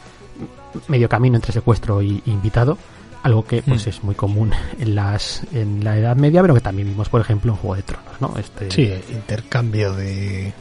medio 0.88 1.08
camino 1.10 1.36
entre 1.36 1.51
secuestro 1.51 2.01
y 2.01 2.22
y 2.26 2.32
invitado, 2.32 2.78
algo 3.22 3.43
que 3.45 3.62
pues 3.62 3.86
Hmm. 3.86 3.89
es 3.89 4.03
muy 4.03 4.16
común 4.16 4.51
en 4.80 4.95
las 4.95 5.41
en 5.53 5.84
la 5.84 5.97
Edad 5.97 6.16
Media, 6.16 6.41
pero 6.41 6.53
que 6.53 6.62
también 6.62 6.88
vimos, 6.88 7.10
por 7.10 7.20
ejemplo, 7.22 7.51
en 7.51 7.58
Juego 7.58 7.76
de 7.76 7.84
Tronos, 7.84 8.22
¿no? 8.22 8.34
Este, 8.39 8.72
Sí, 8.72 8.91
intercambio 9.12 9.93
de, 9.93 10.53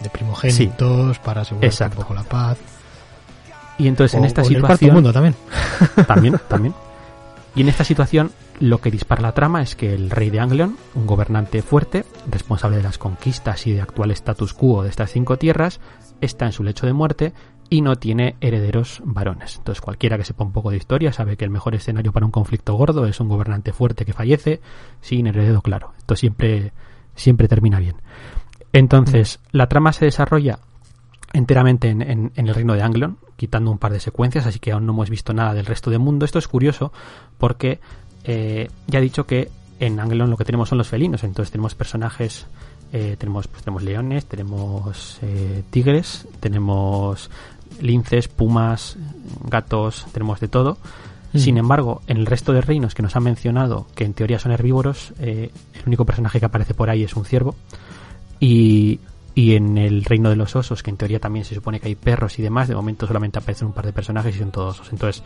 de 0.00 0.10
primogénitos 0.10 1.18
para 1.20 1.42
asegurar 1.42 1.64
un 1.64 1.70
Exacto. 1.70 2.00
poco 2.02 2.14
la 2.14 2.24
paz. 2.24 2.58
Y 3.78 3.86
entonces 3.88 4.14
en 4.18 4.24
O- 4.24 4.26
esta 4.26 4.42
o 4.42 4.44
el 4.48 4.58
cuarto 4.60 4.76
situación 4.78 4.94
mundo 4.94 5.12
también. 5.12 5.34
también, 6.06 6.40
también. 6.48 6.74
Y 7.54 7.60
en 7.62 7.68
esta 7.68 7.84
situación 7.84 8.30
lo 8.60 8.80
que 8.80 8.90
dispara 8.90 9.22
la 9.22 9.32
trama 9.32 9.62
es 9.62 9.76
que 9.76 9.92
el 9.92 10.10
rey 10.10 10.30
de 10.30 10.40
Anglion, 10.40 10.76
un 10.94 11.06
gobernante 11.06 11.62
fuerte, 11.62 12.04
responsable 12.30 12.78
de 12.78 12.82
las 12.82 12.98
conquistas 12.98 13.66
y 13.66 13.72
de 13.72 13.80
actual 13.80 14.10
status 14.12 14.54
quo 14.54 14.82
de 14.82 14.88
estas 14.88 15.10
cinco 15.10 15.36
tierras, 15.36 15.80
está 16.20 16.46
en 16.46 16.52
su 16.52 16.62
lecho 16.62 16.86
de 16.86 16.92
muerte 16.92 17.32
y 17.68 17.82
no 17.82 17.96
tiene 17.96 18.36
herederos 18.40 19.02
varones. 19.04 19.56
Entonces 19.56 19.80
cualquiera 19.80 20.16
que 20.16 20.24
sepa 20.24 20.44
un 20.44 20.52
poco 20.52 20.70
de 20.70 20.76
historia 20.76 21.12
sabe 21.12 21.36
que 21.36 21.44
el 21.44 21.50
mejor 21.50 21.74
escenario 21.74 22.12
para 22.12 22.26
un 22.26 22.32
conflicto 22.32 22.74
gordo 22.74 23.06
es 23.06 23.20
un 23.20 23.28
gobernante 23.28 23.72
fuerte 23.72 24.04
que 24.04 24.12
fallece 24.12 24.60
sin 25.00 25.26
heredero 25.26 25.62
claro. 25.62 25.92
Esto 25.98 26.16
siempre, 26.16 26.72
siempre 27.14 27.48
termina 27.48 27.78
bien. 27.78 27.96
Entonces, 28.72 29.40
la 29.52 29.68
trama 29.68 29.92
se 29.92 30.04
desarrolla 30.04 30.58
enteramente 31.32 31.88
en, 31.88 32.32
el 32.34 32.54
reino 32.54 32.74
de 32.74 32.82
Anglion, 32.82 33.18
quitando 33.36 33.70
un 33.70 33.78
par 33.78 33.92
de 33.92 34.00
secuencias, 34.00 34.46
así 34.46 34.58
que 34.58 34.72
aún 34.72 34.86
no 34.86 34.92
hemos 34.92 35.10
visto 35.10 35.34
nada 35.34 35.54
del 35.54 35.66
resto 35.66 35.90
del 35.90 35.98
mundo. 35.98 36.24
Esto 36.24 36.38
es 36.38 36.48
curioso 36.48 36.92
porque 37.38 37.80
eh, 38.26 38.68
ya 38.86 38.98
he 38.98 39.02
dicho 39.02 39.26
que 39.26 39.50
en 39.78 40.00
Anglion 40.00 40.30
lo 40.30 40.36
que 40.36 40.44
tenemos 40.44 40.68
son 40.68 40.78
los 40.78 40.88
felinos, 40.88 41.22
entonces 41.22 41.52
tenemos 41.52 41.74
personajes, 41.74 42.46
eh, 42.92 43.16
tenemos, 43.18 43.46
pues, 43.46 43.62
tenemos 43.62 43.82
leones, 43.82 44.26
tenemos 44.26 45.18
eh, 45.22 45.62
tigres, 45.70 46.26
tenemos 46.40 47.30
linces, 47.80 48.28
pumas, 48.28 48.96
gatos, 49.48 50.06
tenemos 50.12 50.40
de 50.40 50.48
todo. 50.48 50.78
Sin 51.34 51.58
embargo, 51.58 52.00
en 52.06 52.16
el 52.16 52.24
resto 52.24 52.54
de 52.54 52.62
reinos 52.62 52.94
que 52.94 53.02
nos 53.02 53.14
han 53.14 53.24
mencionado, 53.24 53.86
que 53.94 54.04
en 54.04 54.14
teoría 54.14 54.38
son 54.38 54.52
herbívoros, 54.52 55.12
el 55.18 55.50
único 55.84 56.06
personaje 56.06 56.40
que 56.40 56.46
aparece 56.46 56.72
por 56.72 56.88
ahí 56.88 57.02
es 57.02 57.14
un 57.14 57.26
ciervo. 57.26 57.54
Y, 58.40 59.00
y 59.36 59.54
en 59.54 59.76
el 59.78 60.02
reino 60.04 60.30
de 60.30 60.36
los 60.36 60.56
osos, 60.56 60.82
que 60.82 60.90
en 60.90 60.96
teoría 60.96 61.20
también 61.20 61.44
se 61.44 61.54
supone 61.54 61.78
que 61.78 61.86
hay 61.88 61.94
perros 61.94 62.38
y 62.38 62.42
demás, 62.42 62.66
de 62.68 62.74
momento 62.74 63.06
solamente 63.06 63.38
aparecen 63.38 63.68
un 63.68 63.74
par 63.74 63.84
de 63.86 63.92
personajes 63.92 64.34
y 64.34 64.38
son 64.40 64.50
todos 64.50 64.80
osos. 64.80 64.92
Entonces, 64.92 65.22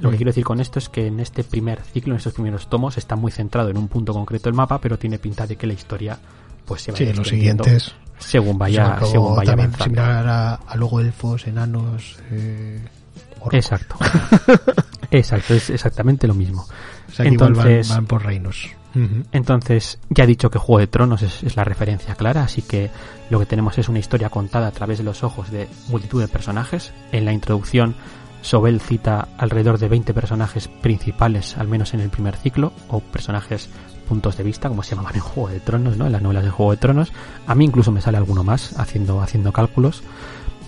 lo 0.00 0.10
que 0.10 0.16
quiero 0.16 0.30
decir 0.30 0.44
con 0.44 0.60
esto 0.60 0.78
es 0.78 0.88
que 0.88 1.06
en 1.06 1.20
este 1.20 1.44
primer 1.44 1.80
ciclo, 1.82 2.14
en 2.14 2.18
estos 2.18 2.32
primeros 2.32 2.68
tomos, 2.70 2.96
está 2.98 3.16
muy 3.16 3.30
centrado 3.30 3.68
en 3.68 3.76
un 3.76 3.86
punto 3.88 4.12
concreto 4.14 4.44
del 4.48 4.54
mapa, 4.54 4.80
pero 4.80 4.98
tiene 4.98 5.18
pinta 5.18 5.46
de 5.46 5.56
que 5.56 5.66
la 5.66 5.74
historia 5.74 6.18
pues 6.64 6.80
se 6.82 6.90
va 6.92 6.96
Sí, 6.98 7.12
los 7.12 7.28
siguientes. 7.28 7.94
según 8.18 8.56
vaya, 8.56 8.98
son 9.00 9.08
según 9.10 9.36
vaya 9.36 9.50
también 9.50 9.68
avanzando. 9.74 9.84
similar 10.00 10.26
a, 10.26 10.54
a 10.54 10.76
luego 10.76 11.00
elfos, 11.00 11.46
enanos. 11.46 12.16
Eh. 12.30 12.80
Exacto. 13.52 13.96
Exacto, 15.10 15.52
es 15.54 15.68
exactamente 15.70 16.26
lo 16.26 16.34
mismo. 16.34 16.62
O 17.08 17.12
sea, 17.12 17.26
igual 17.26 17.52
van- 17.52 17.66
Entonces- 17.68 17.88
van, 17.90 18.06
por 18.06 18.24
reinos. 18.24 18.70
Entonces, 19.32 19.98
ya 20.08 20.24
he 20.24 20.26
dicho 20.26 20.50
que 20.50 20.58
Juego 20.58 20.80
de 20.80 20.86
Tronos 20.86 21.22
es, 21.22 21.42
es 21.42 21.56
la 21.56 21.64
referencia 21.64 22.14
clara, 22.14 22.44
así 22.44 22.62
que 22.62 22.90
lo 23.30 23.40
que 23.40 23.46
tenemos 23.46 23.76
es 23.78 23.88
una 23.88 23.98
historia 23.98 24.30
contada 24.30 24.68
a 24.68 24.72
través 24.72 24.98
de 24.98 25.04
los 25.04 25.24
ojos 25.24 25.50
de 25.50 25.68
multitud 25.88 26.20
de 26.20 26.28
personajes. 26.28 26.92
En 27.10 27.24
la 27.24 27.32
introducción, 27.32 27.96
Sobel 28.44 28.80
cita 28.80 29.28
alrededor 29.38 29.78
de 29.78 29.88
20 29.88 30.12
personajes 30.12 30.68
principales, 30.68 31.56
al 31.56 31.66
menos 31.66 31.94
en 31.94 32.00
el 32.00 32.10
primer 32.10 32.36
ciclo, 32.36 32.72
o 32.88 33.00
personajes 33.00 33.70
puntos 34.04 34.36
de 34.36 34.44
vista, 34.44 34.68
como 34.68 34.82
se 34.82 34.90
llamaban 34.90 35.14
en 35.14 35.22
Juego 35.22 35.48
de 35.48 35.60
Tronos, 35.60 35.96
¿no? 35.96 36.06
En 36.06 36.12
las 36.12 36.20
novelas 36.20 36.44
de 36.44 36.50
Juego 36.50 36.72
de 36.72 36.76
Tronos. 36.76 37.12
A 37.46 37.54
mí 37.54 37.64
incluso 37.64 37.90
me 37.90 38.02
sale 38.02 38.18
alguno 38.18 38.44
más 38.44 38.78
haciendo, 38.78 39.22
haciendo 39.22 39.50
cálculos. 39.52 40.02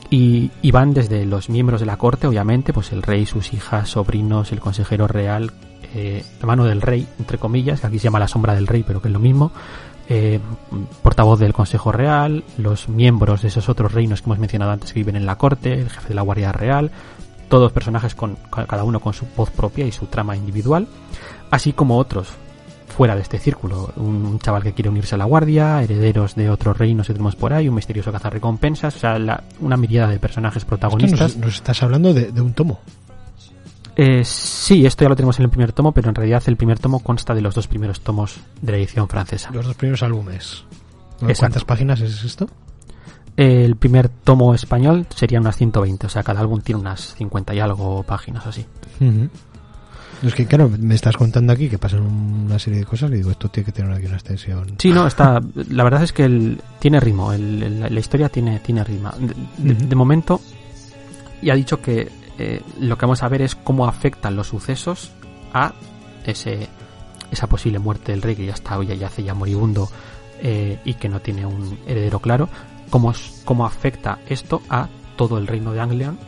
Y, 0.08 0.50
y 0.62 0.70
van 0.70 0.94
desde 0.94 1.26
los 1.26 1.50
miembros 1.50 1.80
de 1.80 1.86
la 1.86 1.98
corte, 1.98 2.26
obviamente, 2.26 2.72
pues 2.72 2.92
el 2.92 3.02
rey, 3.02 3.26
sus 3.26 3.52
hijas, 3.52 3.90
sobrinos, 3.90 4.52
el 4.52 4.60
consejero 4.60 5.06
real, 5.06 5.52
eh, 5.96 6.22
la 6.40 6.46
mano 6.46 6.64
del 6.64 6.82
rey, 6.82 7.06
entre 7.18 7.38
comillas, 7.38 7.80
que 7.80 7.86
aquí 7.86 7.98
se 7.98 8.04
llama 8.04 8.18
la 8.20 8.28
sombra 8.28 8.54
del 8.54 8.66
rey, 8.66 8.84
pero 8.86 9.00
que 9.00 9.08
es 9.08 9.12
lo 9.14 9.18
mismo, 9.20 9.50
eh, 10.08 10.38
portavoz 11.02 11.38
del 11.40 11.52
Consejo 11.52 11.90
Real, 11.90 12.44
los 12.58 12.88
miembros 12.88 13.42
de 13.42 13.48
esos 13.48 13.68
otros 13.68 13.92
reinos 13.92 14.20
que 14.20 14.26
hemos 14.26 14.38
mencionado 14.38 14.70
antes 14.72 14.92
que 14.92 15.00
viven 15.00 15.16
en 15.16 15.26
la 15.26 15.36
corte, 15.36 15.72
el 15.72 15.90
jefe 15.90 16.08
de 16.08 16.14
la 16.14 16.22
Guardia 16.22 16.52
Real, 16.52 16.90
todos 17.48 17.72
personajes 17.72 18.14
con 18.14 18.36
cada 18.68 18.84
uno 18.84 19.00
con 19.00 19.14
su 19.14 19.24
voz 19.36 19.50
propia 19.50 19.86
y 19.86 19.92
su 19.92 20.06
trama 20.06 20.36
individual, 20.36 20.86
así 21.50 21.72
como 21.72 21.96
otros 21.98 22.28
fuera 22.96 23.14
de 23.14 23.22
este 23.22 23.38
círculo, 23.38 23.90
un, 23.96 24.24
un 24.24 24.38
chaval 24.38 24.62
que 24.62 24.72
quiere 24.72 24.88
unirse 24.88 25.14
a 25.16 25.18
la 25.18 25.26
guardia, 25.26 25.82
herederos 25.82 26.34
de 26.34 26.48
otros 26.50 26.78
reinos 26.78 27.06
que 27.06 27.12
tenemos 27.12 27.36
por 27.36 27.52
ahí, 27.52 27.68
un 27.68 27.74
misterioso 27.74 28.10
cazarrecompensas, 28.10 28.96
o 28.96 28.98
sea, 28.98 29.18
la- 29.18 29.42
una 29.60 29.76
mirada 29.76 30.08
de 30.10 30.18
personajes 30.18 30.64
protagonistas. 30.64 31.36
nos, 31.36 31.46
nos 31.46 31.54
estás 31.56 31.82
hablando 31.82 32.14
de, 32.14 32.32
de 32.32 32.40
un 32.40 32.52
tomo. 32.54 32.80
Eh, 33.96 34.22
sí, 34.24 34.84
esto 34.84 35.04
ya 35.04 35.08
lo 35.08 35.16
tenemos 35.16 35.38
en 35.38 35.44
el 35.44 35.50
primer 35.50 35.72
tomo, 35.72 35.92
pero 35.92 36.08
en 36.10 36.14
realidad 36.14 36.42
el 36.46 36.56
primer 36.56 36.78
tomo 36.78 37.00
consta 37.00 37.34
de 37.34 37.40
los 37.40 37.54
dos 37.54 37.66
primeros 37.66 38.00
tomos 38.02 38.36
de 38.60 38.72
la 38.72 38.78
edición 38.78 39.08
francesa. 39.08 39.50
Los 39.52 39.64
dos 39.66 39.74
primeros 39.74 40.02
álbumes. 40.02 40.64
Exacto. 41.22 41.36
¿Cuántas 41.38 41.64
páginas 41.64 42.00
es 42.02 42.22
esto? 42.22 42.46
El 43.36 43.76
primer 43.76 44.08
tomo 44.08 44.54
español 44.54 45.06
sería 45.14 45.40
unas 45.40 45.56
120, 45.56 46.06
o 46.06 46.10
sea, 46.10 46.22
cada 46.22 46.40
álbum 46.40 46.60
tiene 46.60 46.80
unas 46.80 47.14
50 47.14 47.54
y 47.54 47.60
algo 47.60 48.02
páginas 48.02 48.46
así. 48.46 48.66
Es 50.22 50.34
que, 50.34 50.46
claro, 50.46 50.70
me 50.78 50.94
estás 50.94 51.16
contando 51.16 51.52
aquí 51.52 51.68
que 51.68 51.76
pasan 51.78 52.00
una 52.00 52.58
serie 52.58 52.80
de 52.80 52.86
cosas 52.86 53.10
y 53.10 53.16
digo, 53.16 53.30
esto 53.30 53.48
tiene 53.50 53.66
que 53.66 53.72
tener 53.72 53.92
aquí 53.92 54.06
una 54.06 54.14
extensión. 54.16 54.74
Sí, 54.78 54.90
no, 54.90 55.06
está. 55.06 55.40
La 55.70 55.84
verdad 55.84 56.02
es 56.02 56.12
que 56.12 56.24
el, 56.24 56.60
tiene 56.78 56.98
ritmo, 57.00 57.32
el- 57.32 57.62
el- 57.62 57.94
la 57.94 58.00
historia 58.00 58.30
tiene, 58.30 58.60
tiene 58.60 58.82
ritmo. 58.82 59.10
De, 59.18 59.34
de- 59.58 59.72
Ujú. 59.74 59.86
de 59.88 59.94
momento, 59.96 60.40
ya 61.42 61.52
ha 61.52 61.56
dicho 61.56 61.82
que 61.82 62.08
eh, 62.38 62.62
lo 62.80 62.98
que 62.98 63.06
vamos 63.06 63.22
a 63.22 63.28
ver 63.28 63.42
es 63.42 63.54
cómo 63.54 63.86
afectan 63.86 64.36
los 64.36 64.48
sucesos 64.48 65.12
a 65.52 65.72
ese 66.24 66.68
esa 67.30 67.48
posible 67.48 67.78
muerte 67.78 68.12
del 68.12 68.22
rey 68.22 68.36
que 68.36 68.46
ya 68.46 68.54
está 68.54 68.80
ya 68.82 68.94
yace 68.94 69.22
ya 69.22 69.34
moribundo 69.34 69.88
eh, 70.40 70.78
y 70.84 70.94
que 70.94 71.08
no 71.08 71.20
tiene 71.20 71.46
un 71.46 71.78
heredero 71.86 72.20
claro. 72.20 72.48
Cómo, 72.90 73.12
cómo 73.44 73.66
afecta 73.66 74.20
esto 74.28 74.62
a 74.68 74.88
todo 75.16 75.38
el 75.38 75.46
reino 75.48 75.72
de 75.72 75.80
Anglion 75.80 76.18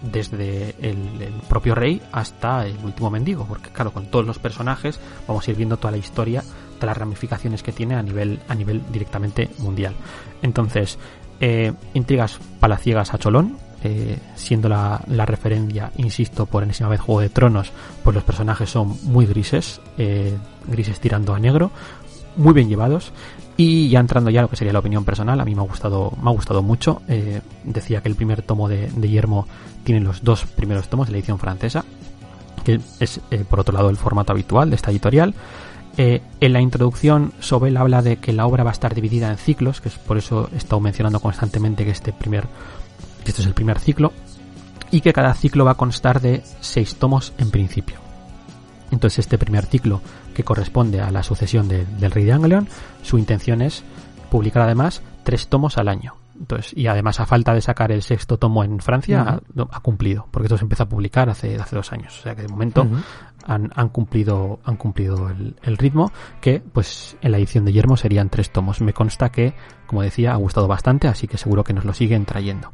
desde 0.00 0.74
el, 0.80 1.20
el 1.20 1.34
propio 1.48 1.74
rey 1.74 2.00
hasta 2.12 2.66
el 2.66 2.76
último 2.82 3.10
mendigo, 3.10 3.44
porque 3.46 3.70
claro, 3.70 3.92
con 3.92 4.06
todos 4.06 4.24
los 4.24 4.38
personajes 4.38 4.98
vamos 5.28 5.46
a 5.46 5.50
ir 5.50 5.56
viendo 5.56 5.76
toda 5.76 5.90
la 5.92 5.98
historia, 5.98 6.42
todas 6.74 6.86
las 6.86 6.96
ramificaciones 6.96 7.62
que 7.62 7.72
tiene 7.72 7.94
a 7.94 8.02
nivel, 8.02 8.40
a 8.48 8.54
nivel 8.54 8.82
directamente 8.90 9.50
mundial. 9.58 9.94
Entonces, 10.40 10.98
eh, 11.40 11.72
intrigas 11.94 12.38
palaciegas 12.58 13.12
a 13.12 13.18
Cholón, 13.18 13.58
eh, 13.84 14.18
siendo 14.36 14.68
la, 14.68 15.02
referencia, 15.26 15.90
insisto, 15.96 16.46
por 16.46 16.62
enésima 16.62 16.88
vez 16.88 17.00
Juego 17.00 17.20
de 17.20 17.28
Tronos, 17.28 17.72
pues 18.04 18.14
los 18.14 18.22
personajes 18.22 18.70
son 18.70 18.96
muy 19.04 19.26
grises, 19.26 19.80
eh, 19.98 20.36
grises 20.66 21.00
tirando 21.00 21.34
a 21.34 21.38
negro, 21.38 21.70
muy 22.36 22.54
bien 22.54 22.68
llevados. 22.68 23.12
Y 23.56 23.88
ya 23.88 24.00
entrando 24.00 24.30
ya 24.30 24.40
a 24.40 24.42
lo 24.42 24.48
que 24.48 24.56
sería 24.56 24.72
la 24.72 24.78
opinión 24.78 25.04
personal, 25.04 25.40
a 25.40 25.44
mí 25.44 25.54
me 25.54 25.60
ha 25.60 25.64
gustado, 25.64 26.12
me 26.22 26.30
ha 26.30 26.32
gustado 26.32 26.62
mucho. 26.62 27.02
Eh, 27.08 27.40
decía 27.64 28.00
que 28.02 28.08
el 28.08 28.14
primer 28.14 28.42
tomo 28.42 28.68
de, 28.68 28.88
de 28.90 29.08
Yermo 29.08 29.46
tiene 29.84 30.00
los 30.00 30.22
dos 30.24 30.44
primeros 30.46 30.88
tomos 30.88 31.08
de 31.08 31.12
la 31.12 31.18
edición 31.18 31.38
francesa, 31.38 31.84
que 32.64 32.80
es 33.00 33.20
por 33.48 33.60
otro 33.60 33.74
lado 33.74 33.90
el 33.90 33.96
formato 33.96 34.32
habitual 34.32 34.70
de 34.70 34.76
esta 34.76 34.90
editorial. 34.90 35.34
En 35.96 36.52
la 36.52 36.60
introducción, 36.60 37.32
Sobel 37.40 37.76
habla 37.76 38.00
de 38.00 38.16
que 38.16 38.32
la 38.32 38.46
obra 38.46 38.64
va 38.64 38.70
a 38.70 38.72
estar 38.72 38.94
dividida 38.94 39.30
en 39.30 39.36
ciclos, 39.36 39.80
que 39.80 39.90
es 39.90 39.96
por 39.96 40.16
eso 40.16 40.48
he 40.54 40.56
estado 40.56 40.80
mencionando 40.80 41.20
constantemente 41.20 41.84
que 41.84 41.90
este 41.90 42.12
primer, 42.12 42.44
que 43.22 43.30
este 43.30 43.42
es 43.42 43.46
el 43.48 43.54
primer 43.54 43.78
ciclo, 43.78 44.12
y 44.90 45.00
que 45.00 45.12
cada 45.12 45.32
ciclo 45.34 45.64
va 45.64 45.72
a 45.72 45.76
constar 45.76 46.20
de 46.20 46.42
seis 46.60 46.96
tomos 46.96 47.32
en 47.38 47.50
principio. 47.50 47.96
Entonces 48.90 49.20
este 49.20 49.38
primer 49.38 49.64
ciclo, 49.66 50.00
que 50.34 50.44
corresponde 50.44 51.00
a 51.00 51.10
la 51.10 51.22
sucesión 51.22 51.66
de- 51.68 51.86
del 51.86 52.10
rey 52.10 52.24
de 52.24 52.32
Anglion, 52.32 52.68
su 53.02 53.16
intención 53.18 53.62
es 53.62 53.82
publicar 54.30 54.62
además 54.64 55.02
tres 55.24 55.48
tomos 55.48 55.78
al 55.78 55.88
año. 55.88 56.14
Entonces, 56.42 56.76
y 56.76 56.88
además 56.88 57.20
a 57.20 57.26
falta 57.26 57.54
de 57.54 57.60
sacar 57.60 57.92
el 57.92 58.02
sexto 58.02 58.36
tomo 58.36 58.64
en 58.64 58.80
Francia, 58.80 59.40
ha, 59.70 59.80
cumplido, 59.80 60.26
porque 60.32 60.46
esto 60.46 60.58
se 60.58 60.64
empezó 60.64 60.82
a 60.82 60.88
publicar 60.88 61.30
hace, 61.30 61.56
hace 61.56 61.76
dos 61.76 61.92
años. 61.92 62.18
O 62.18 62.22
sea 62.22 62.34
que 62.34 62.42
de 62.42 62.48
momento 62.48 62.84
han, 63.46 63.70
han 63.76 63.88
cumplido, 63.90 64.58
han 64.64 64.76
cumplido 64.76 65.30
el, 65.30 65.54
el 65.62 65.78
ritmo, 65.78 66.10
que 66.40 66.60
pues 66.60 67.16
en 67.22 67.30
la 67.30 67.38
edición 67.38 67.64
de 67.64 67.72
Yermo 67.72 67.96
serían 67.96 68.28
tres 68.28 68.50
tomos. 68.50 68.80
Me 68.80 68.92
consta 68.92 69.30
que, 69.30 69.54
como 69.86 70.02
decía, 70.02 70.32
ha 70.32 70.36
gustado 70.36 70.66
bastante, 70.66 71.06
así 71.06 71.28
que 71.28 71.38
seguro 71.38 71.62
que 71.62 71.74
nos 71.74 71.84
lo 71.84 71.94
siguen 71.94 72.24
trayendo. 72.24 72.72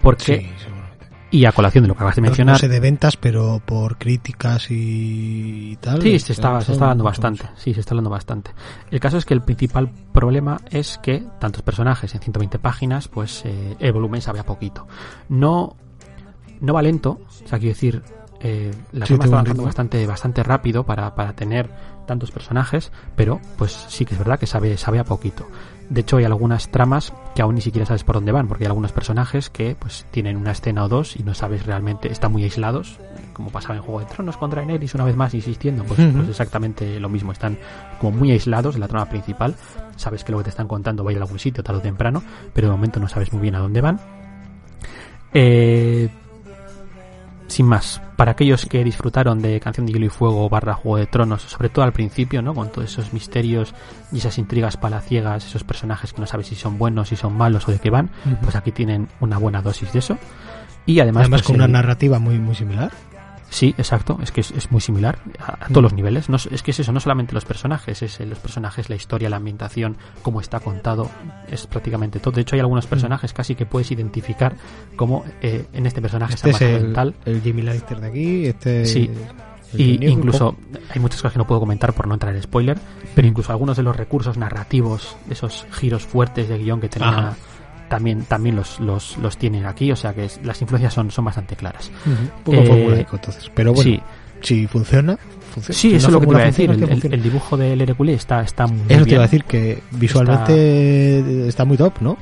Porque, 0.00 0.24
Sí. 0.56 0.68
Y 1.30 1.44
a 1.44 1.52
colación 1.52 1.84
de 1.84 1.88
lo 1.88 1.94
que 1.94 1.98
acabas 1.98 2.16
de 2.16 2.22
mencionar, 2.22 2.54
No 2.54 2.58
sé 2.58 2.68
de 2.68 2.80
ventas, 2.80 3.16
pero 3.16 3.60
por 3.64 3.98
críticas 3.98 4.66
y 4.70 5.76
tal. 5.80 6.00
Sí, 6.00 6.18
se 6.18 6.32
está, 6.32 6.60
se 6.60 6.72
está 6.72 6.86
dando 6.86 7.04
bastante. 7.04 7.44
Sí, 7.56 7.74
se 7.74 7.80
está 7.80 7.92
hablando 7.92 8.10
bastante. 8.10 8.52
El 8.90 9.00
caso 9.00 9.18
es 9.18 9.24
que 9.26 9.34
el 9.34 9.42
principal 9.42 9.90
problema 10.12 10.58
es 10.70 10.98
que 10.98 11.24
tantos 11.38 11.62
personajes 11.62 12.14
en 12.14 12.20
120 12.20 12.58
páginas, 12.58 13.08
pues 13.08 13.42
eh, 13.44 13.76
el 13.78 13.92
volumen 13.92 14.22
sabe 14.22 14.40
a 14.40 14.44
poquito. 14.44 14.86
No, 15.28 15.76
no 16.60 16.72
va 16.72 16.82
lento, 16.82 17.20
o 17.44 17.46
sea, 17.46 17.58
quiero 17.58 17.74
decir, 17.74 18.02
eh, 18.40 18.70
la 18.92 19.04
Sí, 19.04 19.14
trama 19.14 19.24
está 19.24 19.36
avanzando 19.36 19.62
bastante, 19.64 20.06
bastante 20.06 20.42
rápido 20.42 20.84
para, 20.84 21.14
para 21.14 21.32
tener 21.34 21.68
tantos 22.06 22.30
personajes, 22.30 22.90
pero 23.16 23.40
pues 23.56 23.72
sí 23.88 24.04
que 24.04 24.14
es 24.14 24.18
verdad 24.18 24.38
que 24.38 24.46
sabe, 24.46 24.76
sabe 24.78 24.98
a 24.98 25.04
poquito. 25.04 25.46
De 25.90 26.02
hecho, 26.02 26.18
hay 26.18 26.24
algunas 26.24 26.68
tramas 26.68 27.14
que 27.34 27.40
aún 27.40 27.54
ni 27.54 27.60
siquiera 27.62 27.86
sabes 27.86 28.04
por 28.04 28.16
dónde 28.16 28.30
van, 28.30 28.46
porque 28.46 28.64
hay 28.64 28.68
algunos 28.68 28.92
personajes 28.92 29.48
que 29.48 29.74
pues 29.78 30.04
tienen 30.10 30.36
una 30.36 30.52
escena 30.52 30.84
o 30.84 30.88
dos 30.88 31.16
y 31.16 31.22
no 31.22 31.34
sabes 31.34 31.64
realmente, 31.64 32.12
están 32.12 32.32
muy 32.32 32.44
aislados, 32.44 32.98
como 33.32 33.50
pasaba 33.50 33.76
en 33.76 33.82
Juego 33.82 34.00
de 34.00 34.06
Tronos 34.06 34.36
contra 34.36 34.60
Daenerys 34.60 34.94
una 34.94 35.04
vez 35.04 35.16
más 35.16 35.32
insistiendo, 35.32 35.84
pues, 35.84 36.00
pues 36.14 36.28
exactamente 36.28 37.00
lo 37.00 37.08
mismo, 37.08 37.32
están 37.32 37.56
como 38.00 38.18
muy 38.18 38.32
aislados 38.32 38.74
de 38.74 38.80
la 38.80 38.88
trama 38.88 39.08
principal, 39.08 39.54
sabes 39.96 40.24
que 40.24 40.32
lo 40.32 40.38
que 40.38 40.44
te 40.44 40.50
están 40.50 40.68
contando 40.68 41.04
va 41.04 41.10
a 41.10 41.12
ir 41.14 41.18
a 41.20 41.22
algún 41.22 41.38
sitio 41.38 41.62
tarde 41.62 41.78
o 41.78 41.82
temprano, 41.82 42.22
pero 42.52 42.68
de 42.68 42.72
momento 42.72 43.00
no 43.00 43.08
sabes 43.08 43.32
muy 43.32 43.40
bien 43.40 43.54
a 43.54 43.60
dónde 43.60 43.80
van. 43.80 43.98
Eh, 45.32 46.08
sin 47.48 47.66
más, 47.66 48.00
para 48.16 48.32
aquellos 48.32 48.66
que 48.66 48.84
disfrutaron 48.84 49.40
de 49.40 49.58
Canción 49.60 49.86
de 49.86 49.92
Hielo 49.92 50.06
y 50.06 50.10
Fuego 50.10 50.48
barra 50.48 50.74
Juego 50.74 50.98
de 50.98 51.06
Tronos, 51.06 51.42
sobre 51.42 51.68
todo 51.68 51.84
al 51.84 51.92
principio, 51.92 52.42
¿no? 52.42 52.54
Con 52.54 52.70
todos 52.70 52.90
esos 52.90 53.12
misterios 53.12 53.74
y 54.12 54.18
esas 54.18 54.38
intrigas 54.38 54.76
palaciegas, 54.76 55.46
esos 55.46 55.64
personajes 55.64 56.12
que 56.12 56.20
no 56.20 56.26
sabes 56.26 56.46
si 56.46 56.54
son 56.54 56.78
buenos, 56.78 57.08
si 57.08 57.16
son 57.16 57.36
malos 57.36 57.66
o 57.68 57.72
de 57.72 57.78
qué 57.78 57.90
van, 57.90 58.10
pues 58.42 58.54
aquí 58.54 58.70
tienen 58.70 59.08
una 59.20 59.38
buena 59.38 59.62
dosis 59.62 59.92
de 59.92 59.98
eso. 59.98 60.18
Y 60.86 61.00
además, 61.00 61.22
Además, 61.22 61.42
pues, 61.42 61.46
con 61.48 61.56
una 61.56 61.68
narrativa 61.68 62.18
muy, 62.18 62.38
muy 62.38 62.54
similar. 62.54 62.90
Sí, 63.50 63.74
exacto, 63.78 64.18
es 64.22 64.30
que 64.30 64.42
es, 64.42 64.50
es 64.50 64.70
muy 64.70 64.80
similar 64.80 65.18
a, 65.38 65.64
a 65.64 65.68
Mm. 65.68 65.72
todos 65.72 65.82
los 65.82 65.92
niveles. 65.94 66.28
No, 66.28 66.36
es 66.36 66.62
que 66.62 66.70
es 66.70 66.80
eso, 66.80 66.92
no 66.92 67.00
solamente 67.00 67.32
los 67.34 67.44
personajes, 67.46 68.02
es 68.02 68.20
los 68.20 68.38
personajes, 68.38 68.90
la 68.90 68.96
historia, 68.96 69.30
la 69.30 69.36
ambientación, 69.36 69.96
cómo 70.22 70.40
está 70.40 70.60
contado, 70.60 71.10
es 71.50 71.66
prácticamente 71.66 72.20
todo. 72.20 72.32
De 72.34 72.42
hecho, 72.42 72.56
hay 72.56 72.60
algunos 72.60 72.86
Mm. 72.86 72.90
personajes 72.90 73.32
casi 73.32 73.54
que 73.54 73.64
puedes 73.66 73.90
identificar 73.90 74.56
como 74.96 75.24
eh, 75.40 75.66
en 75.72 75.86
este 75.86 76.02
personaje 76.02 76.34
Este 76.34 76.50
está 76.50 76.64
es 76.66 76.82
el, 76.82 76.92
tal. 76.92 77.14
el 77.24 77.40
Jimmy 77.42 77.62
Lannister 77.62 78.00
de 78.00 78.06
aquí. 78.06 78.46
Este. 78.46 78.84
Sí. 78.84 79.10
el 79.74 79.80
Y 79.80 80.06
incluso 80.06 80.56
hay 80.90 81.00
muchas 81.00 81.20
cosas 81.20 81.32
que 81.32 81.38
no 81.38 81.46
puedo 81.46 81.60
comentar 81.60 81.92
por 81.94 82.06
no 82.06 82.14
entrar 82.14 82.34
en 82.34 82.42
spoiler, 82.42 82.78
pero 83.14 83.28
incluso 83.28 83.52
algunos 83.52 83.76
de 83.76 83.82
los 83.82 83.96
recursos 83.96 84.36
narrativos, 84.38 85.16
esos 85.30 85.66
giros 85.72 86.04
fuertes 86.06 86.48
de 86.48 86.58
guion 86.58 86.80
que 86.80 86.88
tenía, 86.88 87.08
Ajá. 87.08 87.36
También, 87.88 88.22
también 88.24 88.56
los, 88.56 88.78
los, 88.80 89.16
los 89.18 89.36
tienen 89.36 89.66
aquí, 89.66 89.90
o 89.92 89.96
sea 89.96 90.14
que 90.14 90.24
es- 90.26 90.40
las 90.44 90.60
influencias 90.62 90.92
son, 90.94 91.10
son 91.10 91.24
bastante 91.24 91.56
claras. 91.56 91.90
Un 92.06 92.30
poco 92.44 92.58
Eh, 92.58 92.66
formulaico, 92.66 93.16
entonces. 93.16 93.50
Pero 93.54 93.72
bueno, 93.72 93.90
sí, 93.90 94.00
si 94.42 94.66
funciona, 94.66 95.16
funciona. 95.52 95.74
sí, 95.78 95.90
Si 95.90 95.94
eso 95.96 96.06
es 96.08 96.12
lo 96.12 96.20
que 96.20 96.26
te 96.26 96.32
iba 96.32 96.42
a 96.42 96.44
decir. 96.46 96.70
El, 97.12 97.22
dibujo 97.22 97.56
del 97.56 97.80
Hercule 97.80 98.14
está, 98.14 98.42
está 98.42 98.66
muy 98.66 98.80
Eso 98.80 98.86
te 98.88 98.94
bien. 99.04 99.08
iba 99.14 99.22
a 99.22 99.26
decir 99.26 99.44
que 99.44 99.82
visualmente 100.46 101.48
está, 101.48 101.64
muy 101.64 101.76
top, 101.76 101.94
¿no? 102.00 102.16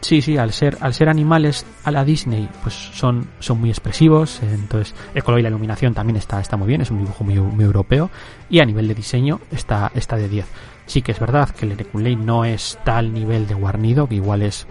Sí, 0.00 0.22
sí, 0.22 0.36
al 0.36 0.52
ser, 0.52 0.78
al 0.80 0.94
ser 0.94 1.08
animales 1.08 1.66
a 1.82 1.90
la 1.90 2.04
Disney, 2.04 2.48
pues 2.62 2.72
son, 2.94 3.26
son 3.40 3.58
muy 3.60 3.70
expresivos. 3.70 4.40
Entonces, 4.42 4.94
el 5.12 5.24
color 5.24 5.40
y 5.40 5.42
la 5.42 5.48
iluminación 5.48 5.92
también 5.92 6.16
está, 6.16 6.40
está 6.40 6.56
muy 6.56 6.68
bien, 6.68 6.82
es 6.82 6.90
un 6.92 6.98
dibujo 6.98 7.24
muy, 7.24 7.34
muy 7.34 7.64
europeo. 7.64 8.08
Y 8.48 8.60
a 8.60 8.64
nivel 8.64 8.86
de 8.86 8.94
diseño 8.94 9.40
está, 9.50 9.90
está 9.94 10.14
de 10.16 10.28
10. 10.28 10.46
Sí 10.86 11.02
que 11.02 11.12
es 11.12 11.18
verdad 11.18 11.50
que 11.50 11.66
el 11.66 11.72
Herculei 11.72 12.14
no 12.16 12.44
es 12.44 12.78
tal 12.84 13.12
nivel 13.12 13.48
de 13.48 13.54
guarnido, 13.54 14.06
que 14.08 14.14
igual 14.14 14.42
es, 14.42 14.68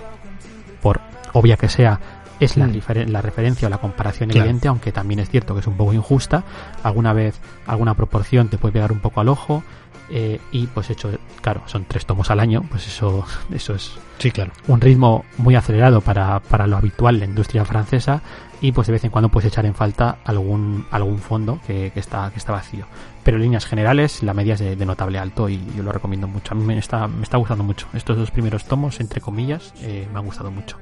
por 0.82 1.02
obvia 1.34 1.58
que 1.58 1.70
sea, 1.70 2.00
es 2.40 2.56
la, 2.56 2.68
Mm. 2.68 2.82
la 3.08 3.22
referencia 3.22 3.68
o 3.68 3.72
la 3.72 3.80
comparación 3.80 4.30
Claro. 4.30 4.46
evidente, 4.46 4.68
aunque 4.68 4.92
también 4.92 5.20
es 5.20 5.30
cierto 5.30 5.54
que 5.56 5.62
es 5.62 5.68
un 5.68 5.76
poco 5.76 5.94
injusta. 5.94 6.44
Alguna 6.84 7.12
vez, 7.14 7.40
alguna 7.66 7.96
proporción 7.96 8.48
te 8.50 8.58
puede 8.58 8.74
pegar 8.74 8.92
un 8.92 9.00
poco 9.00 9.22
al 9.22 9.30
ojo. 9.30 9.64
eh, 10.10 10.40
y 10.54 10.68
pues 10.68 10.90
hecho, 10.90 11.10
claro, 11.42 11.64
son 11.66 11.84
tres 11.84 12.06
tomos 12.06 12.32
al 12.32 12.40
año, 12.40 12.64
pues 12.70 12.88
eso, 12.88 13.26
eso 13.54 13.76
es 13.76 13.92
Sí, 14.20 14.32
claro. 14.32 14.54
un 14.70 14.80
ritmo 14.80 15.26
muy 15.38 15.56
acelerado 15.56 16.00
para, 16.00 16.40
para 16.40 16.66
lo 16.66 16.78
habitual 16.78 17.16
en 17.16 17.20
la 17.20 17.26
industria 17.26 17.66
francesa 17.66 18.22
y 18.62 18.72
pues 18.72 18.88
de 18.88 18.94
vez 18.94 19.04
en 19.04 19.12
cuando 19.12 19.30
puedes 19.30 19.52
echar 19.52 19.66
en 19.66 19.76
falta 19.76 20.18
algún 20.26 20.86
algún 20.92 21.20
fondo 21.20 21.60
que, 21.68 21.92
que 21.92 22.00
está 22.00 22.32
que 22.32 22.40
está 22.40 22.54
vacío 22.54 22.86
pero 23.24 23.38
en 23.38 23.44
líneas 23.44 23.66
generales 23.66 24.24
la 24.24 24.34
media 24.34 24.56
es 24.56 24.60
de, 24.60 24.76
de 24.76 24.86
notable 24.86 25.20
alto 25.20 25.48
y 25.48 25.62
yo 25.76 25.84
lo 25.84 25.92
recomiendo 25.92 26.28
mucho 26.28 26.54
a 26.54 26.58
mí 26.58 26.64
me 26.64 26.78
está 26.78 27.08
me 27.08 27.24
está 27.24 27.38
gustando 27.38 27.64
mucho 27.64 27.88
estos 27.94 28.18
dos 28.18 28.32
primeros 28.32 28.66
tomos 28.66 29.00
entre 29.00 29.22
comillas 29.22 29.74
eh, 29.82 30.08
me 30.12 30.20
han 30.20 30.26
gustado 30.26 30.50
mucho 30.50 30.78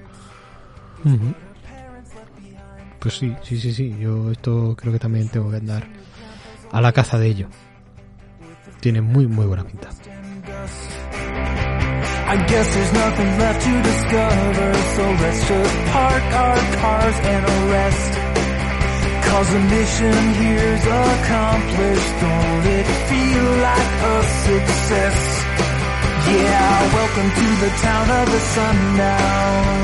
Ujú. 1.06 1.36
Pues 3.00 3.18
sí, 3.20 3.36
sí, 3.44 3.60
sí, 3.60 3.72
sí. 3.72 3.96
Yo 4.00 4.32
esto 4.32 4.76
creo 4.76 4.92
que 4.92 5.00
también 5.00 5.30
tengo 5.30 5.52
que 5.52 5.58
andar 5.58 5.84
a 6.72 6.82
la 6.82 6.92
caza 6.92 7.20
de 7.20 7.28
ello. 7.28 7.48
Tiene 8.80 9.02
muy, 9.02 9.28
muy 9.28 9.46
buena 9.46 9.64
pinta. 9.64 9.90
I 12.28 12.36
guess 12.50 12.68
there's 12.74 12.94
nothing 12.94 13.30
left 13.38 13.62
to 13.62 13.74
discover, 13.90 14.68
so 14.96 15.04
let's 15.24 15.42
just 15.48 15.76
park 15.94 16.26
our 16.44 16.62
cars 16.82 17.18
and 17.22 17.44
arrest. 17.56 18.12
Cause 19.30 19.48
the 19.54 19.60
mission 19.78 20.18
here's 20.42 20.86
accomplished, 20.86 22.12
don't 22.26 22.66
it 22.78 22.88
feel 23.10 23.48
like 23.70 23.94
a 24.10 24.18
success? 24.50 25.20
Yeah, 26.26 26.94
welcome 26.98 27.30
to 27.30 27.48
the 27.64 27.72
town 27.86 28.08
of 28.10 28.26
the 28.34 28.42
sundown. 28.58 29.76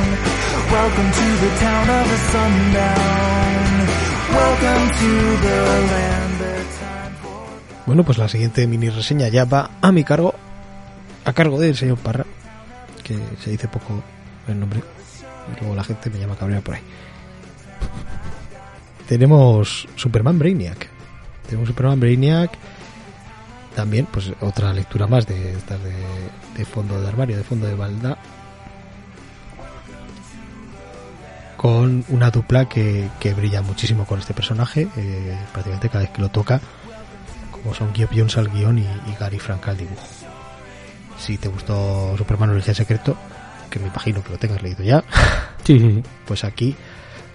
Welcome 0.72 1.09
to 1.22 1.27
the 1.45 1.51
town 1.61 1.88
of 1.99 2.05
the 2.09 2.19
sundown. 2.34 3.72
Welcome 4.34 4.85
to 5.01 5.11
the 5.45 5.57
land. 5.93 6.22
Bueno, 7.85 8.03
pues 8.03 8.18
la 8.18 8.30
siguiente 8.30 8.65
mini 8.68 8.89
reseña 8.89 9.27
ya 9.27 9.43
va 9.43 9.72
a 9.81 9.91
mi 9.91 10.03
cargo, 10.05 10.34
a 11.32 11.34
cargo 11.34 11.60
del 11.60 11.76
señor 11.76 11.98
Parra, 11.98 12.26
que 13.03 13.18
se 13.41 13.52
dice 13.52 13.68
poco 13.68 14.03
el 14.48 14.60
nombre, 14.60 14.82
y 15.52 15.60
luego 15.60 15.76
la 15.76 15.84
gente 15.84 16.10
me 16.10 16.20
llama 16.20 16.36
cabrera 16.36 16.62
por 16.62 16.76
ahí. 16.76 16.82
Tenemos 19.08 19.88
Superman 19.95 20.38
Brainiac. 20.38 20.88
Tenemos 21.48 21.68
Superman 21.68 21.99
Brainiac. 21.99 22.52
También, 23.76 24.06
pues 24.12 24.32
otra 24.41 24.74
lectura 24.74 25.08
más 25.08 25.26
de 25.26 25.53
estas 25.53 25.80
de, 25.84 26.66
fondo 26.66 27.02
de 27.02 27.08
armario, 27.08 27.38
de 27.38 27.44
fondo 27.44 27.68
de 27.68 27.76
balda. 27.76 28.18
Con 31.58 32.03
una 32.10 32.32
dupla 32.32 32.68
que, 32.68 33.10
que 33.20 33.34
brilla 33.34 33.62
muchísimo 33.62 34.06
con 34.06 34.20
este 34.20 34.34
personaje. 34.34 34.88
eh, 34.98 35.38
prácticamente 35.52 35.90
cada 35.90 36.03
vez 36.03 36.14
que 36.14 36.22
lo 36.22 36.30
toca 36.30 36.60
como 37.52 37.76
son 37.76 37.94
Geoff 37.94 38.12
Jones 38.16 38.38
al 38.38 38.49
guion 38.49 38.80
y, 38.80 38.82
y 38.82 39.16
Gary 39.20 39.40
Frank 39.40 39.68
al 39.68 39.78
dibujo. 39.78 40.20
Si 41.22 41.38
te 41.38 41.48
gustó 41.49 42.15
Superman 42.18 42.49
Origen 42.49 42.76
Secreto, 42.76 43.15
que 43.69 43.80
me 43.80 43.88
imagino 43.88 44.23
que 44.23 44.31
lo 44.31 44.38
tengas 44.38 44.61
leído 44.64 44.84
ya, 44.84 45.03
sí 45.64 45.80
sí, 45.80 45.91
sí. 45.95 46.03
pues 46.26 46.43
aquí 46.43 46.76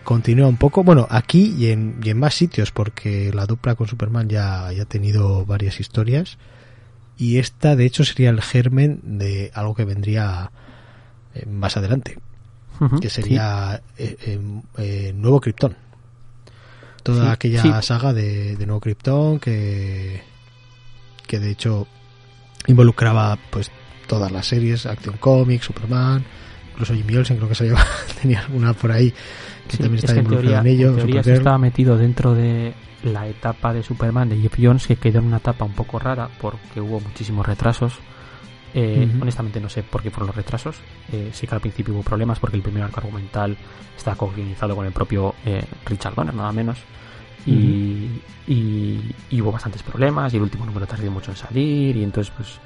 continúa 0.05 0.47
un 0.49 0.57
poco, 0.57 0.85
bueno, 0.85 1.07
aquí 1.11 1.55
y 1.59 1.71
en, 1.71 1.99
y 2.03 2.11
en 2.11 2.19
más 2.19 2.35
sitios, 2.35 2.71
porque 2.71 3.33
la 3.35 3.47
dupla 3.47 3.75
con 3.75 3.89
Superman 3.89 4.29
ya, 4.29 4.71
ya 4.73 4.83
ha 4.83 4.87
tenido 4.87 5.45
varias 5.47 5.81
historias, 5.81 6.39
y 7.19 7.39
esta 7.39 7.75
de 7.77 7.87
hecho 7.87 8.05
sería 8.05 8.31
el 8.31 8.43
germen 8.43 9.01
de 9.19 9.51
algo 9.55 9.75
que 9.75 9.85
vendría 9.85 10.51
eh, 11.35 11.47
más 11.47 11.77
adelante, 11.77 12.19
que 13.01 13.09
sí. 13.09 13.23
sería 13.23 13.81
eh, 13.97 14.17
eh, 14.21 14.41
eh, 14.79 15.13
Nuevo 15.17 15.41
Krypton. 15.41 15.77
Toda 17.03 17.25
Sí, 17.27 17.31
aquella 17.33 17.63
sí. 17.63 17.73
saga 17.87 18.13
de, 18.13 18.57
de 18.57 18.67
Nuevo 18.67 18.81
Krypton 18.81 19.39
que, 19.39 20.23
que 21.27 21.39
de 21.41 21.51
hecho 21.51 21.87
involucraba 22.67 23.39
pues 23.51 23.71
todas 24.07 24.31
las 24.31 24.47
series, 24.47 24.87
Action 24.87 25.17
Comics, 25.19 25.67
Superman, 25.67 26.25
incluso 26.73 26.95
Jimmy 26.95 27.17
Olsen 27.17 27.37
creo 27.37 27.49
que 27.49 27.55
se 27.55 27.65
lleva, 27.65 27.85
tenía 28.23 28.41
alguna 28.41 28.73
por 28.73 28.93
ahí 28.93 29.11
que 29.69 29.77
Sí, 29.77 29.83
también 29.83 29.99
es 29.99 30.05
está 30.05 30.15
que 30.15 30.21
en 30.21 30.25
involucrado 30.27 30.55
teoría, 30.55 30.61
en 30.61 30.67
ello, 30.79 30.89
en 30.91 30.97
teoría 30.97 31.15
se 31.15 31.19
Supergirl. 31.23 31.39
estaba 31.39 31.59
metido 31.59 31.97
dentro 31.99 32.35
de 32.35 32.75
la 33.03 33.27
etapa 33.29 33.73
de 33.73 33.83
Superman 33.83 34.29
de 34.29 34.39
Jeff 34.39 34.55
Jones, 34.61 34.87
que 34.87 34.97
quedó 34.97 35.19
en 35.19 35.27
una 35.27 35.37
etapa 35.39 35.65
un 35.65 35.73
poco 35.73 35.99
rara 35.99 36.29
porque 36.41 36.81
hubo 36.81 37.01
muchísimos 37.01 37.47
retrasos. 37.47 37.95
Eh. 38.75 39.09
Honestamente 39.21 39.59
no 39.61 39.69
sé 39.71 39.83
por 39.83 40.03
qué 40.03 40.11
fueron 40.11 40.29
los 40.29 40.37
retrasos. 40.37 40.77
Eh, 41.13 41.31
sí 41.33 41.47
que 41.47 41.55
al 41.55 41.61
principio 41.61 41.95
hubo 41.95 42.03
problemas 42.03 42.39
porque 42.39 42.57
el 42.57 42.63
primer 42.63 42.83
arco 42.83 43.01
argumental 43.01 43.57
estaba 43.97 44.17
coordinado 44.17 44.77
con 44.77 44.87
el 44.87 44.93
propio 44.93 45.35
eh, 45.45 45.65
Richard 45.87 46.15
Donner, 46.15 46.35
nada 46.35 46.53
menos. 46.53 46.79
Y, 47.47 48.23
y- 48.47 49.15
y 49.31 49.41
hubo 49.41 49.53
bastantes 49.53 49.83
problemas 49.83 50.33
y 50.33 50.37
el 50.37 50.43
último 50.43 50.67
número 50.67 50.87
tardó 50.87 51.11
mucho 51.11 51.31
en 51.31 51.37
salir 51.37 51.97
y 51.97 52.03
entonces 52.03 52.33
pues 52.37 52.59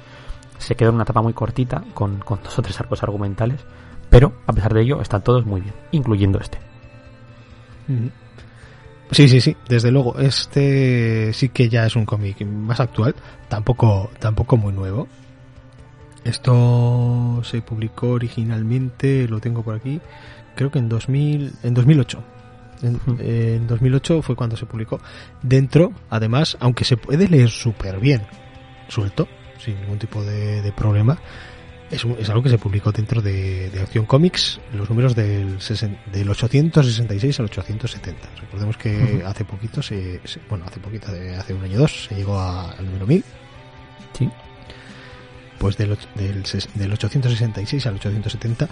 se 0.57 0.75
quedó 0.75 0.89
en 0.89 0.95
una 0.95 1.03
etapa 1.03 1.21
muy 1.21 1.33
cortita 1.33 1.83
con, 1.93 2.19
con 2.19 2.41
dos 2.43 2.57
o 2.57 2.61
tres 2.61 2.79
arcos 2.79 3.01
argumentales. 3.03 3.59
Pero 4.09 4.33
a 4.47 4.53
pesar 4.53 4.73
de 4.73 4.81
ello 4.81 5.01
están 5.01 5.23
todos 5.23 5.45
muy 5.45 5.61
bien, 5.61 5.73
incluyendo 5.91 6.39
este. 6.39 6.57
Sí, 9.11 9.27
sí, 9.27 9.41
sí, 9.41 9.55
desde 9.67 9.91
luego. 9.91 10.17
Este 10.19 11.31
sí 11.33 11.49
que 11.49 11.67
ya 11.69 11.85
es 11.85 11.95
un 11.95 12.05
cómic 12.05 12.41
más 12.45 12.79
actual, 12.79 13.15
tampoco, 13.49 14.09
tampoco 14.19 14.57
muy 14.57 14.73
nuevo. 14.73 15.07
Esto 16.23 17.41
se 17.43 17.61
publicó 17.61 18.09
originalmente, 18.11 19.27
lo 19.27 19.39
tengo 19.39 19.63
por 19.63 19.75
aquí, 19.75 19.99
creo 20.55 20.69
que 20.71 20.79
en 20.79 20.87
2000, 20.87 21.53
en 21.63 21.73
2008. 21.73 22.23
En, 22.83 22.99
en 23.19 23.67
2008 23.67 24.21
fue 24.21 24.35
cuando 24.35 24.55
se 24.57 24.65
publicó. 24.65 24.99
Dentro, 25.41 25.91
además, 26.09 26.57
aunque 26.59 26.83
se 26.83 26.97
puede 26.97 27.27
leer 27.27 27.49
súper 27.49 27.99
bien, 27.99 28.21
suelto, 28.87 29.27
sin 29.59 29.79
ningún 29.81 29.99
tipo 29.99 30.23
de, 30.23 30.61
de 30.61 30.71
problema, 30.71 31.19
es, 31.91 32.05
es 32.19 32.29
algo 32.29 32.41
que 32.41 32.49
se 32.49 32.57
publicó 32.57 32.91
dentro 32.91 33.21
de, 33.21 33.69
de 33.69 33.81
Acción 33.81 34.05
Comics, 34.05 34.59
los 34.73 34.89
números 34.89 35.13
del, 35.15 35.59
sesen- 35.59 35.99
del 36.11 36.29
866 36.29 37.39
al 37.39 37.45
870. 37.47 38.29
Recordemos 38.39 38.77
que 38.77 39.17
Ujú. 39.19 39.27
hace 39.27 39.43
poquito, 39.45 39.81
se, 39.81 40.21
se- 40.23 40.39
bueno, 40.49 40.65
hace 40.65 40.79
poquito, 40.79 41.07
hace 41.37 41.53
un 41.53 41.63
año 41.63 41.75
o 41.77 41.81
dos, 41.81 42.05
se 42.05 42.15
llegó 42.15 42.39
a- 42.39 42.71
al 42.71 42.85
número 42.85 43.05
1000. 43.05 43.23
Sí. 44.17 44.29
Pues 45.59 45.77
del, 45.77 45.95
del, 46.15 46.43
del 46.73 46.93
866 46.93 47.85
al 47.85 47.95
870 47.95 48.67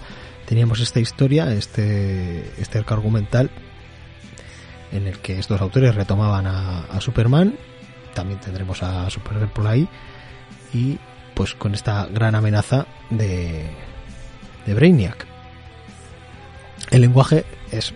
teníamos 0.46 0.80
esta 0.80 0.98
historia, 0.98 1.52
este, 1.52 2.50
este 2.60 2.78
arco 2.78 2.94
argumental 2.94 3.48
en 4.92 5.06
el 5.06 5.18
que 5.18 5.38
estos 5.38 5.60
autores 5.60 5.94
retomaban 5.94 6.46
a, 6.46 7.00
Superman, 7.00 7.54
también 8.14 8.40
tendremos 8.40 8.82
a 8.82 9.08
Supergirl 9.10 9.48
por 9.48 9.66
ahí, 9.66 9.88
y 10.72 10.98
pues 11.34 11.54
con 11.54 11.74
esta 11.74 12.06
gran 12.06 12.34
amenaza 12.34 12.86
de, 13.10 13.66
de 14.66 14.74
Brainiac. 14.74 15.26
El 16.90 17.02
lenguaje 17.02 17.44
es 17.70 17.94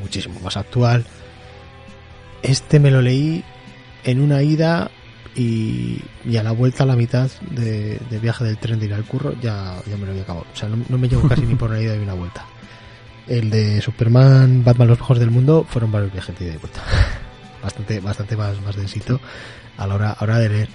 muchísimo 0.00 0.40
más 0.40 0.56
actual. 0.56 1.04
Este 2.42 2.80
me 2.80 2.90
lo 2.90 3.00
leí 3.00 3.44
en 4.04 4.20
una 4.20 4.42
ida 4.42 4.90
y, 5.34 6.00
y 6.24 6.36
a 6.36 6.42
la 6.42 6.52
vuelta 6.52 6.82
a 6.82 6.86
la 6.86 6.96
mitad 6.96 7.30
de, 7.50 7.98
viaje 8.20 8.44
del 8.44 8.58
tren 8.58 8.78
de 8.78 8.86
ir 8.86 8.94
al 8.94 9.04
curro 9.04 9.34
ya, 9.40 9.76
ya 9.86 9.96
me 9.96 10.04
lo 10.04 10.10
había 10.10 10.22
acabado. 10.22 10.46
O 10.52 10.56
sea, 10.56 10.68
no, 10.68 10.84
no 10.88 10.98
me 10.98 11.08
llevo 11.08 11.28
casi 11.28 11.42
ni 11.42 11.54
por 11.54 11.70
una 11.70 11.80
ida 11.80 11.96
y 11.96 12.00
una 12.00 12.14
vuelta. 12.14 12.44
El 13.26 13.50
de 13.50 13.80
Superman, 13.80 14.64
Batman, 14.64 14.88
los 14.88 14.98
mejores 14.98 15.20
del 15.20 15.30
mundo 15.30 15.66
fueron 15.68 15.92
varios 15.92 16.12
viajes 16.12 16.38
de 16.38 16.58
vuelta. 16.58 16.82
Bastante, 17.62 18.00
bastante 18.00 18.36
más, 18.36 18.60
más 18.62 18.74
densito 18.74 19.20
a 19.76 19.86
la 19.86 19.94
hora, 19.94 20.10
a 20.10 20.24
hora 20.24 20.38
de 20.40 20.48
leer. 20.48 20.68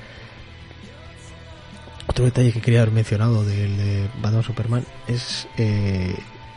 Otro 2.07 2.23
detalle 2.23 2.53
que 2.53 2.61
quería 2.61 2.81
haber 2.81 2.93
mencionado 2.93 3.43
del 3.43 3.75
de 3.75 4.09
Batman 4.21 4.43
Superman 4.43 4.85
es 5.05 5.49
eh, 5.57 6.15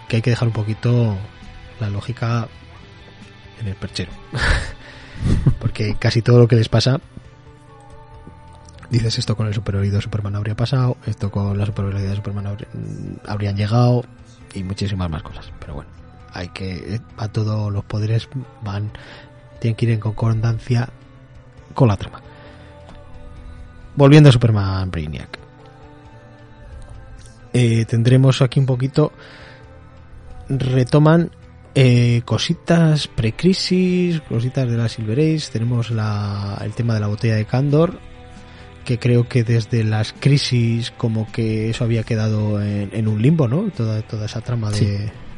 que 0.09 0.17
hay 0.17 0.23
que 0.23 0.31
dejar 0.31 0.47
un 0.47 0.55
poquito 0.55 1.19
la 1.81 1.91
lógica 1.91 2.47
en 3.61 3.67
el 3.67 3.75
perchero. 3.75 4.13
Porque 5.59 5.97
casi 5.99 6.23
todo 6.23 6.39
lo 6.39 6.47
que 6.47 6.55
les 6.55 6.69
pasa, 6.69 7.01
dices 8.91 9.19
esto 9.19 9.37
con 9.37 9.47
el 9.47 9.55
superhéroe 9.55 9.91
de 9.91 10.01
Superman 10.01 10.37
habría 10.37 10.55
pasado, 10.55 10.97
esto 11.07 11.31
con 11.31 11.57
la 11.57 11.67
superhéroe 11.67 12.03
de 12.03 12.17
Superman 12.17 12.55
mm, 12.55 13.29
habrían 13.29 13.57
llegado 13.57 14.05
y 14.55 14.63
muchísimas 14.63 15.09
más 15.09 15.23
cosas. 15.23 15.51
Pero 15.61 15.75
bueno, 15.75 15.91
hay 16.33 16.49
que, 16.49 17.01
a 17.17 17.29
todos 17.29 17.73
los 17.73 17.85
poderes 17.85 18.29
van, 18.63 18.91
tienen 19.61 19.77
que 19.77 19.87
ir 19.87 19.93
en 19.93 20.01
concordancia 20.01 20.89
con 21.75 21.89
la 21.89 21.97
trama. 21.97 22.21
Volviendo 23.97 24.29
a 24.29 24.33
Superman 24.33 24.91
Brainiac. 24.91 25.39
Eh, 27.53 27.85
tendremos 27.85 28.43
aquí 28.43 28.61
un 28.61 28.67
poquito 28.67 29.13
retoman 30.49 31.31
eh, 31.75 32.23
cositas 32.25 33.07
precrisis, 33.07 34.21
cositas 34.23 34.69
de 34.69 34.77
la 34.77 34.89
Silver 34.89 35.19
Age. 35.19 35.51
Tenemos 35.53 35.91
la, 35.91 36.61
el 36.65 36.73
tema 36.73 36.95
de 36.95 37.01
la 37.01 37.07
botella 37.07 37.37
de 37.37 37.45
Candor, 37.45 37.99
que 38.91 38.99
creo 38.99 39.29
que 39.29 39.45
desde 39.45 39.85
las 39.85 40.13
crisis 40.13 40.91
como 40.91 41.31
que 41.31 41.71
eso 41.71 41.85
había 41.85 42.03
quedado 42.03 42.61
en, 42.61 42.91
en 42.93 43.07
un 43.07 43.23
limbo, 43.23 43.47
¿no? 43.47 43.71
Toda, 43.71 44.03
toda 44.03 44.27
esa 44.27 44.41
trama 44.41 44.71
de, 44.73 44.77
Sí. 44.79 44.87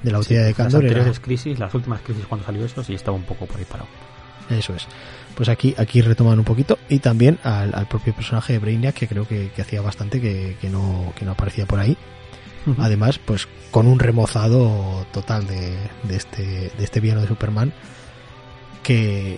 de 0.02 0.10
la 0.10 0.16
botella 0.16 0.40
de 0.40 0.48
Las 0.48 0.56
Candor. 0.56 0.84
era- 0.84 0.88
anteriores 0.92 1.20
crisis, 1.20 1.58
las 1.58 1.74
últimas 1.74 2.00
crisis 2.00 2.24
cuando 2.26 2.46
salió 2.46 2.64
eso, 2.64 2.82
sí 2.82 2.94
estaba 2.94 3.14
un 3.14 3.24
poco 3.24 3.44
por 3.44 3.58
ahí 3.58 3.66
parado. 3.66 3.90
Eso 4.48 4.74
es. 4.74 4.86
Pues 5.34 5.50
aquí, 5.50 5.74
aquí 5.76 6.00
retoman 6.00 6.38
un 6.38 6.44
poquito 6.46 6.78
y 6.88 6.98
también 7.00 7.38
al, 7.44 7.74
al 7.74 7.86
propio 7.88 8.14
personaje 8.14 8.54
de 8.54 8.58
Brainiac 8.58 8.94
que 8.94 9.06
creo 9.06 9.28
que, 9.28 9.50
que 9.54 9.60
hacía 9.60 9.82
bastante 9.82 10.18
que, 10.20 10.56
que 10.58 10.70
no, 10.70 11.12
que 11.14 11.24
no 11.26 11.32
aparecía 11.32 11.66
por 11.66 11.78
ahí. 11.78 11.94
Además, 12.78 13.18
pues 13.22 13.48
con 13.70 13.86
un 13.86 13.98
remozado 13.98 15.04
total 15.12 15.46
de, 15.46 15.76
de 16.04 16.16
este, 16.16 16.42
de 16.76 16.84
este 16.84 17.00
villano 17.00 17.20
de 17.20 17.28
Superman 17.28 17.72
que 18.82 19.36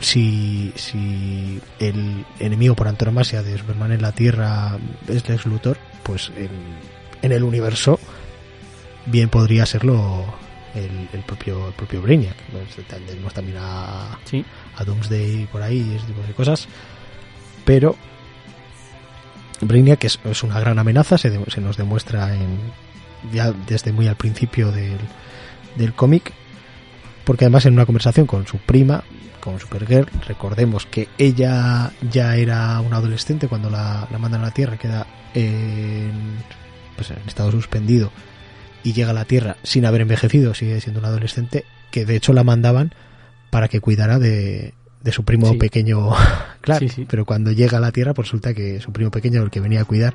si, 0.00 0.72
si 0.76 1.60
el 1.78 2.24
enemigo 2.38 2.74
por 2.74 2.88
antonomasia 2.88 3.42
de 3.42 3.56
Superman 3.58 3.92
en 3.92 4.02
la 4.02 4.12
Tierra 4.12 4.78
es 5.08 5.28
Lex 5.28 5.46
Luthor, 5.46 5.78
pues 6.02 6.30
en, 6.36 6.50
en 7.22 7.32
el 7.32 7.42
universo 7.42 7.98
bien 9.06 9.28
podría 9.28 9.64
serlo 9.66 10.24
el, 10.74 11.08
el 11.12 11.20
propio 11.24 11.68
el 11.68 11.72
propio 11.74 12.02
Brainiac. 12.02 12.36
Tenemos 13.06 13.32
también 13.32 13.58
a, 13.60 14.18
Sí, 14.24 14.44
a 14.76 14.84
Doomsday 14.84 15.46
por 15.50 15.62
ahí, 15.62 15.94
ese 15.96 16.06
tipo 16.06 16.22
de 16.26 16.32
cosas. 16.34 16.68
Pero 17.64 17.96
Brainiac 19.60 20.04
es, 20.04 20.20
es 20.24 20.42
una 20.42 20.60
gran 20.60 20.78
amenaza, 20.78 21.16
se, 21.18 21.30
de- 21.30 21.50
se 21.50 21.60
nos 21.60 21.76
demuestra 21.76 22.34
en, 22.34 22.58
ya 23.32 23.50
desde 23.52 23.92
muy 23.92 24.06
al 24.06 24.16
principio 24.16 24.70
del, 24.70 24.98
del 25.76 25.94
cómic, 25.94 26.32
porque 27.24 27.46
además 27.46 27.64
en 27.66 27.72
una 27.72 27.86
conversación 27.86 28.26
con 28.26 28.46
su 28.46 28.58
prima, 28.58 29.02
con 29.46 29.60
Supergirl, 29.60 30.08
recordemos 30.26 30.84
que 30.86 31.08
ella 31.16 31.92
ya 32.10 32.36
era 32.36 32.80
una 32.80 32.96
adolescente 32.98 33.48
cuando 33.48 33.70
la, 33.70 34.06
la 34.10 34.18
mandan 34.18 34.42
a 34.42 34.46
la 34.46 34.50
Tierra, 34.50 34.76
queda 34.76 35.06
en, 35.34 36.12
pues 36.96 37.10
en 37.10 37.18
estado 37.26 37.50
suspendido 37.52 38.10
y 38.82 38.92
llega 38.92 39.10
a 39.10 39.14
la 39.14 39.24
Tierra 39.24 39.56
sin 39.62 39.86
haber 39.86 40.02
envejecido, 40.02 40.52
sigue 40.54 40.80
siendo 40.80 41.00
una 41.00 41.08
adolescente, 41.08 41.64
que 41.90 42.04
de 42.04 42.16
hecho 42.16 42.32
la 42.32 42.44
mandaban 42.44 42.92
para 43.50 43.68
que 43.68 43.80
cuidara 43.80 44.18
de, 44.18 44.74
de 45.02 45.12
su 45.12 45.24
primo 45.24 45.50
Sí. 45.52 45.56
pequeño 45.56 46.10
Clark. 46.60 46.80
Sí, 46.80 46.88
sí. 46.88 47.06
Pero 47.08 47.24
cuando 47.24 47.52
llega 47.52 47.78
a 47.78 47.80
la 47.80 47.92
Tierra, 47.92 48.12
pues 48.14 48.28
resulta 48.28 48.52
que 48.54 48.80
su 48.80 48.92
primo 48.92 49.10
pequeño, 49.10 49.42
el 49.42 49.50
que 49.50 49.60
venía 49.60 49.80
a 49.82 49.84
cuidar, 49.84 50.14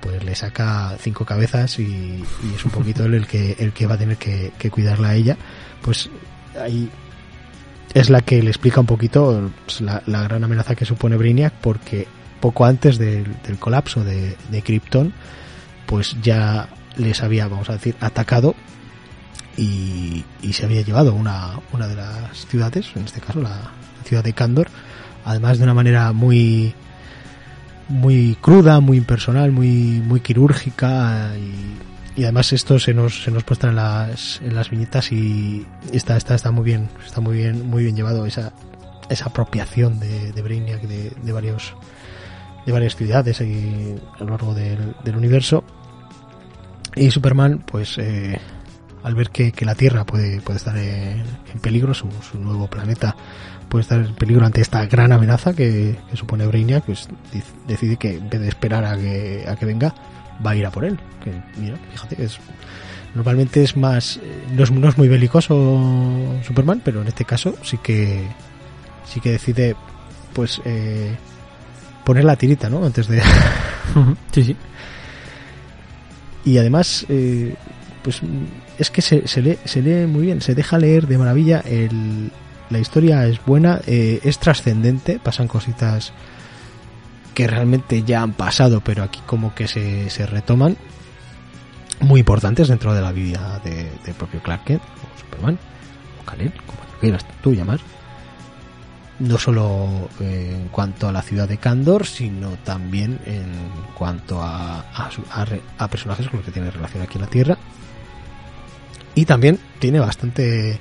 pues 0.00 0.22
le 0.24 0.34
saca 0.34 0.96
cinco 1.00 1.24
cabezas 1.24 1.78
y, 1.78 1.82
y 1.84 2.54
es 2.54 2.64
un 2.64 2.70
poquito 2.70 3.04
él 3.04 3.14
el 3.14 3.26
que, 3.26 3.56
el 3.58 3.72
que 3.72 3.86
va 3.86 3.94
a 3.94 3.98
tener 3.98 4.16
que, 4.16 4.52
que 4.58 4.70
cuidarla 4.70 5.08
a 5.10 5.14
ella. 5.14 5.36
Pues 5.82 6.10
ahí 6.60 6.90
es 7.94 8.10
la 8.10 8.20
que 8.20 8.42
le 8.42 8.50
explica 8.50 8.80
un 8.80 8.86
poquito 8.86 9.50
pues, 9.64 9.80
la, 9.80 10.02
gran 10.06 10.42
amenaza 10.42 10.74
que 10.74 10.84
supone 10.84 11.16
Brainiac 11.16 11.54
porque 11.54 12.06
poco 12.40 12.64
antes 12.64 12.98
del, 12.98 13.36
colapso 13.58 14.04
de, 14.04 14.36
Krypton 14.62 15.12
pues 15.86 16.16
ya 16.20 16.68
les 16.96 17.22
había, 17.22 17.46
vamos 17.48 17.70
a 17.70 17.74
decir, 17.74 17.94
atacado 18.00 18.54
y, 19.56 20.24
y 20.42 20.52
se 20.52 20.64
había 20.66 20.82
llevado 20.82 21.14
una, 21.14 21.60
una 21.72 21.86
de 21.86 21.94
las 21.94 22.46
ciudades, 22.46 22.90
en 22.96 23.04
este 23.04 23.20
caso 23.20 23.40
la 23.40 23.70
ciudad 24.04 24.24
de 24.24 24.32
Kandor, 24.32 24.68
además 25.24 25.58
de 25.58 25.64
una 25.64 25.74
manera 25.74 26.12
muy 26.12 26.74
muy 27.88 28.36
cruda, 28.40 28.80
muy 28.80 28.96
impersonal, 28.96 29.52
muy 29.52 30.02
muy 30.04 30.20
quirúrgica 30.20 31.32
y, 31.36 31.93
y 32.16 32.24
además 32.24 32.52
esto 32.52 32.78
se 32.78 32.94
nos 32.94 33.24
se 33.24 33.30
nos 33.30 33.46
muestra 33.46 33.70
en 33.70 33.76
las 33.76 34.40
en 34.42 34.54
las 34.54 34.70
viñetas 34.70 35.12
y 35.12 35.66
está 35.92 36.16
está 36.16 36.34
está 36.34 36.50
muy 36.50 36.64
bien, 36.64 36.88
está 37.04 37.20
muy 37.20 37.36
bien 37.36 37.68
muy 37.68 37.82
bien 37.84 37.96
llevado 37.96 38.26
esa 38.26 38.52
esa 39.08 39.26
apropiación 39.26 40.00
de, 40.00 40.32
de 40.32 40.42
Brainiac 40.42 40.82
de, 40.82 41.10
de 41.10 41.32
varios 41.32 41.74
de 42.64 42.72
varias 42.72 42.96
ciudades 42.96 43.40
y 43.40 43.94
a 44.18 44.24
lo 44.24 44.30
largo 44.30 44.54
del, 44.54 45.16
universo. 45.16 45.64
Y 46.96 47.10
Superman 47.10 47.62
pues 47.66 47.98
eh, 47.98 48.38
al 49.02 49.14
ver 49.14 49.30
que, 49.30 49.52
que 49.52 49.64
la 49.64 49.74
Tierra 49.74 50.04
puede, 50.04 50.40
puede 50.40 50.58
estar 50.58 50.76
en, 50.78 51.24
peligro, 51.60 51.92
su, 51.92 52.08
su 52.22 52.38
nuevo 52.38 52.68
planeta 52.68 53.14
puede 53.68 53.82
estar 53.82 54.00
en 54.00 54.14
peligro 54.14 54.46
ante 54.46 54.60
esta 54.60 54.86
gran 54.86 55.12
amenaza 55.12 55.52
que, 55.52 55.96
supone 56.14 56.46
Brainiac, 56.46 56.84
pues 56.84 57.08
decide 57.66 57.96
que 57.96 58.14
en 58.14 58.30
vez 58.30 58.40
de 58.40 58.48
esperar 58.48 58.84
a 58.84 58.96
que, 58.96 59.44
a 59.48 59.56
que 59.56 59.66
venga, 59.66 59.94
va 60.44 60.50
a 60.50 60.56
ir 60.56 60.66
a 60.66 60.70
por 60.70 60.84
él. 60.84 60.98
Que, 61.22 61.32
mira, 61.60 61.76
fíjate 61.92 62.16
que 62.16 62.24
es, 62.24 62.38
normalmente 63.14 63.62
es 63.62 63.76
más, 63.76 64.18
eh, 64.18 64.44
no 64.52 64.64
es, 64.64 64.70
no 64.70 64.88
es 64.88 64.98
muy 64.98 65.08
belicoso 65.08 66.40
Superman, 66.44 66.80
pero 66.84 67.02
en 67.02 67.08
este 67.08 67.24
caso 67.24 67.54
sí 67.62 67.78
que, 67.78 68.26
sí 69.06 69.20
que 69.20 69.32
decide, 69.32 69.76
pues, 70.32 70.60
eh, 70.64 71.14
poner 72.04 72.24
la 72.24 72.36
tirita, 72.36 72.68
¿no? 72.68 72.84
Antes 72.84 73.08
de, 73.08 73.22
sí, 74.32 74.44
sí. 74.44 74.56
y 76.44 76.58
además 76.58 77.06
eh, 77.08 77.54
pues 78.02 78.20
es 78.78 78.90
que 78.90 79.02
se, 79.02 79.26
se, 79.26 79.42
lee, 79.42 79.58
se 79.64 79.82
lee 79.82 80.06
muy 80.06 80.22
bien 80.22 80.40
se 80.40 80.54
deja 80.54 80.78
leer 80.78 81.06
de 81.06 81.18
maravilla 81.18 81.60
el, 81.60 82.30
la 82.70 82.78
historia 82.78 83.26
es 83.26 83.44
buena 83.44 83.80
eh, 83.86 84.20
es 84.22 84.38
trascendente 84.38 85.18
pasan 85.18 85.48
cositas 85.48 86.12
que 87.34 87.46
realmente 87.46 88.02
ya 88.02 88.22
han 88.22 88.32
pasado 88.32 88.80
pero 88.80 89.02
aquí 89.02 89.20
como 89.26 89.54
que 89.54 89.68
se, 89.68 90.08
se 90.10 90.26
retoman 90.26 90.76
muy 92.00 92.20
importantes 92.20 92.68
dentro 92.68 92.94
de 92.94 93.02
la 93.02 93.12
vida 93.12 93.60
de, 93.64 93.90
del 94.04 94.14
propio 94.14 94.40
Clark 94.40 94.64
Kent 94.64 94.82
o 94.82 95.20
Superman 95.20 95.58
o 96.20 96.24
Kal-El 96.24 96.52
como 96.52 96.80
quieras 97.00 97.26
tú 97.42 97.54
llamar 97.54 97.80
no 99.18 99.38
solo 99.38 100.08
eh, 100.20 100.56
en 100.60 100.68
cuanto 100.68 101.08
a 101.08 101.12
la 101.12 101.22
ciudad 101.22 101.48
de 101.48 101.58
Kandor, 101.58 102.04
sino 102.04 102.50
también 102.64 103.20
en 103.26 103.46
cuanto 103.96 104.42
a, 104.42 104.84
a 105.78 105.88
personajes 105.88 106.28
con 106.28 106.38
los 106.38 106.46
que 106.46 106.50
tiene 106.52 106.70
relación 106.70 107.02
aquí 107.02 107.14
en 107.18 107.20
la 107.20 107.30
Tierra. 107.30 107.58
Y 109.14 109.24
también 109.24 109.60
tiene 109.78 110.00
bastante 110.00 110.80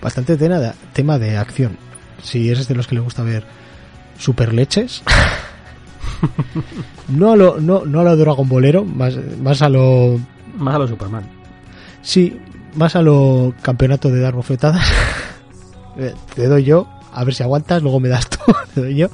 bastante 0.00 0.36
tema 0.36 0.58
de, 0.58 0.72
tema 0.92 1.18
de 1.18 1.36
acción. 1.36 1.76
Si 2.22 2.48
eres 2.50 2.68
de 2.68 2.74
los 2.74 2.86
que 2.86 2.94
le 2.94 3.00
gusta 3.00 3.22
ver 3.22 3.44
super 4.18 4.54
leches, 4.54 5.02
no 7.08 7.32
a 7.32 7.36
lo, 7.36 7.60
no, 7.60 7.84
no 7.84 8.00
a 8.00 8.04
lo 8.04 8.16
Dragon 8.16 8.48
Bolero, 8.48 8.84
más, 8.84 9.16
más 9.40 9.62
a 9.62 9.68
lo 9.68 10.18
Más 10.58 10.74
a 10.74 10.78
lo 10.78 10.88
Superman. 10.88 11.24
Sí, 12.02 12.38
más 12.74 12.96
a 12.96 13.02
lo 13.02 13.54
campeonato 13.62 14.10
de 14.10 14.20
dar 14.20 14.34
bofetadas. 14.34 14.84
Eh, 15.98 16.14
te 16.34 16.46
doy 16.46 16.62
yo, 16.62 16.86
a 17.10 17.24
ver 17.24 17.32
si 17.32 17.42
aguantas, 17.42 17.82
luego 17.82 18.00
me 18.00 18.10
das 18.10 18.28
tú, 18.28 18.36
te 18.74 18.82
doy 18.82 18.96
yo. 18.96 19.08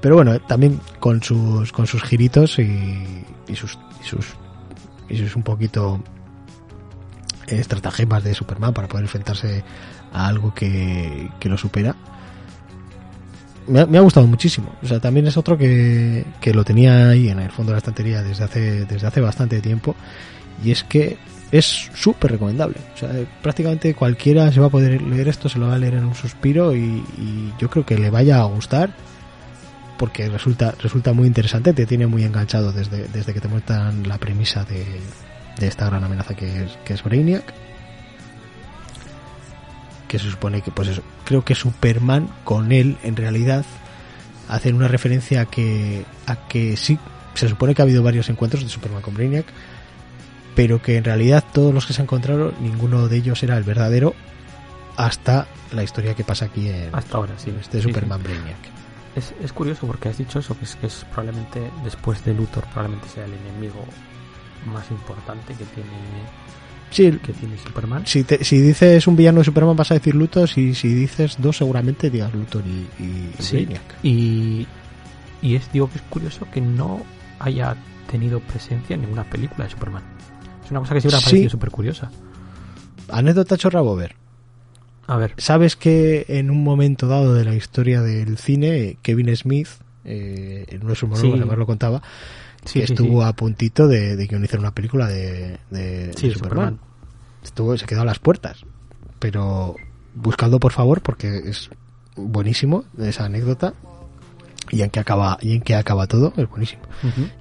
Pero 0.00 0.14
bueno, 0.14 0.40
también 0.40 0.80
con 0.98 1.22
sus 1.22 1.72
con 1.72 1.86
sus 1.86 2.02
giritos 2.02 2.58
y, 2.58 3.22
y 3.46 3.54
sus 3.54 3.78
y 4.02 4.06
sus 4.06 4.26
y 5.10 5.18
sus 5.18 5.36
un 5.36 5.42
poquito 5.42 6.02
eh, 7.48 7.58
estratagemas 7.58 8.24
de 8.24 8.32
Superman 8.32 8.72
para 8.72 8.88
poder 8.88 9.04
enfrentarse 9.04 9.62
a 10.12 10.26
algo 10.26 10.54
que, 10.54 11.28
que 11.38 11.50
lo 11.50 11.58
supera. 11.58 11.94
Me 13.70 13.80
ha, 13.80 13.86
me 13.86 13.98
ha 13.98 14.00
gustado 14.00 14.26
muchísimo. 14.26 14.74
O 14.82 14.86
sea, 14.86 15.00
también 15.00 15.26
es 15.26 15.36
otro 15.36 15.56
que, 15.56 16.24
que 16.40 16.52
lo 16.52 16.64
tenía 16.64 17.10
ahí 17.10 17.28
en 17.28 17.38
el 17.38 17.50
fondo 17.50 17.70
de 17.70 17.74
la 17.74 17.78
estantería 17.78 18.22
desde 18.22 18.44
hace, 18.44 18.84
desde 18.84 19.06
hace 19.06 19.20
bastante 19.20 19.60
tiempo. 19.60 19.94
Y 20.62 20.72
es 20.72 20.84
que 20.84 21.16
es 21.52 21.90
súper 21.94 22.32
recomendable. 22.32 22.76
O 22.94 22.96
sea, 22.96 23.10
eh, 23.12 23.26
prácticamente 23.42 23.94
cualquiera 23.94 24.52
se 24.52 24.60
va 24.60 24.66
a 24.66 24.70
poder 24.70 25.02
leer 25.02 25.28
esto, 25.28 25.48
se 25.48 25.58
lo 25.58 25.68
va 25.68 25.74
a 25.74 25.78
leer 25.78 25.94
en 25.94 26.04
un 26.04 26.14
suspiro 26.14 26.74
y, 26.74 27.02
yo 27.58 27.68
creo 27.68 27.84
que 27.84 27.98
le 27.98 28.10
vaya 28.10 28.40
a 28.40 28.44
gustar 28.44 28.90
porque 29.98 30.28
resulta 30.30 30.74
resulta 30.80 31.12
muy 31.12 31.26
interesante, 31.26 31.74
te 31.74 31.84
tiene 31.84 32.06
muy 32.06 32.24
enganchado 32.24 32.72
desde, 32.72 33.06
desde 33.08 33.34
que 33.34 33.40
te 33.40 33.48
muestran 33.48 34.08
la 34.08 34.16
premisa 34.16 34.64
de, 34.64 34.86
de 35.58 35.66
esta 35.66 35.86
gran 35.86 36.02
amenaza 36.04 36.34
que 36.34 36.64
es, 36.64 36.78
que 36.84 36.94
es 36.94 37.02
Brainiac. 37.02 37.52
Que 40.10 40.18
se 40.18 40.28
supone 40.28 40.60
que, 40.60 40.72
pues 40.72 40.88
eso, 40.88 41.02
creo 41.24 41.44
que 41.44 41.54
Superman 41.54 42.28
con 42.42 42.72
él 42.72 42.96
en 43.04 43.14
realidad 43.14 43.64
hacen 44.48 44.74
una 44.74 44.88
referencia 44.88 45.42
a 45.42 45.46
que, 45.46 46.04
a 46.26 46.48
que 46.48 46.76
sí, 46.76 46.98
se 47.34 47.48
supone 47.48 47.76
que 47.76 47.82
ha 47.82 47.84
habido 47.84 48.02
varios 48.02 48.28
encuentros 48.28 48.64
de 48.64 48.68
Superman 48.70 49.02
con 49.02 49.14
Brainiac, 49.14 49.46
pero 50.56 50.82
que 50.82 50.96
en 50.96 51.04
realidad 51.04 51.44
todos 51.52 51.72
los 51.72 51.86
que 51.86 51.92
se 51.92 52.02
encontraron, 52.02 52.54
ninguno 52.60 53.06
de 53.06 53.18
ellos 53.18 53.40
era 53.44 53.56
el 53.56 53.62
verdadero 53.62 54.16
hasta 54.96 55.46
la 55.70 55.84
historia 55.84 56.16
que 56.16 56.24
pasa 56.24 56.46
aquí 56.46 56.68
en 56.68 56.92
Hasta 56.92 57.16
ahora, 57.16 57.34
sí. 57.36 57.54
este 57.60 57.78
Sí, 57.78 57.84
sí. 57.84 57.88
Superman 57.88 58.20
Brainiac. 58.20 58.58
Es, 59.14 59.32
es 59.40 59.52
curioso 59.52 59.86
porque 59.86 60.08
has 60.08 60.18
dicho 60.18 60.40
eso, 60.40 60.58
que 60.58 60.64
es, 60.64 60.74
que 60.74 60.88
es 60.88 61.06
probablemente 61.12 61.70
después 61.84 62.24
de 62.24 62.34
Luthor, 62.34 62.64
probablemente 62.64 63.08
sea 63.08 63.26
el 63.26 63.34
enemigo 63.34 63.84
más 64.66 64.90
importante 64.90 65.54
que 65.54 65.64
tiene 65.66 65.88
Sí, 66.90 67.10
que 67.24 67.32
tiene 67.32 67.56
Superman. 67.58 68.02
si, 68.06 68.24
te- 68.24 68.42
si 68.44 68.58
dices 68.60 69.06
un 69.06 69.16
villano 69.16 69.38
de 69.38 69.44
Superman 69.44 69.76
vas 69.76 69.90
a 69.92 69.94
decir 69.94 70.14
Luthor, 70.14 70.48
y 70.56 70.74
si 70.74 70.88
dices 70.92 71.36
dos 71.38 71.56
seguramente 71.56 72.10
digas 72.10 72.34
Luthor 72.34 72.62
y, 72.66 73.02
y 73.02 73.30
Sí. 73.38 73.68
Y, 74.02 74.66
y 75.42 75.54
es 75.54 75.70
digo 75.72 75.88
que 75.88 75.98
es 75.98 76.04
curioso 76.10 76.46
que 76.52 76.60
no 76.60 77.02
haya 77.38 77.76
tenido 78.10 78.40
presencia 78.40 78.94
en 78.94 79.02
ninguna 79.02 79.24
película 79.24 79.64
de 79.64 79.70
Superman. 79.70 80.02
Es 80.64 80.70
una 80.70 80.80
cosa 80.80 80.94
que 80.94 81.00
siempre 81.00 81.16
ha 81.16 81.20
Sí. 81.20 81.26
parecido 81.26 81.50
súper 81.50 81.70
curiosa. 81.70 82.10
anécdota 83.08 83.56
chorra 83.56 83.80
Bober. 83.80 84.14
A 85.06 85.16
ver. 85.16 85.34
¿Sabes 85.38 85.74
que 85.76 86.24
en 86.28 86.50
un 86.50 86.62
momento 86.62 87.08
dado 87.08 87.34
de 87.34 87.44
la 87.44 87.54
historia 87.54 88.00
del 88.02 88.38
cine, 88.38 88.96
Kevin 89.02 89.34
Smith, 89.36 89.68
eh, 90.04 90.66
en 90.68 90.80
uno 90.82 90.90
de 90.90 90.96
sus 90.96 91.08
monólogos, 91.08 91.36
Sí. 91.36 91.40
además 91.40 91.58
lo 91.58 91.66
contaba, 91.66 92.02
Sí, 92.64 92.80
que 92.80 92.86
sí, 92.86 92.92
estuvo 92.92 93.22
sí. 93.22 93.28
a 93.28 93.32
puntito 93.32 93.88
de, 93.88 94.16
de 94.16 94.26
guionizar 94.26 94.60
una 94.60 94.72
película 94.74 95.06
de, 95.08 95.58
de- 95.70 96.12
Superman. 96.12 96.32
Superman. 96.34 96.80
Estuvo, 97.42 97.76
se 97.78 97.86
quedó 97.86 98.02
a 98.02 98.04
las 98.04 98.18
puertas. 98.18 98.64
Pero 99.18 99.74
buscadlo 100.14 100.60
por 100.60 100.72
favor 100.72 101.00
porque 101.02 101.38
es 101.46 101.70
buenísimo 102.16 102.84
esa 102.98 103.24
anécdota 103.26 103.74
y 104.70 104.82
en 104.82 104.90
qué 104.90 105.00
acaba 105.00 105.38
y 105.40 105.54
en 105.56 105.62
qué 105.62 105.74
acaba 105.74 106.06
todo 106.06 106.32
es 106.36 106.48
buenísimo 106.48 106.82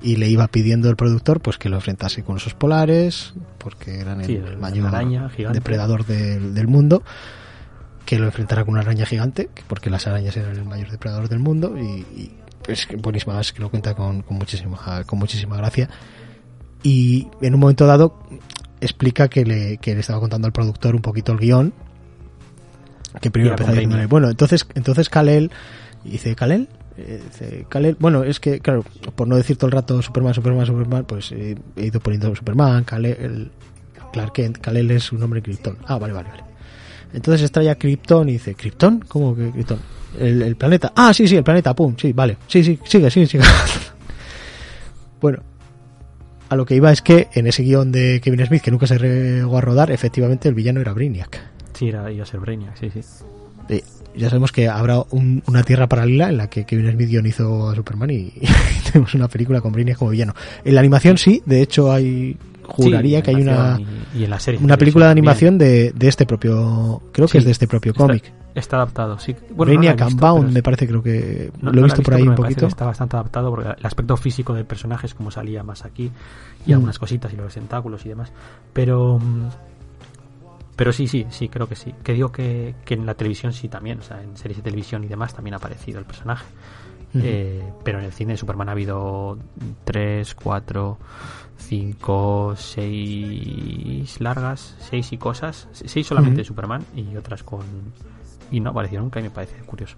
y 0.02 0.16
le 0.16 0.30
iba 0.30 0.48
pidiendo 0.48 0.90
el 0.90 0.96
productor 0.96 1.42
pues 1.42 1.58
que 1.58 1.68
lo 1.70 1.76
enfrentase 1.76 2.24
con 2.24 2.38
osos 2.38 2.54
polares 2.54 3.34
porque 3.58 4.00
eran 4.00 4.22
el, 4.22 4.30
el- 4.38 4.58
mayor 4.58 4.88
araña 4.88 5.30
depredador 5.52 6.06
del, 6.06 6.54
del 6.54 6.68
mundo 6.68 7.04
que 8.06 8.18
lo 8.18 8.26
enfrentara 8.26 8.64
con 8.64 8.74
una 8.74 8.82
araña 8.82 9.06
gigante 9.06 9.50
que- 9.54 9.64
porque 9.68 9.90
las 9.90 10.08
arañas 10.08 10.36
eran 10.38 10.56
el 10.56 10.66
mayor 10.66 10.90
depredador 10.92 11.28
del 11.30 11.40
mundo 11.40 11.76
y, 11.78 11.82
y 12.16 12.32
es 12.72 12.86
que 12.86 12.96
buenísima 12.96 13.40
es 13.42 13.52
que 13.54 13.62
lo 13.62 13.70
cuenta 13.70 13.94
con, 13.96 14.22
con 14.22 14.38
muchísima 14.38 15.04
con 15.06 15.20
muchísima 15.20 15.58
gracia. 15.58 15.90
Y 16.84 17.28
en 17.42 17.54
un 17.56 17.60
momento 17.60 17.86
dado 17.86 18.20
explica 18.82 19.28
que 19.28 19.44
le, 19.46 19.78
que 19.78 19.94
le 19.94 20.00
estaba 20.00 20.20
contando 20.22 20.46
al 20.48 20.54
productor 20.54 20.96
un 20.96 21.02
poquito 21.02 21.34
el 21.34 21.40
guion 21.40 21.74
que 23.22 23.32
primero 23.32 23.54
empezó 23.56 23.72
diciéndole, 23.72 24.06
bueno 24.06 24.30
entonces 24.30 24.66
entonces 24.76 25.10
Kalel 25.10 25.52
y 26.06 26.12
dice 26.12 26.36
Kalel 26.36 26.70
Eh, 26.98 27.66
Kal-El- 27.70 27.96
bueno 28.00 28.24
es 28.24 28.40
que 28.40 28.60
claro 28.60 28.84
por 29.16 29.28
no 29.28 29.36
decir 29.36 29.58
todo 29.58 29.68
el 29.68 29.72
rato 29.74 30.02
Superman 30.02 30.34
Superman 30.34 30.66
Superman 30.66 31.06
pues 31.06 31.32
eh, 31.32 31.58
he 31.76 31.86
ido 31.88 32.00
poniendo 32.00 32.34
Superman 32.36 32.84
Kal-El 32.86 33.52
Clark 34.14 34.34
Kent 34.34 34.58
Kal-El 34.60 34.92
es 34.92 35.12
un 35.12 35.20
nombre 35.20 35.40
en 35.40 35.44
Krypton. 35.46 35.78
Ah 35.88 35.98
vale 35.98 36.14
vale 36.14 36.30
vale. 36.30 36.44
Entonces 37.14 37.42
extrae 37.42 37.70
a 37.70 37.76
Krypton 37.76 38.30
y 38.30 38.34
dice 38.34 38.54
¿Krypton? 38.56 39.04
¿cómo 39.08 39.36
que 39.36 39.50
Krypton? 39.52 39.80
El, 40.20 40.42
el 40.42 40.56
planeta 40.56 40.92
ah 40.96 41.14
sí 41.14 41.28
sí 41.28 41.36
el 41.36 41.44
planeta 41.44 41.76
pum 41.76 41.96
sí 41.98 42.14
vale 42.14 42.38
sí 42.48 42.64
sí 42.64 42.80
sigue 42.86 43.12
sigue 43.12 43.28
sigue 43.28 43.44
bueno 45.22 45.40
a 46.50 46.56
lo 46.56 46.66
que 46.66 46.76
iba 46.76 46.92
es 46.92 47.02
que 47.02 47.28
en 47.34 47.46
ese 47.48 47.62
guion 47.64 47.92
de 47.92 48.22
Kevin 48.24 48.46
Smith 48.46 48.62
que 48.64 48.72
nunca 48.72 48.88
se 48.88 48.98
llegó 48.98 49.58
a 49.58 49.62
rodar 49.62 49.92
efectivamente 49.92 50.50
el 50.50 50.56
villano 50.56 50.82
era 50.82 50.94
Brainiac 50.94 51.40
Sí, 51.78 51.90
era, 51.90 52.12
iba 52.12 52.24
a 52.24 52.26
ser 52.26 52.42
Brainiac, 52.42 52.76
sí, 52.78 52.90
sí. 52.94 53.00
Eh, 53.70 53.82
ya 54.14 54.28
sabemos 54.30 54.52
que 54.52 54.68
habrá 54.68 55.02
un- 55.12 55.42
una 55.48 55.64
tierra 55.64 55.88
paralela 55.88 56.28
en 56.28 56.36
la 56.36 56.50
que 56.50 56.66
Kevin 56.66 56.92
Smith 56.92 57.08
guionizó 57.08 57.70
a 57.70 57.76
Superman 57.76 58.10
y, 58.10 58.34
tenemos 58.92 59.14
una 59.14 59.30
película 59.30 59.62
con 59.62 59.72
Brainiac 59.72 59.98
como 59.98 60.12
villano. 60.12 60.34
En 60.66 60.74
la 60.74 60.82
animación 60.82 61.18
sí, 61.18 61.42
de 61.46 61.62
hecho 61.62 61.90
hay 61.90 62.36
juraría 62.70 63.20
Sí, 63.20 63.24
que 63.24 63.32
hay 63.32 63.42
una, 63.42 63.76
animación 63.76 64.06
Y, 64.16 64.18
y 64.20 64.24
en 64.24 64.30
la 64.30 64.40
serie. 64.40 64.60
una 64.64 64.78
película 64.78 65.06
de 65.06 65.12
animación 65.12 65.58
de, 65.58 65.92
de 65.94 66.08
este 66.08 66.26
propio, 66.26 67.02
creo 67.12 67.28
que 67.28 67.38
es 67.40 67.46
de 67.46 67.52
este 67.52 67.68
propio 67.68 67.94
cómic. 67.94 68.32
Está, 68.56 68.78
adaptado, 68.78 69.18
sí. 69.20 69.34
Bueno, 69.52 69.72
Brainiac 69.72 70.04
visto, 70.06 70.26
Bound 70.26 70.52
me 70.52 70.64
parece 70.64 70.88
creo 70.88 71.04
que 71.04 71.52
no- 71.62 71.72
lo 71.72 71.82
he 71.82 71.84
visto 71.84 72.02
por 72.02 72.16
ahí 72.16 72.28
un 72.28 72.36
poquito. 72.36 72.66
Está 72.66 72.86
bastante 72.86 73.16
adaptado 73.16 73.50
porque 73.52 73.70
el 73.78 73.86
aspecto 73.86 74.18
físico 74.18 74.54
del 74.54 74.66
personaje 74.66 75.06
es 75.06 75.14
como 75.14 75.30
salía 75.32 75.64
más 75.64 75.86
aquí 75.86 76.12
y 76.66 76.72
Mm. 76.72 76.74
algunas 76.74 76.98
cositas 77.00 77.32
y 77.32 77.36
los 77.38 77.54
tentáculos 77.54 78.06
y 78.06 78.10
demás. 78.10 78.32
Pero 78.74 79.20
mm, 79.20 79.48
pero 80.76 80.94
sí, 80.94 81.08
sí, 81.08 81.26
sí, 81.30 81.50
creo 81.50 81.68
que 81.68 81.76
sí. 81.76 81.94
Que 82.04 82.14
digo 82.14 82.32
que, 82.32 82.74
que 82.86 82.94
en 82.94 83.06
la 83.06 83.14
televisión 83.14 83.52
sí 83.54 83.68
también, 83.68 84.00
o 84.00 84.02
sea, 84.02 84.22
en 84.24 84.38
series 84.38 84.58
de 84.58 84.64
televisión 84.64 85.04
y 85.04 85.08
demás 85.08 85.34
también 85.34 85.54
ha 85.54 85.58
aparecido 85.58 86.00
el 86.00 86.06
personaje. 86.06 86.46
Eh, 87.16 87.64
pero 87.84 87.98
en 88.00 88.06
el 88.06 88.12
cine 88.14 88.34
de 88.34 88.38
Superman 88.38 88.70
ha 88.70 88.74
habido 88.74 89.38
3, 89.84 90.36
4, 90.36 90.98
5, 91.60 92.56
6 92.58 94.22
largas, 94.22 94.76
6 94.90 95.14
y 95.14 95.18
cosas. 95.18 95.68
6 95.74 96.06
solamente 96.08 96.38
de 96.40 96.46
Superman 96.46 96.84
y 96.96 97.16
otras 97.16 97.44
con... 97.44 97.62
Y 98.52 98.60
no 98.60 98.72
apareció 98.72 99.00
nunca 99.00 99.20
y 99.20 99.24
me 99.24 99.30
parece 99.30 99.56
curioso. 99.64 99.96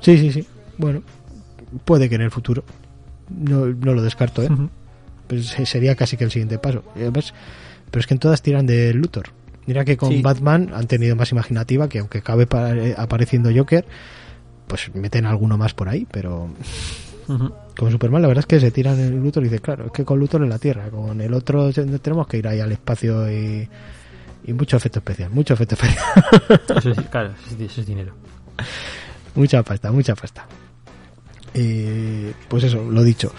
Sí, 0.00 0.18
sí, 0.18 0.30
sí. 0.32 0.46
Bueno, 0.76 1.02
puede 1.84 2.08
que 2.08 2.16
en 2.16 2.22
el 2.22 2.30
futuro. 2.30 2.64
No, 3.30 3.66
no 3.66 3.94
lo 3.94 4.02
descarto, 4.02 4.42
¿eh? 4.42 4.48
Pues 5.26 5.46
se- 5.48 5.66
sería 5.66 5.96
casi 5.96 6.16
que 6.16 6.24
el 6.24 6.30
siguiente 6.30 6.58
paso. 6.58 6.84
Además, 6.94 7.32
pero 7.90 8.00
es 8.00 8.06
que 8.06 8.14
en 8.14 8.20
todas 8.20 8.42
tiran 8.42 8.66
de 8.66 8.92
Luthor. 8.92 9.30
Mira 9.66 9.84
que 9.84 9.96
con 9.96 10.10
Sí. 10.10 10.22
Batman 10.22 10.70
han 10.74 10.86
tenido 10.86 11.16
más 11.16 11.32
imaginativa, 11.32 11.88
que 11.88 11.98
aunque 12.00 12.18
acabe 12.18 12.46
pa- 12.46 12.72
apareciendo 12.98 13.50
Joker, 13.54 13.84
pues 14.68 14.94
meten 14.94 15.24
alguno 15.26 15.56
más 15.58 15.74
por 15.74 15.88
ahí, 15.88 16.06
pero 16.10 16.48
Ujú. 17.26 17.52
Con 17.78 17.90
Superman 17.90 18.22
la 18.22 18.28
verdad 18.28 18.40
es 18.42 18.46
que 18.46 18.60
se 18.60 18.70
tiran 18.70 18.98
el 18.98 19.16
Luthor 19.22 19.42
y 19.44 19.48
dice, 19.48 19.60
claro, 19.60 19.86
es 19.86 19.92
que 19.92 20.04
con 20.04 20.18
Luthor 20.18 20.42
en 20.42 20.48
la 20.50 20.58
Tierra, 20.58 20.88
con 20.90 21.20
el 21.20 21.32
otro 21.34 21.70
tenemos 21.72 22.26
que 22.26 22.38
ir 22.38 22.48
ahí 22.48 22.60
al 22.60 22.72
espacio 22.72 23.30
y, 23.30 23.68
y 24.44 24.52
mucho 24.52 24.76
efecto 24.76 24.98
especial, 25.00 25.30
mucho 25.30 25.54
efecto 25.54 25.74
especial, 25.74 26.04
Eso 26.78 26.90
es, 26.90 27.00
claro, 27.10 27.30
eso 27.46 27.54
es, 27.54 27.60
eso 27.72 27.80
es 27.82 27.86
dinero. 27.86 28.14
mucha 29.34 29.62
pasta, 29.62 29.90
mucha 29.92 30.14
pasta. 30.14 30.46
Eh, 31.54 32.32
pues 32.48 32.64
eso, 32.64 32.84
lo 32.90 33.02
dicho. 33.02 33.32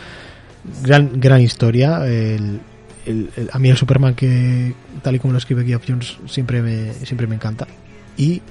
Gran, 0.83 1.19
gran 1.19 1.41
historia. 1.41 2.05
El, 2.07 2.59
el- 3.05 3.29
el- 3.37 3.49
a 3.51 3.59
mí 3.59 3.69
el 3.69 3.77
Superman 3.77 4.15
que, 4.15 4.73
tal 5.03 5.15
y 5.15 5.19
como 5.19 5.33
lo 5.33 5.37
escribe 5.37 5.63
Geoff 5.65 5.83
Jones, 5.87 6.17
siempre 6.27 6.61
me, 6.61 6.93
siempre 6.93 7.27
me 7.27 7.35
encanta. 7.35 7.67
Y 8.17 8.41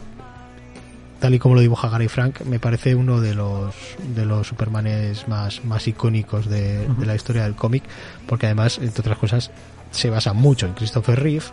tal 1.20 1.34
y 1.34 1.38
como 1.38 1.54
lo 1.54 1.60
dibuja 1.60 1.88
Gary 1.88 2.08
Frank, 2.08 2.40
me 2.42 2.58
parece 2.58 2.94
uno 2.94 3.20
de 3.20 3.34
los, 3.34 3.74
de 4.14 4.24
los 4.26 4.46
Supermanes 4.46 5.26
más, 5.28 5.64
más 5.64 5.86
icónicos 5.88 6.48
de, 6.48 6.86
la 7.04 7.14
historia 7.14 7.44
del 7.44 7.54
cómic, 7.54 7.84
porque 8.26 8.46
además, 8.46 8.78
entre 8.78 9.00
otras 9.00 9.18
cosas, 9.18 9.50
se 9.90 10.10
basa 10.10 10.32
mucho 10.32 10.66
en 10.66 10.74
Christopher 10.74 11.18
Reeve, 11.20 11.44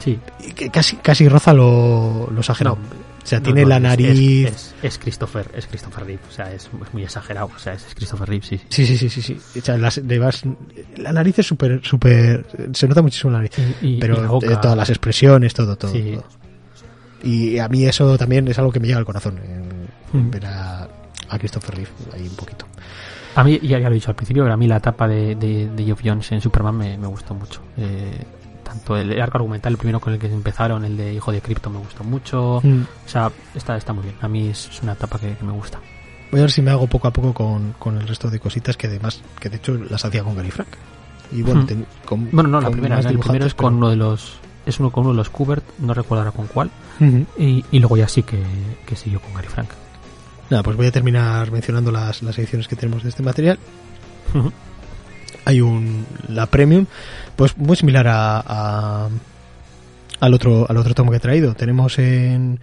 Sí. 0.00 0.18
y 0.44 0.50
que 0.52 0.68
casi, 0.70 0.96
casi 0.96 1.28
roza 1.28 1.52
lo, 1.54 2.28
lo 2.32 2.40
exagerado. 2.40 2.76
o 2.76 3.24
sea, 3.26 3.38
no, 3.38 3.44
tiene 3.44 3.62
no, 3.62 3.68
la 3.68 3.78
nariz... 3.78 4.08
Es, 4.48 4.52
es, 4.52 4.74
es 4.82 4.98
Christopher, 4.98 5.48
es 5.54 5.68
Christopher 5.68 6.04
Reeve, 6.04 6.22
o 6.28 6.32
sea, 6.32 6.52
es, 6.52 6.64
es 6.64 6.92
muy 6.92 7.04
exagerado, 7.04 7.50
o 7.54 7.58
sea, 7.60 7.74
es 7.74 7.86
Christopher 7.94 8.28
Reeve, 8.28 8.44
sí. 8.44 8.60
Sí, 8.68 8.84
sí, 8.84 8.98
sí, 8.98 9.08
sí, 9.08 9.22
sí. 9.22 9.38
O 9.60 9.64
sea, 9.64 9.78
las- 9.78 10.00
vas- 10.18 10.42
la 10.96 11.12
nariz 11.12 11.38
es 11.38 11.46
súper, 11.46 11.80
súper, 11.84 12.44
se 12.72 12.88
nota 12.88 13.00
muchísimo 13.00 13.30
la 13.30 13.38
nariz. 13.38 13.52
Y, 13.80 13.86
y- 13.94 14.00
Pero 14.00 14.16
y 14.18 14.20
la 14.22 14.26
boca- 14.26 14.52
eh, 14.52 14.56
todas 14.60 14.76
las 14.76 14.90
expresiones, 14.90 15.54
todo, 15.54 15.76
todo, 15.76 15.92
Sí. 15.92 16.14
todo. 16.16 16.41
Y 17.22 17.58
a 17.58 17.68
mí 17.68 17.84
eso 17.84 18.16
también 18.18 18.48
es 18.48 18.58
algo 18.58 18.72
que 18.72 18.80
me 18.80 18.86
llega 18.86 18.98
al 18.98 19.04
corazón, 19.04 19.38
en, 19.38 19.52
en 20.12 20.26
Mm. 20.26 20.30
ver 20.30 20.44
a, 20.46 20.82
a 21.30 21.38
Christopher 21.38 21.74
Reeve 21.76 21.90
ahí 22.12 22.28
un 22.28 22.36
poquito. 22.36 22.66
A 23.34 23.42
mí, 23.44 23.58
ya, 23.62 23.78
ya 23.78 23.88
lo 23.88 23.92
he 23.92 23.94
dicho 23.94 24.10
al 24.10 24.14
principio, 24.16 24.42
pero 24.42 24.52
a 24.52 24.56
mí 24.58 24.66
la 24.66 24.76
etapa 24.76 25.08
de, 25.08 25.34
de, 25.36 25.68
de 25.70 25.84
Geoff 25.84 26.00
Jones 26.04 26.30
en 26.32 26.40
Superman 26.42 26.76
me, 26.76 26.98
me 26.98 27.06
gustó 27.06 27.32
mucho. 27.34 27.62
Eh, 27.78 28.22
tanto 28.62 28.96
el 28.96 29.18
arco 29.20 29.38
argumental, 29.38 29.72
el 29.72 29.78
primero 29.78 30.00
con 30.00 30.12
el 30.12 30.18
que 30.18 30.26
empezaron, 30.26 30.84
el 30.84 30.96
de 30.98 31.14
Hijo 31.14 31.32
de 31.32 31.40
Crypto, 31.40 31.70
me 31.70 31.78
gustó 31.78 32.04
mucho. 32.04 32.60
Mm. 32.62 32.82
O 33.06 33.08
sea, 33.08 33.30
está, 33.54 33.76
está 33.78 33.92
muy 33.94 34.02
bien. 34.04 34.16
A 34.20 34.28
mí 34.28 34.48
es, 34.48 34.68
es 34.68 34.82
una 34.82 34.92
etapa 34.92 35.18
que, 35.18 35.34
que 35.34 35.44
me 35.44 35.52
gusta. 35.52 35.78
Voy 36.30 36.40
a 36.40 36.42
ver 36.44 36.50
si 36.50 36.60
me 36.60 36.70
hago 36.70 36.86
poco 36.86 37.08
a 37.08 37.10
poco 37.12 37.32
con, 37.32 37.72
con 37.78 37.96
el 37.98 38.06
resto 38.06 38.28
de 38.28 38.38
cositas 38.38 38.76
que 38.76 38.86
además, 38.88 39.22
que 39.40 39.48
de 39.48 39.56
hecho 39.56 39.74
las 39.74 40.04
hacía 40.04 40.22
con 40.24 40.36
Gary 40.36 40.50
Frank. 40.50 40.68
Y 41.32 41.40
bueno, 41.42 41.62
Mm. 41.62 41.66
ten- 41.66 41.86
con- 42.04 42.30
Bueno, 42.32 42.50
no, 42.50 42.60
la 42.60 42.70
primera, 42.70 43.00
el 43.00 43.18
primero 43.18 43.46
es 43.46 43.54
con 43.54 43.68
pero- 43.74 43.76
uno 43.78 43.88
de 43.90 43.96
los. 43.96 44.34
Es 44.66 44.78
uno 44.80 44.90
con 44.90 45.02
uno 45.04 45.12
de 45.12 45.16
los 45.16 45.30
Kubert, 45.30 45.64
no 45.78 45.92
recuerdo 45.94 46.22
ahora 46.24 46.36
con 46.36 46.46
cuál. 46.46 46.70
Y, 47.38 47.64
y 47.72 47.78
luego 47.80 47.96
ya 47.96 48.06
sí 48.08 48.22
que, 48.22 48.40
que 48.86 48.94
siguió 48.96 49.20
con 49.20 49.34
Gary 49.34 49.48
Frank. 49.48 49.68
Nada, 50.50 50.62
pues 50.62 50.76
voy 50.76 50.86
a 50.86 50.92
terminar 50.92 51.50
mencionando 51.50 51.90
las, 51.90 52.22
las 52.22 52.38
ediciones 52.38 52.68
que 52.68 52.76
tenemos 52.76 53.02
de 53.02 53.08
este 53.08 53.22
material. 53.22 53.58
hay 55.44 55.60
un 55.60 56.06
la 56.28 56.46
premium 56.46 56.86
pues 57.36 57.56
muy 57.58 57.76
similar 57.76 58.06
a, 58.08 58.42
a- 58.46 59.08
al 60.20 60.34
otro 60.34 60.66
al 60.68 60.76
otro 60.76 60.94
tomo 60.94 61.10
que 61.10 61.16
he 61.16 61.20
traído 61.20 61.54
tenemos 61.54 61.98
en 61.98 62.60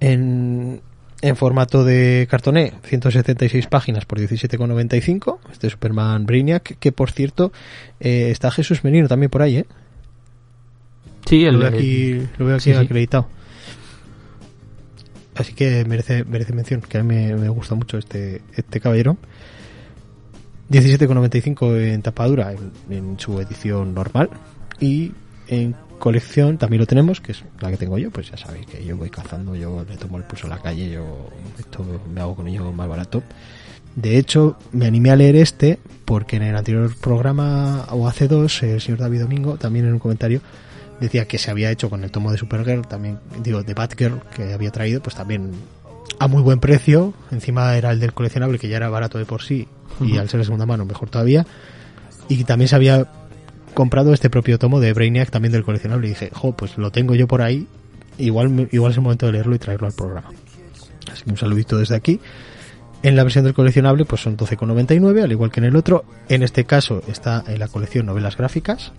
en 0.00 0.80
en 1.22 1.36
formato 1.36 1.84
de 1.84 2.26
cartoné 2.30 2.74
176 2.84 3.66
páginas 3.68 4.04
por 4.04 4.18
17,95 4.18 5.38
este 5.52 5.70
Superman 5.70 6.26
Brainiac 6.26 6.76
que 6.78 6.92
por 6.92 7.10
cierto 7.12 7.52
eh, 8.00 8.28
está 8.30 8.50
Jesús 8.50 8.84
Menino 8.84 9.08
también 9.08 9.30
por 9.30 9.42
ahí 9.42 9.58
¿eh? 9.58 9.66
Sí, 11.26 11.44
el, 11.44 11.54
lo 11.54 11.60
veo 11.60 11.68
aquí, 11.68 12.28
lo 12.38 12.46
veo 12.46 12.56
aquí 12.56 12.72
sí. 12.72 12.72
acreditado. 12.72 13.28
Así 15.34 15.52
que 15.52 15.84
merece 15.84 16.24
merece 16.24 16.52
mención 16.52 16.80
que 16.80 16.98
a 16.98 17.02
mí 17.02 17.14
me, 17.14 17.34
me 17.34 17.48
gusta 17.48 17.74
mucho 17.74 17.98
este 17.98 18.42
este 18.54 18.80
caballero. 18.80 19.16
17,95 20.70 21.78
en 21.78 22.02
tapadura 22.02 22.52
en, 22.52 22.72
en 22.90 23.18
su 23.18 23.40
edición 23.40 23.94
normal. 23.94 24.30
Y 24.80 25.12
en 25.48 25.74
colección 25.98 26.58
también 26.58 26.80
lo 26.80 26.86
tenemos 26.86 27.20
que 27.20 27.32
es 27.32 27.44
la 27.60 27.70
que 27.70 27.76
tengo 27.76 27.98
yo. 27.98 28.10
Pues 28.10 28.30
ya 28.30 28.36
sabéis 28.36 28.66
que 28.66 28.84
yo 28.84 28.96
voy 28.96 29.10
cazando 29.10 29.54
yo 29.56 29.84
le 29.88 29.96
tomo 29.96 30.18
el 30.18 30.24
pulso 30.24 30.46
a 30.46 30.50
la 30.50 30.58
calle 30.58 30.90
yo 30.90 31.30
esto 31.58 31.84
me 32.12 32.20
hago 32.20 32.34
con 32.34 32.48
ello 32.48 32.72
más 32.72 32.88
barato. 32.88 33.22
De 33.96 34.18
hecho 34.18 34.56
me 34.72 34.86
animé 34.86 35.10
a 35.10 35.16
leer 35.16 35.36
este 35.36 35.78
porque 36.04 36.36
en 36.36 36.42
el 36.42 36.56
anterior 36.56 36.94
programa 37.00 37.86
o 37.90 38.08
hace 38.08 38.28
dos 38.28 38.62
el 38.62 38.80
señor 38.80 39.00
David 39.00 39.22
Domingo 39.22 39.56
también 39.56 39.86
en 39.86 39.94
un 39.94 39.98
comentario 39.98 40.40
decía 41.00 41.26
que 41.26 41.38
se 41.38 41.50
había 41.50 41.70
hecho 41.70 41.90
con 41.90 42.04
el 42.04 42.10
tomo 42.10 42.30
de 42.30 42.38
Supergirl 42.38 42.86
también 42.86 43.18
digo 43.42 43.62
de 43.62 43.74
Batgirl 43.74 44.20
que 44.34 44.52
había 44.52 44.70
traído 44.70 45.02
pues 45.02 45.16
también 45.16 45.52
a 46.18 46.28
muy 46.28 46.42
buen 46.42 46.60
precio 46.60 47.14
encima 47.30 47.76
era 47.76 47.90
el 47.90 48.00
del 48.00 48.12
coleccionable 48.12 48.58
que 48.58 48.68
ya 48.68 48.76
era 48.76 48.88
barato 48.88 49.18
de 49.18 49.24
por 49.24 49.42
sí 49.42 49.68
y 50.00 50.18
al 50.18 50.28
ser 50.28 50.38
de 50.38 50.44
segunda 50.44 50.66
mano 50.66 50.84
mejor 50.84 51.10
todavía 51.10 51.46
y 52.28 52.44
también 52.44 52.68
se 52.68 52.76
había 52.76 53.06
comprado 53.74 54.14
este 54.14 54.30
propio 54.30 54.58
tomo 54.58 54.80
de 54.80 54.92
Brainiac 54.92 55.30
también 55.30 55.52
del 55.52 55.64
coleccionable 55.64 56.06
y 56.06 56.10
dije, 56.10 56.30
jo, 56.32 56.52
pues 56.52 56.78
lo 56.78 56.90
tengo 56.90 57.14
yo 57.14 57.26
por 57.26 57.42
ahí, 57.42 57.66
igual, 58.18 58.68
igual 58.72 58.92
es 58.92 58.96
el 58.96 59.02
momento 59.02 59.26
de 59.26 59.32
leerlo 59.32 59.54
y 59.54 59.58
traerlo 59.58 59.86
al 59.88 59.92
programa. 59.92 60.30
Así 61.12 61.24
que 61.24 61.30
un 61.30 61.36
saludito 61.36 61.76
desde 61.76 61.96
aquí. 61.96 62.20
En 63.02 63.16
la 63.16 63.22
versión 63.22 63.44
del 63.44 63.52
coleccionable 63.52 64.06
pues 64.06 64.22
son 64.22 64.36
12,99, 64.36 65.22
al 65.22 65.32
igual 65.32 65.50
que 65.50 65.60
en 65.60 65.64
el 65.64 65.76
otro. 65.76 66.04
En 66.28 66.42
este 66.42 66.64
caso 66.64 67.02
está 67.06 67.44
en 67.46 67.58
la 67.58 67.68
colección 67.68 68.06
novelas 68.06 68.36
gráficas 68.36 68.92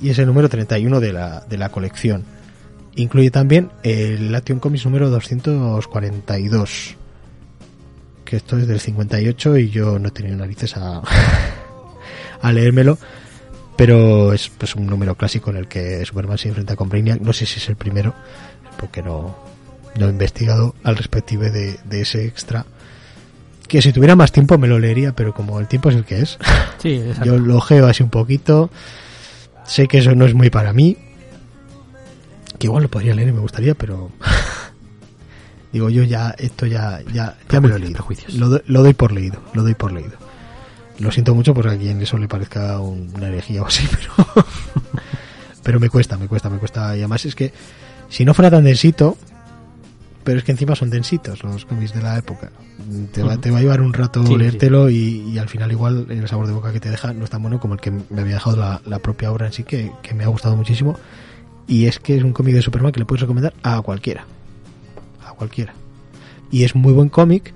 y 0.00 0.10
es 0.10 0.18
el 0.18 0.26
número 0.26 0.48
31 0.48 1.00
de 1.00 1.12
la, 1.12 1.40
de 1.40 1.58
la 1.58 1.70
colección. 1.70 2.24
Incluye 2.96 3.30
también 3.30 3.70
el 3.82 4.34
Action 4.34 4.58
Comics 4.58 4.84
número 4.84 5.10
242, 5.10 6.96
que 8.24 8.36
esto 8.36 8.58
es 8.58 8.66
del 8.66 8.80
58 8.80 9.58
y 9.58 9.70
yo 9.70 9.98
no 9.98 10.08
he 10.08 10.10
tenido 10.10 10.36
narices 10.36 10.76
a, 10.76 11.02
a 12.40 12.52
leérmelo. 12.52 12.98
Pero 13.76 14.32
es 14.32 14.48
pues 14.48 14.74
un 14.74 14.86
número 14.86 15.16
clásico 15.16 15.50
en 15.50 15.58
el 15.58 15.68
que 15.68 16.02
Superman 16.06 16.38
se 16.38 16.48
enfrenta 16.48 16.76
con 16.76 16.88
Brainiac. 16.88 17.20
No 17.20 17.34
sé 17.34 17.44
si 17.44 17.58
es 17.58 17.68
el 17.68 17.76
primero, 17.76 18.14
porque 18.78 19.02
no, 19.02 19.36
no 19.98 20.06
he 20.06 20.10
investigado 20.10 20.74
al 20.82 20.96
respectivo 20.96 21.42
de, 21.42 21.78
de 21.84 22.00
ese 22.00 22.24
extra. 22.24 22.64
Que 23.68 23.82
si 23.82 23.92
tuviera 23.92 24.16
más 24.16 24.32
tiempo 24.32 24.56
me 24.56 24.68
lo 24.68 24.78
leería, 24.78 25.12
pero 25.12 25.34
como 25.34 25.60
el 25.60 25.66
tiempo 25.66 25.90
es 25.90 25.96
el 25.96 26.04
que 26.04 26.22
es, 26.22 26.38
Sí, 26.78 27.02
yo 27.24 27.38
lo 27.38 27.56
ojeo 27.56 27.86
así 27.86 28.02
un 28.02 28.10
poquito. 28.10 28.70
Sé 29.66 29.88
que 29.88 29.98
eso 29.98 30.14
no 30.14 30.24
es 30.26 30.34
muy 30.34 30.50
para 30.50 30.72
mí. 30.72 30.96
Que 32.58 32.66
igual 32.68 32.84
lo 32.84 32.88
podría 32.88 33.14
leer 33.14 33.28
y 33.28 33.32
me 33.32 33.40
gustaría, 33.40 33.74
pero. 33.74 34.10
Digo, 35.72 35.90
yo 35.90 36.02
ya, 36.04 36.34
esto 36.38 36.64
ya, 36.66 37.00
ya, 37.12 37.36
ya 37.50 37.60
me 37.60 37.68
lo 37.68 37.76
he 37.76 37.78
leído. 37.80 38.04
Lo, 38.34 38.48
do- 38.48 38.62
lo 38.66 38.82
doy 38.82 38.94
por 38.94 39.12
leído, 39.12 39.40
lo 39.52 39.62
doy 39.62 39.74
por 39.74 39.92
leído. 39.92 40.12
Lo 40.98 41.10
siento 41.10 41.34
mucho 41.34 41.52
porque 41.52 41.70
a 41.74 41.76
quien 41.78 42.00
eso 42.00 42.16
le 42.16 42.28
parezca 42.28 42.80
un- 42.80 43.12
una 43.14 43.28
herejía 43.28 43.62
o 43.62 43.66
así, 43.66 43.86
pero. 43.90 44.46
pero 45.62 45.80
me 45.80 45.90
cuesta, 45.90 46.16
me 46.16 46.28
cuesta, 46.28 46.48
me 46.48 46.58
cuesta. 46.58 46.96
Y 46.96 47.00
además 47.00 47.24
es 47.26 47.34
que, 47.34 47.52
si 48.08 48.24
no 48.24 48.32
fuera 48.32 48.50
tan 48.50 48.64
densito, 48.64 49.18
pero 50.26 50.38
es 50.38 50.44
que 50.44 50.50
encima 50.50 50.74
son 50.74 50.90
densitos 50.90 51.44
los 51.44 51.64
cómics 51.64 51.94
de 51.94 52.02
la 52.02 52.18
época. 52.18 52.50
Te 53.12 53.22
va, 53.22 53.34
Ujú. 53.34 53.40
te 53.40 53.50
va 53.52 53.58
a 53.58 53.60
llevar 53.60 53.80
un 53.80 53.92
rato 53.92 54.22
Sí, 54.22 54.32
sí. 54.32 54.36
leértelo 54.38 54.90
y, 54.90 54.96
y 55.32 55.38
al 55.38 55.48
final 55.48 55.70
igual 55.70 56.06
el 56.10 56.26
sabor 56.26 56.48
de 56.48 56.52
boca 56.52 56.72
que 56.72 56.80
te 56.80 56.90
deja 56.90 57.12
no 57.12 57.22
es 57.24 57.30
tan 57.30 57.40
bueno 57.42 57.60
como 57.60 57.74
el 57.74 57.80
que 57.80 57.92
me 57.92 58.20
había 58.20 58.34
dejado 58.34 58.56
la, 58.56 58.80
la 58.86 58.98
propia 58.98 59.30
obra 59.30 59.46
en 59.46 59.52
sí, 59.52 59.62
que, 59.62 59.92
que 60.02 60.14
me 60.14 60.24
ha 60.24 60.26
gustado 60.26 60.56
muchísimo. 60.56 60.98
Y 61.68 61.86
es 61.86 62.00
que 62.00 62.16
es 62.16 62.24
un 62.24 62.32
cómic 62.32 62.54
de 62.56 62.62
Superman 62.62 62.90
que 62.90 62.98
le 62.98 63.06
puedes 63.06 63.20
recomendar 63.20 63.54
a 63.62 63.80
cualquiera. 63.82 64.24
A 65.24 65.32
cualquiera. 65.34 65.72
Y 66.50 66.64
es 66.64 66.74
muy 66.74 66.92
buen 66.92 67.08
cómic 67.08 67.54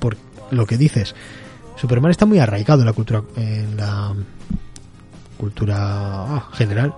por 0.00 0.16
lo 0.50 0.66
que 0.66 0.76
dices. 0.76 1.14
Superman 1.76 2.10
está 2.10 2.26
muy 2.26 2.40
arraigado 2.40 2.80
en 2.80 2.86
la 2.86 2.92
cultura, 2.94 3.22
en 3.36 3.76
la 3.76 4.12
cultura 5.38 5.76
ah, 5.78 6.48
general. 6.52 6.94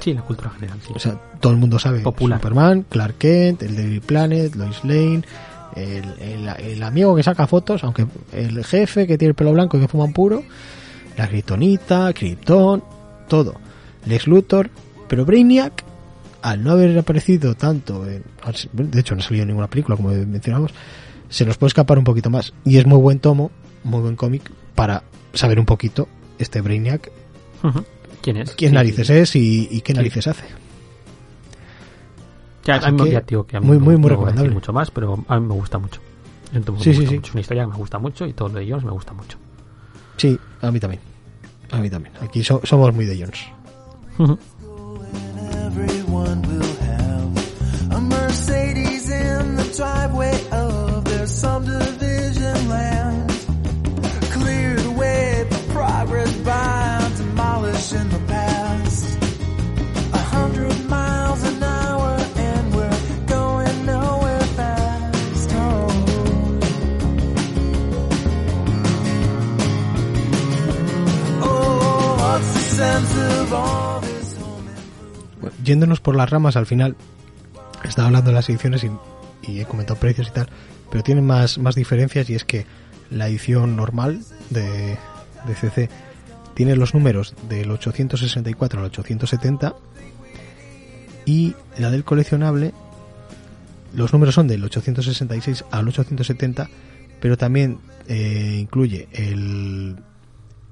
Sí, 0.00 0.14
la 0.14 0.22
cultura 0.22 0.50
general, 0.50 0.78
sí. 0.86 0.92
O 0.94 0.98
sea, 0.98 1.18
todo 1.40 1.52
el 1.52 1.58
mundo 1.58 1.78
sabe 1.78 2.00
Popular. 2.00 2.38
Superman, 2.40 2.84
Clark 2.88 3.16
Kent, 3.18 3.62
el 3.62 3.76
Daily 3.76 4.00
Planet, 4.00 4.54
Lois 4.56 4.82
Lane, 4.84 5.22
el, 5.76 6.04
el- 6.20 6.48
el 6.48 6.82
amigo 6.82 7.14
que 7.14 7.22
saca 7.22 7.46
fotos, 7.46 7.84
aunque 7.84 8.06
el 8.32 8.64
jefe 8.64 9.06
que 9.06 9.18
tiene 9.18 9.30
el 9.30 9.34
pelo 9.34 9.52
blanco 9.52 9.76
y 9.76 9.80
que 9.80 9.88
fuma 9.88 10.04
un 10.04 10.12
puro, 10.12 10.42
la 11.16 11.28
Kryptonita, 11.28 12.12
Krypton, 12.14 12.82
todo. 13.28 13.54
Lex 14.06 14.26
Luthor, 14.26 14.70
pero 15.08 15.24
Brainiac, 15.26 15.84
al 16.42 16.64
no 16.64 16.70
haber 16.72 16.96
aparecido 16.98 17.54
tanto, 17.54 18.06
en- 18.08 18.24
de 18.72 19.00
hecho 19.00 19.14
no 19.14 19.20
ha 19.20 19.24
salido 19.24 19.42
en 19.42 19.48
ninguna 19.48 19.68
película 19.68 19.96
como 19.96 20.08
mencionamos, 20.10 20.72
se 21.28 21.44
nos 21.44 21.58
puede 21.58 21.68
escapar 21.68 21.98
un 21.98 22.04
poquito 22.04 22.30
más. 22.30 22.54
Y 22.64 22.78
es 22.78 22.86
muy 22.86 22.98
buen 22.98 23.18
tomo, 23.20 23.50
muy 23.84 24.00
buen 24.00 24.16
cómic, 24.16 24.50
para 24.74 25.02
saber 25.34 25.58
un 25.60 25.66
poquito 25.66 26.08
este 26.38 26.60
Brainiac, 26.62 27.10
Ujú. 27.62 27.84
¿Quién 28.22 28.36
es? 28.38 28.50
quién 28.54 28.70
Sí, 28.70 28.74
narices 28.74 29.06
sí. 29.06 29.12
es 29.14 29.36
y, 29.36 29.68
y 29.70 29.80
qué 29.80 29.94
narices 29.94 30.26
hace. 30.26 30.44
Ya, 32.64 32.76
a 32.76 32.90
mí 32.90 32.98
me- 32.98 33.04
que, 33.04 33.10
ya 33.12 33.20
digo 33.22 33.46
que 33.46 33.56
a 33.56 33.60
mí 33.60 33.66
muy, 33.66 33.78
muy, 33.78 33.96
muy 33.96 34.10
no 34.10 34.16
voy 34.16 34.24
a 34.24 34.26
decir 34.26 34.40
recomendable. 34.42 34.54
mucho 34.54 34.72
más, 34.72 34.90
pero 34.90 35.24
a 35.28 35.40
mí 35.40 35.46
me 35.46 35.54
gusta 35.54 35.78
mucho. 35.78 36.00
Es 36.50 36.56
un 36.58 36.62
tomo 36.64 36.78
que 36.78 36.84
Sí, 36.84 36.90
me 36.90 36.94
sí, 36.94 37.00
gusta 37.00 37.10
sí. 37.10 37.16
mucho. 37.16 37.28
Es 37.28 37.34
una 37.34 37.40
historia 37.40 37.62
que 37.64 37.70
me 37.70 37.76
gusta 37.76 37.98
mucho 37.98 38.26
y 38.26 38.32
todo 38.34 38.48
lo 38.48 38.58
de 38.58 38.68
Jones 38.70 38.84
me 38.84 38.90
gusta 38.90 39.12
mucho. 39.14 39.38
Sí, 40.18 40.38
a 40.60 40.70
mí 40.70 40.78
también. 40.80 41.00
A 41.70 41.78
mí 41.78 41.88
también. 41.88 42.14
Aquí 42.20 42.44
so- 42.44 42.60
somos 42.64 42.94
muy 42.94 43.06
de 43.06 43.18
Jones. 43.18 43.38
Mercedes 47.88 49.10
in 49.10 49.56
the 49.56 49.64
driveway 49.76 50.34
of 50.52 51.04
their 51.04 51.26
subdivision 51.26 51.89
Yéndonos 75.64 76.00
por 76.00 76.16
las 76.16 76.30
ramas, 76.30 76.56
al 76.56 76.66
final 76.66 76.96
estaba 77.84 78.08
hablando 78.08 78.30
de 78.30 78.34
las 78.34 78.48
ediciones 78.48 78.84
y, 78.84 78.90
y 79.50 79.60
he 79.60 79.64
comentado 79.66 79.98
precios 79.98 80.28
y 80.28 80.32
tal, 80.32 80.48
pero 80.90 81.02
tienen 81.02 81.26
más, 81.26 81.58
más 81.58 81.74
diferencias 81.74 82.28
y 82.30 82.34
es 82.34 82.44
que 82.44 82.66
la 83.10 83.28
edición 83.28 83.76
normal 83.76 84.20
de, 84.50 84.98
de 85.46 85.54
CC 85.54 85.88
tiene 86.54 86.76
los 86.76 86.94
números 86.94 87.34
del 87.48 87.70
864 87.70 88.80
al 88.80 88.86
870 88.86 89.74
y 91.24 91.54
la 91.78 91.90
del 91.90 92.04
coleccionable 92.04 92.72
los 93.94 94.12
números 94.12 94.34
son 94.34 94.46
del 94.46 94.62
866 94.64 95.64
al 95.70 95.88
870 95.88 96.68
pero 97.20 97.36
también 97.36 97.78
eh, 98.08 98.58
incluye 98.60 99.08
el 99.12 99.96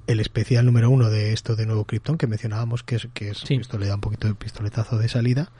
el 0.09 0.19
especial 0.19 0.65
número 0.65 0.89
uno 0.89 1.09
de 1.11 1.33
esto 1.33 1.55
de 1.55 1.67
nuevo 1.67 1.85
Krypton 1.85 2.17
que 2.17 2.25
mencionábamos 2.25 2.81
que 2.81 2.95
es 2.95 3.07
que 3.13 3.29
es 3.29 3.37
Sí. 3.39 3.53
esto 3.55 3.77
le 3.77 3.85
da 3.87 3.93
un 3.95 4.01
poquito 4.01 4.27
de 4.27 4.33
pistoletazo 4.33 4.97
de 4.97 5.07
salida. 5.07 5.51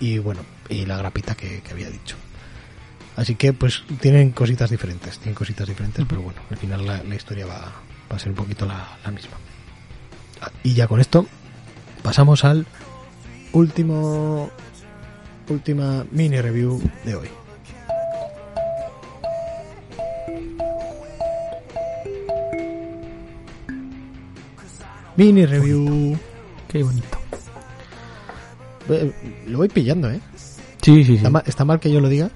Y 0.00 0.18
bueno 0.18 0.40
y 0.70 0.86
la 0.86 0.96
grapita 0.96 1.34
que, 1.34 1.60
que 1.62 1.70
había 1.72 1.90
dicho. 1.90 2.16
Así 3.14 3.34
que 3.34 3.52
pues 3.52 3.84
tienen 4.00 4.30
cositas 4.32 4.70
diferentes 4.70 5.18
tienen 5.18 5.34
cositas 5.34 5.68
diferentes 5.68 6.02
pero 6.08 6.22
bueno 6.22 6.40
al 6.50 6.56
final 6.56 6.86
la, 6.86 7.02
la 7.02 7.14
historia 7.14 7.44
va, 7.46 7.72
va 8.10 8.16
a 8.16 8.18
ser 8.18 8.30
un 8.30 8.36
poquito 8.36 8.64
la, 8.64 8.96
la 9.04 9.10
misma. 9.10 9.36
Ah, 10.40 10.50
y 10.62 10.72
ya 10.74 10.86
con 10.88 11.00
esto 11.00 11.26
pasamos 12.02 12.42
al 12.44 12.66
último 13.52 14.50
última 15.48 16.06
mini 16.10 16.40
review 16.40 16.80
de 17.04 17.14
hoy 17.16 17.28
mini 25.16 25.46
review 25.46 26.16
Qué 26.68 26.82
bonito. 26.82 27.18
Eh, 28.88 29.12
lo 29.48 29.58
voy 29.58 29.68
pillando 29.68 30.10
eh 30.10 30.20
Sí, 30.82 31.02
sí, 31.02 31.04
sí. 31.04 31.14
¿Está, 31.16 31.30
mal, 31.30 31.42
está 31.46 31.64
mal 31.64 31.80
que 31.80 31.90
yo 31.90 32.00
lo 32.00 32.08
diga? 32.08 32.30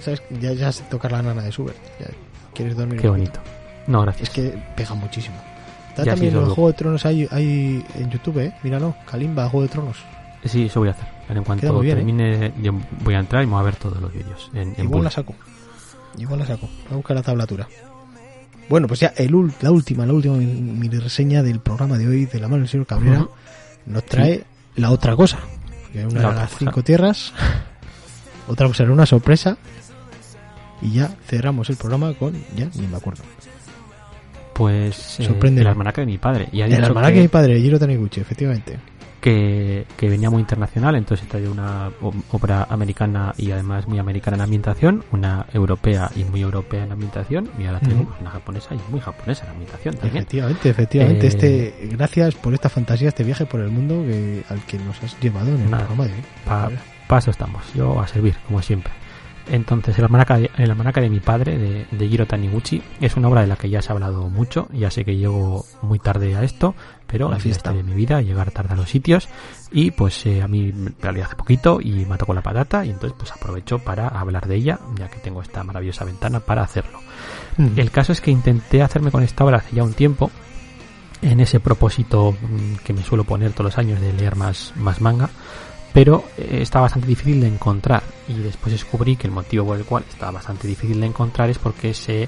¿Sabes? 0.00 0.22
Ya, 0.40 0.52
ya 0.52 0.70
sé 0.72 0.82
tocar 0.84 1.10
la 1.12 1.22
nana 1.22 1.42
de 1.42 1.50
Subert. 1.52 1.76
Ya 1.98 2.06
¿Quieres 2.54 2.76
dormir? 2.76 3.00
Qué 3.00 3.08
un 3.08 3.14
bonito. 3.16 3.40
No, 3.86 4.02
gracias. 4.02 4.28
Es 4.28 4.34
que 4.34 4.62
pega 4.76 4.94
muchísimo. 4.94 5.36
Está 5.88 6.04
Ya, 6.04 6.12
también 6.12 6.32
sí, 6.32 6.38
lo- 6.38 6.46
Juego 6.54 6.68
de 6.70 6.74
Tronos 6.76 7.04
hay, 7.06 7.26
hay 7.30 7.84
en 7.96 8.10
YouTube, 8.10 8.38
¿eh? 8.38 8.52
Míralo. 8.62 8.94
Kalimba, 9.10 9.48
Juego 9.48 9.62
de 9.66 9.68
Tronos. 9.72 9.96
Sí, 10.44 10.66
eso 10.66 10.80
voy 10.80 10.88
a 10.88 10.92
hacer. 10.92 11.06
En 11.28 11.44
cuanto 11.44 11.78
bien, 11.80 11.96
¿eh? 11.98 12.00
termine, 12.00 12.52
yo 12.62 12.72
voy 13.02 13.14
a 13.14 13.18
entrar 13.20 13.42
y 13.42 13.46
me 13.46 13.52
voy 13.52 13.60
a 13.62 13.64
ver 13.64 13.76
todos 13.76 14.00
los 14.00 14.12
vídeos. 14.12 14.50
En, 14.54 14.68
en 14.68 14.70
Igual 14.72 14.88
Bull. 14.88 15.04
la 15.04 15.10
saco. 15.10 15.34
Igual 16.18 16.40
la 16.40 16.46
saco. 16.46 16.66
Voy 16.84 16.92
a 16.92 16.96
buscar 16.96 17.16
la 17.16 17.22
tablatura. 17.22 17.66
Bueno, 18.68 18.86
pues 18.88 19.00
ya 19.00 19.12
el, 19.16 19.32
la 19.60 19.70
última, 19.70 20.06
la 20.06 20.12
última 20.12 20.36
mini 20.36 20.98
reseña 20.98 21.42
del 21.42 21.60
programa 21.60 21.98
de 21.98 22.06
hoy 22.08 22.26
de 22.26 22.40
la 22.40 22.48
mano 22.48 22.60
del 22.60 22.68
señor 22.68 22.86
Cabrera 22.86 23.26
nos 23.86 24.04
trae 24.06 24.44
la 24.76 24.90
otra 24.90 25.14
cosa. 25.16 25.38
Que 25.92 26.06
una 26.06 26.22
La 26.22 26.28
de 26.30 26.34
las 26.36 26.44
cosa. 26.48 26.58
cinco 26.58 26.82
tierras. 26.82 27.32
otra 28.48 28.66
cosa 28.66 28.82
era 28.84 28.92
una 28.92 29.04
sorpresa. 29.06 29.58
Y 30.80 30.92
ya 30.94 31.14
cerramos 31.26 31.68
el 31.70 31.76
programa 31.76 32.12
con. 32.14 32.34
Ya 32.56 32.68
ni 32.74 32.86
me 32.86 32.96
acuerdo. 32.96 33.22
Pues 34.54 35.20
eh, 35.20 35.24
Sorpréndeme. 35.24 35.62
el 35.62 35.66
almanaque 35.68 36.00
de 36.02 36.06
mi 36.06 36.18
padre. 36.18 36.48
Y 36.52 36.60
ha 36.60 36.64
El 36.66 36.72
dicho 36.72 36.86
almanaque 36.86 37.12
que, 37.14 37.18
de 37.20 37.24
mi 37.24 37.28
padre, 37.28 37.60
Giro 37.60 37.78
Taniguchi, 37.78 38.20
efectivamente. 38.20 38.78
Que, 39.22 39.86
que 39.96 40.10
venía 40.10 40.28
muy 40.28 40.40
internacional, 40.40 40.96
entonces 40.96 41.26
trae 41.28 41.48
una 41.48 41.90
obra 42.32 42.66
americana 42.68 43.32
y 43.38 43.52
además 43.52 43.86
muy 43.88 43.98
americana 43.98 44.36
en 44.36 44.42
ambientación, 44.42 45.04
una 45.12 45.46
europea 45.54 46.10
y 46.14 46.24
muy 46.24 46.42
europea 46.42 46.84
en 46.84 46.92
ambientación, 46.92 47.48
y 47.58 47.64
ahora 47.64 47.80
tenemos 47.80 48.08
una 48.20 48.30
japonesa 48.30 48.74
y 48.74 48.80
muy 48.90 49.00
japonesa 49.00 49.44
en 49.44 49.50
ambientación 49.52 49.94
también. 49.94 50.16
Efectivamente, 50.16 50.68
efectivamente. 50.68 51.26
Eh, 51.26 51.28
Este, 51.28 51.88
gracias 51.92 52.34
por 52.34 52.52
esta 52.52 52.68
fantasía, 52.68 53.08
este 53.08 53.24
viaje 53.24 53.46
por 53.46 53.60
el 53.60 53.70
mundo 53.70 54.02
que, 54.04 54.42
al 54.50 54.60
que 54.66 54.76
nos 54.78 55.02
has 55.02 55.18
llevado 55.20 55.48
en 55.54 55.62
el 55.62 55.70
Nada. 55.70 55.86
programa 55.86 56.06
de 56.08 56.12
hoy. 56.14 56.24
Pa, 56.44 56.68
paso 57.06 57.30
estamos, 57.30 57.62
yo 57.74 58.00
a 58.00 58.06
servir, 58.08 58.34
como 58.46 58.60
siempre. 58.60 58.92
Entonces, 59.50 59.98
el 59.98 60.04
almanaque 60.04 60.34
de, 60.34 60.50
el 60.56 60.70
almanaque 60.70 61.00
de 61.00 61.10
mi 61.10 61.18
padre, 61.18 61.58
de, 61.58 61.86
de 61.90 62.08
Jiro 62.08 62.26
Taniguchi, 62.26 62.80
es 63.00 63.16
una 63.16 63.28
obra 63.28 63.40
de 63.40 63.48
la 63.48 63.56
que 63.56 63.68
ya 63.68 63.82
se 63.82 63.90
ha 63.90 63.94
hablado 63.94 64.28
mucho. 64.28 64.68
Ya 64.72 64.88
sé 64.90 65.04
que 65.04 65.16
llego 65.16 65.64
muy 65.82 65.98
tarde 65.98 66.36
a 66.36 66.44
esto, 66.44 66.76
pero 67.12 67.28
La 67.28 67.38
fiesta. 67.38 67.74
de 67.74 67.82
mi 67.82 67.92
vida, 67.92 68.22
llegar 68.22 68.50
tarde 68.50 68.72
a 68.72 68.76
los 68.76 68.88
sitios. 68.88 69.28
Y 69.70 69.90
pues 69.90 70.24
eh, 70.24 70.40
a 70.40 70.48
mí 70.48 70.72
me 70.72 71.12
la 71.12 71.26
hace 71.26 71.36
poquito 71.36 71.78
y 71.78 72.06
me 72.06 72.16
tocó 72.16 72.32
la 72.32 72.40
patata. 72.40 72.86
Y 72.86 72.90
entonces, 72.90 73.14
pues 73.18 73.30
aprovecho 73.30 73.78
para 73.78 74.08
hablar 74.08 74.48
de 74.48 74.56
ella, 74.56 74.80
ya 74.96 75.08
que 75.08 75.18
tengo 75.18 75.42
esta 75.42 75.62
maravillosa 75.62 76.06
ventana 76.06 76.40
para 76.40 76.62
hacerlo. 76.62 77.00
Mm. 77.58 77.78
El 77.78 77.90
caso 77.90 78.12
es 78.12 78.22
que 78.22 78.30
intenté 78.30 78.82
hacerme 78.82 79.10
con 79.10 79.22
esta 79.22 79.44
obra 79.44 79.58
hace 79.58 79.76
ya 79.76 79.84
un 79.84 79.92
tiempo, 79.92 80.30
en 81.20 81.38
ese 81.40 81.60
propósito 81.60 82.32
mm, 82.32 82.76
que 82.82 82.94
me 82.94 83.02
suelo 83.02 83.24
poner 83.24 83.52
todos 83.52 83.66
los 83.66 83.78
años 83.78 84.00
de 84.00 84.14
leer 84.14 84.34
más, 84.34 84.72
más 84.76 85.02
manga, 85.02 85.28
pero 85.92 86.24
eh, 86.38 86.60
está 86.62 86.80
bastante 86.80 87.06
difícil 87.06 87.42
de 87.42 87.48
encontrar. 87.48 88.02
Y 88.26 88.34
después 88.34 88.72
descubrí 88.72 89.16
que 89.16 89.26
el 89.26 89.34
motivo 89.34 89.66
por 89.66 89.76
el 89.76 89.84
cual 89.84 90.04
está 90.08 90.30
bastante 90.30 90.66
difícil 90.66 90.98
de 90.98 91.06
encontrar 91.06 91.50
es 91.50 91.58
porque 91.58 91.92
se, 91.92 92.26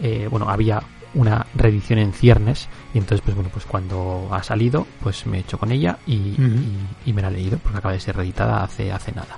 eh, 0.00 0.28
bueno, 0.30 0.48
había 0.48 0.82
una 1.14 1.46
reedición 1.54 1.98
en 1.98 2.12
ciernes 2.12 2.68
y 2.92 2.98
entonces 2.98 3.20
pues 3.24 3.34
bueno 3.36 3.50
pues 3.52 3.64
cuando 3.66 4.28
ha 4.32 4.42
salido 4.42 4.86
pues 5.02 5.26
me 5.26 5.38
he 5.38 5.40
hecho 5.40 5.58
con 5.58 5.70
ella 5.72 5.98
y, 6.06 6.32
Ujú. 6.32 6.42
y- 6.42 7.10
y 7.10 7.12
me 7.12 7.22
la 7.22 7.28
he 7.28 7.32
leído 7.32 7.58
porque 7.58 7.78
acaba 7.78 7.94
de 7.94 8.00
ser 8.00 8.16
reeditada 8.16 8.62
hace 8.64 8.90
hace 8.92 9.12
nada 9.12 9.36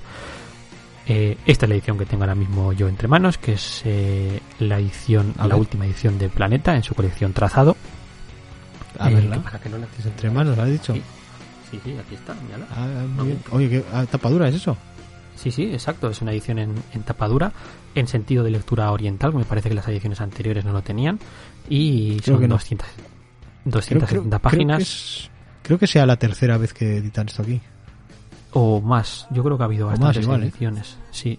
Eh, 1.09 1.37
esta 1.47 1.67
es 1.67 1.69
la 1.69 1.77
edición 1.77 1.97
que 1.99 2.05
tengo 2.07 2.25
ahora 2.25 2.35
mismo 2.35 2.73
yo 2.73 2.89
entre 2.89 3.07
manos 3.07 3.39
que 3.39 3.53
es 3.53 3.83
eh, 3.85 4.41
la 4.59 4.79
edición 4.81 5.35
A 5.39 5.43
la 5.47 5.55
ver. 5.55 5.61
última 5.61 5.87
edición 5.87 6.19
de 6.19 6.29
Planeta 6.29 6.75
en 6.75 6.83
su 6.83 6.95
colección 6.97 7.33
trazado 7.33 7.77
A 8.99 9.09
Eh, 9.11 9.15
verla. 9.15 9.37
¿qué 9.37 9.43
pasa, 9.43 9.61
que 9.61 9.69
no 9.69 9.79
la- 9.79 9.87
Es 9.99 10.07
entre 10.07 10.31
manos, 10.31 10.57
¿lo 10.57 10.63
has 10.65 10.71
dicho? 10.71 10.95
Sí. 10.95 11.03
sí 11.71 11.81
sí 11.85 11.95
aquí 11.99 12.15
está 12.17 12.35
mírala. 12.35 12.67
Ah, 12.71 13.05
muy 13.17 13.27
bien. 13.27 13.39
Oye, 13.53 13.69
¿qué 13.69 13.85
ah, 13.93 14.05
tapadura 14.11 14.49
es 14.49 14.55
eso? 14.57 14.77
Sí, 15.37 15.51
sí, 15.51 15.65
exacto. 15.73 16.09
Es 16.09 16.23
una 16.23 16.33
edición 16.33 16.59
en, 16.59 16.75
en 16.95 17.03
tapadura, 17.03 17.53
en 17.95 18.09
sentido 18.09 18.43
de 18.43 18.51
lectura 18.51 18.91
oriental, 18.91 19.33
que 19.33 19.39
me 19.39 19.45
parece 19.45 19.69
que 19.69 19.75
las 19.75 19.87
ediciones 19.87 20.21
anteriores 20.23 20.65
no 20.65 20.73
lo 20.73 20.81
tenían. 20.83 21.19
Y 21.69 22.17
Creo 22.21 22.37
son 22.37 22.41
que 22.43 22.49
no. 22.49 22.55
200, 22.55 22.87
Creo, 22.89 23.07
270 23.65 24.39
creo- 24.39 24.43
páginas 24.43 24.77
Creo 24.77 24.79
que, 24.79 24.83
es- 24.83 25.31
creo 25.63 25.79
que 25.79 25.87
sea 25.87 26.07
la 26.07 26.17
tercera 26.17 26.57
vez 26.59 26.73
que 26.73 26.99
editan 26.99 27.27
esto 27.29 27.43
aquí. 27.43 27.61
o 28.53 28.81
más. 28.81 29.27
Yo 29.31 29.43
creo 29.45 29.57
que 29.57 29.63
ha 29.63 29.67
habido 29.67 29.87
O 29.87 29.91
más 29.91 29.99
bastantes 29.99 30.23
igual, 30.25 30.43
¿eh? 30.43 30.47
ediciones. 30.47 30.97
Sí. 31.11 31.39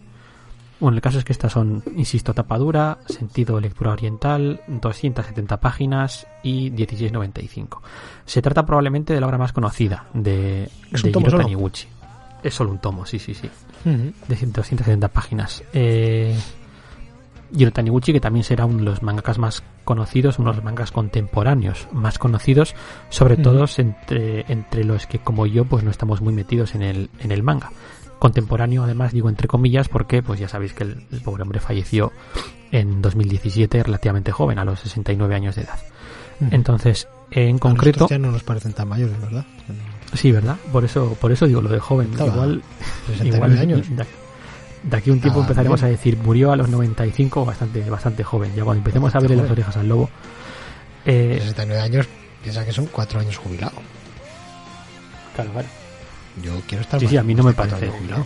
Bueno, 0.79 0.95
el 0.95 1.01
caso 1.01 1.17
es 1.17 1.25
que 1.25 1.33
estas 1.33 1.51
son, 1.53 1.81
insisto, 1.95 2.35
tapadura, 2.35 2.99
sentido 3.07 3.59
lectura 3.59 3.93
oriental, 3.93 4.61
270 4.67 5.59
páginas 5.59 6.27
y 6.43 6.69
16.95. 6.69 7.81
Se 8.25 8.43
trata 8.43 8.63
probablemente 8.63 9.11
de 9.15 9.19
la 9.19 9.25
obra 9.25 9.39
más 9.39 9.53
conocida 9.53 10.05
de, 10.13 10.69
¿Es 10.91 11.01
de 11.01 11.09
Hiro? 11.09 11.37
Taniguchi. 11.39 11.87
Es 12.43 12.53
solo 12.53 12.69
un 12.69 12.77
tomo, 12.77 13.07
sí, 13.07 13.17
sí, 13.17 13.33
sí. 13.33 13.49
Ujú. 13.85 14.13
de 14.27 14.35
270 14.35 15.07
páginas. 15.07 15.63
Eh, 15.73 16.37
Jiro 17.55 17.71
Taniguchi, 17.71 18.13
que 18.13 18.19
también 18.19 18.43
será 18.43 18.65
uno 18.65 18.79
de 18.79 18.83
los 18.83 19.03
mangakas 19.03 19.37
más 19.37 19.63
conocidos, 19.83 20.39
uno 20.39 20.51
de 20.51 20.57
los 20.57 20.65
mangas 20.65 20.91
contemporáneos 20.91 21.87
más 21.91 22.19
conocidos, 22.19 22.75
sobre 23.09 23.37
todo 23.37 23.65
entre, 23.77 24.45
entre 24.51 24.83
los 24.83 25.07
que 25.07 25.19
como 25.19 25.45
yo 25.45 25.65
pues 25.65 25.83
no 25.83 25.91
estamos 25.91 26.21
muy 26.21 26.33
metidos 26.33 26.75
en 26.75 26.81
el, 26.81 27.09
en 27.19 27.31
el 27.31 27.43
manga. 27.43 27.71
Contemporáneo 28.19 28.83
además 28.83 29.13
digo 29.13 29.29
entre 29.29 29.47
comillas 29.47 29.89
porque 29.89 30.23
pues 30.23 30.39
ya 30.39 30.47
sabéis 30.47 30.73
que 30.73 30.83
el, 30.83 31.05
el 31.11 31.21
pobre 31.21 31.43
hombre 31.43 31.59
falleció 31.59 32.11
en 32.71 33.01
2017 33.01 33.83
relativamente 33.83 34.31
joven, 34.31 34.59
a 34.59 34.65
los 34.65 34.79
69 34.79 35.35
años 35.35 35.55
de 35.55 35.61
edad. 35.61 35.79
Entonces, 36.51 37.07
en 37.31 37.55
A 37.55 37.59
concreto... 37.59 37.99
nosotros 37.99 38.09
ya 38.09 38.19
no 38.19 38.31
nos 38.31 38.43
parecen 38.43 38.73
tan 38.73 38.87
mayores, 38.87 39.19
¿verdad? 39.19 39.45
Sí, 40.13 40.31
¿verdad? 40.31 40.57
Por 40.71 40.85
eso, 40.85 41.17
por 41.19 41.31
eso 41.31 41.47
digo 41.47 41.61
lo 41.61 41.69
de 41.69 41.79
joven. 41.79 42.11
Estaba 42.11 42.31
Igual 42.31 42.61
69 43.07 43.35
Igual 43.35 43.57
años. 43.59 43.87
De 44.83 44.97
aquí 44.97 45.09
a 45.09 45.13
un 45.13 45.21
tiempo 45.21 45.39
Ah, 45.39 45.43
empezaremos 45.43 45.79
bien. 45.81 45.87
a 45.87 45.91
decir 45.91 46.17
murió 46.17 46.51
a 46.51 46.55
los 46.55 46.69
95 46.69 47.45
bastante 47.45 47.81
bastante 47.89 48.23
joven. 48.23 48.53
Ya 48.55 48.63
cuando 48.63 48.79
empecemos 48.79 49.13
a 49.15 49.19
verle 49.19 49.35
las 49.37 49.49
orejas 49.51 49.75
al 49.77 49.87
lobo. 49.89 50.09
Eh, 51.05 51.37
69 51.39 51.81
años, 51.81 52.07
piensa 52.43 52.65
que 52.65 52.73
son 52.73 52.85
4 52.87 53.19
años 53.19 53.37
jubilado. 53.37 53.73
claro, 55.35 55.51
claro. 55.51 55.67
Yo 56.43 56.51
quiero 56.67 56.83
estar 56.83 56.99
Sí, 56.99 57.05
más 57.05 57.11
sí, 57.11 57.17
a 57.17 57.23
mí 57.23 57.33
no 57.33 57.43
me 57.43 57.53
parece. 57.53 57.87
jubilado. 57.87 58.25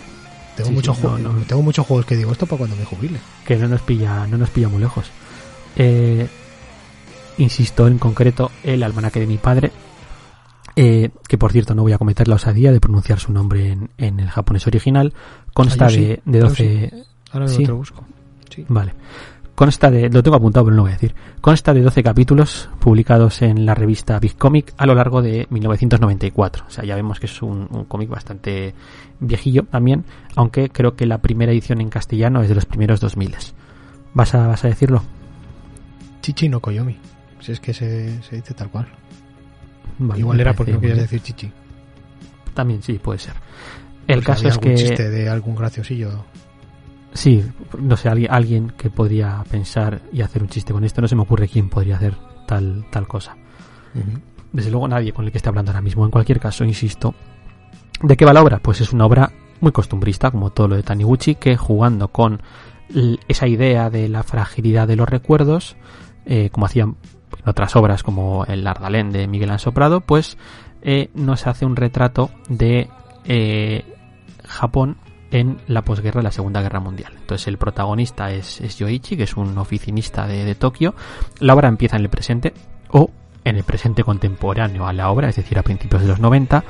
Tengo, 0.55 0.69
Sí, 0.69 0.75
muchos 0.75 0.97
sí, 0.97 1.03
no, 1.03 1.09
juegos, 1.11 1.33
no. 1.35 1.41
tengo 1.43 1.61
muchos 1.61 1.85
juegos 1.87 2.05
que 2.05 2.15
digo 2.17 2.31
esto 2.33 2.45
para 2.45 2.57
cuando 2.59 2.75
me 2.75 2.83
jubile. 2.85 3.19
Que 3.45 3.55
no 3.55 3.67
nos 3.69 3.81
pilla, 3.81 4.27
no 4.27 4.37
nos 4.37 4.49
pilla 4.49 4.67
muy 4.67 4.81
lejos. 4.81 5.09
Eh, 5.77 6.27
insisto 7.37 7.87
en 7.87 7.97
concreto 7.97 8.51
el 8.63 8.83
almanaque 8.83 9.19
de 9.21 9.27
mi 9.27 9.37
padre. 9.37 9.71
Eh, 10.75 11.09
que 11.27 11.37
por 11.37 11.51
cierto 11.51 11.75
no 11.75 11.81
voy 11.83 11.93
a 11.93 11.97
cometer 11.97 12.27
la 12.27 12.35
osadía 12.35 12.71
de 12.71 12.79
pronunciar 12.79 13.19
su 13.19 13.31
nombre 13.31 13.71
en, 13.71 13.89
en 13.97 14.19
el 14.19 14.29
japonés 14.29 14.67
original. 14.67 15.13
Consta 15.53 15.85
Ah, 15.85 15.89
sí, 15.89 16.01
de, 16.01 16.21
de 16.25 16.39
yo 16.39 16.45
12, 16.47 16.93
Ahora 17.31 17.47
Sí. 17.47 17.65
lo 17.65 17.77
busco. 17.77 18.03
Sí. 18.49 18.65
Vale. 18.67 18.93
Consta 19.55 19.91
de, 19.91 20.09
lo 20.09 20.23
tengo 20.23 20.37
apuntado 20.37 20.65
pero 20.65 20.71
no 20.75 20.77
lo 20.77 20.83
voy 20.83 20.91
a 20.91 20.95
decir. 20.95 21.13
Consta 21.39 21.73
de 21.73 21.81
12 21.81 22.01
capítulos 22.01 22.69
publicados 22.79 23.41
en 23.43 23.65
la 23.65 23.75
revista 23.75 24.17
Big 24.19 24.35
Comic 24.37 24.73
a 24.77 24.85
lo 24.87 24.95
largo 24.95 25.21
de 25.21 25.45
1994. 25.49 26.65
O 26.67 26.69
sea, 26.71 26.83
ya 26.83 26.95
vemos 26.95 27.19
que 27.19 27.27
es 27.27 27.41
un, 27.41 27.67
un 27.69 27.85
cómic 27.85 28.09
bastante 28.09 28.73
viejillo 29.19 29.63
también, 29.63 30.03
aunque 30.35 30.69
creo 30.69 30.95
que 30.95 31.05
la 31.05 31.19
primera 31.19 31.51
edición 31.51 31.79
en 31.79 31.89
castellano 31.89 32.41
es 32.41 32.49
de 32.49 32.55
los 32.55 32.65
primeros 32.65 32.99
2000. 33.01 33.35
¿Vas 34.13 34.33
a, 34.35 34.47
vas 34.47 34.65
a 34.65 34.67
decirlo? 34.69 35.03
Chichi 36.21 36.49
no 36.49 36.59
Koyomi. 36.59 36.97
Si 37.39 37.51
es 37.51 37.59
que 37.59 37.73
se, 37.73 38.21
se 38.23 38.37
dice 38.37 38.53
tal 38.53 38.69
cual. 38.69 38.87
Vale, 40.03 40.19
Igual 40.19 40.39
era 40.39 40.53
porque 40.53 40.73
no 40.73 40.79
querías 40.79 40.99
decir 40.99 41.21
chichi. 41.21 41.51
También 42.53 42.81
sí, 42.81 42.93
puede 42.93 43.19
ser. 43.19 43.33
El 44.07 44.23
caso 44.23 44.47
es 44.47 44.55
algún 44.55 44.71
que... 44.71 44.75
chiste 44.75 45.09
de 45.09 45.29
algún 45.29 45.55
graciosillo. 45.55 46.25
Sí, 47.13 47.43
no 47.77 47.95
sé, 47.97 48.09
alguien, 48.09 48.31
alguien 48.31 48.69
que 48.71 48.89
podría 48.89 49.43
pensar 49.49 50.01
y 50.11 50.21
hacer 50.21 50.41
un 50.41 50.49
chiste 50.49 50.73
con 50.73 50.83
esto, 50.83 51.01
no 51.01 51.07
se 51.07 51.15
me 51.15 51.21
ocurre 51.21 51.47
quién 51.47 51.69
podría 51.69 51.97
hacer 51.97 52.15
tal, 52.47 52.85
tal 52.89 53.07
cosa. 53.07 53.35
Desde 54.51 54.71
luego 54.71 54.87
nadie 54.87 55.13
con 55.13 55.25
el 55.25 55.31
que 55.31 55.37
esté 55.37 55.49
hablando 55.49 55.71
ahora 55.71 55.81
mismo. 55.81 56.03
En 56.03 56.11
cualquier 56.11 56.39
caso, 56.39 56.63
insisto. 56.63 57.13
¿De 58.01 58.17
qué 58.17 58.25
va 58.25 58.33
la 58.33 58.41
obra? 58.41 58.59
Pues 58.59 58.81
es 58.81 58.91
una 58.91 59.05
obra 59.05 59.31
muy 59.59 59.71
costumbrista, 59.71 60.31
como 60.31 60.49
todo 60.49 60.69
lo 60.69 60.75
de 60.75 60.83
Taniguchi, 60.83 61.35
que 61.35 61.57
jugando 61.57 62.07
con 62.07 62.41
esa 63.27 63.47
idea 63.47 63.89
de 63.89 64.09
la 64.09 64.23
fragilidad 64.23 64.87
de 64.87 64.95
los 64.95 65.07
recuerdos, 65.07 65.75
eh, 66.25 66.49
como 66.49 66.65
hacían 66.65 66.95
otras 67.45 67.75
obras 67.75 68.03
como 68.03 68.45
El 68.45 68.65
Ardalén 68.67 69.11
de 69.11 69.27
Miguel 69.27 69.51
Ansoprado, 69.51 70.01
pues 70.01 70.37
eh, 70.81 71.09
nos 71.13 71.47
hace 71.47 71.65
un 71.65 71.75
retrato 71.75 72.31
de 72.49 72.89
eh, 73.25 73.85
Japón 74.45 74.97
en 75.31 75.59
la 75.67 75.83
posguerra 75.83 76.19
de 76.19 76.25
la 76.25 76.31
Segunda 76.31 76.61
Guerra 76.61 76.79
Mundial. 76.79 77.13
Entonces 77.17 77.47
el 77.47 77.57
protagonista 77.57 78.31
es, 78.31 78.59
es 78.61 78.77
Yoichi, 78.77 79.15
que 79.15 79.23
es 79.23 79.37
un 79.37 79.57
oficinista 79.57 80.27
de, 80.27 80.43
de 80.43 80.55
Tokio. 80.55 80.93
La 81.39 81.53
obra 81.53 81.69
empieza 81.69 81.95
en 81.95 82.03
el 82.03 82.09
presente 82.09 82.53
o 82.89 83.09
en 83.43 83.55
el 83.55 83.63
presente 83.63 84.03
contemporáneo 84.03 84.87
a 84.87 84.93
la 84.93 85.09
obra, 85.09 85.29
es 85.29 85.35
decir, 85.35 85.57
a 85.57 85.63
principios 85.63 86.01
de 86.01 86.07
los 86.09 86.19
90. 86.19 86.63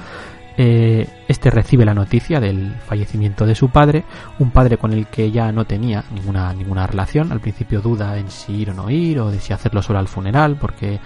Eh, 0.57 1.07
este 1.27 1.49
recibe 1.49 1.85
la 1.85 1.93
noticia 1.93 2.39
del 2.39 2.75
fallecimiento 2.85 3.45
de 3.45 3.55
su 3.55 3.69
padre, 3.69 4.03
un 4.39 4.51
padre 4.51 4.77
con 4.77 4.91
el 4.93 5.07
que 5.07 5.31
ya 5.31 5.51
no 5.51 5.65
tenía 5.65 6.03
ninguna, 6.13 6.53
ninguna 6.53 6.85
relación. 6.87 7.31
Al 7.31 7.39
principio 7.39 7.81
duda 7.81 8.17
en 8.17 8.29
si 8.29 8.53
ir 8.53 8.71
o 8.71 8.73
no 8.73 8.89
ir, 8.89 9.19
o 9.19 9.31
de 9.31 9.39
si 9.39 9.53
hacerlo 9.53 9.81
solo 9.81 9.99
al 9.99 10.07
funeral, 10.07 10.57
porque 10.59 10.99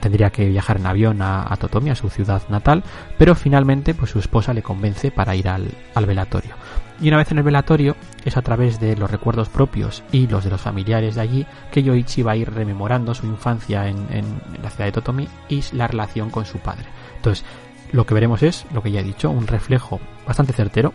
tendría 0.00 0.30
que 0.30 0.46
viajar 0.48 0.76
en 0.78 0.86
avión 0.86 1.22
a, 1.22 1.54
Totomi, 1.58 1.90
a 1.90 1.94
su 1.94 2.10
ciudad 2.10 2.42
natal, 2.50 2.82
pero 3.16 3.34
finalmente 3.34 3.94
pues 3.94 4.10
su 4.10 4.18
esposa 4.18 4.52
le 4.52 4.62
convence 4.62 5.10
para 5.10 5.34
ir 5.34 5.48
al, 5.48 5.70
velatorio. 6.06 6.54
Y 7.00 7.08
una 7.08 7.16
vez 7.18 7.30
en 7.30 7.38
el 7.38 7.44
velatorio, 7.44 7.96
es 8.24 8.36
a 8.36 8.42
través 8.42 8.80
de 8.80 8.96
los 8.96 9.10
recuerdos 9.10 9.48
propios 9.48 10.02
y 10.12 10.26
los 10.26 10.44
de 10.44 10.50
los 10.50 10.60
familiares 10.60 11.14
de 11.14 11.20
allí 11.22 11.46
que 11.70 11.82
Yoichi 11.82 12.22
va 12.22 12.32
a 12.32 12.36
ir 12.36 12.50
rememorando 12.52 13.14
su 13.14 13.26
infancia 13.26 13.88
en, 13.88 13.96
en- 14.10 14.40
en 14.54 14.62
la 14.62 14.68
ciudad 14.70 14.86
de 14.86 14.92
Totomi 14.92 15.28
y 15.48 15.62
la 15.72 15.86
relación 15.86 16.28
con 16.30 16.44
su 16.44 16.58
padre. 16.58 16.84
Entonces, 17.16 17.44
lo 17.92 18.06
que 18.06 18.14
veremos 18.14 18.42
es, 18.42 18.66
lo 18.72 18.82
que 18.82 18.90
ya 18.90 19.00
he 19.00 19.04
dicho, 19.04 19.30
un 19.30 19.46
reflejo 19.46 20.00
bastante 20.26 20.52
certero 20.52 20.92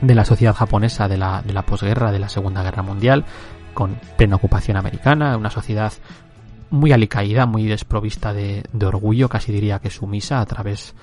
de 0.00 0.14
la 0.14 0.24
sociedad 0.24 0.54
japonesa 0.54 1.08
de 1.08 1.18
la, 1.18 1.42
de 1.42 1.52
la 1.52 1.62
posguerra, 1.62 2.12
de 2.12 2.18
la 2.18 2.28
Segunda 2.28 2.62
Guerra 2.62 2.82
Mundial, 2.82 3.24
con 3.74 3.98
plena 4.16 4.36
ocupación 4.36 4.76
americana, 4.76 5.36
una 5.36 5.50
sociedad 5.50 5.92
muy 6.70 6.92
alicaída, 6.92 7.46
muy 7.46 7.66
desprovista 7.66 8.32
de, 8.32 8.64
de 8.72 8.86
orgullo, 8.86 9.28
casi 9.28 9.52
diría 9.52 9.80
que 9.80 9.90
sumisa 9.90 10.40
a 10.40 10.46
través, 10.46 10.94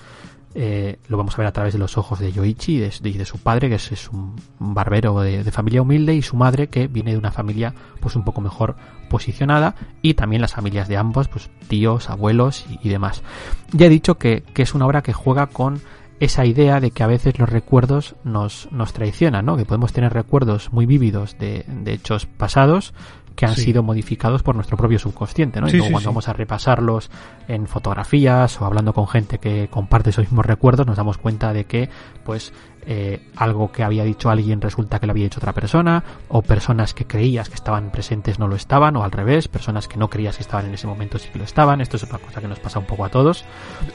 eh, 0.56 0.98
lo 1.08 1.18
vamos 1.18 1.36
a 1.36 1.38
ver 1.38 1.48
a 1.48 1.52
través 1.52 1.74
de 1.74 1.80
los 1.80 1.98
ojos 1.98 2.20
de 2.20 2.32
Yoichi 2.32 2.76
y 2.76 2.80
de, 3.14 3.26
su 3.26 3.38
padre, 3.38 3.70
que 3.70 3.76
es, 3.76 4.10
un, 4.10 4.36
barbero 4.60 5.20
de, 5.22 5.44
familia 5.52 5.82
humilde, 5.82 6.16
y 6.16 6.22
su 6.22 6.36
madre, 6.36 6.68
que 6.68 6.88
viene 6.88 7.12
de 7.12 7.18
una 7.18 7.32
familia 7.32 7.74
pues 8.00 8.16
un 8.16 8.24
poco 8.24 8.42
mejor 8.42 8.76
posicionada, 9.10 9.76
y 10.02 10.16
también 10.16 10.42
las 10.42 10.54
familias 10.54 10.88
de 10.88 10.98
ambos, 10.98 11.28
pues 11.28 11.50
tíos, 11.68 12.10
abuelos 12.10 12.66
y, 12.70 12.88
y 12.88 12.90
demás. 12.90 13.24
Ya 13.72 13.86
he 13.86 13.90
dicho 13.90 14.18
que, 14.18 14.44
que 14.54 14.64
es 14.64 14.74
una 14.74 14.86
obra 14.86 15.04
que 15.04 15.14
juega 15.14 15.48
con 15.48 15.82
esa 16.20 16.46
idea 16.46 16.80
de 16.80 16.92
que 16.92 17.04
a 17.04 17.08
veces 17.08 17.38
los 17.38 17.48
recuerdos 17.48 18.16
nos, 18.24 18.68
nos 18.72 18.94
traicionan, 18.94 19.46
¿no? 19.46 19.56
Que 19.56 19.66
podemos 19.66 19.94
tener 19.94 20.14
recuerdos 20.14 20.74
muy 20.74 20.88
vívidos 20.88 21.38
de 21.38 21.66
hechos 21.86 22.26
pasados, 22.26 22.94
que 23.38 23.46
han 23.46 23.56
Sí. 23.56 23.62
sido 23.66 23.84
modificados 23.84 24.42
por 24.42 24.56
nuestro 24.56 24.76
propio 24.78 24.98
subconsciente, 24.98 25.62
¿no? 25.62 25.68
Y 25.68 25.72
Sí, 25.72 25.78
luego 25.78 25.88
sí, 25.90 25.94
cuando 25.94 26.10
vamos 26.10 26.28
a 26.28 26.34
repasarlos 26.34 27.12
en 27.48 27.68
fotografías 27.68 28.60
o 28.60 28.66
hablando 28.66 28.94
con 28.94 29.08
gente 29.08 29.38
que 29.38 29.68
comparte 29.70 30.10
esos 30.10 30.24
mismos 30.26 30.44
recuerdos, 30.46 30.88
nos 30.88 30.98
damos 30.98 31.20
cuenta 31.20 31.54
de 31.54 31.66
que, 31.66 31.88
pues, 32.26 32.52
eh, 32.88 33.22
algo 33.36 33.72
que 33.72 33.84
había 33.84 34.04
dicho 34.06 34.30
alguien 34.32 34.60
resulta 34.60 35.00
que 35.00 35.06
lo 35.06 35.12
había 35.12 35.26
dicho 35.26 35.40
otra 35.40 35.54
persona, 35.54 36.04
o 36.30 36.42
personas 36.42 36.94
que 36.96 37.06
creías 37.06 37.48
que 37.50 37.56
estaban 37.56 37.92
presentes 37.92 38.40
no 38.40 38.48
lo 38.48 38.56
estaban, 38.56 38.96
o 38.96 39.04
al 39.04 39.12
revés, 39.12 39.48
personas 39.48 39.88
que 39.88 39.98
no 39.98 40.10
creías 40.10 40.38
que 40.38 40.42
estaban 40.44 40.66
en 40.66 40.74
ese 40.74 40.88
momento 40.88 41.20
sí 41.20 41.30
que 41.32 41.38
lo 41.38 41.46
estaban. 41.46 41.80
Esto 41.80 41.98
es 41.98 42.04
una 42.04 42.18
cosa 42.18 42.42
que 42.42 42.48
nos 42.48 42.60
pasa 42.60 42.80
un 42.80 42.86
poco 42.86 43.06
a 43.06 43.10
todos. 43.10 43.46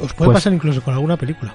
Os 0.01 0.15
puede 0.15 0.29
Pues- 0.31 0.37
pasar 0.37 0.53
incluso 0.53 0.83
con 0.83 0.95
alguna 0.95 1.17
película. 1.17 1.53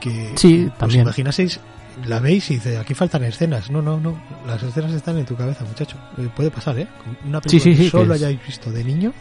Que 0.00 0.32
Sí, 0.34 0.66
os 0.72 0.76
también. 0.78 1.02
imaginaseis, 1.02 1.60
la 2.04 2.20
veis 2.20 2.50
y 2.50 2.54
dice, 2.54 2.76
aquí 2.78 2.94
faltan 2.94 3.24
escenas. 3.24 3.70
No, 3.70 3.80
no, 3.82 3.98
no. 3.98 4.20
Las 4.46 4.62
escenas 4.62 4.92
están 4.92 5.16
en 5.18 5.24
tu 5.26 5.36
cabeza, 5.36 5.64
muchacho. 5.64 5.96
Eh, 6.18 6.28
Puede 6.34 6.50
pasar, 6.50 6.78
¿eh? 6.78 6.86
Una 7.26 7.40
película 7.40 7.62
sí, 7.64 7.74
sí, 7.76 7.84
que 7.84 7.90
solo 7.90 8.08
que 8.08 8.12
hayáis 8.14 8.44
visto 8.46 8.70
de 8.70 8.84
niño, 8.84 9.12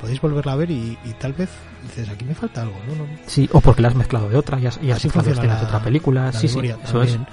podéis 0.00 0.20
volverla 0.20 0.52
a 0.52 0.56
ver 0.56 0.70
y, 0.70 0.98
y 1.04 1.12
tal 1.18 1.32
vez 1.32 1.48
dices, 1.82 2.08
aquí 2.08 2.24
me 2.24 2.34
falta 2.34 2.62
algo. 2.62 2.76
No, 2.88 2.94
no. 2.96 3.06
Sí, 3.26 3.48
o 3.52 3.60
porque 3.60 3.82
la 3.82 3.88
has 3.88 3.94
mezclado 3.94 4.28
de 4.28 4.36
otra, 4.36 4.58
y 4.60 4.66
has, 4.66 4.78
y 4.82 4.90
has 4.90 4.98
Así 4.98 5.08
funciona 5.08 5.38
escenas 5.38 5.56
de 5.58 5.62
la- 5.64 5.68
otra 5.68 5.82
película. 5.84 6.24
la 6.26 6.32
sí, 6.32 6.48
sí, 6.48 6.58
es. 6.60 6.78
también. 6.82 7.26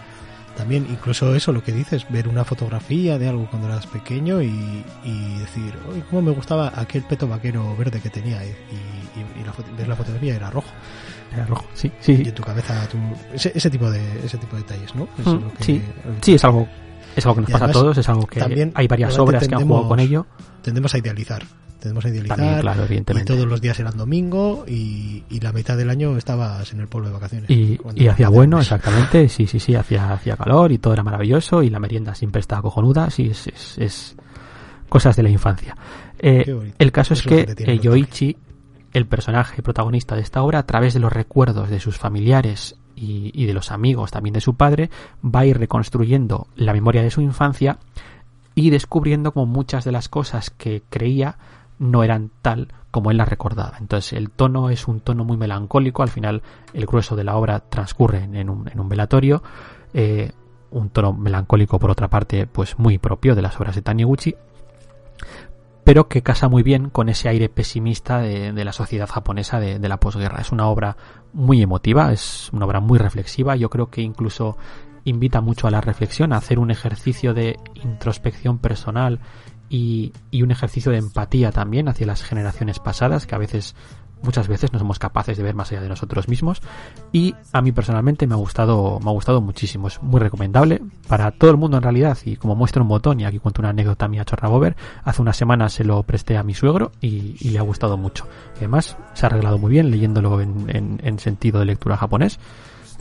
También, 0.55 0.85
incluso 0.87 1.33
eso, 1.33 1.51
lo 1.51 1.63
que 1.63 1.71
dices, 1.71 2.05
ver 2.09 2.27
una 2.27 2.43
fotografía 2.45 3.17
de 3.17 3.27
algo 3.27 3.47
cuando 3.49 3.67
eras 3.69 3.87
pequeño 3.87 4.39
y, 4.39 4.83
y 5.03 5.39
decir, 5.39 5.73
uy, 5.91 6.03
cómo 6.07 6.21
me 6.21 6.29
gustaba 6.31 6.71
aquel 6.75 7.01
peto 7.01 7.27
vaquero 7.27 7.75
verde 7.75 7.99
que 7.99 8.11
tenía. 8.11 8.45
Y, 8.45 8.49
y- 8.49 9.41
y 9.41 9.43
la 9.43 9.51
foto- 9.51 9.71
ves 9.75 9.87
la 9.87 9.95
fotografía 9.95 10.35
era 10.35 10.51
rojo. 10.51 10.69
Era 11.33 11.45
rojo, 11.45 11.65
sí, 11.73 11.91
sí. 11.99 12.21
Y 12.25 12.27
en 12.29 12.35
tu 12.35 12.43
cabeza, 12.43 12.87
tú- 12.89 12.97
ese, 13.33 13.51
ese 13.55 13.69
tipo 13.69 13.89
de 13.89 14.01
ese 14.25 14.37
tipo 14.37 14.55
de 14.55 14.61
detalles, 14.63 14.93
¿no? 14.95 15.03
Mm, 15.17 15.49
que- 15.57 15.63
sí. 15.63 15.81
Sí, 16.21 16.33
es 16.35 16.43
algo, 16.43 16.67
es 17.15 17.25
algo 17.25 17.35
que 17.35 17.41
nos 17.41 17.51
pasa 17.51 17.65
a 17.65 17.71
todos, 17.71 17.97
es 17.97 18.09
algo 18.09 18.25
que 18.27 18.39
también, 18.39 18.71
hay 18.75 18.87
varias 18.87 19.17
obras 19.19 19.47
que 19.47 19.55
han 19.55 19.67
jugado 19.67 19.87
con 19.87 19.99
ello. 19.99 20.25
Tendemos 20.61 20.93
a 20.93 20.97
idealizar. 20.97 21.43
Tendemos 21.79 22.05
a 22.05 22.09
idealizar. 22.09 22.37
También, 22.37 22.61
claro, 22.61 22.81
y 22.83 22.85
evidentemente. 22.85 23.33
todos 23.33 23.45
los 23.45 23.59
días 23.59 23.77
eran 23.77 23.97
domingo 23.97 24.63
y, 24.65 25.25
y 25.29 25.39
la 25.41 25.51
mitad 25.51 25.75
del 25.75 25.89
año 25.89 26.15
estabas 26.15 26.71
en 26.71 26.79
el 26.79 26.87
pueblo 26.87 27.09
de 27.09 27.13
vacaciones. 27.15 27.49
Y, 27.49 27.77
hacía 28.07 28.29
bueno, 28.29 28.61
exactamente, 28.61 29.27
sí, 29.27 29.47
sí, 29.47 29.59
sí, 29.59 29.75
hacía, 29.75 30.13
hacía 30.13 30.37
calor 30.37 30.71
y 30.71 30.77
todo 30.77 30.93
era 30.93 31.03
maravilloso 31.03 31.61
y 31.61 31.69
la 31.69 31.79
merienda 31.79 32.15
siempre 32.15 32.39
estaba 32.39 32.61
cojonuda, 32.61 33.09
sí, 33.09 33.27
es, 33.31 33.47
es, 33.47 33.77
es 33.79 34.15
cosas 34.87 35.17
de 35.17 35.23
la 35.23 35.29
infancia. 35.29 35.75
Eh, 36.19 36.73
el 36.79 36.91
caso 36.93 37.15
es 37.15 37.21
que 37.23 37.45
que 37.53 37.73
eh, 37.73 37.79
Yoichi, 37.79 38.37
el 38.93 39.07
personaje 39.07 39.61
protagonista 39.61 40.15
de 40.15 40.21
esta 40.21 40.43
obra, 40.43 40.59
a 40.59 40.65
través 40.65 40.93
de 40.93 40.99
los 40.99 41.11
recuerdos 41.11 41.69
de 41.69 41.79
sus 41.79 41.97
familiares 41.97 42.77
y, 42.95 43.45
de 43.45 43.53
los 43.53 43.71
amigos 43.71 44.11
también 44.11 44.33
de 44.33 44.41
su 44.41 44.55
padre, 44.55 44.89
va 45.23 45.41
a 45.41 45.45
ir 45.45 45.57
reconstruyendo 45.57 46.47
la 46.55 46.73
memoria 46.73 47.01
de 47.01 47.11
su 47.11 47.21
infancia 47.21 47.79
y 48.55 48.69
descubriendo 48.69 49.33
como 49.33 49.47
muchas 49.47 49.83
de 49.83 49.91
las 49.91 50.09
cosas 50.09 50.51
que 50.51 50.83
creía 50.89 51.37
no 51.79 52.03
eran 52.03 52.29
tal 52.41 52.69
como 52.91 53.09
él 53.09 53.17
las 53.17 53.27
recordaba. 53.27 53.77
Entonces 53.79 54.13
el 54.13 54.29
tono 54.29 54.69
es 54.69 54.87
un 54.87 54.99
tono 54.99 55.25
muy 55.25 55.37
melancólico, 55.37 56.03
al 56.03 56.09
final 56.09 56.43
el 56.73 56.85
grueso 56.85 57.15
de 57.15 57.23
la 57.23 57.35
obra 57.35 57.61
transcurre 57.61 58.23
en, 58.23 58.35
en 58.35 58.49
un, 58.49 58.69
en 58.69 58.79
un 58.79 58.87
velatorio, 58.87 59.41
eh, 59.95 60.31
un 60.69 60.89
tono 60.89 61.13
melancólico 61.13 61.79
por 61.79 61.89
otra 61.89 62.09
parte 62.09 62.45
pues 62.45 62.77
muy 62.77 62.99
propio 62.99 63.33
de 63.33 63.41
las 63.41 63.59
obras 63.59 63.75
de 63.75 63.81
Taniguchi, 63.81 64.35
pero 65.83 66.07
que 66.07 66.23
casa 66.23 66.47
muy 66.47 66.63
bien 66.63 66.89
con 66.89 67.09
ese 67.09 67.29
aire 67.29 67.49
pesimista 67.49 68.19
de, 68.19 68.51
la 68.63 68.73
sociedad 68.73 69.07
japonesa 69.07 69.59
de, 69.59 69.89
la 69.89 69.99
posguerra. 69.99 70.41
Es 70.41 70.51
una 70.51 70.67
obra 70.67 70.97
muy 71.33 71.61
emotiva, 71.61 72.11
es 72.13 72.49
una 72.53 72.65
obra 72.65 72.79
muy 72.79 72.99
reflexiva, 72.99 73.55
yo 73.55 73.69
creo 73.69 73.89
que 73.89 74.01
incluso 74.01 74.57
invita 75.03 75.41
mucho 75.41 75.67
a 75.67 75.71
la 75.71 75.81
reflexión, 75.81 76.31
a 76.31 76.37
hacer 76.37 76.59
un 76.59 76.71
ejercicio 76.71 77.33
de 77.33 77.59
introspección 77.75 78.59
personal 78.59 79.19
y 79.69 80.13
un 80.33 80.51
ejercicio 80.51 80.91
de 80.91 80.99
empatía 80.99 81.51
también 81.51 81.89
hacia 81.89 82.05
las 82.05 82.21
generaciones 82.21 82.79
pasadas, 82.79 83.25
que 83.25 83.33
a 83.33 83.39
veces, 83.39 83.75
muchas 84.23 84.47
veces 84.47 84.73
no 84.73 84.79
somos 84.79 84.97
capaces 84.99 85.37
de 85.37 85.43
ver 85.43 85.53
más 85.53 85.71
allá 85.71 85.81
de 85.81 85.89
nosotros 85.89 86.27
mismos. 86.27 86.61
Y 87.11 87.35
a 87.51 87.61
mí 87.61 87.71
personalmente 87.71 88.25
me 88.25 88.33
ha 88.33 88.37
gustado, 88.37 88.99
me 89.03 89.09
ha 89.09 89.13
gustado 89.13 89.41
muchísimo, 89.41 89.87
es 89.87 90.01
muy 90.01 90.19
recomendable 90.19 90.81
para 91.07 91.31
todo 91.31 91.51
el 91.51 91.57
mundo 91.57 91.77
en 91.77 91.83
realidad. 91.83 92.17
Y 92.25 92.37
como 92.37 92.55
muestra 92.55 92.81
un 92.81 92.87
botón, 92.87 93.19
y 93.19 93.25
aquí 93.25 93.37
cuento 93.39 93.61
una 93.61 93.69
anécdota 93.69 94.07
mía 94.07 94.25
chorra 94.25 94.47
bober, 94.49 94.75
hace 95.03 95.21
unas 95.21 95.37
semanas 95.37 95.73
se 95.73 95.83
lo 95.83 96.01
presté 96.03 96.37
a 96.37 96.43
mi 96.43 96.53
suegro 96.53 96.91
y, 97.01 97.35
y 97.39 97.49
le 97.49 97.59
ha 97.59 97.63
gustado 97.63 97.97
mucho. 97.97 98.25
Además 98.57 98.97
se 99.13 99.25
ha 99.25 99.27
arreglado 99.27 99.57
muy 99.57 99.71
bien 99.71 99.91
leyéndolo 99.91 100.41
en, 100.41 100.65
en- 100.69 100.99
en 101.03 101.19
sentido 101.19 101.59
de 101.59 101.65
lectura 101.65 101.97
japonés. 101.97 102.39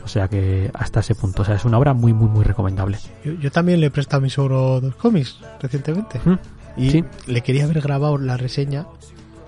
O 0.04 0.08
sea 0.08 0.26
que 0.26 0.68
hasta 0.74 0.98
ese 0.98 1.14
punto, 1.14 1.42
o 1.42 1.44
sea, 1.44 1.54
es 1.54 1.64
una 1.64 1.78
obra 1.78 1.94
muy, 1.94 2.12
muy, 2.12 2.28
muy 2.28 2.42
recomendable. 2.44 2.98
Yo, 3.24 3.34
yo 3.34 3.52
también 3.52 3.78
le 3.80 3.86
he 3.86 3.90
prestado 3.90 4.18
a 4.18 4.20
mi 4.22 4.30
suegro 4.30 4.80
dos 4.80 4.96
cómics 4.96 5.38
recientemente. 5.60 6.20
¿Mm? 6.24 6.34
Y 6.76 6.90
Sí. 6.90 7.04
le 7.28 7.40
quería 7.42 7.64
haber 7.64 7.80
grabado 7.80 8.18
la 8.18 8.36
reseña. 8.36 8.86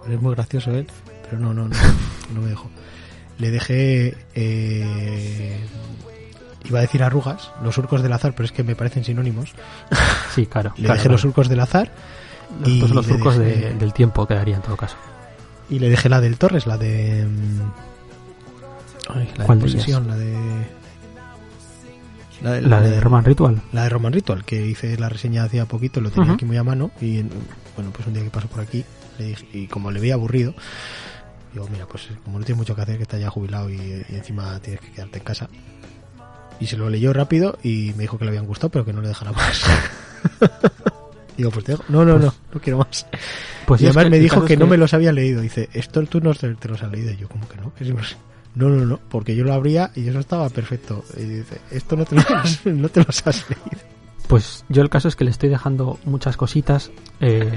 Es 0.09 0.21
muy 0.23 0.33
gracioso 0.35 0.71
él, 0.71 0.87
pero 1.25 1.39
no, 1.39 1.53
no, 1.55 1.69
no, 1.69 1.77
no 2.35 2.41
me 2.43 2.49
dejó. 2.51 2.71
Le 3.39 3.51
dejé. 3.51 4.15
eh, 4.35 5.59
iba 6.67 6.79
a 6.79 6.83
decir 6.83 7.03
arrugas, 7.03 7.51
los 7.63 7.75
surcos 7.75 8.03
del 8.03 8.13
azar, 8.13 8.33
pero 8.35 8.47
es 8.47 8.53
que 8.53 8.63
me 8.63 8.75
parecen 8.77 9.05
sinónimos. 9.05 9.53
Sí, 10.35 10.47
claro. 10.47 10.73
Le 10.77 10.85
claro, 10.85 10.95
dejé 10.97 11.09
los 11.11 11.21
surcos 11.21 11.49
del 11.49 11.61
azar 11.61 11.91
Los, 12.61 12.69
y 12.69 12.81
pues 12.81 12.93
los 12.93 13.07
surcos 13.07 13.37
de- 13.37 13.75
del 13.75 13.93
tiempo 13.93 14.27
quedaría 14.27 14.57
en 14.57 14.63
todo 14.63 14.77
caso. 14.77 14.97
y 15.69 15.79
le 15.79 15.89
dejé 15.91 16.09
la 16.09 16.21
del 16.21 16.39
Torres, 16.39 16.67
la 16.67 16.77
de. 16.79 17.27
mm, 17.27 17.61
ay, 19.15 19.31
la 19.37 19.45
¿Cuál 19.45 19.59
de 19.59 19.65
posesión, 19.65 20.07
la 20.09 20.17
de. 20.17 20.35
La 22.43 22.53
de, 22.53 22.63
La 22.63 22.81
de 22.81 23.01
Roman 23.01 23.25
Ritual. 23.25 23.61
La 23.73 23.85
de 23.85 23.89
Roman 23.89 24.13
Ritual, 24.13 24.45
que 24.45 24.67
hice 24.67 24.99
la 24.99 25.09
reseña 25.09 25.45
hacía 25.45 25.67
poquito, 25.67 26.01
lo 26.01 26.11
tenía 26.11 26.33
aquí 26.33 26.45
muy 26.45 26.57
a 26.57 26.65
mano 26.65 26.91
y 27.01 27.19
en- 27.19 27.31
bueno, 27.77 27.91
pues 27.93 28.07
un 28.07 28.15
día 28.15 28.23
que 28.23 28.31
paso 28.31 28.49
por 28.49 28.61
aquí 28.61 28.85
le 29.19 29.27
dije, 29.29 29.47
y 29.53 29.67
como 29.67 29.91
le 29.91 30.01
veía 30.01 30.15
aburrido, 30.15 30.55
digo, 31.55 31.67
mira, 31.73 31.87
pues 31.87 32.09
como 32.25 32.39
no 32.39 32.45
tienes 32.45 32.59
mucho 32.59 32.75
que 32.75 32.83
hacer, 32.83 32.97
que 32.99 33.05
está 33.05 33.17
ya 33.19 33.31
jubilado 33.31 33.71
y, 33.71 33.77
y 34.09 34.15
encima 34.15 34.59
tienes 34.61 34.81
que 34.83 34.91
quedarte 34.93 35.19
en 35.19 35.25
casa. 35.25 35.49
Y 36.61 36.67
se 36.67 36.77
lo 36.77 36.89
leyó 36.91 37.13
rápido 37.13 37.59
y 37.63 37.93
me 37.97 38.03
dijo 38.03 38.19
que 38.19 38.25
le 38.25 38.31
habían 38.31 38.47
gustado, 38.47 38.71
pero 38.71 38.85
que 38.85 38.93
no 38.93 39.01
le 39.01 39.09
dejara 39.09 39.33
más. 39.33 39.65
digo, 41.37 41.51
pues 41.51 41.65
te 41.65 41.73
dejo. 41.73 41.85
No, 41.89 42.05
no, 42.05 42.19
no, 42.19 42.33
no 42.53 42.61
quiero 42.61 42.79
más. 42.79 43.07
Pues 43.67 43.81
y 43.83 43.87
además 43.87 44.11
me 44.11 44.19
dijo 44.19 44.45
que, 44.45 44.57
no 44.57 44.67
me 44.67 44.77
los 44.77 44.95
había 44.95 45.13
leído. 45.13 45.41
Dice, 45.41 45.69
esto 45.73 46.03
tú 46.05 46.21
no 46.21 46.35
te, 46.35 46.55
te 46.55 46.69
los 46.69 46.83
has 46.83 46.91
leído. 46.93 47.11
Y 47.13 47.17
yo, 47.17 47.29
¿cómo 47.29 47.49
que 47.49 47.57
no? 47.57 47.71
Pues, 47.71 48.17
no, 48.55 48.69
no, 48.69 48.85
no, 48.87 49.01
porque 49.09 49.35
yo 49.35 49.43
lo 49.45 49.53
abría 49.53 49.91
y 49.97 50.07
eso 50.09 50.21
estaba 50.21 50.49
perfecto. 50.49 51.05
Y 51.17 51.23
dice, 51.25 51.59
esto 51.71 51.97
no 51.97 52.05
te, 52.05 52.15
los 52.17 52.27
has- 52.31 52.65
no 52.67 52.89
te 52.89 53.03
los 53.05 53.27
has 53.27 53.45
leído. 53.51 53.85
Pues 54.29 54.65
yo 54.69 54.81
el 54.83 54.89
caso 54.91 55.09
es 55.09 55.17
que 55.17 55.25
le 55.25 55.31
estoy 55.31 55.49
dejando 55.49 55.99
muchas 56.05 56.37
cositas. 56.37 56.91
eh, 57.21 57.51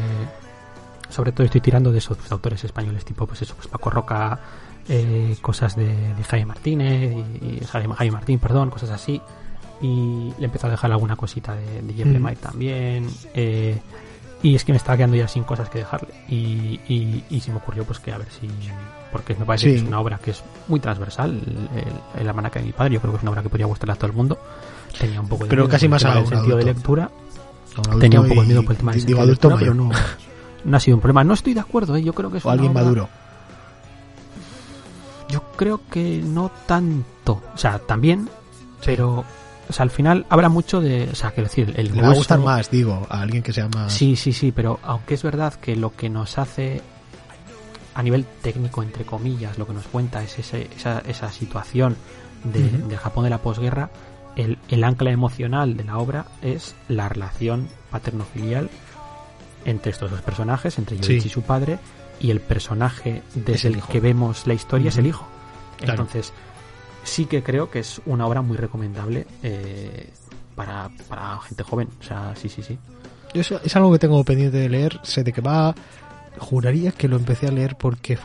sobre 1.10 1.32
todo 1.32 1.46
estoy 1.46 1.62
tirando 1.62 1.92
de 1.92 2.00
esos 2.00 2.18
autores 2.32 2.64
españoles 2.64 3.06
tipo 3.06 3.26
pues 3.28 3.42
eso, 3.42 3.54
pues 3.56 3.68
Paco 3.68 3.90
Roca, 3.90 4.40
eh, 4.90 5.36
cosas 5.42 5.76
de, 5.76 5.86
de 5.86 6.24
Jaime 6.24 6.46
Martínez 6.48 7.12
y, 7.42 7.46
y 7.62 7.62
Jaime, 7.66 8.12
Martín, 8.12 8.40
perdón, 8.40 8.70
cosas 8.70 8.90
así. 8.92 9.22
Y 9.82 10.34
le 10.40 10.46
empiezo 10.46 10.68
a 10.68 10.72
dejar 10.72 10.92
alguna 10.92 11.16
cosita 11.16 11.54
de, 11.56 11.82
de 11.84 11.94
Jeff 11.94 12.08
Mm. 12.08 12.36
También. 12.36 13.08
eh, 13.34 13.80
y 14.44 14.54
es 14.56 14.64
que 14.64 14.72
me 14.72 14.78
estaba 14.78 14.96
quedando 14.98 15.16
ya 15.18 15.28
sin 15.28 15.44
cosas 15.44 15.68
que 15.70 15.80
dejarle. 15.80 16.10
Y, 16.30 16.80
y, 16.88 17.24
y 17.30 17.40
se 17.40 17.50
me 17.52 17.58
ocurrió 17.58 17.84
pues 17.86 18.00
que 18.00 18.12
a 18.12 18.18
ver 18.20 18.28
si... 18.30 18.48
Porque 19.12 19.34
me 19.36 19.46
parece 19.46 19.66
Sí. 19.66 19.72
que 19.72 19.78
es 19.78 19.84
una 19.88 20.00
obra 20.00 20.20
que 20.20 20.30
es 20.32 20.44
muy 20.68 20.80
transversal. 20.80 21.32
El, 21.46 21.80
el, 21.80 22.22
el 22.22 22.30
almanaque 22.30 22.60
de 22.60 22.66
mi 22.66 22.72
padre 22.72 22.94
yo 22.96 23.00
creo 23.02 23.14
que 23.14 23.18
es 23.18 23.24
una 23.24 23.32
obra 23.32 23.42
que 23.42 23.50
podría 23.50 23.66
gustarle 23.66 23.94
a 23.94 23.96
todo 23.96 24.08
el 24.08 24.14
mundo. 24.14 24.38
Tenía 25.00 25.22
un 25.22 25.28
poco 25.28 25.46
de 25.46 25.50
Pero 25.50 25.64
miedo 25.64 25.72
casi 25.72 25.86
el 25.86 25.92
más 25.92 26.06
a 26.06 26.20
un 26.20 26.28
sentido 26.28 26.58
de 26.58 26.64
lectura. 26.66 27.10
Tenía 28.00 28.22
un 28.22 28.28
poco 28.30 28.42
de 28.42 28.48
miedo 28.48 28.64
por 28.64 28.72
el 28.74 28.78
tema 28.78 28.94
sentido 28.94 29.18
de 29.18 29.24
adulto 29.24 29.50
lectura, 29.50 29.60
pero 29.60 29.74
no, 29.74 29.92
no 30.64 30.78
ha 30.78 30.80
sido 30.80 30.98
un 30.98 31.02
problema. 31.02 31.24
No 31.24 31.34
estoy 31.34 31.54
de 31.54 31.60
acuerdo, 31.62 31.96
¿eh? 31.96 32.04
yo 32.04 32.14
creo 32.14 32.32
que 32.32 32.38
es 32.40 32.46
o 32.46 32.50
alguien 32.50 32.72
obra- 32.72 32.84
maduro. 32.84 33.10
Yo 35.30 35.42
creo 35.58 35.82
que 35.90 36.22
no 36.24 36.52
tanto. 36.66 37.42
O 37.54 37.58
sea, 37.58 37.80
también, 37.80 38.30
pero 38.86 39.26
o 39.70 39.74
sea, 39.74 39.84
al 39.84 39.90
final 39.92 40.26
habrá 40.30 40.48
mucho 40.48 40.80
de, 40.80 41.10
o 41.12 41.16
sea, 41.16 41.32
quiero 41.32 41.50
decir, 41.50 41.74
el 41.76 41.94
Le 41.94 42.02
va 42.02 42.10
a 42.10 42.14
gustar 42.14 42.40
más, 42.40 42.72
digo, 42.72 43.06
a 43.10 43.22
alguien 43.22 43.44
que 43.44 43.52
sea 43.52 43.68
más. 43.68 43.92
Sí, 43.92 44.16
sí, 44.16 44.32
sí, 44.32 44.54
pero 44.54 44.80
aunque 44.84 45.16
es 45.16 45.24
verdad 45.24 45.54
que 45.56 45.76
lo 45.76 45.94
que 45.96 46.10
nos 46.10 46.38
hace 46.38 46.82
a 47.94 48.04
nivel 48.04 48.26
técnico, 48.42 48.82
entre 48.84 49.04
comillas, 49.04 49.58
lo 49.58 49.68
que 49.68 49.74
nos 49.74 49.86
cuenta 49.88 50.24
es 50.24 50.40
ese- 50.40 50.70
esa, 50.78 51.00
esa 51.00 51.30
situación 51.32 51.98
de, 52.46 52.70
del 52.70 52.98
Japón 52.98 53.26
de 53.26 53.30
la 53.32 53.40
posguerra, 53.40 53.90
el, 54.38 54.58
el 54.70 54.84
ancla 54.86 55.12
emocional 55.12 55.76
de 55.76 55.84
la 55.84 55.98
obra 55.98 56.26
es 56.42 56.76
la 56.88 57.10
relación 57.10 57.68
paterno-filial 57.92 58.70
entre 59.66 59.92
estos 59.92 60.10
dos 60.12 60.22
personajes, 60.22 60.78
entre 60.78 60.98
Yoichi 60.98 61.22
Sí. 61.22 61.28
y 61.28 61.32
su 61.32 61.42
padre, 61.42 61.80
y 62.20 62.32
el 62.32 62.40
personaje 62.42 63.22
Es 63.36 63.46
desde 63.46 63.70
el 63.70 63.82
que 63.84 64.00
vemos 64.00 64.48
la 64.48 64.54
historia 64.54 64.90
es 64.90 64.98
el 64.98 65.08
hijo. 65.08 65.28
Claro. 65.78 65.94
Entonces, 65.94 66.34
sí 67.04 67.26
que 67.26 67.44
creo 67.44 67.70
que 67.70 67.80
es 67.80 68.02
una 68.06 68.26
obra 68.26 68.42
muy 68.42 68.58
recomendable 68.58 69.28
eh, 69.44 70.10
para, 70.56 70.90
para 71.08 71.40
gente 71.42 71.64
joven. 71.64 71.90
O 72.00 72.04
sea, 72.04 72.34
sí, 72.36 72.50
sí, 72.50 72.64
sí. 72.64 72.78
Yo 73.34 73.42
es 73.42 73.76
algo 73.76 73.92
que 73.92 74.00
tengo 74.00 74.24
pendiente 74.24 74.58
de 74.58 74.70
leer. 74.70 75.00
Sé 75.04 75.24
de 75.24 75.32
qué 75.34 75.42
va. 75.42 75.76
Juraría 76.40 76.92
que 76.92 77.08
lo 77.08 77.18
empecé 77.18 77.48
a 77.48 77.52
leer 77.52 77.76
porque 77.76 78.18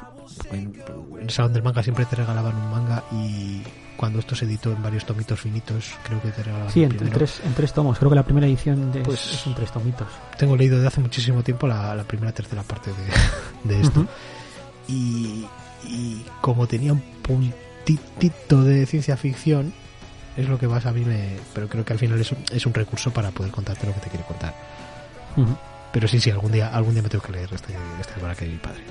en 0.51 0.81
en 1.23 1.23
el 1.29 1.31
salón 1.31 1.53
del 1.53 1.63
manga 1.63 1.83
siempre 1.83 2.05
te 2.07 2.17
regalaban 2.17 2.57
un 2.57 2.71
manga 2.71 3.05
y, 3.13 3.63
cuando 4.03 4.19
esto 4.19 4.35
se 4.35 4.47
editó 4.47 4.73
en 4.73 4.83
varios 4.83 5.07
tomitos 5.07 5.39
finitos, 5.41 5.93
creo 6.03 6.21
que 6.21 6.29
era 6.41 6.69
Sí, 6.69 6.83
en, 6.83 6.91
tres, 6.97 7.41
en 7.45 7.55
tres 7.55 7.73
tomos. 7.73 7.97
Creo 8.01 8.11
que 8.11 8.17
la 8.17 8.25
primera 8.25 8.49
edición 8.49 8.91
de, 8.91 9.03
Pues- 9.03 9.33
es 9.33 9.47
en 9.47 9.55
tres 9.55 9.71
tomitos. 9.71 10.09
Tengo 10.37 10.57
leído 10.57 10.81
de 10.81 10.89
hace 10.89 11.01
muchísimo 11.01 11.45
tiempo 11.45 11.69
la, 11.69 11.95
la 11.95 12.03
primera 12.03 12.33
tercera 12.33 12.65
parte 12.65 12.91
de, 12.91 13.73
de 13.77 13.81
esto. 13.81 14.05
Y, 14.89 15.47
y 15.85 16.27
como 16.41 16.67
tenía 16.67 16.93
un 16.95 17.01
puntitito 17.23 18.65
de 18.65 18.87
ciencia 18.87 19.17
ficción, 19.17 19.73
es 20.37 20.49
lo 20.49 20.59
que 20.59 20.67
más 20.67 20.85
a 20.85 20.91
mí 20.93 21.05
me... 21.05 21.37
Pero 21.55 21.69
creo 21.69 21.85
que 21.85 21.93
al 21.93 22.01
final 22.01 22.21
es 22.21 22.33
un, 22.33 22.39
es 22.51 22.67
un 22.67 22.75
recurso 22.75 23.13
para 23.13 23.31
poder 23.31 23.53
contarte 23.53 23.87
lo 23.87 23.95
que 23.95 24.01
te 24.01 24.09
quiere 24.09 24.25
contar. 24.25 24.53
Pero 25.93 26.09
sí, 26.09 26.19
sí, 26.21 26.29
algún 26.29 26.51
día, 26.51 26.75
algún 26.75 26.95
día 26.95 27.05
me 27.05 27.09
tengo 27.09 27.23
que 27.23 27.31
leer 27.35 27.51
este, 27.55 27.73
este 28.01 28.45
de 28.45 28.51
mi 28.51 28.59
padre. 28.59 28.83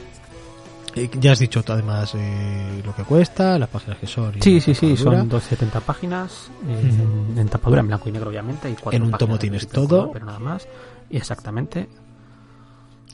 Eh, 0.95 1.09
ya 1.19 1.31
has 1.31 1.39
dicho 1.39 1.63
además 1.68 2.13
eh, 2.15 2.81
lo 2.85 2.93
que 2.95 3.03
cuesta, 3.03 3.57
las 3.57 3.69
páginas 3.69 3.97
que 3.97 4.07
son. 4.07 4.38
y 4.38 4.41
Sí, 4.41 4.59
sí, 4.59 4.73
sí, 4.76 4.97
son 4.97 5.30
270 5.30 5.80
páginas 5.81 6.49
eh, 6.68 6.91
Ujú. 6.91 7.39
en 7.39 7.47
tapadura 7.47 7.81
en 7.81 7.88
blanco 7.88 8.09
y 8.09 8.11
negro, 8.11 8.30
obviamente. 8.30 8.69
Y 8.69 8.73
cuatro 8.73 8.91
En 8.97 9.03
un 9.03 9.11
tomo 9.11 9.39
tienes 9.39 9.63
en 9.63 9.69
todo. 9.69 9.88
color, 9.99 10.09
pero 10.13 10.26
nada 10.26 10.39
más. 10.39 10.68
Y 11.09 11.18
exactamente. 11.18 11.88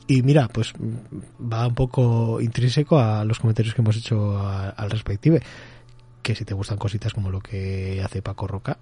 Y 0.06 0.22
mira, 0.22 0.48
pues 0.48 0.72
mm, 0.78 1.52
va 1.52 1.66
un 1.66 1.74
poco 1.74 2.40
intrínseco 2.40 2.98
a 2.98 3.24
los 3.24 3.38
comentarios 3.38 3.74
que 3.74 3.82
hemos 3.82 3.96
hecho 3.96 4.38
a- 4.38 4.70
al 4.70 4.90
respective. 4.90 5.42
Que 6.22 6.34
si 6.34 6.44
te 6.44 6.54
gustan 6.54 6.78
cositas 6.78 7.12
como 7.14 7.30
lo 7.30 7.40
que 7.40 8.02
hace 8.04 8.22
Paco 8.22 8.46
Roca. 8.46 8.78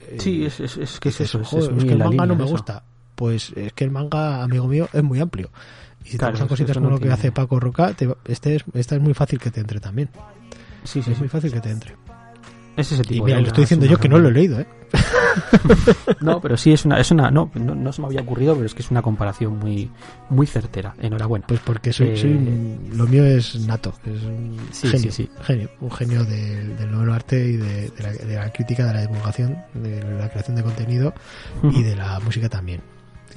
eh, 0.00 0.16
Sí, 0.20 0.44
es, 0.44 0.60
es, 0.60 0.76
es 0.76 1.00
que 1.00 1.08
es 1.08 1.20
eso. 1.20 1.40
Es, 1.40 1.48
"Joder, 1.48 1.72
es 1.78 1.84
que 1.84 1.92
en 1.92 2.00
el 2.02 2.08
manga 2.08 2.26
no 2.26 2.36
me 2.36 2.44
gusta. 2.44 2.82
Pues 3.14 3.52
es 3.56 3.72
que 3.72 3.82
el 3.84 3.90
manga, 3.90 4.42
amigo 4.44 4.66
mío, 4.68 4.88
es 4.92 5.02
muy 5.02 5.18
amplio. 5.18 5.50
Y 6.08 6.12
si 6.12 6.18
Claro, 6.18 6.32
te 6.34 6.40
gustan 6.40 6.46
eso- 6.46 6.48
cositas 6.48 6.76
como 6.78 6.88
no 6.88 6.94
lo 6.96 7.00
que 7.00 7.10
hace 7.12 7.32
Paco 7.32 7.60
Roca, 7.60 7.92
te 7.92 8.08
este 8.26 8.56
es, 8.56 8.64
esta 8.72 8.96
es 8.96 9.02
muy 9.02 9.12
fácil 9.14 9.38
que 9.38 9.50
te 9.50 9.60
entre 9.60 9.78
también. 9.78 10.08
Sí, 10.84 11.02
sí, 11.02 11.10
es 11.10 11.16
sí. 11.16 11.20
muy 11.22 11.28
fácil 11.28 11.52
que 11.52 11.60
te 11.60 11.70
entre. 11.70 11.96
Es 12.76 12.92
ese 12.92 13.02
Y 13.02 13.06
tipo 13.06 13.24
mira, 13.24 13.36
de 13.36 13.42
lo 13.42 13.48
estoy 13.48 13.64
diciendo 13.64 13.86
yo 13.86 13.98
que 13.98 14.08
no 14.08 14.18
lo 14.18 14.28
he 14.28 14.32
leído, 14.32 14.60
¿eh? 14.60 14.66
No, 16.20 16.40
pero 16.40 16.56
sí 16.56 16.72
es 16.72 16.84
una, 16.84 16.98
es 17.00 17.10
una, 17.10 17.30
no, 17.30 17.50
no, 17.54 17.74
no 17.74 17.92
se 17.92 18.00
me 18.00 18.06
había 18.06 18.22
ocurrido, 18.22 18.54
pero 18.54 18.66
es 18.66 18.74
que 18.74 18.82
es 18.82 18.90
una 18.90 19.02
comparación 19.02 19.58
muy, 19.58 19.90
muy 20.30 20.46
certera. 20.46 20.94
Enhorabuena. 21.00 21.46
Pues 21.46 21.60
porque 21.60 21.92
soy, 21.92 22.08
Eh, 22.10 22.16
soy 22.16 22.30
un- 22.32 22.90
lo 22.94 23.06
mío 23.06 23.24
es 23.24 23.56
nato, 23.66 23.92
es 24.06 24.22
un 24.22 24.56
Sí, 24.70 24.88
genio, 24.88 25.12
sí, 25.12 25.24
sí. 25.24 25.30
genio, 25.42 25.68
un 25.80 25.90
genio 25.90 26.24
del, 26.24 26.76
del 26.76 26.90
nuevo 26.90 27.12
arte 27.12 27.44
y 27.48 27.56
de, 27.56 27.90
de 27.90 28.02
la, 28.02 28.12
de 28.12 28.34
la 28.36 28.52
crítica, 28.52 28.86
de 28.86 28.94
la 28.94 29.00
divulgación, 29.02 29.58
de 29.74 30.02
la 30.18 30.28
creación 30.30 30.56
de 30.56 30.62
contenido 30.62 31.12
y 31.64 31.82
de 31.82 31.96
la 31.96 32.18
música 32.20 32.48
también. 32.48 32.80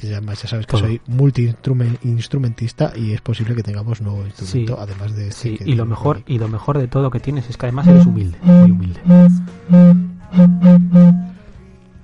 Que 0.01 0.07
ya, 0.07 0.17
además 0.17 0.41
ya 0.41 0.47
sabes 0.49 0.65
que 0.65 0.71
Todo. 0.71 0.81
soy 0.81 0.99
multi-instrumentista 1.05 2.91
y 2.95 3.11
es 3.13 3.21
posible 3.21 3.53
que 3.53 3.61
tengamos 3.61 4.01
nuevo 4.01 4.25
instrumento, 4.25 4.75
Sí. 4.75 4.79
además 4.81 5.15
de 5.15 5.27
este 5.27 5.49
Sí, 5.51 5.57
que 5.59 5.69
y 5.69 5.75
lo 5.75 5.85
mejor, 5.85 6.23
y 6.25 6.39
lo 6.39 6.47
mejor 6.47 6.79
de 6.79 6.87
todo 6.87 7.11
que 7.11 7.19
tienes 7.19 7.47
es 7.51 7.55
que 7.55 7.67
además 7.67 7.85
eres 7.85 8.07
humilde, 8.07 8.35
muy 8.41 8.71
humilde. 8.71 8.99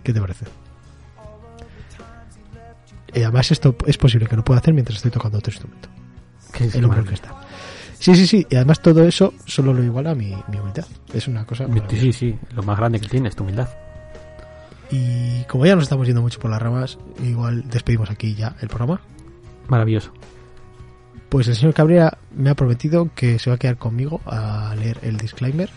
¿Qué 0.03 0.13
te 0.13 0.21
parece? 0.21 0.45
Y 3.15 3.23
además 3.23 3.51
esto 3.51 3.75
es 3.87 3.97
posible 3.97 4.27
que 4.27 4.35
lo 4.35 4.43
pueda 4.43 4.59
hacer 4.59 4.73
mientras 4.75 4.97
estoy 4.97 5.09
tocando 5.11 5.39
otro 5.39 5.51
instrumento. 5.51 5.89
Que 6.53 6.65
es 6.65 6.75
el 6.75 6.85
hombre 6.85 7.01
maravilla. 7.01 7.31
orquesta. 7.31 7.47
Sí, 7.99 8.15
sí, 8.15 8.27
sí. 8.27 8.45
Y 8.49 8.55
además 8.57 8.79
todo 8.81 9.03
eso 9.03 9.33
solo 9.45 9.73
lo 9.73 9.83
iguala 9.83 10.13
mi, 10.13 10.35
mi 10.51 10.59
humildad. 10.59 10.85
Es 11.13 11.27
una 11.27 11.45
cosa. 11.45 11.65
Sí, 11.65 11.71
maravillosa. 11.71 12.19
sí, 12.19 12.35
lo 12.53 12.61
más 12.61 12.77
grande 12.77 12.99
que 12.99 13.07
tienes, 13.07 13.35
tu 13.35 13.43
humildad. 13.43 13.69
Y 14.89 15.43
como 15.45 15.65
ya 15.65 15.75
nos 15.75 15.83
estamos 15.83 16.07
yendo 16.07 16.21
mucho 16.21 16.39
por 16.39 16.49
las 16.49 16.61
ramas, 16.61 16.97
igual 17.23 17.67
despedimos 17.69 18.09
aquí 18.09 18.35
ya 18.35 18.55
el 18.61 18.69
programa. 18.69 19.01
Maravilloso. 19.67 20.11
Pues 21.29 21.47
el 21.49 21.55
señor 21.55 21.73
Cabrera 21.73 22.17
me 22.35 22.49
ha 22.49 22.55
prometido 22.55 23.09
que 23.13 23.37
se 23.37 23.49
va 23.49 23.55
a 23.55 23.59
quedar 23.59 23.77
conmigo 23.77 24.21
a 24.25 24.73
leer 24.75 24.97
el 25.01 25.17
disclaimer, 25.17 25.69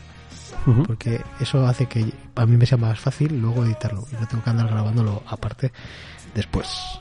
porque 0.86 1.20
eso 1.40 1.66
hace 1.66 1.86
que 1.86 2.12
a 2.36 2.46
mí 2.46 2.56
me 2.56 2.66
sea 2.66 2.78
más 2.78 3.00
fácil 3.00 3.40
luego 3.40 3.64
editarlo 3.64 4.04
y 4.12 4.14
no 4.20 4.28
tengo 4.28 4.44
que 4.44 4.50
andar 4.50 4.68
grabándolo 4.68 5.22
aparte 5.26 5.72
después. 6.34 7.00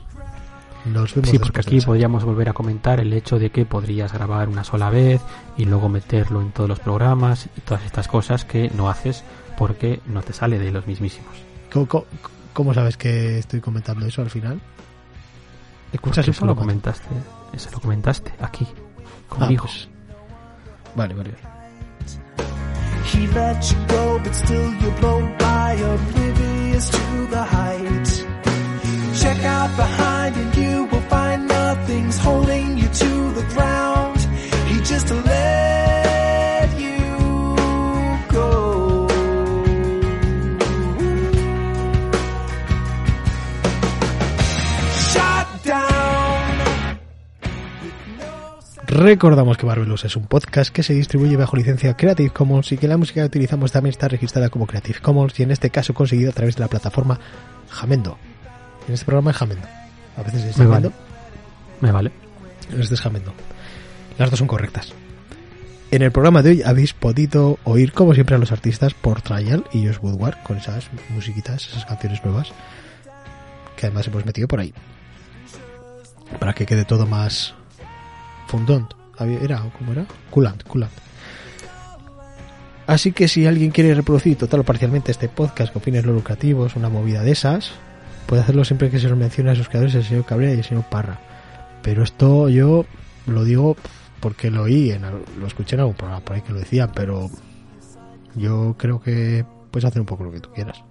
Nos 0.86 1.14
vemos 1.14 1.30
Sí, 1.30 1.38
porque 1.38 1.60
aquí 1.60 1.80
podríamos 1.80 2.24
volver 2.24 2.48
a 2.48 2.52
comentar 2.52 3.00
el 3.00 3.12
hecho 3.12 3.38
de 3.38 3.50
que 3.50 3.66
podrías 3.66 4.12
grabar 4.12 4.48
una 4.48 4.64
sola 4.64 4.90
vez 4.90 5.20
y 5.56 5.66
luego 5.66 5.88
meterlo 5.88 6.40
en 6.40 6.50
todos 6.50 6.68
los 6.68 6.80
programas 6.80 7.48
y 7.56 7.60
todas 7.60 7.84
estas 7.84 8.08
cosas 8.08 8.44
que 8.44 8.70
no 8.74 8.88
haces 8.88 9.22
porque 9.58 10.00
no 10.06 10.22
te 10.22 10.32
sale 10.32 10.58
de 10.58 10.72
los 10.72 10.86
mismísimos. 10.86 11.49
¿Cómo, 11.72 11.86
cómo- 11.86 12.06
cómo 12.52 12.74
sabes 12.74 12.96
que 12.96 13.38
estoy 13.38 13.60
comentando 13.60 14.06
eso 14.06 14.22
al 14.22 14.30
final? 14.30 14.60
¿Escuchas 15.92 16.24
eso? 16.24 16.30
eso 16.32 16.46
lo 16.46 16.54
comentaste, 16.56 17.06
eso 17.52 17.68
lo 17.72 17.80
comentaste 17.80 18.32
aquí 18.40 18.66
Ah, 18.66 19.28
conmigo. 19.28 19.64
pues. 19.64 19.88
Vale, 20.94 21.14
vale. 21.14 21.30
He 23.12 23.26
let 23.28 23.60
you 23.62 23.76
go, 23.88 24.18
but 24.22 24.32
still 24.34 24.72
you 24.80 24.90
blow 25.00 25.20
by, 25.38 25.74
oblivious 25.82 26.90
to 26.90 27.26
the 27.30 27.42
height. 27.42 28.26
Check 29.14 29.44
out 29.44 29.70
behind 29.76 30.36
and 30.36 30.54
you 30.56 30.84
will 30.90 31.02
find 31.08 31.48
nothing's 31.48 32.18
holding 32.20 32.78
you 32.78 32.86
to 32.88 33.32
the 33.34 33.44
ground. 33.54 34.18
He 34.68 34.76
just 34.84 35.10
let 35.10 35.79
Recordamos 48.90 49.56
que 49.56 49.66
Marvelous 49.66 50.04
es 50.04 50.16
un 50.16 50.26
podcast 50.26 50.72
que 50.72 50.82
se 50.82 50.92
distribuye 50.92 51.36
bajo 51.36 51.56
licencia 51.56 51.96
Creative 51.96 52.30
Commons 52.30 52.72
y 52.72 52.76
que 52.76 52.88
la 52.88 52.96
música 52.96 53.20
que 53.20 53.26
utilizamos 53.26 53.70
también 53.70 53.92
está 53.92 54.08
registrada 54.08 54.48
como 54.48 54.66
Creative 54.66 54.98
Commons 54.98 55.38
y 55.38 55.44
en 55.44 55.52
este 55.52 55.70
caso 55.70 55.94
conseguida 55.94 56.30
a 56.30 56.32
través 56.32 56.56
de 56.56 56.62
la 56.62 56.66
plataforma 56.66 57.20
Jamendo. 57.68 58.18
En 58.88 58.94
este 58.94 59.06
programa 59.06 59.30
es 59.30 59.36
Jamendo. 59.36 59.68
A 60.16 60.24
veces 60.24 60.42
es 60.42 60.58
Me 60.58 60.64
Jamendo, 60.64 60.90
vale. 60.90 61.02
Me 61.80 61.92
vale. 61.92 62.10
en 62.72 62.80
este 62.80 62.94
es 62.94 63.00
Jamendo. 63.00 63.32
Las 64.18 64.28
dos 64.28 64.40
son 64.40 64.48
correctas. 64.48 64.92
En 65.92 66.02
el 66.02 66.10
programa 66.10 66.42
de 66.42 66.50
hoy 66.50 66.62
habéis 66.64 66.92
podido 66.92 67.60
oír, 67.62 67.92
como 67.92 68.14
siempre, 68.14 68.34
a 68.34 68.38
los 68.40 68.50
artistas 68.50 68.94
por 68.94 69.22
Trial 69.22 69.66
y 69.72 69.86
Josh 69.86 69.98
Woodward 70.02 70.42
con 70.42 70.56
esas 70.56 70.90
musiquitas, 71.10 71.68
esas 71.68 71.86
canciones 71.86 72.24
nuevas 72.24 72.48
que 73.76 73.86
además 73.86 74.08
hemos 74.08 74.26
metido 74.26 74.48
por 74.48 74.58
ahí. 74.58 74.74
Para 76.40 76.54
que 76.54 76.66
quede 76.66 76.84
todo 76.84 77.06
más 77.06 77.54
fondant. 78.50 78.92
Era, 79.18 79.62
¿cómo 79.78 79.92
era? 79.92 80.06
Coolant, 80.30 80.62
coolant. 80.64 80.92
Así 82.86 83.12
que 83.12 83.28
si 83.28 83.46
alguien 83.46 83.70
quiere 83.70 83.94
reproducir 83.94 84.36
total 84.36 84.60
o 84.60 84.64
parcialmente 84.64 85.12
este 85.12 85.28
podcast 85.28 85.72
con 85.72 85.82
fines 85.82 86.04
no 86.04 86.12
lucrativos, 86.12 86.74
una 86.74 86.88
movida 86.88 87.22
de 87.22 87.30
esas, 87.30 87.70
puede 88.26 88.42
hacerlo 88.42 88.64
siempre 88.64 88.90
que 88.90 88.98
se 88.98 89.08
los 89.08 89.16
mencione 89.16 89.50
a 89.50 89.54
sus 89.54 89.68
creadores, 89.68 89.94
el 89.94 90.04
señor 90.04 90.24
Cabrera 90.24 90.54
y 90.54 90.58
el 90.58 90.64
señor 90.64 90.84
Parra. 90.90 91.20
Pero 91.82 92.02
esto 92.02 92.48
yo 92.48 92.86
lo 93.26 93.44
digo 93.44 93.76
porque 94.18 94.50
lo 94.50 94.62
oí, 94.62 94.90
en, 94.90 95.02
lo 95.02 95.46
escuché 95.46 95.76
en 95.76 95.80
algún 95.80 95.94
programa 95.94 96.24
por 96.24 96.36
ahí 96.36 96.42
que 96.42 96.52
lo 96.52 96.58
decían, 96.58 96.90
pero 96.94 97.30
yo 98.34 98.74
creo 98.76 99.00
que 99.00 99.44
puedes 99.70 99.84
hacer 99.84 100.00
un 100.00 100.06
poco 100.06 100.24
lo 100.24 100.32
que 100.32 100.40
tú 100.40 100.50
quieras. 100.52 100.82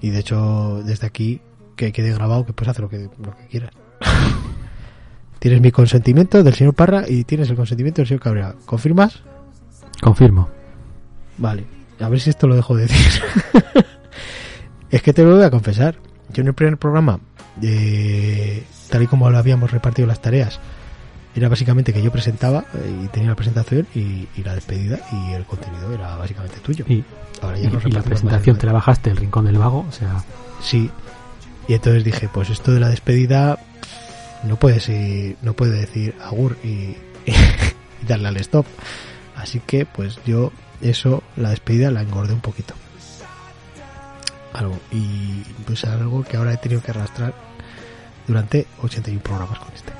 Y 0.00 0.10
de 0.10 0.20
hecho, 0.20 0.82
desde 0.84 1.06
aquí, 1.06 1.40
que 1.74 1.92
quede 1.92 2.12
grabado 2.12 2.46
que 2.46 2.52
puedes 2.52 2.70
hacer 2.70 2.82
lo 2.82 2.88
que, 2.88 3.10
lo 3.18 3.36
que 3.36 3.46
quieras. 3.48 3.72
tienes 5.40 5.60
mi 5.60 5.72
consentimiento 5.72 6.42
del 6.44 6.54
señor 6.54 6.74
Parra 6.74 7.04
y 7.08 7.24
tienes 7.24 7.50
el 7.50 7.56
consentimiento 7.56 8.00
del 8.02 8.06
señor 8.08 8.22
Cabrera. 8.22 8.54
¿Confirmas? 8.66 9.20
Confirmo. 10.00 10.48
Vale, 11.38 11.64
a 11.98 12.08
ver 12.08 12.20
si 12.20 12.30
esto 12.30 12.46
lo 12.46 12.54
dejo 12.54 12.76
de 12.76 12.82
decir. 12.86 13.22
es 14.90 15.02
que 15.02 15.12
te 15.12 15.22
lo 15.24 15.34
voy 15.34 15.44
a 15.44 15.50
confesar. 15.50 15.96
Yo 16.32 16.42
en 16.42 16.48
el 16.48 16.54
primer 16.54 16.76
programa, 16.78 17.18
eh, 17.60 18.62
tal 18.88 19.02
y 19.02 19.06
como 19.08 19.28
lo 19.30 19.38
habíamos 19.38 19.70
repartido 19.72 20.06
las 20.06 20.22
tareas, 20.22 20.60
era 21.34 21.48
básicamente 21.48 21.92
que 21.92 22.02
yo 22.02 22.10
presentaba 22.12 22.64
eh, 22.74 23.02
y 23.04 23.08
tenía 23.08 23.30
la 23.30 23.36
presentación 23.36 23.86
y, 23.94 24.28
y 24.36 24.42
la 24.44 24.54
despedida 24.54 24.98
y 25.12 25.32
el 25.32 25.44
contenido 25.44 25.92
era 25.92 26.16
básicamente 26.16 26.58
tuyo. 26.60 26.84
Y, 26.88 27.04
Ahora 27.42 27.58
y- 27.58 27.62
ya 27.62 27.70
nos 27.70 27.84
y 27.86 27.90
la 27.90 28.02
presentación 28.02 28.58
te 28.58 28.66
la 28.66 28.72
bajaste 28.72 29.10
el 29.10 29.16
rincón 29.16 29.44
del 29.46 29.58
vago, 29.58 29.86
o 29.88 29.92
sea, 29.92 30.22
Sí. 30.62 30.90
Y 31.68 31.74
entonces 31.74 32.02
dije, 32.04 32.28
pues 32.32 32.50
esto 32.50 32.72
de 32.72 32.80
la 32.80 32.88
despedida 32.88 33.58
no 34.44 34.56
puede 34.56 34.80
ser, 34.80 35.36
no 35.42 35.52
puede 35.54 35.78
decir 35.80 36.14
agur 36.22 36.56
y, 36.64 36.68
y 37.26 37.34
darle 38.06 38.28
al 38.28 38.36
stop. 38.38 38.66
Así 39.36 39.60
que 39.60 39.86
pues 39.86 40.18
yo 40.26 40.52
eso, 40.80 41.22
la 41.36 41.50
despedida 41.50 41.90
la 41.90 42.02
engordé 42.02 42.32
un 42.34 42.40
poquito. 42.40 42.74
Algo. 44.52 44.78
Y 44.90 45.42
pues 45.66 45.84
algo 45.84 46.24
que 46.24 46.36
ahora 46.36 46.54
he 46.54 46.56
tenido 46.56 46.82
que 46.82 46.90
arrastrar 46.90 47.32
durante 48.26 48.66
81 48.82 49.22
programas 49.22 49.58
con 49.58 49.68
este. 49.74 49.92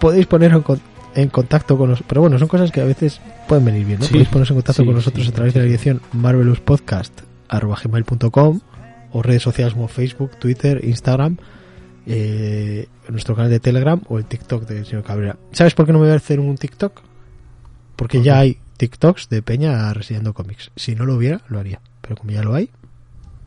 Podéis 0.00 0.26
poneros 0.26 0.56
en, 0.58 0.62
con- 0.62 0.80
en 1.14 1.28
contacto 1.28 1.78
con 1.78 1.90
nosotros, 1.90 2.08
pero 2.08 2.20
bueno, 2.22 2.38
son 2.38 2.48
cosas 2.48 2.70
que 2.72 2.80
a 2.80 2.84
veces 2.84 3.20
pueden 3.48 3.64
venir 3.64 3.86
bien, 3.86 4.00
¿no? 4.00 4.06
Sí. 4.06 4.12
Podéis 4.12 4.28
poneros 4.28 4.50
en 4.50 4.56
contacto 4.56 4.82
Sí, 4.82 4.86
con 4.86 4.94
nosotros 4.96 5.24
sí, 5.26 5.30
a 5.30 5.34
través 5.34 5.54
de 5.54 5.60
la 5.60 5.66
dirección 5.66 6.00
marvelouspodcast.com 6.12 8.60
o 9.14 9.22
redes 9.22 9.42
sociales 9.42 9.72
como 9.72 9.88
Facebook, 9.88 10.32
Twitter, 10.38 10.84
Instagram 10.84 11.38
eh, 12.06 12.86
nuestro 13.08 13.34
canal 13.34 13.50
de 13.50 13.60
Telegram 13.60 14.00
o 14.08 14.18
el 14.18 14.24
TikTok 14.24 14.66
del 14.66 14.84
señor 14.84 15.04
Cabrera. 15.04 15.36
¿Sabes 15.52 15.74
por 15.74 15.86
qué 15.86 15.92
no 15.92 15.98
me 15.98 16.06
voy 16.06 16.12
a 16.12 16.16
hacer 16.16 16.40
un 16.40 16.56
TikTok? 16.56 17.00
Porque 17.96 18.22
ya 18.22 18.38
hay 18.38 18.58
TikToks 18.76 19.28
de 19.28 19.42
Peña 19.42 19.92
residiendo 19.94 20.34
cómics. 20.34 20.70
Si 20.76 20.94
no 20.94 21.06
lo 21.06 21.14
hubiera, 21.14 21.42
lo 21.48 21.58
haría. 21.58 21.80
Pero 22.00 22.16
como 22.16 22.32
ya 22.32 22.42
lo 22.42 22.54
hay, 22.54 22.70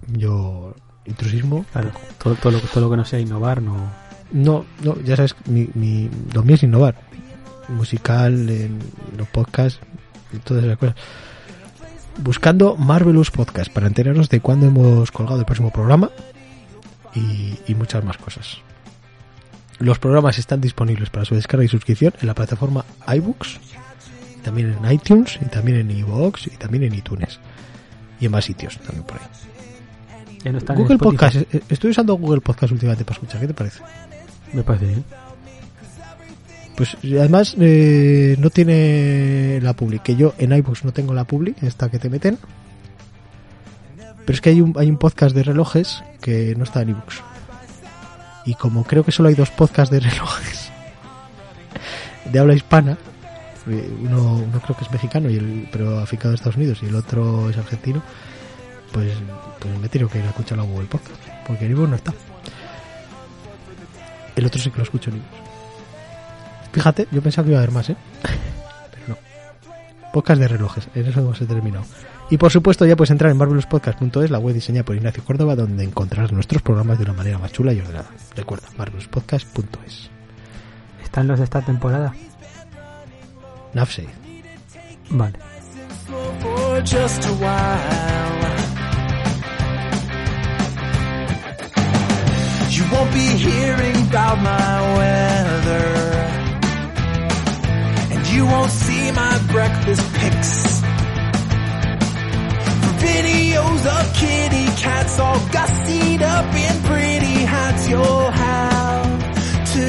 yo 0.07 0.73
intrusismo. 1.06 1.65
Claro, 1.72 1.91
todo, 2.22 2.35
todo, 2.35 2.53
lo, 2.53 2.60
todo 2.60 2.85
lo 2.85 2.89
que 2.89 2.98
no 2.98 3.06
sea 3.06 3.19
innovar 3.19 3.61
no... 3.61 4.07
No, 4.30 4.65
no, 4.84 4.99
ya 5.02 5.15
sabes, 5.15 5.35
mi, 5.45 5.69
mi, 5.73 6.10
lo 6.34 6.44
mío 6.44 6.56
es 6.56 6.64
innovar. 6.64 6.95
Musical, 7.69 8.49
en 8.49 8.80
los 9.18 9.27
podcasts, 9.30 9.80
todas 10.44 10.65
esas 10.65 10.77
cosas. 10.77 10.95
Buscando 12.19 12.76
Marvelous 12.76 13.31
Podcast 13.31 13.72
para 13.72 13.88
enteraros 13.88 14.30
de 14.30 14.39
cuándo 14.39 14.68
hemos 14.68 15.11
colgado 15.11 15.39
el 15.39 15.45
próximo 15.45 15.72
programa 15.72 16.10
y, 17.14 17.56
y 17.68 17.76
muchas 17.76 18.03
más 18.03 18.18
cosas. 18.18 18.57
Los 19.80 19.99
programas 19.99 20.39
están 20.39 20.60
disponibles 20.60 21.10
para 21.10 21.26
su 21.26 21.35
descarga 21.35 21.64
y 21.64 21.68
suscripción 21.68 22.14
en 22.19 22.27
la 22.27 22.34
plataforma 22.34 22.84
iBooks, 23.07 23.60
también 24.44 24.76
en 24.81 24.91
iTunes, 24.91 25.38
y 25.41 25.45
también 25.45 25.77
en 25.77 25.91
iVoox, 25.91 26.48
y 26.48 26.57
también 26.57 26.84
en 26.84 26.95
iTunes. 26.95 27.39
Y 28.19 28.26
en 28.26 28.31
más 28.31 28.45
sitios 28.45 28.80
también 28.80 29.03
por 29.03 29.18
ahí. 29.18 30.52
No 30.52 30.76
Google. 30.76 30.98
Podcast, 30.98 31.35
eh, 31.35 31.61
estoy 31.69 31.91
usando 31.91 32.15
Google 32.15 32.41
Podcast 32.41 32.72
últimamente 32.72 33.03
para 33.03 33.15
escuchar, 33.15 33.41
¿qué 33.41 33.48
te 33.48 33.53
parece? 33.53 33.81
Me 34.53 34.64
parece 34.64 34.85
bien. 34.85 35.03
Pues 36.77 36.95
además 37.03 37.55
eh, 37.59 38.35
no 38.39 38.51
tiene 38.51 39.59
la 39.61 39.73
public, 39.73 40.03
que 40.03 40.15
yo 40.15 40.35
en 40.37 40.51
iBooks 40.51 40.85
no 40.85 40.93
tengo 40.93 41.13
la 41.13 41.25
public, 41.25 41.61
esta 41.63 41.89
que 41.89 41.97
te 41.97 42.09
meten. 42.09 42.37
Pero 44.25 44.35
es 44.35 44.41
que 44.41 44.51
hay 44.51 44.61
un, 44.61 44.75
hay 44.77 44.89
un 44.89 44.97
podcast 44.97 45.35
de 45.35 45.41
relojes 45.41 46.03
que 46.21 46.53
no 46.55 46.63
está 46.63 46.83
en 46.83 46.89
iBooks. 46.89 47.23
Y 48.45 48.53
como 48.53 48.83
creo 48.83 49.03
que 49.03 49.11
solo 49.11 49.29
hay 49.29 49.35
dos 49.35 49.49
podcasts 49.49 49.91
de 49.91 49.99
relojes 50.07 50.67
de 52.31 52.39
habla 52.39 52.53
hispana, 52.53 52.97
eh, 53.67 53.89
uno, 54.01 54.45
creo 54.63 54.77
que 54.77 54.83
es 54.83 54.91
mexicano, 54.91 55.29
y 55.29 55.37
el, 55.37 55.67
pero 55.71 55.99
aficado 55.99 56.29
de 56.29 56.35
Estados 56.35 56.57
Unidos, 56.57 56.79
y 56.81 56.87
el 56.87 56.95
otro 56.95 57.49
es 57.49 57.57
argentino, 57.57 58.01
pues, 58.91 59.11
pues 59.59 59.79
me 59.79 59.89
tiro 59.89 60.07
que 60.09 60.19
ir 60.19 60.25
a 60.25 60.29
escucharlo 60.29 60.63
a 60.63 60.67
Google 60.67 60.87
Podcast, 60.87 61.21
porque 61.45 61.65
en 61.65 61.71
iBooks 61.71 61.89
no 61.89 61.95
está. 61.95 62.13
El 64.35 64.45
otro 64.45 64.61
sí 64.61 64.69
que 64.69 64.77
lo 64.77 64.83
escucho 64.83 65.09
en 65.09 65.17
iBooks. 65.17 65.46
Fíjate, 66.77 67.07
yo 67.11 67.23
pensaba 67.23 67.43
que 67.43 67.49
iba 67.53 67.59
a 67.59 67.63
haber 67.63 67.73
más, 67.73 67.89
¿eh? 67.89 67.95
Pero 68.21 69.07
no. 69.07 69.17
Podcast 70.13 70.39
de 70.39 70.47
relojes, 70.47 70.87
en 70.93 71.07
eso 71.07 71.21
hemos 71.21 71.39
terminado. 71.39 71.83
Y 72.29 72.37
por 72.37 72.51
supuesto 72.51 72.85
ya 72.85 72.95
puedes 72.95 73.09
entrar 73.09 73.31
en 73.31 73.37
marvelouspodcast.es, 73.37 74.29
la 74.29 74.37
web 74.37 74.53
diseñada 74.53 74.85
por 74.85 74.95
Ignacio 74.95 75.23
Córdoba, 75.23 75.55
donde 75.55 75.83
encontrarás 75.83 76.31
nuestros 76.31 76.61
programas 76.61 76.99
de 76.99 77.05
una 77.05 77.13
manera 77.13 77.39
más 77.39 77.51
chula 77.51 77.73
y 77.73 77.79
ordenada. 77.79 78.11
Recuerda, 78.35 78.67
marvelouspodcast.es. 78.77 80.11
¿Están 81.03 81.27
los 81.27 81.39
de 81.39 81.45
esta 81.45 81.63
temporada? 81.63 82.13
Nafse. 83.73 84.07
Vale. 85.09 85.33
You 92.69 92.83
won't 92.91 93.11
be 93.11 93.19
hearing 93.19 93.95
about 94.09 94.37
my 94.37 94.97
you 98.33 98.45
won't 98.45 98.71
see 98.71 99.11
my 99.11 99.37
breakfast 99.51 100.13
pics. 100.15 100.81
Videos 103.07 103.85
of 103.95 104.13
kitty 104.15 104.65
cats 104.81 105.19
all 105.19 105.39
gussied 105.55 106.21
up 106.21 106.53
in 106.53 106.81
pretty 106.83 107.37
hats, 107.53 107.87
you'll 107.89 108.31
have 108.31 109.07
to 109.75 109.87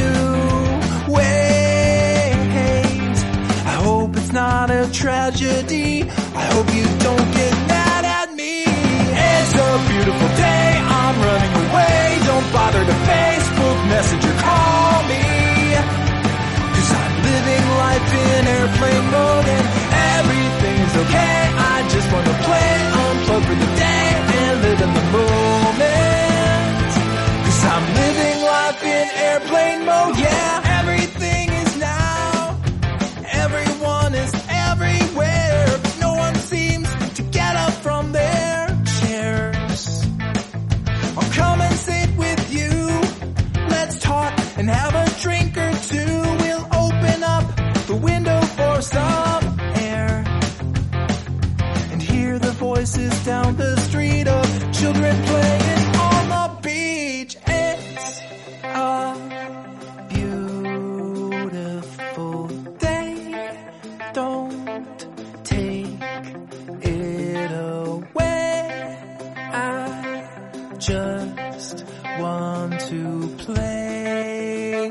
wait. 1.13 3.17
I 3.73 3.75
hope 3.83 4.17
it's 4.17 4.33
not 4.33 4.71
a 4.71 4.89
tragedy. 4.93 6.03
I 6.03 6.45
hope 6.53 6.69
you 6.75 6.85
don't 7.07 7.31
get 7.41 7.53
mad 7.75 8.05
at 8.05 8.35
me. 8.35 8.65
It's 8.65 9.55
a 9.55 9.71
beautiful 9.89 10.29
day. 10.37 10.69
I'm 11.01 11.17
running 11.27 11.55
away. 11.65 12.19
Don't 12.31 12.49
bother 12.53 12.85
to 12.85 12.97
Facebook 13.11 13.79
message 13.89 14.28
in 18.39 18.47
airplane 18.47 19.07
mode 19.11 19.49
and 19.57 19.67
everything 20.19 20.77
is 20.87 20.97
okay. 21.05 21.39
I 21.75 21.89
just 21.95 22.09
wanna 22.13 22.37
play, 22.49 22.71
unplug 23.03 23.43
for 23.49 23.57
the 23.65 23.71
day 23.85 24.07
and 24.39 24.63
live 24.63 24.81
in 24.87 24.93
the 24.99 25.07
moment. 25.19 26.91
Cause 27.45 27.65
I'm 27.73 27.87
living 28.03 28.39
life 28.55 28.83
in 28.85 29.07
airplane 29.29 29.81
mode, 29.91 30.17
yeah. 30.19 30.79
Everything 30.81 31.47
is 31.63 31.77
now. 31.79 32.61
Everyone 33.45 34.15
is 34.15 34.33
everywhere. 34.69 35.81
No 36.01 36.15
one 36.15 36.35
seems 36.37 36.89
to 37.17 37.23
get 37.23 37.57
up 37.57 37.73
from 37.87 38.13
their 38.13 38.61
chairs. 38.99 40.07
I'll 41.17 41.33
come 41.43 41.61
and 41.61 41.75
sit 41.75 42.09
with 42.17 42.43
you. 42.59 42.71
Let's 43.75 43.99
talk 43.99 44.33
and 44.59 44.71
have 44.71 44.95
a 44.95 45.07
drink 45.23 45.57
or 45.57 45.73
two. 45.91 46.48
Voices 52.89 53.25
down 53.25 53.57
the 53.57 53.77
street 53.81 54.29
of 54.29 54.73
children 54.73 55.17
playing 55.25 55.97
on 55.97 56.29
the 56.29 56.59
beach. 56.63 57.37
It's 57.47 58.21
a 58.65 59.15
beautiful 60.09 62.47
day. 62.79 63.59
Don't 64.15 65.07
take 65.45 65.87
it 66.83 67.51
away. 67.53 68.99
I 69.53 70.75
just 70.79 71.85
want 72.19 72.81
to 72.81 73.29
play. 73.39 74.89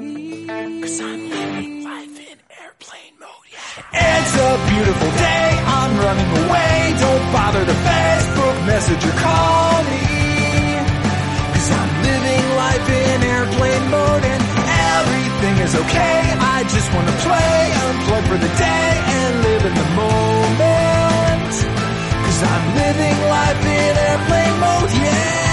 Cause 0.82 1.00
I'm 1.02 1.30
living 1.30 1.84
life 1.84 2.20
in 2.20 2.38
airplane 2.62 3.14
mode, 3.20 3.30
yeah. 3.52 4.20
It's 4.20 4.36
a 4.36 4.58
beautiful 4.70 5.12
day, 5.18 5.64
I'm 5.66 5.98
running 5.98 6.32
away. 6.46 6.77
Don't 7.18 7.34
bother 7.34 7.66
to 7.66 7.74
Facebook 7.74 8.66
message 8.68 9.04
or 9.04 9.16
call 9.18 9.84
me. 9.90 10.06
Cause 11.54 11.70
I'm 11.80 11.92
living 12.06 12.46
life 12.62 12.88
in 12.88 13.24
airplane 13.24 13.86
mode 13.90 14.24
and 14.34 14.44
everything 14.94 15.56
is 15.66 15.74
okay. 15.82 16.20
I 16.38 16.62
just 16.70 16.94
wanna 16.94 17.16
play, 17.26 17.60
unplug 17.82 18.24
for 18.30 18.38
the 18.38 18.54
day 18.62 18.92
and 19.18 19.34
live 19.48 19.66
in 19.66 19.74
the 19.82 19.90
moment. 19.98 21.54
Cause 22.24 22.40
I'm 22.54 22.66
living 22.86 23.18
life 23.34 23.66
in 23.66 23.94
airplane 23.98 24.60
mode, 24.60 24.92
yeah. 25.02 25.47